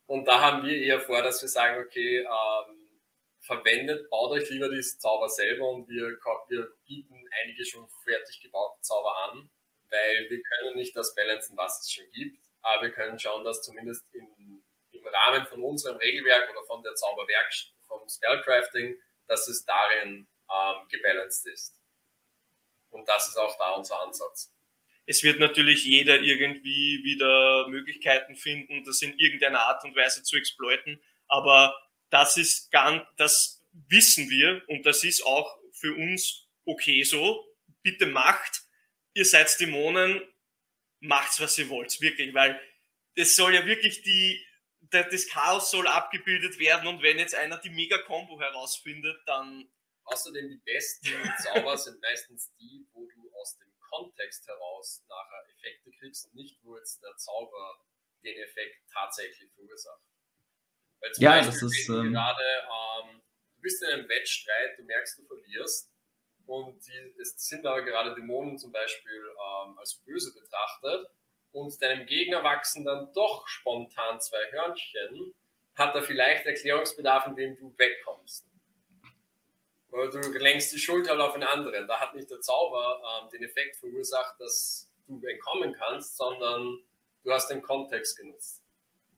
und 0.08 0.26
da 0.26 0.42
haben 0.42 0.66
wir 0.66 0.76
eher 0.76 1.00
vor, 1.00 1.22
dass 1.22 1.42
wir 1.42 1.50
sagen, 1.50 1.86
okay, 1.86 2.20
ähm, 2.20 3.00
verwendet, 3.42 4.10
baut 4.10 4.32
euch 4.32 4.50
lieber 4.50 4.70
diese 4.70 4.98
Zauber 4.98 5.30
selber 5.30 5.70
und 5.70 5.88
wir, 5.88 6.18
wir 6.48 6.68
bieten 6.86 7.16
einige 7.44 7.64
schon 7.64 7.88
fertig 8.04 8.42
gebaute 8.42 8.82
Zauber 8.82 9.14
an, 9.30 9.52
weil 9.90 10.30
wir 10.30 10.42
können 10.42 10.76
nicht 10.78 10.96
das 10.96 11.14
balancen, 11.14 11.56
was 11.56 11.82
es 11.82 11.92
schon 11.92 12.10
gibt, 12.12 12.44
aber 12.64 12.82
wir 12.84 12.92
können 12.92 13.20
schauen, 13.20 13.44
dass 13.44 13.62
zumindest 13.62 14.04
in, 14.14 14.61
im 15.02 15.08
Rahmen 15.08 15.46
von 15.48 15.64
unserem 15.64 15.98
Regelwerk 15.98 16.50
oder 16.52 16.64
von 16.66 16.84
der 16.84 16.96
Zauberwerk, 16.96 17.54
vom 17.88 18.08
Spellcrafting, 18.08 18.98
dass 19.28 19.48
es 19.48 19.66
darin 19.66 20.28
ähm, 20.50 20.88
gebalanced 20.90 21.48
ist. 21.48 21.76
Und 22.90 23.08
das 23.08 23.28
ist 23.28 23.38
auch 23.38 23.58
da 23.58 23.72
unser 23.72 24.02
Ansatz. 24.02 24.54
Es 25.06 25.24
wird 25.24 25.40
natürlich 25.40 25.84
jeder 25.86 26.20
irgendwie 26.20 27.02
wieder 27.04 27.68
Möglichkeiten 27.68 28.36
finden, 28.36 28.84
das 28.84 29.02
in 29.02 29.18
irgendeiner 29.18 29.62
Art 29.62 29.84
und 29.84 29.96
Weise 29.96 30.24
zu 30.24 30.36
exploiten, 30.36 31.02
aber 31.28 31.76
das 32.10 32.38
ist 32.38 32.72
ganz, 32.72 33.04
das 33.18 33.64
wissen 33.88 34.30
wir 34.30 34.62
und 34.68 34.86
das 34.86 35.04
ist 35.04 35.26
auch 35.26 35.58
für 35.72 35.96
uns 35.96 36.48
okay 36.66 37.04
so. 37.04 37.48
Bitte 37.82 38.06
macht, 38.06 38.62
ihr 39.14 39.26
seid 39.26 39.60
Dämonen, 39.60 40.22
macht's, 41.00 41.40
was 41.40 41.58
ihr 41.58 41.70
wollt, 41.70 42.00
wirklich, 42.02 42.34
weil 42.34 42.62
es 43.16 43.36
soll 43.36 43.56
ja 43.56 43.66
wirklich 43.66 44.04
die, 44.04 44.46
das 44.92 45.28
Chaos 45.28 45.72
soll 45.72 45.88
abgebildet 45.88 46.60
werden 46.60 46.88
und 46.88 47.02
wenn 47.02 47.18
jetzt 47.18 47.36
einer 47.36 47.58
die 47.58 47.70
Mega-Combo 47.70 48.40
herausfindet, 48.40 49.18
dann. 49.26 49.72
Außerdem 50.04 50.50
die 50.50 50.58
besten 50.66 51.14
Zauber 51.44 51.78
sind 51.78 52.02
meistens 52.02 52.54
die, 52.60 52.86
wo 52.92 53.08
du 53.08 53.32
aus 53.36 53.58
dem 53.58 53.72
Kontext 53.80 54.48
heraus 54.48 55.06
nachher 55.08 55.46
Effekte 55.56 55.92
kriegst 55.92 56.26
und 56.26 56.36
nicht, 56.36 56.60
wo 56.64 56.76
jetzt 56.76 57.02
der 57.04 57.16
Zauber 57.18 57.86
den 58.24 58.36
Effekt 58.38 58.78
tatsächlich 58.92 59.52
verursacht. 59.54 60.02
Weil 61.00 61.12
zum 61.14 61.24
ja, 61.24 61.32
Beispiel, 61.32 61.52
das 61.54 61.64
ist. 61.64 61.90
Ähm, 61.90 62.12
gerade, 62.12 62.44
ähm, 62.44 63.22
du 63.56 63.62
bist 63.62 63.84
in 63.84 63.90
einem 63.90 64.10
Wettstreit, 64.10 64.78
du 64.78 64.84
merkst, 64.84 65.20
du 65.20 65.26
verlierst 65.26 65.92
und 66.46 66.86
die, 66.86 67.16
es 67.22 67.36
sind 67.38 67.66
aber 67.66 67.84
gerade 67.84 68.16
Dämonen 68.16 68.58
zum 68.58 68.72
Beispiel 68.72 69.14
ähm, 69.14 69.78
als 69.78 70.02
böse 70.04 70.34
betrachtet 70.34 71.08
und 71.52 71.82
deinem 71.82 72.06
Gegner 72.06 72.44
wachsen 72.44 72.86
dann 72.86 73.12
doch 73.14 73.48
spontan 73.48 74.20
zwei 74.20 74.52
Hörnchen, 74.52 75.34
hat 75.76 75.96
er 75.96 76.04
vielleicht 76.04 76.46
Erklärungsbedarf, 76.46 77.28
indem 77.28 77.58
du 77.58 77.74
wegkommst. 77.78 78.46
Oder 79.92 80.10
du 80.10 80.20
lenkst 80.38 80.72
die 80.72 80.80
Schulter 80.80 81.20
auf 81.20 81.34
einen 81.34 81.44
anderen. 81.44 81.88
Da 81.88 82.00
hat 82.00 82.16
nicht 82.16 82.30
der 82.30 82.40
Zauber 82.40 83.02
ähm, 83.22 83.30
den 83.30 83.44
Effekt 83.44 83.76
verursacht, 83.76 84.40
dass 84.40 84.90
du 85.08 85.22
entkommen 85.28 85.74
kannst, 85.74 86.16
sondern 86.16 86.80
du 87.24 87.32
hast 87.32 87.50
den 87.50 87.62
Kontext 87.62 88.18
genutzt. 88.18 88.64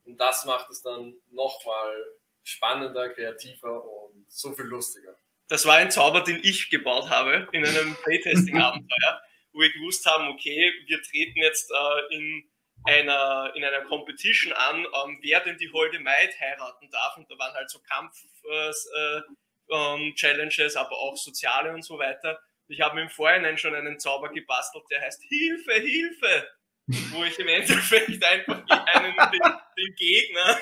Und 0.06 0.18
das 0.18 0.46
macht 0.46 0.70
es 0.72 0.82
dann 0.82 1.16
nochmal 1.30 1.96
spannender, 2.42 3.10
kreativer 3.10 3.84
und 3.84 4.26
so 4.28 4.52
viel 4.54 4.66
lustiger. 4.66 5.16
Das 5.48 5.66
war 5.66 5.76
ein 5.76 5.92
Zauber, 5.92 6.22
den 6.22 6.40
ich 6.44 6.70
gebaut 6.70 7.10
habe 7.10 7.48
in 7.52 7.66
einem 7.66 7.96
Playtesting-Abenteuer 8.04 9.22
wo 9.54 9.62
wir 9.62 9.72
gewusst 9.72 10.06
haben, 10.06 10.28
okay, 10.28 10.74
wir 10.88 11.02
treten 11.02 11.40
jetzt 11.40 11.72
äh, 11.72 12.16
in 12.16 12.50
einer, 12.84 13.54
in 13.56 13.64
einer 13.64 13.86
Competition 13.86 14.52
an, 14.54 14.86
ähm, 14.86 15.20
wer 15.22 15.40
denn 15.42 15.58
die 15.58 15.72
Holde 15.72 16.00
Maid 16.00 16.40
heiraten 16.40 16.90
darf. 16.90 17.18
Und 17.18 17.30
da 17.32 17.38
waren 17.38 17.54
halt 17.54 17.70
so 17.70 17.80
Kampf-Challenges, 17.80 20.76
äh, 20.76 20.78
ähm, 20.78 20.86
aber 20.86 20.98
auch 20.98 21.16
soziale 21.16 21.72
und 21.74 21.84
so 21.84 21.98
weiter. 21.98 22.42
Ich 22.68 22.82
habe 22.82 22.96
mir 22.96 23.04
im 23.04 23.10
Vorhinein 23.10 23.58
schon 23.58 23.76
einen 23.76 24.00
Zauber 24.00 24.30
gebastelt, 24.30 24.84
der 24.90 25.02
heißt 25.02 25.22
Hilfe, 25.24 25.74
Hilfe! 25.74 26.50
Wo 26.88 27.24
ich 27.24 27.40
im 27.40 27.48
Endeffekt 27.48 28.24
einfach 28.24 28.62
einen, 28.68 29.16
den, 29.32 29.42
den 29.78 29.96
Gegner 29.96 30.60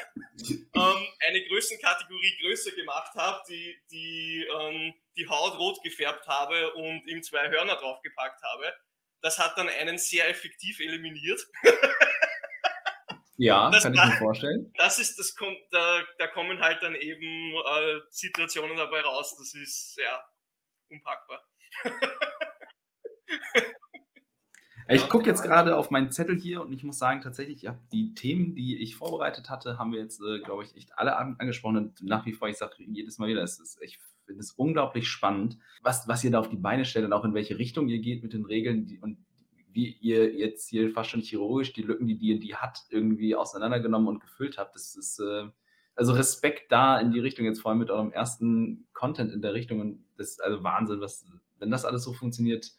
ähm, 0.76 1.08
eine 1.28 1.44
Größenkategorie 1.48 2.38
größer 2.42 2.72
gemacht 2.72 3.14
habe, 3.16 3.42
die, 3.50 3.76
die, 3.92 4.48
ähm, 4.60 4.94
die 5.18 5.28
Haut 5.28 5.58
rot 5.58 5.82
gefärbt 5.84 6.28
habe 6.28 6.74
und 6.74 7.08
ihm 7.08 7.24
zwei 7.24 7.50
Hörner 7.50 7.76
draufgepackt 7.76 8.42
habe. 8.44 8.72
Das 9.22 9.40
hat 9.40 9.58
dann 9.58 9.70
einen 9.70 9.98
sehr 9.98 10.30
effektiv 10.30 10.80
eliminiert. 10.80 11.42
Ja, 13.38 13.72
das 13.72 13.84
kann 13.84 13.96
ich 13.96 14.06
mir 14.06 14.18
vorstellen. 14.18 14.72
Das 14.78 15.00
ist, 15.00 15.18
das 15.18 15.36
kommt, 15.36 15.58
da, 15.72 16.04
da 16.20 16.28
kommen 16.28 16.60
halt 16.60 16.84
dann 16.84 16.94
eben 16.94 17.56
äh, 17.56 18.00
Situationen 18.12 18.78
dabei 18.78 19.02
raus. 19.02 19.36
Das 19.36 19.56
ist 19.56 19.98
ja 19.98 20.24
unpackbar. 20.90 21.44
Ich 24.92 25.08
gucke 25.08 25.26
jetzt 25.26 25.44
gerade 25.44 25.78
auf 25.78 25.90
meinen 25.90 26.12
Zettel 26.12 26.38
hier 26.38 26.62
und 26.62 26.74
ich 26.74 26.84
muss 26.84 27.00
sagen, 27.00 27.22
tatsächlich, 27.22 27.62
ja, 27.62 27.78
die 27.94 28.14
Themen, 28.14 28.56
die 28.56 28.78
ich 28.78 28.96
vorbereitet 28.96 29.50
hatte, 29.50 29.78
haben 29.78 29.94
wir 29.94 30.00
jetzt, 30.00 30.22
äh, 30.22 30.40
glaube 30.40 30.64
ich, 30.64 30.76
echt 30.76 30.98
alle 30.98 31.16
an, 31.18 31.36
angesprochen. 31.40 31.78
Und 31.78 32.04
nach 32.04 32.26
wie 32.26 32.34
vor, 32.34 32.50
ich 32.50 32.58
sage 32.58 32.76
jedes 32.78 33.18
Mal 33.18 33.30
wieder, 33.30 33.42
es 33.42 33.60
ist, 33.60 33.80
ich 33.82 34.00
finde 34.26 34.42
es 34.42 34.52
unglaublich 34.52 35.08
spannend, 35.08 35.58
was, 35.82 36.08
was 36.08 36.24
ihr 36.24 36.32
da 36.32 36.40
auf 36.40 36.50
die 36.50 36.58
Beine 36.58 36.84
stellt 36.84 37.06
und 37.06 37.14
auch 37.14 37.24
in 37.24 37.34
welche 37.34 37.58
Richtung 37.58 37.88
ihr 37.88 38.00
geht 38.00 38.22
mit 38.22 38.34
den 38.34 38.46
Regeln 38.46 38.86
die, 38.86 39.00
und 39.00 39.18
wie 39.74 39.96
ihr 40.02 40.34
jetzt 40.34 40.68
hier 40.68 40.92
fast 40.92 41.10
schon 41.10 41.22
chirurgisch 41.22 41.72
die 41.72 41.84
Lücken, 41.84 42.08
die 42.08 42.18
D&D 42.18 42.56
hat, 42.56 42.80
irgendwie 42.90 43.36
auseinandergenommen 43.36 44.10
und 44.10 44.20
gefüllt 44.20 44.58
habt. 44.58 44.76
Das 44.76 44.96
ist, 44.96 45.20
äh, 45.20 45.48
also 45.96 46.14
Respekt 46.14 46.72
da 46.72 47.00
in 47.00 47.12
die 47.12 47.20
Richtung, 47.20 47.46
jetzt 47.46 47.62
vor 47.62 47.72
allem 47.72 47.80
mit 47.80 47.90
eurem 47.90 48.12
ersten 48.12 48.88
Content 48.94 49.32
in 49.32 49.42
der 49.42 49.54
Richtung 49.54 49.80
und 49.80 50.04
das 50.18 50.32
ist 50.32 50.44
also 50.44 50.64
Wahnsinn, 50.64 51.00
was, 51.00 51.26
wenn 51.60 51.72
das 51.72 51.86
alles 51.86 52.04
so 52.04 52.12
funktioniert, 52.12 52.72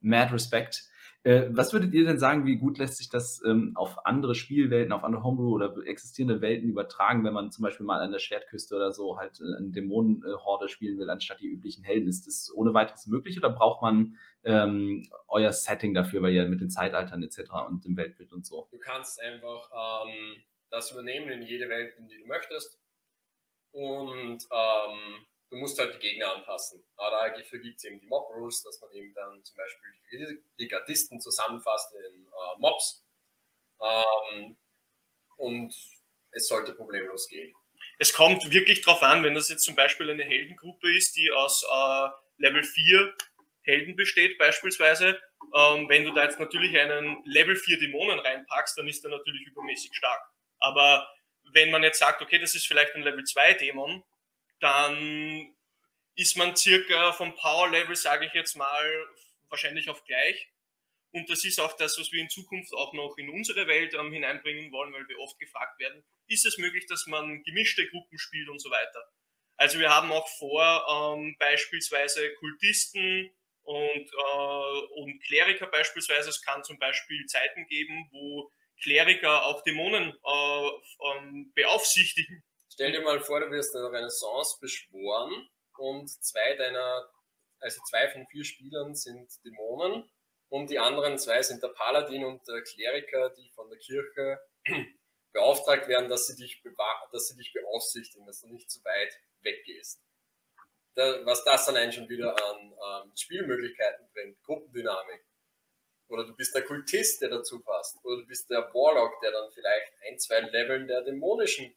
mad 0.00 0.32
Respekt. 0.32 0.88
Äh, 1.26 1.48
was 1.50 1.72
würdet 1.72 1.92
ihr 1.92 2.04
denn 2.04 2.20
sagen, 2.20 2.46
wie 2.46 2.54
gut 2.54 2.78
lässt 2.78 2.98
sich 2.98 3.08
das 3.08 3.42
ähm, 3.44 3.72
auf 3.74 4.06
andere 4.06 4.36
Spielwelten, 4.36 4.92
auf 4.92 5.02
andere 5.02 5.24
Homebrew 5.24 5.56
oder 5.56 5.74
existierende 5.84 6.40
Welten 6.40 6.68
übertragen, 6.68 7.24
wenn 7.24 7.32
man 7.32 7.50
zum 7.50 7.64
Beispiel 7.64 7.84
mal 7.84 8.00
an 8.00 8.12
der 8.12 8.20
Schwertküste 8.20 8.76
oder 8.76 8.92
so 8.92 9.18
halt 9.18 9.40
äh, 9.40 9.56
eine 9.56 9.72
Dämonenhorde 9.72 10.68
spielen 10.68 11.00
will, 11.00 11.10
anstatt 11.10 11.40
die 11.40 11.48
üblichen 11.48 11.82
Helden? 11.82 12.06
Ist 12.06 12.28
das 12.28 12.52
ohne 12.54 12.74
weiteres 12.74 13.08
möglich 13.08 13.36
oder 13.36 13.50
braucht 13.50 13.82
man 13.82 14.16
ähm, 14.44 15.10
euer 15.26 15.52
Setting 15.52 15.94
dafür, 15.94 16.22
weil 16.22 16.32
ihr 16.32 16.46
mit 16.46 16.60
den 16.60 16.70
Zeitaltern 16.70 17.24
etc. 17.24 17.40
und 17.68 17.84
dem 17.84 17.96
Weltbild 17.96 18.32
und 18.32 18.46
so? 18.46 18.68
Du 18.70 18.78
kannst 18.78 19.20
einfach 19.20 19.68
ähm, 20.06 20.44
das 20.70 20.92
übernehmen 20.92 21.28
in 21.30 21.42
jede 21.42 21.68
Welt, 21.68 21.92
in 21.98 22.06
die 22.06 22.18
du 22.18 22.26
möchtest. 22.28 22.80
Und 23.72 24.46
ähm, 24.52 25.26
du 25.50 25.56
musst 25.56 25.78
halt 25.78 25.94
die 25.94 25.98
Gegner 25.98 26.34
anpassen. 26.34 26.82
Aber 26.96 27.10
dafür 27.10 27.58
gibt 27.58 27.78
es 27.78 27.84
eben 27.84 28.00
die 28.00 28.06
Mob-Rules, 28.06 28.62
dass 28.62 28.80
man 28.80 28.92
eben 28.92 29.14
dann 29.14 29.42
zum 29.44 29.56
Beispiel 29.56 30.42
die 30.58 30.68
Gardisten 30.68 31.20
zusammenfasst 31.20 31.94
in 31.94 32.26
äh, 32.26 32.58
Mobs. 32.58 33.04
Ähm, 33.80 34.56
und 35.36 35.74
es 36.30 36.48
sollte 36.48 36.72
problemlos 36.72 37.28
gehen. 37.28 37.54
Es 37.98 38.12
kommt 38.12 38.50
wirklich 38.50 38.82
darauf 38.82 39.02
an, 39.02 39.22
wenn 39.22 39.34
das 39.34 39.48
jetzt 39.48 39.64
zum 39.64 39.74
Beispiel 39.74 40.10
eine 40.10 40.24
Heldengruppe 40.24 40.94
ist, 40.96 41.16
die 41.16 41.30
aus 41.30 41.62
äh, 41.62 42.08
Level 42.38 42.62
4 42.62 43.14
Helden 43.62 43.96
besteht, 43.96 44.38
beispielsweise. 44.38 45.20
Ähm, 45.54 45.88
wenn 45.88 46.04
du 46.04 46.12
da 46.12 46.24
jetzt 46.24 46.38
natürlich 46.38 46.78
einen 46.78 47.22
Level 47.24 47.56
4 47.56 47.78
Dämonen 47.78 48.18
reinpackst, 48.18 48.78
dann 48.78 48.88
ist 48.88 49.04
er 49.04 49.10
natürlich 49.10 49.46
übermäßig 49.46 49.94
stark. 49.94 50.20
Aber 50.58 51.08
wenn 51.52 51.70
man 51.70 51.82
jetzt 51.82 51.98
sagt, 51.98 52.22
okay, 52.22 52.38
das 52.38 52.54
ist 52.54 52.66
vielleicht 52.66 52.94
ein 52.94 53.02
Level 53.02 53.24
2 53.24 53.54
Dämon, 53.54 54.02
dann 54.60 55.54
ist 56.14 56.36
man 56.36 56.56
circa 56.56 57.12
vom 57.12 57.34
Power 57.34 57.70
Level, 57.70 57.94
sage 57.94 58.26
ich 58.26 58.32
jetzt 58.32 58.56
mal, 58.56 59.06
wahrscheinlich 59.48 59.88
auf 59.88 60.04
gleich. 60.04 60.50
Und 61.12 61.30
das 61.30 61.44
ist 61.44 61.60
auch 61.60 61.74
das, 61.76 61.98
was 61.98 62.12
wir 62.12 62.20
in 62.20 62.28
Zukunft 62.28 62.72
auch 62.74 62.92
noch 62.92 63.16
in 63.16 63.30
unsere 63.30 63.66
Welt 63.66 63.94
ähm, 63.94 64.12
hineinbringen 64.12 64.72
wollen, 64.72 64.92
weil 64.92 65.08
wir 65.08 65.18
oft 65.18 65.38
gefragt 65.38 65.78
werden, 65.78 66.04
ist 66.26 66.44
es 66.44 66.58
möglich, 66.58 66.86
dass 66.86 67.06
man 67.06 67.42
gemischte 67.44 67.88
Gruppen 67.88 68.18
spielt 68.18 68.48
und 68.48 68.60
so 68.60 68.70
weiter. 68.70 69.02
Also 69.56 69.78
wir 69.78 69.90
haben 69.90 70.12
auch 70.12 70.28
vor, 70.36 71.16
ähm, 71.16 71.36
beispielsweise 71.38 72.34
Kultisten 72.34 73.30
und, 73.62 74.10
äh, 74.12 75.00
und 75.00 75.22
Kleriker 75.24 75.66
beispielsweise. 75.68 76.28
Es 76.28 76.42
kann 76.42 76.64
zum 76.64 76.78
Beispiel 76.78 77.24
Zeiten 77.26 77.66
geben, 77.66 78.08
wo 78.12 78.50
Kleriker 78.82 79.46
auch 79.46 79.62
Dämonen 79.62 80.12
äh, 80.12 80.68
ähm, 81.12 81.52
beaufsichtigen 81.54 82.44
Stell 82.76 82.92
dir 82.92 83.00
mal 83.00 83.20
vor, 83.20 83.40
du 83.40 83.50
wirst 83.50 83.74
in 83.74 83.80
der 83.80 83.90
Renaissance 83.90 84.58
beschworen 84.60 85.48
und 85.78 86.10
zwei 86.10 86.56
deiner 86.56 87.08
also 87.58 87.80
zwei 87.88 88.06
von 88.08 88.26
vier 88.26 88.44
Spielern 88.44 88.94
sind 88.94 89.32
Dämonen 89.46 90.06
und 90.50 90.68
die 90.68 90.78
anderen 90.78 91.18
zwei 91.18 91.42
sind 91.42 91.62
der 91.62 91.68
Paladin 91.68 92.26
und 92.26 92.46
der 92.46 92.60
Kleriker, 92.60 93.30
die 93.30 93.50
von 93.54 93.70
der 93.70 93.78
Kirche 93.78 94.38
beauftragt 95.32 95.88
werden, 95.88 96.10
dass 96.10 96.26
sie 96.26 96.36
dich, 96.36 96.62
dass 97.12 97.28
sie 97.28 97.36
dich 97.38 97.50
beaufsichtigen, 97.54 98.26
dass 98.26 98.42
du 98.42 98.48
nicht 98.48 98.70
zu 98.70 98.84
weit 98.84 99.18
weggehst. 99.40 100.02
Da, 100.96 101.24
was 101.24 101.44
das 101.44 101.66
eigentlich 101.70 101.94
schon 101.94 102.10
wieder 102.10 102.36
an 102.50 103.06
ähm, 103.06 103.16
Spielmöglichkeiten 103.16 104.06
bringt, 104.12 104.42
Gruppendynamik. 104.42 105.24
Oder 106.08 106.26
du 106.26 106.36
bist 106.36 106.54
der 106.54 106.62
Kultist, 106.62 107.22
der 107.22 107.30
dazu 107.30 107.62
passt. 107.62 107.96
Oder 108.04 108.18
du 108.18 108.26
bist 108.26 108.50
der 108.50 108.68
Warlock, 108.74 109.18
der 109.22 109.32
dann 109.32 109.50
vielleicht 109.52 109.94
ein, 110.06 110.18
zwei 110.18 110.40
Leveln 110.40 110.86
der 110.86 111.00
dämonischen 111.00 111.74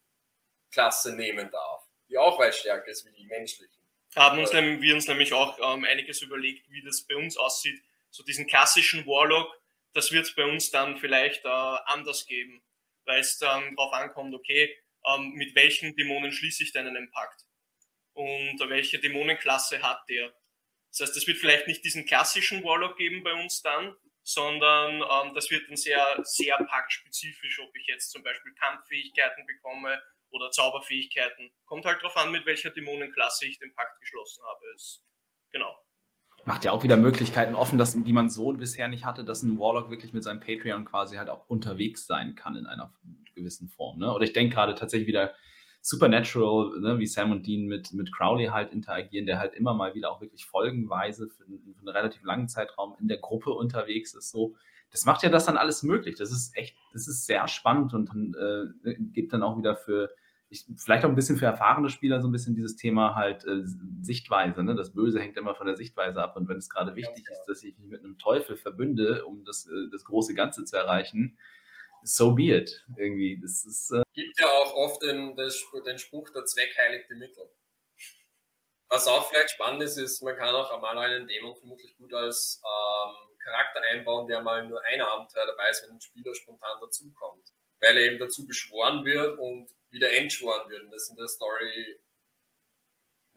Klasse 0.71 1.15
nehmen 1.15 1.49
darf, 1.51 1.83
die 2.09 2.17
auch 2.17 2.39
weit 2.39 2.55
stärker 2.55 2.87
ist 2.87 3.05
wie 3.05 3.11
die 3.11 3.25
menschlichen. 3.25 3.79
Haben 4.15 4.39
uns, 4.39 4.51
wir 4.51 4.95
uns 4.95 5.07
nämlich 5.07 5.33
auch 5.33 5.59
ähm, 5.59 5.85
einiges 5.85 6.21
überlegt, 6.21 6.69
wie 6.71 6.81
das 6.81 7.05
bei 7.05 7.15
uns 7.15 7.37
aussieht. 7.37 7.81
So 8.09 8.23
diesen 8.23 8.47
klassischen 8.47 9.05
Warlock, 9.05 9.47
das 9.93 10.11
wird 10.11 10.25
es 10.25 10.33
bei 10.33 10.45
uns 10.45 10.71
dann 10.71 10.97
vielleicht 10.97 11.45
äh, 11.45 11.47
anders 11.47 12.25
geben, 12.25 12.63
weil 13.05 13.19
es 13.19 13.37
dann 13.37 13.75
darauf 13.75 13.93
ankommt, 13.93 14.33
okay, 14.33 14.75
ähm, 15.05 15.33
mit 15.33 15.55
welchen 15.55 15.95
Dämonen 15.95 16.31
schließe 16.31 16.63
ich 16.63 16.71
denn 16.71 16.87
einen 16.87 17.11
Pakt? 17.11 17.45
Und 18.13 18.59
welche 18.67 18.99
Dämonenklasse 18.99 19.81
hat 19.83 20.01
der? 20.09 20.33
Das 20.89 21.01
heißt, 21.01 21.17
es 21.17 21.27
wird 21.27 21.37
vielleicht 21.37 21.67
nicht 21.67 21.85
diesen 21.85 22.05
klassischen 22.05 22.63
Warlock 22.63 22.97
geben 22.97 23.23
bei 23.23 23.33
uns 23.33 23.61
dann, 23.61 23.95
sondern 24.23 24.95
ähm, 25.01 25.35
das 25.35 25.51
wird 25.51 25.69
dann 25.69 25.77
sehr, 25.77 26.19
sehr 26.23 26.57
paktspezifisch, 26.57 27.59
ob 27.59 27.75
ich 27.75 27.85
jetzt 27.85 28.09
zum 28.09 28.23
Beispiel 28.23 28.53
Kampffähigkeiten 28.55 29.45
bekomme 29.45 30.01
oder 30.31 30.51
Zauberfähigkeiten. 30.51 31.51
Kommt 31.65 31.85
halt 31.85 32.01
darauf 32.01 32.17
an, 32.17 32.31
mit 32.31 32.45
welcher 32.45 32.69
Dämonenklasse 32.69 33.47
ich 33.47 33.59
den 33.59 33.73
Pakt 33.73 33.99
geschlossen 33.99 34.43
habe. 34.43 34.65
Es, 34.75 35.03
genau. 35.51 35.75
Macht 36.45 36.65
ja 36.65 36.71
auch 36.71 36.83
wieder 36.83 36.97
Möglichkeiten 36.97 37.55
offen, 37.55 37.77
dass, 37.77 38.01
die 38.01 38.13
man 38.13 38.29
so 38.29 38.53
bisher 38.53 38.87
nicht 38.87 39.05
hatte, 39.05 39.23
dass 39.23 39.43
ein 39.43 39.59
Warlock 39.59 39.89
wirklich 39.89 40.13
mit 40.13 40.23
seinem 40.23 40.39
Patreon 40.39 40.85
quasi 40.85 41.17
halt 41.17 41.29
auch 41.29 41.47
unterwegs 41.47 42.07
sein 42.07 42.35
kann 42.35 42.55
in 42.55 42.65
einer 42.65 42.93
gewissen 43.35 43.67
Form. 43.67 43.99
Ne? 43.99 44.13
Oder 44.13 44.23
ich 44.23 44.33
denke 44.33 44.55
gerade 44.55 44.75
tatsächlich 44.75 45.07
wieder 45.07 45.33
Supernatural, 45.81 46.79
ne, 46.81 46.99
wie 46.99 47.07
Sam 47.07 47.31
und 47.31 47.47
Dean 47.47 47.65
mit, 47.65 47.93
mit 47.93 48.13
Crowley 48.13 48.47
halt 48.47 48.73
interagieren, 48.73 49.25
der 49.25 49.39
halt 49.39 49.53
immer 49.53 49.73
mal 49.73 49.95
wieder 49.95 50.11
auch 50.11 50.19
wirklich 50.19 50.45
folgenweise 50.45 51.29
für, 51.29 51.45
für 51.45 51.79
einen 51.79 51.87
relativ 51.87 52.21
langen 52.23 52.49
Zeitraum 52.49 52.95
in 52.99 53.07
der 53.07 53.17
Gruppe 53.17 53.51
unterwegs 53.51 54.13
ist. 54.13 54.29
So, 54.29 54.55
das 54.91 55.05
macht 55.05 55.23
ja 55.23 55.29
das 55.29 55.45
dann 55.45 55.57
alles 55.57 55.83
möglich. 55.83 56.15
Das 56.15 56.31
ist 56.31 56.55
echt, 56.55 56.75
das 56.93 57.07
ist 57.07 57.25
sehr 57.25 57.47
spannend 57.47 57.93
und 57.93 58.35
äh, 58.35 58.95
gibt 59.13 59.33
dann 59.33 59.43
auch 59.43 59.57
wieder 59.57 59.75
für, 59.75 60.09
ich, 60.49 60.65
vielleicht 60.77 61.05
auch 61.05 61.09
ein 61.09 61.15
bisschen 61.15 61.37
für 61.37 61.45
erfahrene 61.45 61.89
Spieler 61.89 62.21
so 62.21 62.27
ein 62.27 62.31
bisschen 62.31 62.55
dieses 62.55 62.75
Thema 62.75 63.15
halt 63.15 63.45
äh, 63.45 63.61
Sichtweise. 64.01 64.63
Ne? 64.63 64.75
Das 64.75 64.93
Böse 64.93 65.19
hängt 65.19 65.37
immer 65.37 65.53
von 65.53 65.67
der 65.67 65.75
Sichtweise 65.75 66.21
ab. 66.21 66.35
Und 66.35 66.49
wenn 66.49 66.57
es 66.57 66.69
gerade 66.69 66.95
wichtig 66.95 67.25
ja, 67.27 67.33
ist, 67.33 67.45
dass 67.45 67.63
ich 67.63 67.77
mich 67.77 67.87
mit 67.87 68.03
einem 68.03 68.17
Teufel 68.17 68.57
verbünde, 68.57 69.25
um 69.25 69.45
das, 69.45 69.67
äh, 69.67 69.89
das 69.91 70.03
große 70.05 70.33
Ganze 70.33 70.65
zu 70.65 70.75
erreichen, 70.75 71.37
so 72.01 72.33
be 72.33 72.55
it. 72.55 72.85
Irgendwie. 72.97 73.39
Das 73.41 73.65
ist, 73.65 73.91
äh 73.91 74.01
gibt 74.13 74.39
ja 74.39 74.47
auch 74.47 74.73
oft 74.73 75.03
den, 75.03 75.35
den 75.35 75.99
Spruch, 75.99 76.29
der 76.31 76.45
Zweck 76.45 76.75
heiligt 76.77 77.09
die 77.09 77.15
Mittel. 77.15 77.49
Was 78.89 79.07
auch 79.07 79.29
vielleicht 79.29 79.51
spannend 79.51 79.83
ist, 79.83 79.97
ist, 79.97 80.23
man 80.23 80.35
kann 80.35 80.55
auch 80.55 80.71
einmal 80.71 80.97
einen 80.97 81.27
Dämon 81.27 81.55
vermutlich 81.55 81.95
gut 81.95 82.11
als 82.11 82.59
ähm, 82.65 83.37
Charakter 83.49 83.81
einbauen, 83.91 84.27
der 84.27 84.41
mal 84.41 84.67
nur 84.67 84.81
ein 84.83 85.01
Abenteuer 85.01 85.45
dabei 85.45 85.69
ist, 85.69 85.83
wenn 85.83 85.95
ein 85.95 86.01
Spieler 86.01 86.33
spontan 86.35 86.79
dazukommt. 86.81 87.47
Weil 87.81 87.97
er 87.97 88.11
eben 88.11 88.19
dazu 88.19 88.45
beschworen 88.45 89.05
wird 89.05 89.39
und 89.39 89.69
wieder 89.89 90.11
entschworen 90.11 90.69
wird. 90.69 90.83
Und 90.83 90.91
das 90.91 91.09
in 91.09 91.15
der 91.15 91.27
Story 91.27 91.99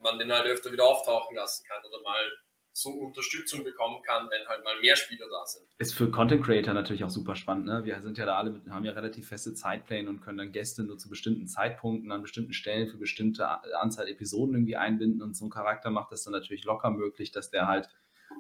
man 0.03 0.19
den 0.19 0.33
halt 0.33 0.47
öfter 0.47 0.73
wieder 0.73 0.85
auftauchen 0.85 1.37
lassen 1.37 1.65
kann 1.67 1.83
oder 1.85 2.03
mal 2.03 2.31
so 2.75 2.91
Unterstützung 2.91 3.65
bekommen 3.65 4.03
kann, 4.03 4.29
wenn 4.31 4.49
halt 4.49 4.65
mal 4.65 4.81
mehr 4.81 4.97
Spieler 4.97 5.27
da 5.31 5.45
sind. 5.45 5.67
Ist 5.79 5.95
für 5.95 6.11
Content 6.11 6.43
Creator 6.43 6.73
natürlich 6.73 7.05
auch 7.05 7.11
super 7.11 7.37
spannend. 7.37 7.67
Ne? 7.67 7.85
Wir 7.85 8.01
sind 8.01 8.17
ja 8.17 8.25
da 8.25 8.39
alle, 8.39 8.63
haben 8.71 8.85
ja 8.87 8.93
relativ 8.93 9.29
feste 9.29 9.53
Zeitpläne 9.53 10.09
und 10.09 10.23
können 10.23 10.39
dann 10.39 10.53
Gäste 10.53 10.83
nur 10.83 10.97
zu 10.97 11.11
bestimmten 11.11 11.47
Zeitpunkten 11.47 12.11
an 12.11 12.23
bestimmten 12.23 12.55
Stellen 12.55 12.89
für 12.89 12.97
bestimmte 12.97 13.47
Anzahl 13.79 14.09
Episoden 14.09 14.55
irgendwie 14.55 14.77
einbinden 14.77 15.21
und 15.21 15.37
so 15.37 15.45
ein 15.45 15.51
Charakter 15.51 15.91
macht 15.91 16.13
das 16.13 16.25
dann 16.25 16.33
natürlich 16.33 16.65
locker 16.65 16.91
möglich, 16.91 17.31
dass 17.31 17.51
der 17.51 17.67
halt 17.67 17.89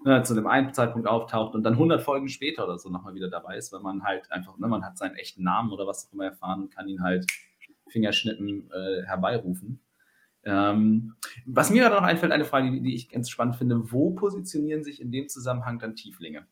ne, 0.05 0.23
zu 0.23 0.35
dem 0.35 0.47
einen 0.47 0.75
Zeitpunkt 0.75 1.09
auftaucht 1.09 1.55
und 1.55 1.63
dann 1.63 1.75
100 1.75 2.03
Folgen 2.03 2.29
später 2.29 2.65
oder 2.65 2.79
so 2.79 2.91
nochmal 2.91 3.15
wieder 3.15 3.31
dabei 3.31 3.57
ist, 3.57 3.73
weil 3.73 3.81
man 3.81 4.03
halt 4.03 4.31
einfach, 4.31 4.59
ne, 4.59 4.69
man 4.69 4.85
hat 4.85 4.99
seinen 4.99 5.17
echten 5.17 5.43
Namen 5.43 5.71
oder 5.71 5.87
was 5.87 6.09
auch 6.09 6.13
immer 6.13 6.27
erfahren 6.27 6.63
und 6.63 6.75
kann 6.75 6.89
ihn 6.89 7.03
halt 7.03 7.27
Fingerschnippen 7.89 8.71
äh, 8.73 9.03
herbeirufen. 9.05 9.81
Ähm, 10.45 11.15
was 11.47 11.71
mir 11.71 11.83
gerade 11.83 11.95
noch 11.95 12.03
einfällt, 12.03 12.33
eine 12.33 12.45
Frage, 12.45 12.71
die, 12.71 12.83
die, 12.83 12.95
ich 12.95 13.09
ganz 13.09 13.31
spannend 13.31 13.57
finde, 13.57 13.93
wo 13.93 14.11
positionieren 14.11 14.83
sich 14.83 15.01
in 15.01 15.13
dem 15.13 15.29
Zusammenhang 15.29 15.79
dann 15.79 15.95
Tieflinge? 15.95 16.47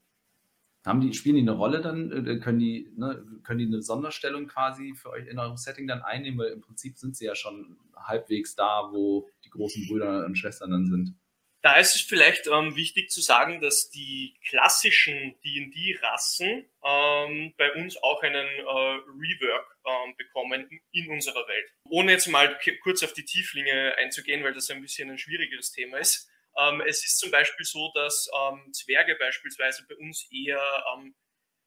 Haben 0.86 1.01
die, 1.01 1.12
spielen 1.12 1.34
die 1.36 1.43
eine 1.43 1.53
Rolle 1.53 1.80
dann? 1.80 2.11
Äh, 2.12 2.38
können 2.38 2.59
die, 2.59 2.93
ne, 2.97 3.24
können 3.43 3.59
die 3.59 3.66
eine 3.66 3.82
Sonderstellung 3.82 4.47
quasi 4.47 4.95
für 4.95 5.11
euch 5.11 5.26
in 5.26 5.38
eurem 5.38 5.57
Setting 5.57 5.88
dann 5.88 6.03
einnehmen? 6.03 6.38
Weil 6.38 6.53
im 6.53 6.61
Prinzip 6.61 6.97
sind 6.99 7.16
sie 7.16 7.26
ja 7.26 7.34
schon 7.34 7.76
halbwegs 7.97 8.55
da, 8.55 8.88
wo 8.93 9.28
die 9.45 9.51
großen 9.51 9.86
Brüder 9.88 10.24
und 10.24 10.38
Schwestern 10.38 10.70
dann 10.70 10.86
sind. 10.86 11.14
Da 11.63 11.77
ist 11.77 11.95
es 11.95 12.01
vielleicht 12.01 12.47
ähm, 12.47 12.75
wichtig 12.75 13.11
zu 13.11 13.21
sagen, 13.21 13.61
dass 13.61 13.91
die 13.91 14.35
klassischen 14.49 15.39
D&D-Rassen 15.45 16.67
ähm, 16.83 17.55
bei 17.59 17.71
uns 17.75 18.03
auch 18.03 18.23
einen 18.23 18.47
äh, 18.47 18.65
Rework 18.65 19.77
ähm, 19.85 20.17
bekommen 20.17 20.81
in 20.93 21.11
unserer 21.11 21.47
Welt. 21.47 21.71
Ohne 21.91 22.13
jetzt 22.13 22.29
mal 22.29 22.59
kurz 22.83 23.03
auf 23.03 23.13
die 23.13 23.27
Tieflinge 23.27 23.95
einzugehen, 23.99 24.43
weil 24.43 24.55
das 24.55 24.71
ein 24.71 24.81
bisschen 24.81 25.11
ein 25.11 25.19
schwierigeres 25.19 25.71
Thema 25.71 25.99
ist. 25.99 26.31
Ähm, 26.59 26.81
es 26.81 27.05
ist 27.05 27.19
zum 27.19 27.31
Beispiel 27.31 27.67
so, 27.67 27.93
dass 27.95 28.31
ähm, 28.35 28.73
Zwerge 28.73 29.17
beispielsweise 29.17 29.87
bei 29.87 29.97
uns 29.97 30.31
eher 30.33 30.65
ähm, 30.95 31.15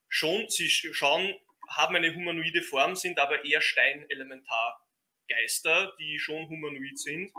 schon, 0.10 0.50
sie 0.50 0.70
schauen, 0.70 1.36
haben 1.70 1.96
eine 1.96 2.16
humanoide 2.16 2.64
Form, 2.64 2.96
sind 2.96 3.20
aber 3.20 3.46
eher 3.46 3.62
Steinelementargeister, 3.62 5.94
die 6.00 6.18
schon 6.18 6.50
humanoid 6.50 6.98
sind 6.98 7.32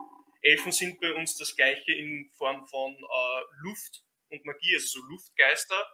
Elfen 0.45 0.73
sind 0.73 1.01
bei 1.01 1.13
uns 1.15 1.37
das 1.37 1.57
gleiche 1.57 1.93
in 1.93 2.31
Form 2.37 2.67
von 2.69 2.95
äh, 2.95 3.43
Luft 3.63 4.03
und 4.29 4.45
Magie, 4.45 4.75
also 4.75 5.01
so 5.01 5.07
Luftgeister, 5.07 5.89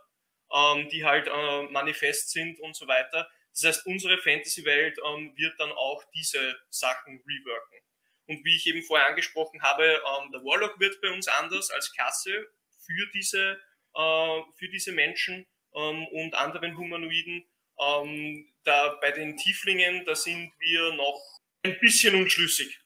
ähm, 0.53 0.89
die 0.89 1.05
halt 1.05 1.29
äh, 1.29 1.63
manifest 1.71 2.31
sind 2.31 2.59
und 2.61 2.75
so 2.75 2.89
weiter. 2.89 3.31
Das 3.53 3.65
heißt, 3.65 3.87
unsere 3.87 4.19
Fantasy-Welt 4.19 4.99
ähm, 5.07 5.33
wird 5.37 5.59
dann 5.59 5.71
auch 5.71 6.03
diese 6.15 6.59
Sachen 6.69 7.23
reworken. 7.27 7.79
Und 8.27 8.45
wie 8.45 8.57
ich 8.57 8.67
eben 8.67 8.83
vorher 8.83 9.09
angesprochen 9.09 9.63
habe, 9.63 9.85
ähm, 9.85 10.33
der 10.33 10.43
Warlock 10.43 10.79
wird 10.81 11.01
bei 11.01 11.11
uns 11.11 11.29
anders 11.29 11.71
als 11.71 11.93
Klasse 11.93 12.49
für 12.85 13.07
diese, 13.15 13.61
äh, 13.95 14.41
für 14.57 14.69
diese 14.69 14.91
Menschen 14.93 15.47
ähm, 15.75 16.07
und 16.09 16.35
anderen 16.35 16.77
Humanoiden. 16.77 17.49
Ähm, 17.79 18.53
da 18.65 18.99
bei 19.01 19.13
den 19.13 19.37
Tieflingen, 19.37 20.05
da 20.05 20.15
sind 20.15 20.53
wir 20.59 20.93
noch 20.95 21.41
ein 21.63 21.79
bisschen 21.79 22.15
unschlüssig 22.17 22.81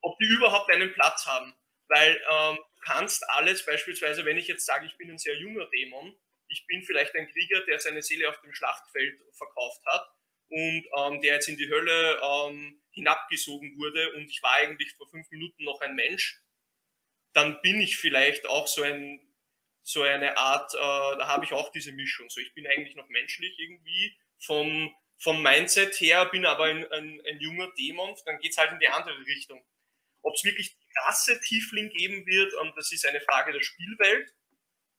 ob 0.00 0.18
die 0.18 0.26
überhaupt 0.26 0.72
einen 0.72 0.92
Platz 0.92 1.26
haben. 1.26 1.54
Weil 1.88 2.20
ähm, 2.30 2.56
du 2.56 2.80
kannst 2.82 3.28
alles, 3.30 3.64
beispielsweise, 3.64 4.24
wenn 4.24 4.36
ich 4.36 4.48
jetzt 4.48 4.66
sage, 4.66 4.86
ich 4.86 4.96
bin 4.96 5.10
ein 5.10 5.18
sehr 5.18 5.36
junger 5.36 5.66
Dämon, 5.66 6.16
ich 6.48 6.66
bin 6.66 6.82
vielleicht 6.82 7.14
ein 7.14 7.28
Krieger, 7.28 7.64
der 7.66 7.78
seine 7.80 8.02
Seele 8.02 8.28
auf 8.28 8.40
dem 8.40 8.54
Schlachtfeld 8.54 9.20
verkauft 9.32 9.84
hat 9.86 10.08
und 10.48 10.86
ähm, 10.96 11.20
der 11.20 11.34
jetzt 11.34 11.48
in 11.48 11.56
die 11.56 11.68
Hölle 11.68 12.20
ähm, 12.22 12.80
hinabgesogen 12.90 13.76
wurde 13.78 14.12
und 14.14 14.28
ich 14.28 14.42
war 14.42 14.54
eigentlich 14.54 14.92
vor 14.94 15.08
fünf 15.08 15.30
Minuten 15.30 15.64
noch 15.64 15.80
ein 15.80 15.94
Mensch, 15.94 16.40
dann 17.32 17.60
bin 17.62 17.80
ich 17.80 17.96
vielleicht 17.96 18.46
auch 18.46 18.66
so 18.66 18.82
ein 18.82 19.20
so 19.86 20.02
eine 20.02 20.36
Art, 20.36 20.74
äh, 20.74 20.78
da 20.78 21.28
habe 21.28 21.44
ich 21.44 21.52
auch 21.52 21.70
diese 21.70 21.92
Mischung. 21.92 22.28
So, 22.28 22.40
ich 22.40 22.52
bin 22.54 22.66
eigentlich 22.66 22.96
noch 22.96 23.08
menschlich 23.08 23.56
irgendwie 23.56 24.18
vom, 24.40 24.92
vom 25.16 25.40
Mindset 25.42 25.94
her, 26.00 26.24
bin 26.26 26.44
aber 26.44 26.64
ein, 26.64 26.90
ein, 26.90 27.22
ein 27.24 27.38
junger 27.38 27.70
Dämon, 27.78 28.16
dann 28.24 28.40
geht 28.40 28.50
es 28.50 28.58
halt 28.58 28.72
in 28.72 28.80
die 28.80 28.88
andere 28.88 29.24
Richtung. 29.24 29.64
Ob 30.26 30.34
es 30.34 30.42
wirklich 30.42 30.76
die 30.76 30.86
krasse 30.98 31.40
Tiefling 31.40 31.88
geben 31.90 32.26
wird, 32.26 32.52
ähm, 32.60 32.72
das 32.74 32.90
ist 32.90 33.06
eine 33.06 33.20
Frage 33.20 33.52
der 33.52 33.62
Spielwelt. 33.62 34.34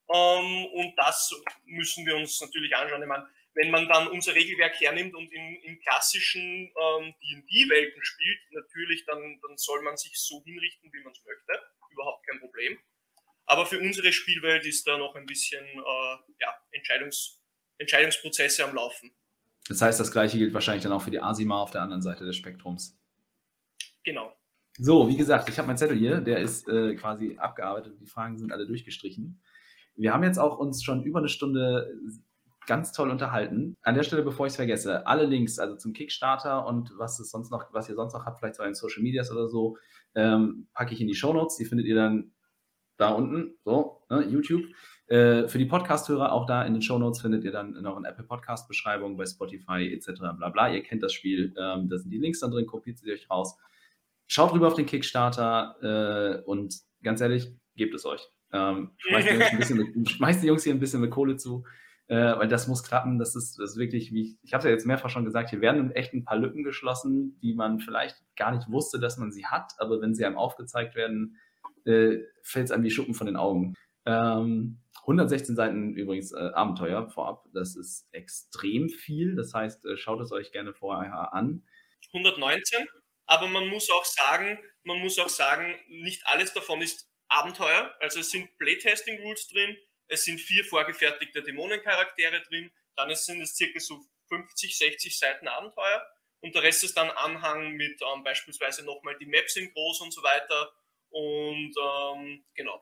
Ähm, 0.09 0.65
und 0.67 0.95
das 0.95 1.33
müssen 1.65 2.05
wir 2.05 2.15
uns 2.15 2.39
natürlich 2.39 2.73
anschauen. 2.73 3.01
Ich 3.01 3.07
meine, 3.09 3.27
wenn 3.55 3.71
man 3.71 3.89
dann 3.89 4.07
unser 4.07 4.35
Regelwerk 4.35 4.79
hernimmt 4.79 5.15
und 5.15 5.29
in, 5.33 5.55
in 5.63 5.81
klassischen 5.81 6.41
ähm, 6.41 7.13
D&D-Welten 7.21 8.05
spielt, 8.05 8.39
natürlich, 8.51 9.03
dann, 9.05 9.39
dann 9.41 9.57
soll 9.57 9.81
man 9.81 9.97
sich 9.97 10.13
so 10.15 10.41
hinrichten, 10.45 10.93
wie 10.93 11.03
man 11.03 11.11
es 11.11 11.21
möchte. 11.25 11.61
Überhaupt 11.91 12.25
kein 12.25 12.39
Problem. 12.39 12.79
Aber 13.47 13.65
für 13.65 13.79
unsere 13.79 14.13
Spielwelt 14.13 14.65
ist 14.65 14.87
da 14.87 14.97
noch 14.97 15.15
ein 15.15 15.25
bisschen 15.25 15.65
äh, 15.65 16.17
ja, 16.39 16.55
Entscheidungs, 16.71 17.41
Entscheidungsprozesse 17.79 18.63
am 18.63 18.75
Laufen. 18.75 19.13
Das 19.67 19.81
heißt, 19.81 19.99
das 19.99 20.11
gleiche 20.11 20.37
gilt 20.37 20.53
wahrscheinlich 20.53 20.83
dann 20.83 20.93
auch 20.93 21.01
für 21.01 21.11
die 21.11 21.19
Asima 21.19 21.61
auf 21.61 21.71
der 21.71 21.81
anderen 21.81 22.01
Seite 22.01 22.23
des 22.23 22.37
Spektrums. 22.37 22.97
Genau. 24.03 24.36
So, 24.79 25.09
wie 25.09 25.17
gesagt, 25.17 25.49
ich 25.49 25.57
habe 25.57 25.67
meinen 25.67 25.77
Zettel 25.77 25.97
hier, 25.97 26.21
der 26.21 26.39
ist 26.39 26.67
äh, 26.69 26.95
quasi 26.95 27.35
abgearbeitet, 27.37 27.99
die 27.99 28.05
Fragen 28.05 28.37
sind 28.37 28.51
alle 28.51 28.67
durchgestrichen. 28.67 29.41
Wir 29.95 30.13
haben 30.13 30.23
jetzt 30.23 30.37
auch 30.37 30.59
uns 30.59 30.83
schon 30.83 31.03
über 31.03 31.19
eine 31.19 31.29
Stunde 31.29 31.97
ganz 32.67 32.91
toll 32.91 33.09
unterhalten. 33.09 33.75
An 33.81 33.95
der 33.95 34.03
Stelle, 34.03 34.21
bevor 34.21 34.45
ich 34.45 34.51
es 34.51 34.57
vergesse, 34.57 35.07
alle 35.07 35.25
Links, 35.25 35.57
also 35.57 35.75
zum 35.75 35.93
Kickstarter 35.93 36.67
und 36.67 36.91
was 36.97 37.19
es 37.19 37.31
sonst 37.31 37.49
noch, 37.49 37.73
was 37.73 37.89
ihr 37.89 37.95
sonst 37.95 38.13
noch 38.13 38.25
habt, 38.25 38.37
vielleicht 38.37 38.55
so 38.55 38.63
in 38.63 38.75
Social 38.75 39.01
Medias 39.01 39.31
oder 39.31 39.47
so, 39.47 39.77
ähm, 40.13 40.67
packe 40.73 40.93
ich 40.93 41.01
in 41.01 41.07
die 41.07 41.15
Show 41.15 41.33
Notes. 41.33 41.57
Die 41.57 41.65
findet 41.65 41.87
ihr 41.87 41.95
dann 41.95 42.33
da 42.97 43.09
unten, 43.09 43.55
so, 43.63 44.03
ne, 44.09 44.25
YouTube. 44.25 44.65
Äh, 45.07 45.47
für 45.47 45.57
die 45.57 45.65
Podcast-Hörer 45.65 46.33
auch 46.33 46.45
da 46.45 46.63
in 46.63 46.73
den 46.73 46.81
Show 46.81 46.99
Notes 46.99 47.21
findet 47.21 47.43
ihr 47.45 47.51
dann 47.51 47.71
noch 47.81 47.95
eine 47.95 48.09
Apple 48.09 48.25
Podcast-Beschreibung 48.25 49.15
bei 49.15 49.25
Spotify 49.25 49.91
etc. 49.93 50.21
bla. 50.51 50.69
Ihr 50.69 50.83
kennt 50.83 51.01
das 51.01 51.13
Spiel, 51.13 51.53
ähm, 51.57 51.87
da 51.89 51.97
sind 51.97 52.11
die 52.11 52.17
Links 52.17 52.41
dann 52.41 52.51
drin, 52.51 52.67
kopiert 52.67 52.99
sie 52.99 53.11
euch 53.11 53.29
raus. 53.29 53.57
Schaut 54.27 54.53
rüber 54.53 54.67
auf 54.67 54.75
den 54.75 54.85
Kickstarter 54.85 55.75
äh, 55.81 56.43
und 56.43 56.75
ganz 57.01 57.21
ehrlich, 57.21 57.51
gebt 57.75 57.93
es 57.95 58.05
euch. 58.05 58.21
Ähm, 58.51 58.91
schmeißt, 58.97 59.29
die 59.29 59.33
Jungs 59.33 59.51
ein 59.51 59.57
bisschen 59.57 59.77
mit, 59.77 60.09
schmeißt 60.09 60.43
die 60.43 60.47
Jungs 60.47 60.63
hier 60.63 60.73
ein 60.73 60.79
bisschen 60.79 61.01
mit 61.01 61.11
Kohle 61.11 61.37
zu, 61.37 61.65
äh, 62.07 62.15
weil 62.15 62.47
das 62.47 62.67
muss 62.67 62.83
klappen. 62.83 63.19
Das 63.19 63.35
ist, 63.35 63.57
das 63.59 63.71
ist 63.71 63.77
wirklich, 63.77 64.11
wie 64.11 64.21
ich, 64.21 64.37
ich 64.43 64.53
habe 64.53 64.59
es 64.59 64.65
ja 64.65 64.71
jetzt 64.71 64.85
mehrfach 64.85 65.09
schon 65.09 65.25
gesagt, 65.25 65.49
hier 65.49 65.61
werden 65.61 65.91
echt 65.91 66.13
ein 66.13 66.25
paar 66.25 66.37
Lücken 66.37 66.63
geschlossen, 66.63 67.39
die 67.41 67.53
man 67.53 67.79
vielleicht 67.79 68.17
gar 68.35 68.53
nicht 68.55 68.69
wusste, 68.69 68.99
dass 68.99 69.17
man 69.17 69.31
sie 69.31 69.45
hat, 69.45 69.73
aber 69.77 70.01
wenn 70.01 70.13
sie 70.13 70.25
einem 70.25 70.37
aufgezeigt 70.37 70.95
werden, 70.95 71.37
äh, 71.85 72.19
fällt 72.43 72.65
es 72.65 72.71
einem 72.71 72.83
wie 72.83 72.91
Schuppen 72.91 73.13
von 73.13 73.27
den 73.27 73.37
Augen. 73.37 73.73
Ähm, 74.05 74.79
116 75.01 75.55
Seiten 75.55 75.93
übrigens 75.93 76.33
äh, 76.33 76.51
Abenteuer 76.53 77.09
vorab. 77.09 77.45
Das 77.53 77.77
ist 77.77 78.07
extrem 78.11 78.89
viel. 78.89 79.35
Das 79.35 79.53
heißt, 79.53 79.85
äh, 79.85 79.95
schaut 79.95 80.19
es 80.19 80.31
euch 80.33 80.51
gerne 80.51 80.73
vorher 80.73 81.33
an. 81.33 81.63
119, 82.13 82.87
aber 83.27 83.47
man 83.47 83.67
muss 83.67 83.89
auch 83.89 84.05
sagen, 84.05 84.57
man 84.83 84.99
muss 84.99 85.19
auch 85.19 85.29
sagen, 85.29 85.79
nicht 85.87 86.25
alles 86.25 86.53
davon 86.53 86.81
ist 86.81 87.09
Abenteuer. 87.27 87.93
Also 87.99 88.21
es 88.21 88.31
sind 88.31 88.57
Playtesting 88.57 89.21
Rules 89.21 89.47
drin, 89.49 89.77
es 90.07 90.23
sind 90.23 90.39
vier 90.39 90.63
vorgefertigte 90.63 91.43
Dämonencharaktere 91.43 92.41
drin, 92.43 92.71
dann 92.95 93.13
sind 93.15 93.41
es 93.41 93.55
circa 93.55 93.79
so 93.79 94.01
50, 94.29 94.77
60 94.77 95.19
Seiten 95.19 95.47
Abenteuer 95.47 96.05
und 96.39 96.55
der 96.55 96.63
Rest 96.63 96.83
ist 96.83 96.97
dann 96.97 97.09
Anhang 97.09 97.73
mit 97.73 98.01
ähm, 98.01 98.23
beispielsweise 98.23 98.83
nochmal 98.85 99.17
die 99.17 99.25
Maps 99.25 99.55
in 99.57 99.71
groß 99.71 100.01
und 100.01 100.13
so 100.13 100.23
weiter 100.23 100.73
und 101.09 101.75
ähm, 101.77 102.45
genau. 102.53 102.81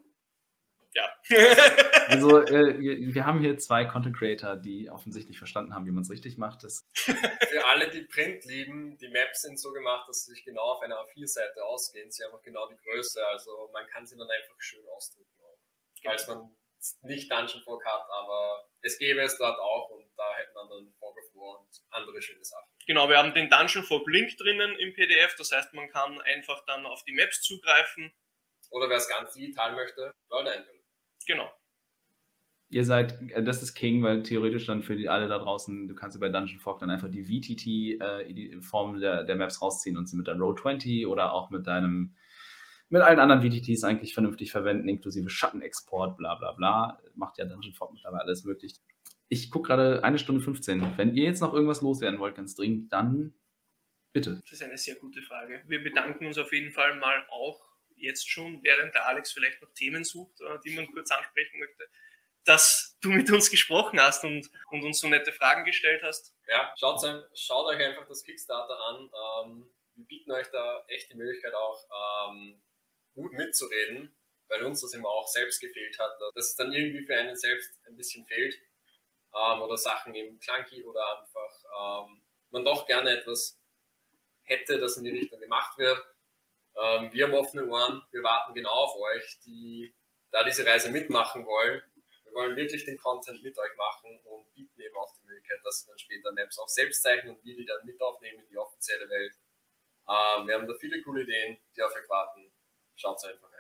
Ja. 0.96 1.14
also 2.08 2.42
äh, 2.42 2.80
wir, 2.80 3.14
wir, 3.14 3.26
haben 3.26 3.42
hier 3.42 3.58
zwei 3.58 3.84
Content 3.84 4.16
Creator, 4.16 4.56
die 4.56 4.90
offensichtlich 4.90 5.38
verstanden 5.38 5.76
haben, 5.76 5.86
wie 5.86 5.92
man 5.92 6.04
es 6.04 6.10
richtig 6.10 6.38
macht. 6.38 6.64
Das 6.64 6.88
Für 6.94 7.66
alle, 7.68 7.90
die 7.90 8.04
Print 8.04 8.46
lieben, 8.46 8.98
die 8.98 9.10
Maps 9.10 9.42
sind 9.42 9.60
so 9.60 9.74
gemacht, 9.74 10.08
dass 10.08 10.24
sie 10.24 10.32
sich 10.32 10.46
genau 10.46 10.62
auf 10.62 10.82
einer 10.82 10.96
A4-Seite 10.96 11.64
ausgehen. 11.66 12.10
Sie 12.12 12.24
haben 12.24 12.34
auch 12.34 12.42
genau 12.44 12.68
die 12.70 12.78
Größe, 12.78 13.26
also 13.28 13.70
man 13.74 13.86
kann 13.88 14.08
sie 14.08 14.18
dann 14.18 14.30
einfach 14.30 14.56
schön 14.60 14.88
ausdrücken. 14.96 15.30
Falls 16.02 16.28
man 16.28 16.56
nicht 17.02 17.32
Dungeon 17.32 17.64
Fork 17.64 17.84
hat, 17.86 18.08
aber 18.10 18.70
es 18.82 18.98
gäbe 19.00 19.22
es 19.22 19.38
dort 19.38 19.60
auch 19.60 19.90
und 19.90 20.06
da 20.16 20.36
hätten 20.36 20.54
wir 20.54 20.70
dann 20.70 20.94
Fog 21.00 21.18
of 21.18 21.36
War 21.36 21.60
und 21.60 21.82
andere 21.90 22.22
schöne 22.22 22.44
Sachen. 22.44 22.70
Genau, 22.86 23.10
wir 23.10 23.18
haben 23.18 23.34
den 23.34 23.50
Dungeon 23.50 23.84
Fork 23.84 24.08
Link 24.08 24.38
drinnen 24.38 24.78
im 24.78 24.94
PDF, 24.94 25.36
das 25.36 25.52
heißt, 25.52 25.74
man 25.74 25.90
kann 25.90 26.22
einfach 26.22 26.64
dann 26.66 26.86
auf 26.86 27.04
die 27.04 27.14
Maps 27.14 27.42
zugreifen. 27.42 28.14
Oder 28.70 28.90
wer 28.90 28.98
es 28.98 29.08
ganz 29.08 29.34
digital 29.34 29.74
möchte, 29.74 30.14
Leute 30.30 30.52
einbilden. 30.52 30.85
Genau. 31.26 31.52
Ihr 32.70 32.84
seid, 32.84 33.22
äh, 33.32 33.44
das 33.44 33.62
ist 33.62 33.76
King, 33.76 34.04
weil 34.04 34.24
theoretisch 34.24 34.66
dann 34.66 34.84
für 34.84 34.96
die 34.96 35.10
alle 35.10 35.28
da 35.28 35.38
draußen, 35.38 35.88
du 35.88 35.96
kannst 35.96 36.20
bei 36.20 36.30
Dungeon 36.30 36.60
Fork 36.60 36.80
dann 36.80 36.90
einfach 36.90 37.10
die 37.10 37.24
VTT 37.24 38.02
äh, 38.02 38.34
die 38.34 38.60
Form 38.62 39.00
der, 39.00 39.24
der 39.24 39.36
Maps 39.36 39.62
rausziehen 39.62 39.98
und 39.98 40.08
sie 40.08 40.18
mit 40.18 40.28
der 40.28 40.36
Row 40.36 40.60
20 40.60 41.08
oder 41.08 41.34
auch 41.34 41.50
mit 41.52 41.68
deinem 41.68 42.16
mit 42.90 43.02
allen 43.02 43.20
anderen 43.20 43.42
VTTs 43.42 43.84
eigentlich 43.84 44.14
vernünftig 44.14 44.52
verwenden, 44.52 44.88
inklusive 44.88 45.30
Schattenexport, 45.30 46.18
bla 46.18 46.36
bla 46.36 46.52
bla. 46.54 47.00
Macht 47.16 47.38
ja 47.38 47.46
Dungeon 47.46 47.74
Fork 47.74 47.94
mittlerweile 47.94 48.24
alles 48.24 48.44
möglich. 48.44 48.76
Ich 49.28 49.50
gucke 49.50 49.70
gerade 49.70 50.04
eine 50.04 50.20
Stunde 50.20 50.42
15. 50.42 50.98
Wenn 50.98 51.16
ihr 51.16 51.24
jetzt 51.24 51.42
noch 51.42 51.54
irgendwas 51.54 51.82
loswerden 51.82 52.20
wollt, 52.20 52.36
ganz 52.36 52.56
dringend, 52.56 52.94
dann 52.94 53.34
bitte. 54.14 54.42
Das 54.42 54.52
ist 54.52 54.64
eine 54.64 54.78
sehr 54.78 54.96
gute 54.96 55.22
Frage. 55.24 55.64
Wir 55.68 55.84
bedanken 55.84 56.28
uns 56.28 56.38
auf 56.38 56.54
jeden 56.54 56.72
Fall 56.72 56.96
mal 57.00 57.26
auch 57.30 57.75
jetzt 58.06 58.30
schon, 58.30 58.64
während 58.64 58.96
der 58.96 59.08
Alex 59.08 59.32
vielleicht 59.32 59.62
noch 59.62 59.74
Themen 59.74 60.04
sucht, 60.04 60.40
äh, 60.42 60.60
die 60.64 60.76
man 60.76 60.92
kurz 60.92 61.12
ansprechen 61.12 61.60
möchte, 61.60 61.90
dass 62.46 62.98
du 63.02 63.10
mit 63.10 63.30
uns 63.32 63.50
gesprochen 63.50 64.00
hast 64.00 64.24
und, 64.24 64.50
und 64.70 64.84
uns 64.84 65.00
so 65.00 65.08
nette 65.08 65.34
Fragen 65.34 65.66
gestellt 65.66 66.04
hast. 66.04 66.34
Ja, 66.48 66.74
schaut, 66.80 67.02
schaut 67.34 67.66
euch 67.68 67.84
einfach 67.84 68.08
das 68.08 68.24
Kickstarter 68.24 68.80
an. 68.80 69.10
Ähm, 69.46 69.76
wir 69.96 70.06
bieten 70.06 70.32
euch 70.32 70.48
da 70.52 70.86
echt 70.88 71.12
die 71.12 71.18
Möglichkeit 71.18 71.54
auch, 71.54 72.30
ähm, 72.30 72.62
gut 73.16 73.34
mitzureden, 73.34 74.16
weil 74.48 74.64
uns 74.64 74.82
das 74.82 74.94
immer 74.94 75.10
auch 75.10 75.28
selbst 75.28 75.60
gefehlt 75.60 75.98
hat, 75.98 76.12
dass 76.36 76.50
es 76.50 76.56
dann 76.56 76.72
irgendwie 76.74 77.06
für 77.06 77.16
einen 77.16 77.36
selbst 77.36 77.72
ein 77.88 77.96
bisschen 77.96 78.26
fehlt 78.26 78.56
ähm, 79.34 79.62
oder 79.62 79.78
Sachen 79.78 80.14
eben 80.14 80.40
clunky 80.40 80.84
oder 80.84 81.20
einfach 81.20 82.06
ähm, 82.06 82.22
man 82.52 82.66
doch 82.66 82.86
gerne 82.86 83.12
etwas 83.12 83.60
hätte, 84.44 84.80
das 84.80 84.98
in 84.98 85.06
die 85.06 85.12
Richtung 85.12 85.40
gemacht 85.40 85.78
wird. 85.78 86.02
Ähm, 86.78 87.12
wir 87.14 87.26
haben 87.26 87.34
offene 87.34 87.66
Ohren, 87.68 88.02
wir 88.12 88.24
warten 88.24 88.54
genau 88.54 88.72
auf 88.72 88.96
euch, 88.98 89.40
die 89.46 89.94
da 90.32 90.44
diese 90.44 90.66
Reise 90.66 90.92
mitmachen 90.92 91.46
wollen. 91.46 91.82
Wir 92.26 92.34
wollen 92.34 92.56
wirklich 92.56 92.84
den 92.84 92.98
Content 92.98 93.42
mit 93.44 93.58
euch 93.58 93.76
machen 93.78 94.20
und 94.26 94.54
bieten 94.54 94.82
eben 94.82 94.96
auch 94.98 95.14
die 95.18 95.26
Möglichkeit, 95.26 95.60
dass 95.64 95.86
wir 95.86 95.92
dann 95.92 96.00
später 96.00 96.32
Maps 96.34 96.60
auch 96.60 96.68
selbst 96.68 97.02
zeichnen 97.02 97.36
und 97.36 97.44
wir 97.44 97.56
die 97.56 97.66
dann 97.66 97.86
mit 97.86 98.02
aufnehmen 98.02 98.40
in 98.40 98.48
die 98.50 98.58
offizielle 98.58 99.10
Welt. 99.10 99.34
Ähm, 100.08 100.48
wir 100.48 100.56
haben 100.56 100.68
da 100.68 100.74
viele 100.76 101.02
coole 101.02 101.24
Ideen, 101.24 101.58
die 101.76 101.82
auf 101.82 101.96
euch 101.96 102.10
warten. 102.10 102.52
Schaut 102.96 103.18
es 103.18 103.24
einfach. 103.26 103.55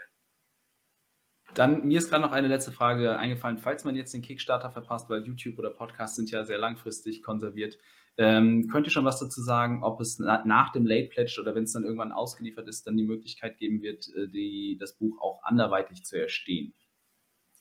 Dann, 1.53 1.85
mir 1.85 1.99
ist 1.99 2.09
gerade 2.09 2.23
noch 2.23 2.31
eine 2.31 2.47
letzte 2.47 2.71
Frage 2.71 3.17
eingefallen. 3.17 3.57
Falls 3.57 3.85
man 3.85 3.95
jetzt 3.95 4.13
den 4.13 4.21
Kickstarter 4.21 4.71
verpasst, 4.71 5.09
weil 5.09 5.25
YouTube 5.25 5.57
oder 5.57 5.69
Podcast 5.69 6.15
sind 6.15 6.31
ja 6.31 6.43
sehr 6.43 6.57
langfristig 6.57 7.23
konserviert, 7.23 7.77
ähm, 8.17 8.67
könnt 8.71 8.87
ihr 8.87 8.91
schon 8.91 9.05
was 9.05 9.19
dazu 9.19 9.41
sagen, 9.41 9.83
ob 9.83 9.99
es 9.99 10.19
na, 10.19 10.43
nach 10.45 10.71
dem 10.71 10.85
Late 10.85 11.09
Pledge 11.09 11.37
oder 11.41 11.53
wenn 11.53 11.65
es 11.65 11.73
dann 11.73 11.83
irgendwann 11.83 12.13
ausgeliefert 12.13 12.67
ist, 12.67 12.87
dann 12.87 12.95
die 12.95 13.03
Möglichkeit 13.03 13.57
geben 13.57 13.81
wird, 13.81 14.07
äh, 14.15 14.27
die, 14.29 14.77
das 14.79 14.93
Buch 14.93 15.21
auch 15.21 15.43
anderweitig 15.43 16.03
zu 16.03 16.17
erstehen? 16.17 16.73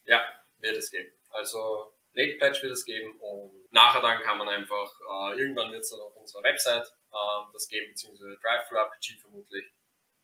Ja, 0.05 0.21
wird 0.59 0.77
es 0.77 0.91
geben. 0.91 1.11
Also 1.31 1.93
Late 2.13 2.37
Pledge 2.39 2.63
wird 2.63 2.73
es 2.73 2.85
geben 2.85 3.19
und 3.19 3.73
nachher 3.73 4.01
dann 4.01 4.23
kann 4.23 4.39
man 4.39 4.49
einfach, 4.49 4.93
äh, 5.01 5.41
irgendwann 5.41 5.73
wird 5.73 5.83
es 5.83 5.91
dann 5.91 6.01
auf 6.01 6.17
unserer 6.17 6.45
Website 6.45 6.87
äh, 7.11 7.53
das 7.53 7.67
geben, 7.69 7.91
beziehungsweise 7.91 8.39
Drive-Thru-RPG 8.41 9.19
vermutlich 9.21 9.65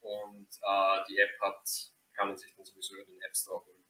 und 0.00 0.48
äh, 0.62 1.04
die 1.08 1.18
App 1.18 1.40
hat, 1.40 1.68
kann 2.20 2.28
man 2.28 2.36
sich 2.36 2.54
dann 2.54 2.66
sowieso 2.66 2.96
in 2.96 3.06
den 3.06 3.20
App 3.22 3.34
Store 3.34 3.64
holen. 3.64 3.82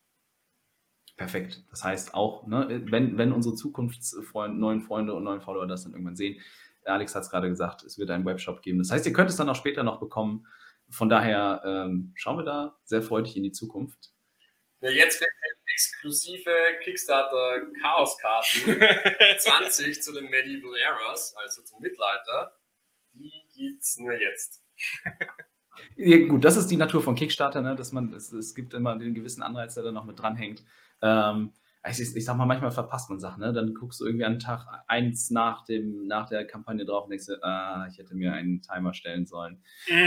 Perfekt. 1.17 1.65
Das 1.69 1.83
heißt 1.83 2.15
auch, 2.15 2.47
ne, 2.47 2.83
wenn, 2.85 3.19
wenn 3.19 3.33
unsere 3.33 3.57
Zukunftsfreunde, 3.57 4.57
neuen 4.57 4.83
Freunde 4.83 5.15
und 5.15 5.25
neuen 5.25 5.41
Follower 5.41 5.67
das 5.67 5.83
dann 5.83 5.93
irgendwann 5.93 6.17
sehen, 6.17 6.41
Alex 6.85 7.15
hat 7.15 7.25
es 7.25 7.31
gerade 7.31 7.49
gesagt, 7.49 7.83
es 7.83 7.99
wird 7.99 8.11
einen 8.11 8.25
Webshop 8.25 8.63
geben. 8.63 8.79
Das 8.79 8.91
heißt, 8.91 9.05
ihr 9.05 9.13
könnt 9.13 9.31
es 9.31 9.37
dann 9.37 9.49
auch 9.49 9.57
später 9.57 9.83
noch 9.83 9.99
bekommen. 9.99 10.47
Von 10.89 11.09
daher 11.09 11.61
ähm, 11.65 12.13
schauen 12.15 12.39
wir 12.39 12.45
da 12.45 12.79
sehr 12.85 13.03
freudig 13.03 13.37
in 13.37 13.43
die 13.43 13.53
Zukunft. 13.53 14.13
Ja, 14.81 14.91
jetzt 14.91 15.21
werden 15.21 15.35
exklusive 15.73 16.51
Kickstarter 16.83 17.67
Chaoskarten 17.81 18.81
20 19.39 20.03
zu 20.03 20.13
den 20.13 20.29
Medieval 20.31 20.77
Eras, 20.77 21.35
also 21.37 21.63
zum 21.63 21.81
Mittelalter. 21.81 22.57
Die 23.13 23.33
gibt 23.55 23.83
es 23.83 23.97
nur 23.99 24.13
jetzt. 24.13 24.63
Ja, 25.97 26.27
gut, 26.27 26.45
das 26.45 26.57
ist 26.57 26.69
die 26.69 26.77
Natur 26.77 27.03
von 27.03 27.15
Kickstarter, 27.15 27.63
ne? 27.63 27.77
dass 27.77 27.93
man, 27.93 28.13
es, 28.13 28.33
es 28.33 28.55
gibt 28.55 28.75
immer 28.75 28.97
den 28.99 29.15
gewissen 29.15 29.43
Anreiz, 29.43 29.75
der 29.75 29.85
da 29.85 29.93
noch 29.93 30.05
mit 30.05 30.19
dranhängt. 30.19 30.65
Ähm, 31.03 31.53
ich, 31.89 32.01
ich, 32.01 32.25
sag 32.25 32.37
mal, 32.37 32.45
manchmal 32.45 32.71
verpasst 32.71 33.09
man 33.09 33.21
Sachen, 33.21 33.41
ne? 33.41 33.55
Dann 33.55 33.73
guckst 33.73 34.01
du 34.01 34.05
irgendwie 34.05 34.27
an 34.27 34.39
Tag 34.39 34.67
eins 34.87 35.31
nach, 35.31 35.65
dem, 35.65 36.07
nach 36.07 36.29
der 36.29 36.47
Kampagne 36.47 36.85
drauf 36.85 37.05
und 37.05 37.11
denkst 37.11 37.27
dir, 37.27 37.43
ah, 37.43 37.87
ich 37.91 37.99
hätte 37.99 38.15
mir 38.15 38.35
einen 38.35 38.61
Timer 38.61 38.93
stellen 38.93 39.25
sollen. 39.25 39.63
äh, 39.89 40.05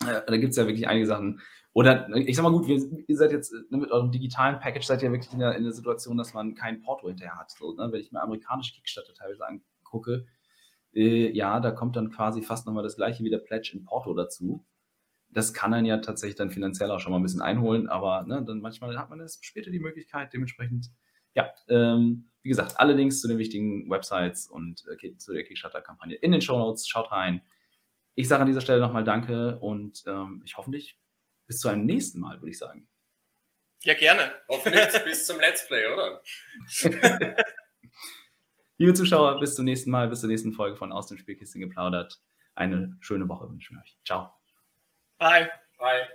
da 0.00 0.36
gibt 0.36 0.50
es 0.50 0.56
ja 0.56 0.66
wirklich 0.66 0.88
einige 0.88 1.06
Sachen. 1.06 1.40
Oder 1.74 2.08
ich 2.16 2.34
sag 2.34 2.42
mal 2.42 2.50
gut, 2.50 2.66
wir, 2.66 2.76
ihr 3.06 3.16
seid 3.16 3.30
jetzt 3.30 3.52
ne, 3.52 3.78
mit 3.78 3.92
eurem 3.92 4.10
digitalen 4.10 4.58
Package 4.58 4.84
seid 4.84 5.00
ihr 5.02 5.12
wirklich 5.12 5.32
in 5.32 5.38
der, 5.38 5.54
in 5.54 5.62
der 5.62 5.72
Situation, 5.72 6.16
dass 6.16 6.34
man 6.34 6.56
kein 6.56 6.80
Porto 6.80 7.06
hinterher 7.06 7.38
hat. 7.38 7.52
So, 7.52 7.72
ne? 7.74 7.88
Wenn 7.92 8.00
ich 8.00 8.10
mir 8.10 8.20
amerikanische 8.20 8.74
Kickstarter 8.74 9.14
teilweise 9.14 9.44
angucke, 9.46 10.26
äh, 10.98 11.30
ja, 11.30 11.60
da 11.60 11.70
kommt 11.70 11.94
dann 11.96 12.10
quasi 12.10 12.42
fast 12.42 12.66
nochmal 12.66 12.82
das 12.82 12.96
gleiche 12.96 13.22
wie 13.22 13.30
der 13.30 13.38
Pledge 13.38 13.70
in 13.72 13.84
Porto 13.84 14.14
dazu. 14.14 14.66
Das 15.30 15.54
kann 15.54 15.70
dann 15.70 15.84
ja 15.84 15.98
tatsächlich 15.98 16.36
dann 16.36 16.50
finanziell 16.50 16.90
auch 16.90 16.98
schon 16.98 17.12
mal 17.12 17.18
ein 17.18 17.22
bisschen 17.22 17.42
einholen, 17.42 17.88
aber 17.88 18.24
ne, 18.24 18.42
dann 18.44 18.60
manchmal 18.60 18.98
hat 18.98 19.10
man 19.10 19.20
erst 19.20 19.44
später 19.44 19.70
die 19.70 19.78
Möglichkeit, 19.78 20.32
dementsprechend, 20.32 20.90
ja, 21.34 21.52
ähm, 21.68 22.30
wie 22.42 22.48
gesagt, 22.48 22.80
alle 22.80 22.94
Links 22.94 23.20
zu 23.20 23.28
den 23.28 23.38
wichtigen 23.38 23.88
Websites 23.90 24.48
und 24.48 24.84
äh, 24.88 25.16
zu 25.16 25.32
der 25.32 25.44
Kickstarter-Kampagne 25.44 26.16
in 26.16 26.32
den 26.32 26.40
Show 26.40 26.58
Notes, 26.58 26.88
schaut 26.88 27.12
rein. 27.12 27.42
Ich 28.14 28.26
sage 28.26 28.40
an 28.40 28.48
dieser 28.48 28.62
Stelle 28.62 28.80
nochmal 28.80 29.04
Danke 29.04 29.58
und 29.60 30.02
ähm, 30.06 30.42
ich 30.44 30.56
hoffentlich 30.56 30.98
bis 31.46 31.60
zu 31.60 31.68
einem 31.68 31.84
nächsten 31.84 32.18
Mal, 32.18 32.40
würde 32.40 32.50
ich 32.50 32.58
sagen. 32.58 32.88
Ja, 33.82 33.94
gerne. 33.94 34.32
Hoffentlich 34.48 35.04
bis 35.04 35.26
zum 35.26 35.38
Let's 35.38 35.68
Play, 35.68 35.86
oder? 35.86 36.22
Liebe 38.80 38.94
Zuschauer, 38.94 39.40
bis 39.40 39.56
zum 39.56 39.64
nächsten 39.64 39.90
Mal, 39.90 40.08
bis 40.08 40.20
zur 40.20 40.28
nächsten 40.28 40.52
Folge 40.52 40.76
von 40.76 40.92
Aus 40.92 41.08
dem 41.08 41.18
Spielkissen 41.18 41.60
geplaudert. 41.60 42.20
Eine 42.54 42.96
schöne 43.00 43.28
Woche 43.28 43.50
wünschen 43.50 43.76
wir 43.76 43.82
euch. 43.82 43.98
Ciao. 44.04 44.32
Bye. 45.18 45.50
Bye. 45.78 46.06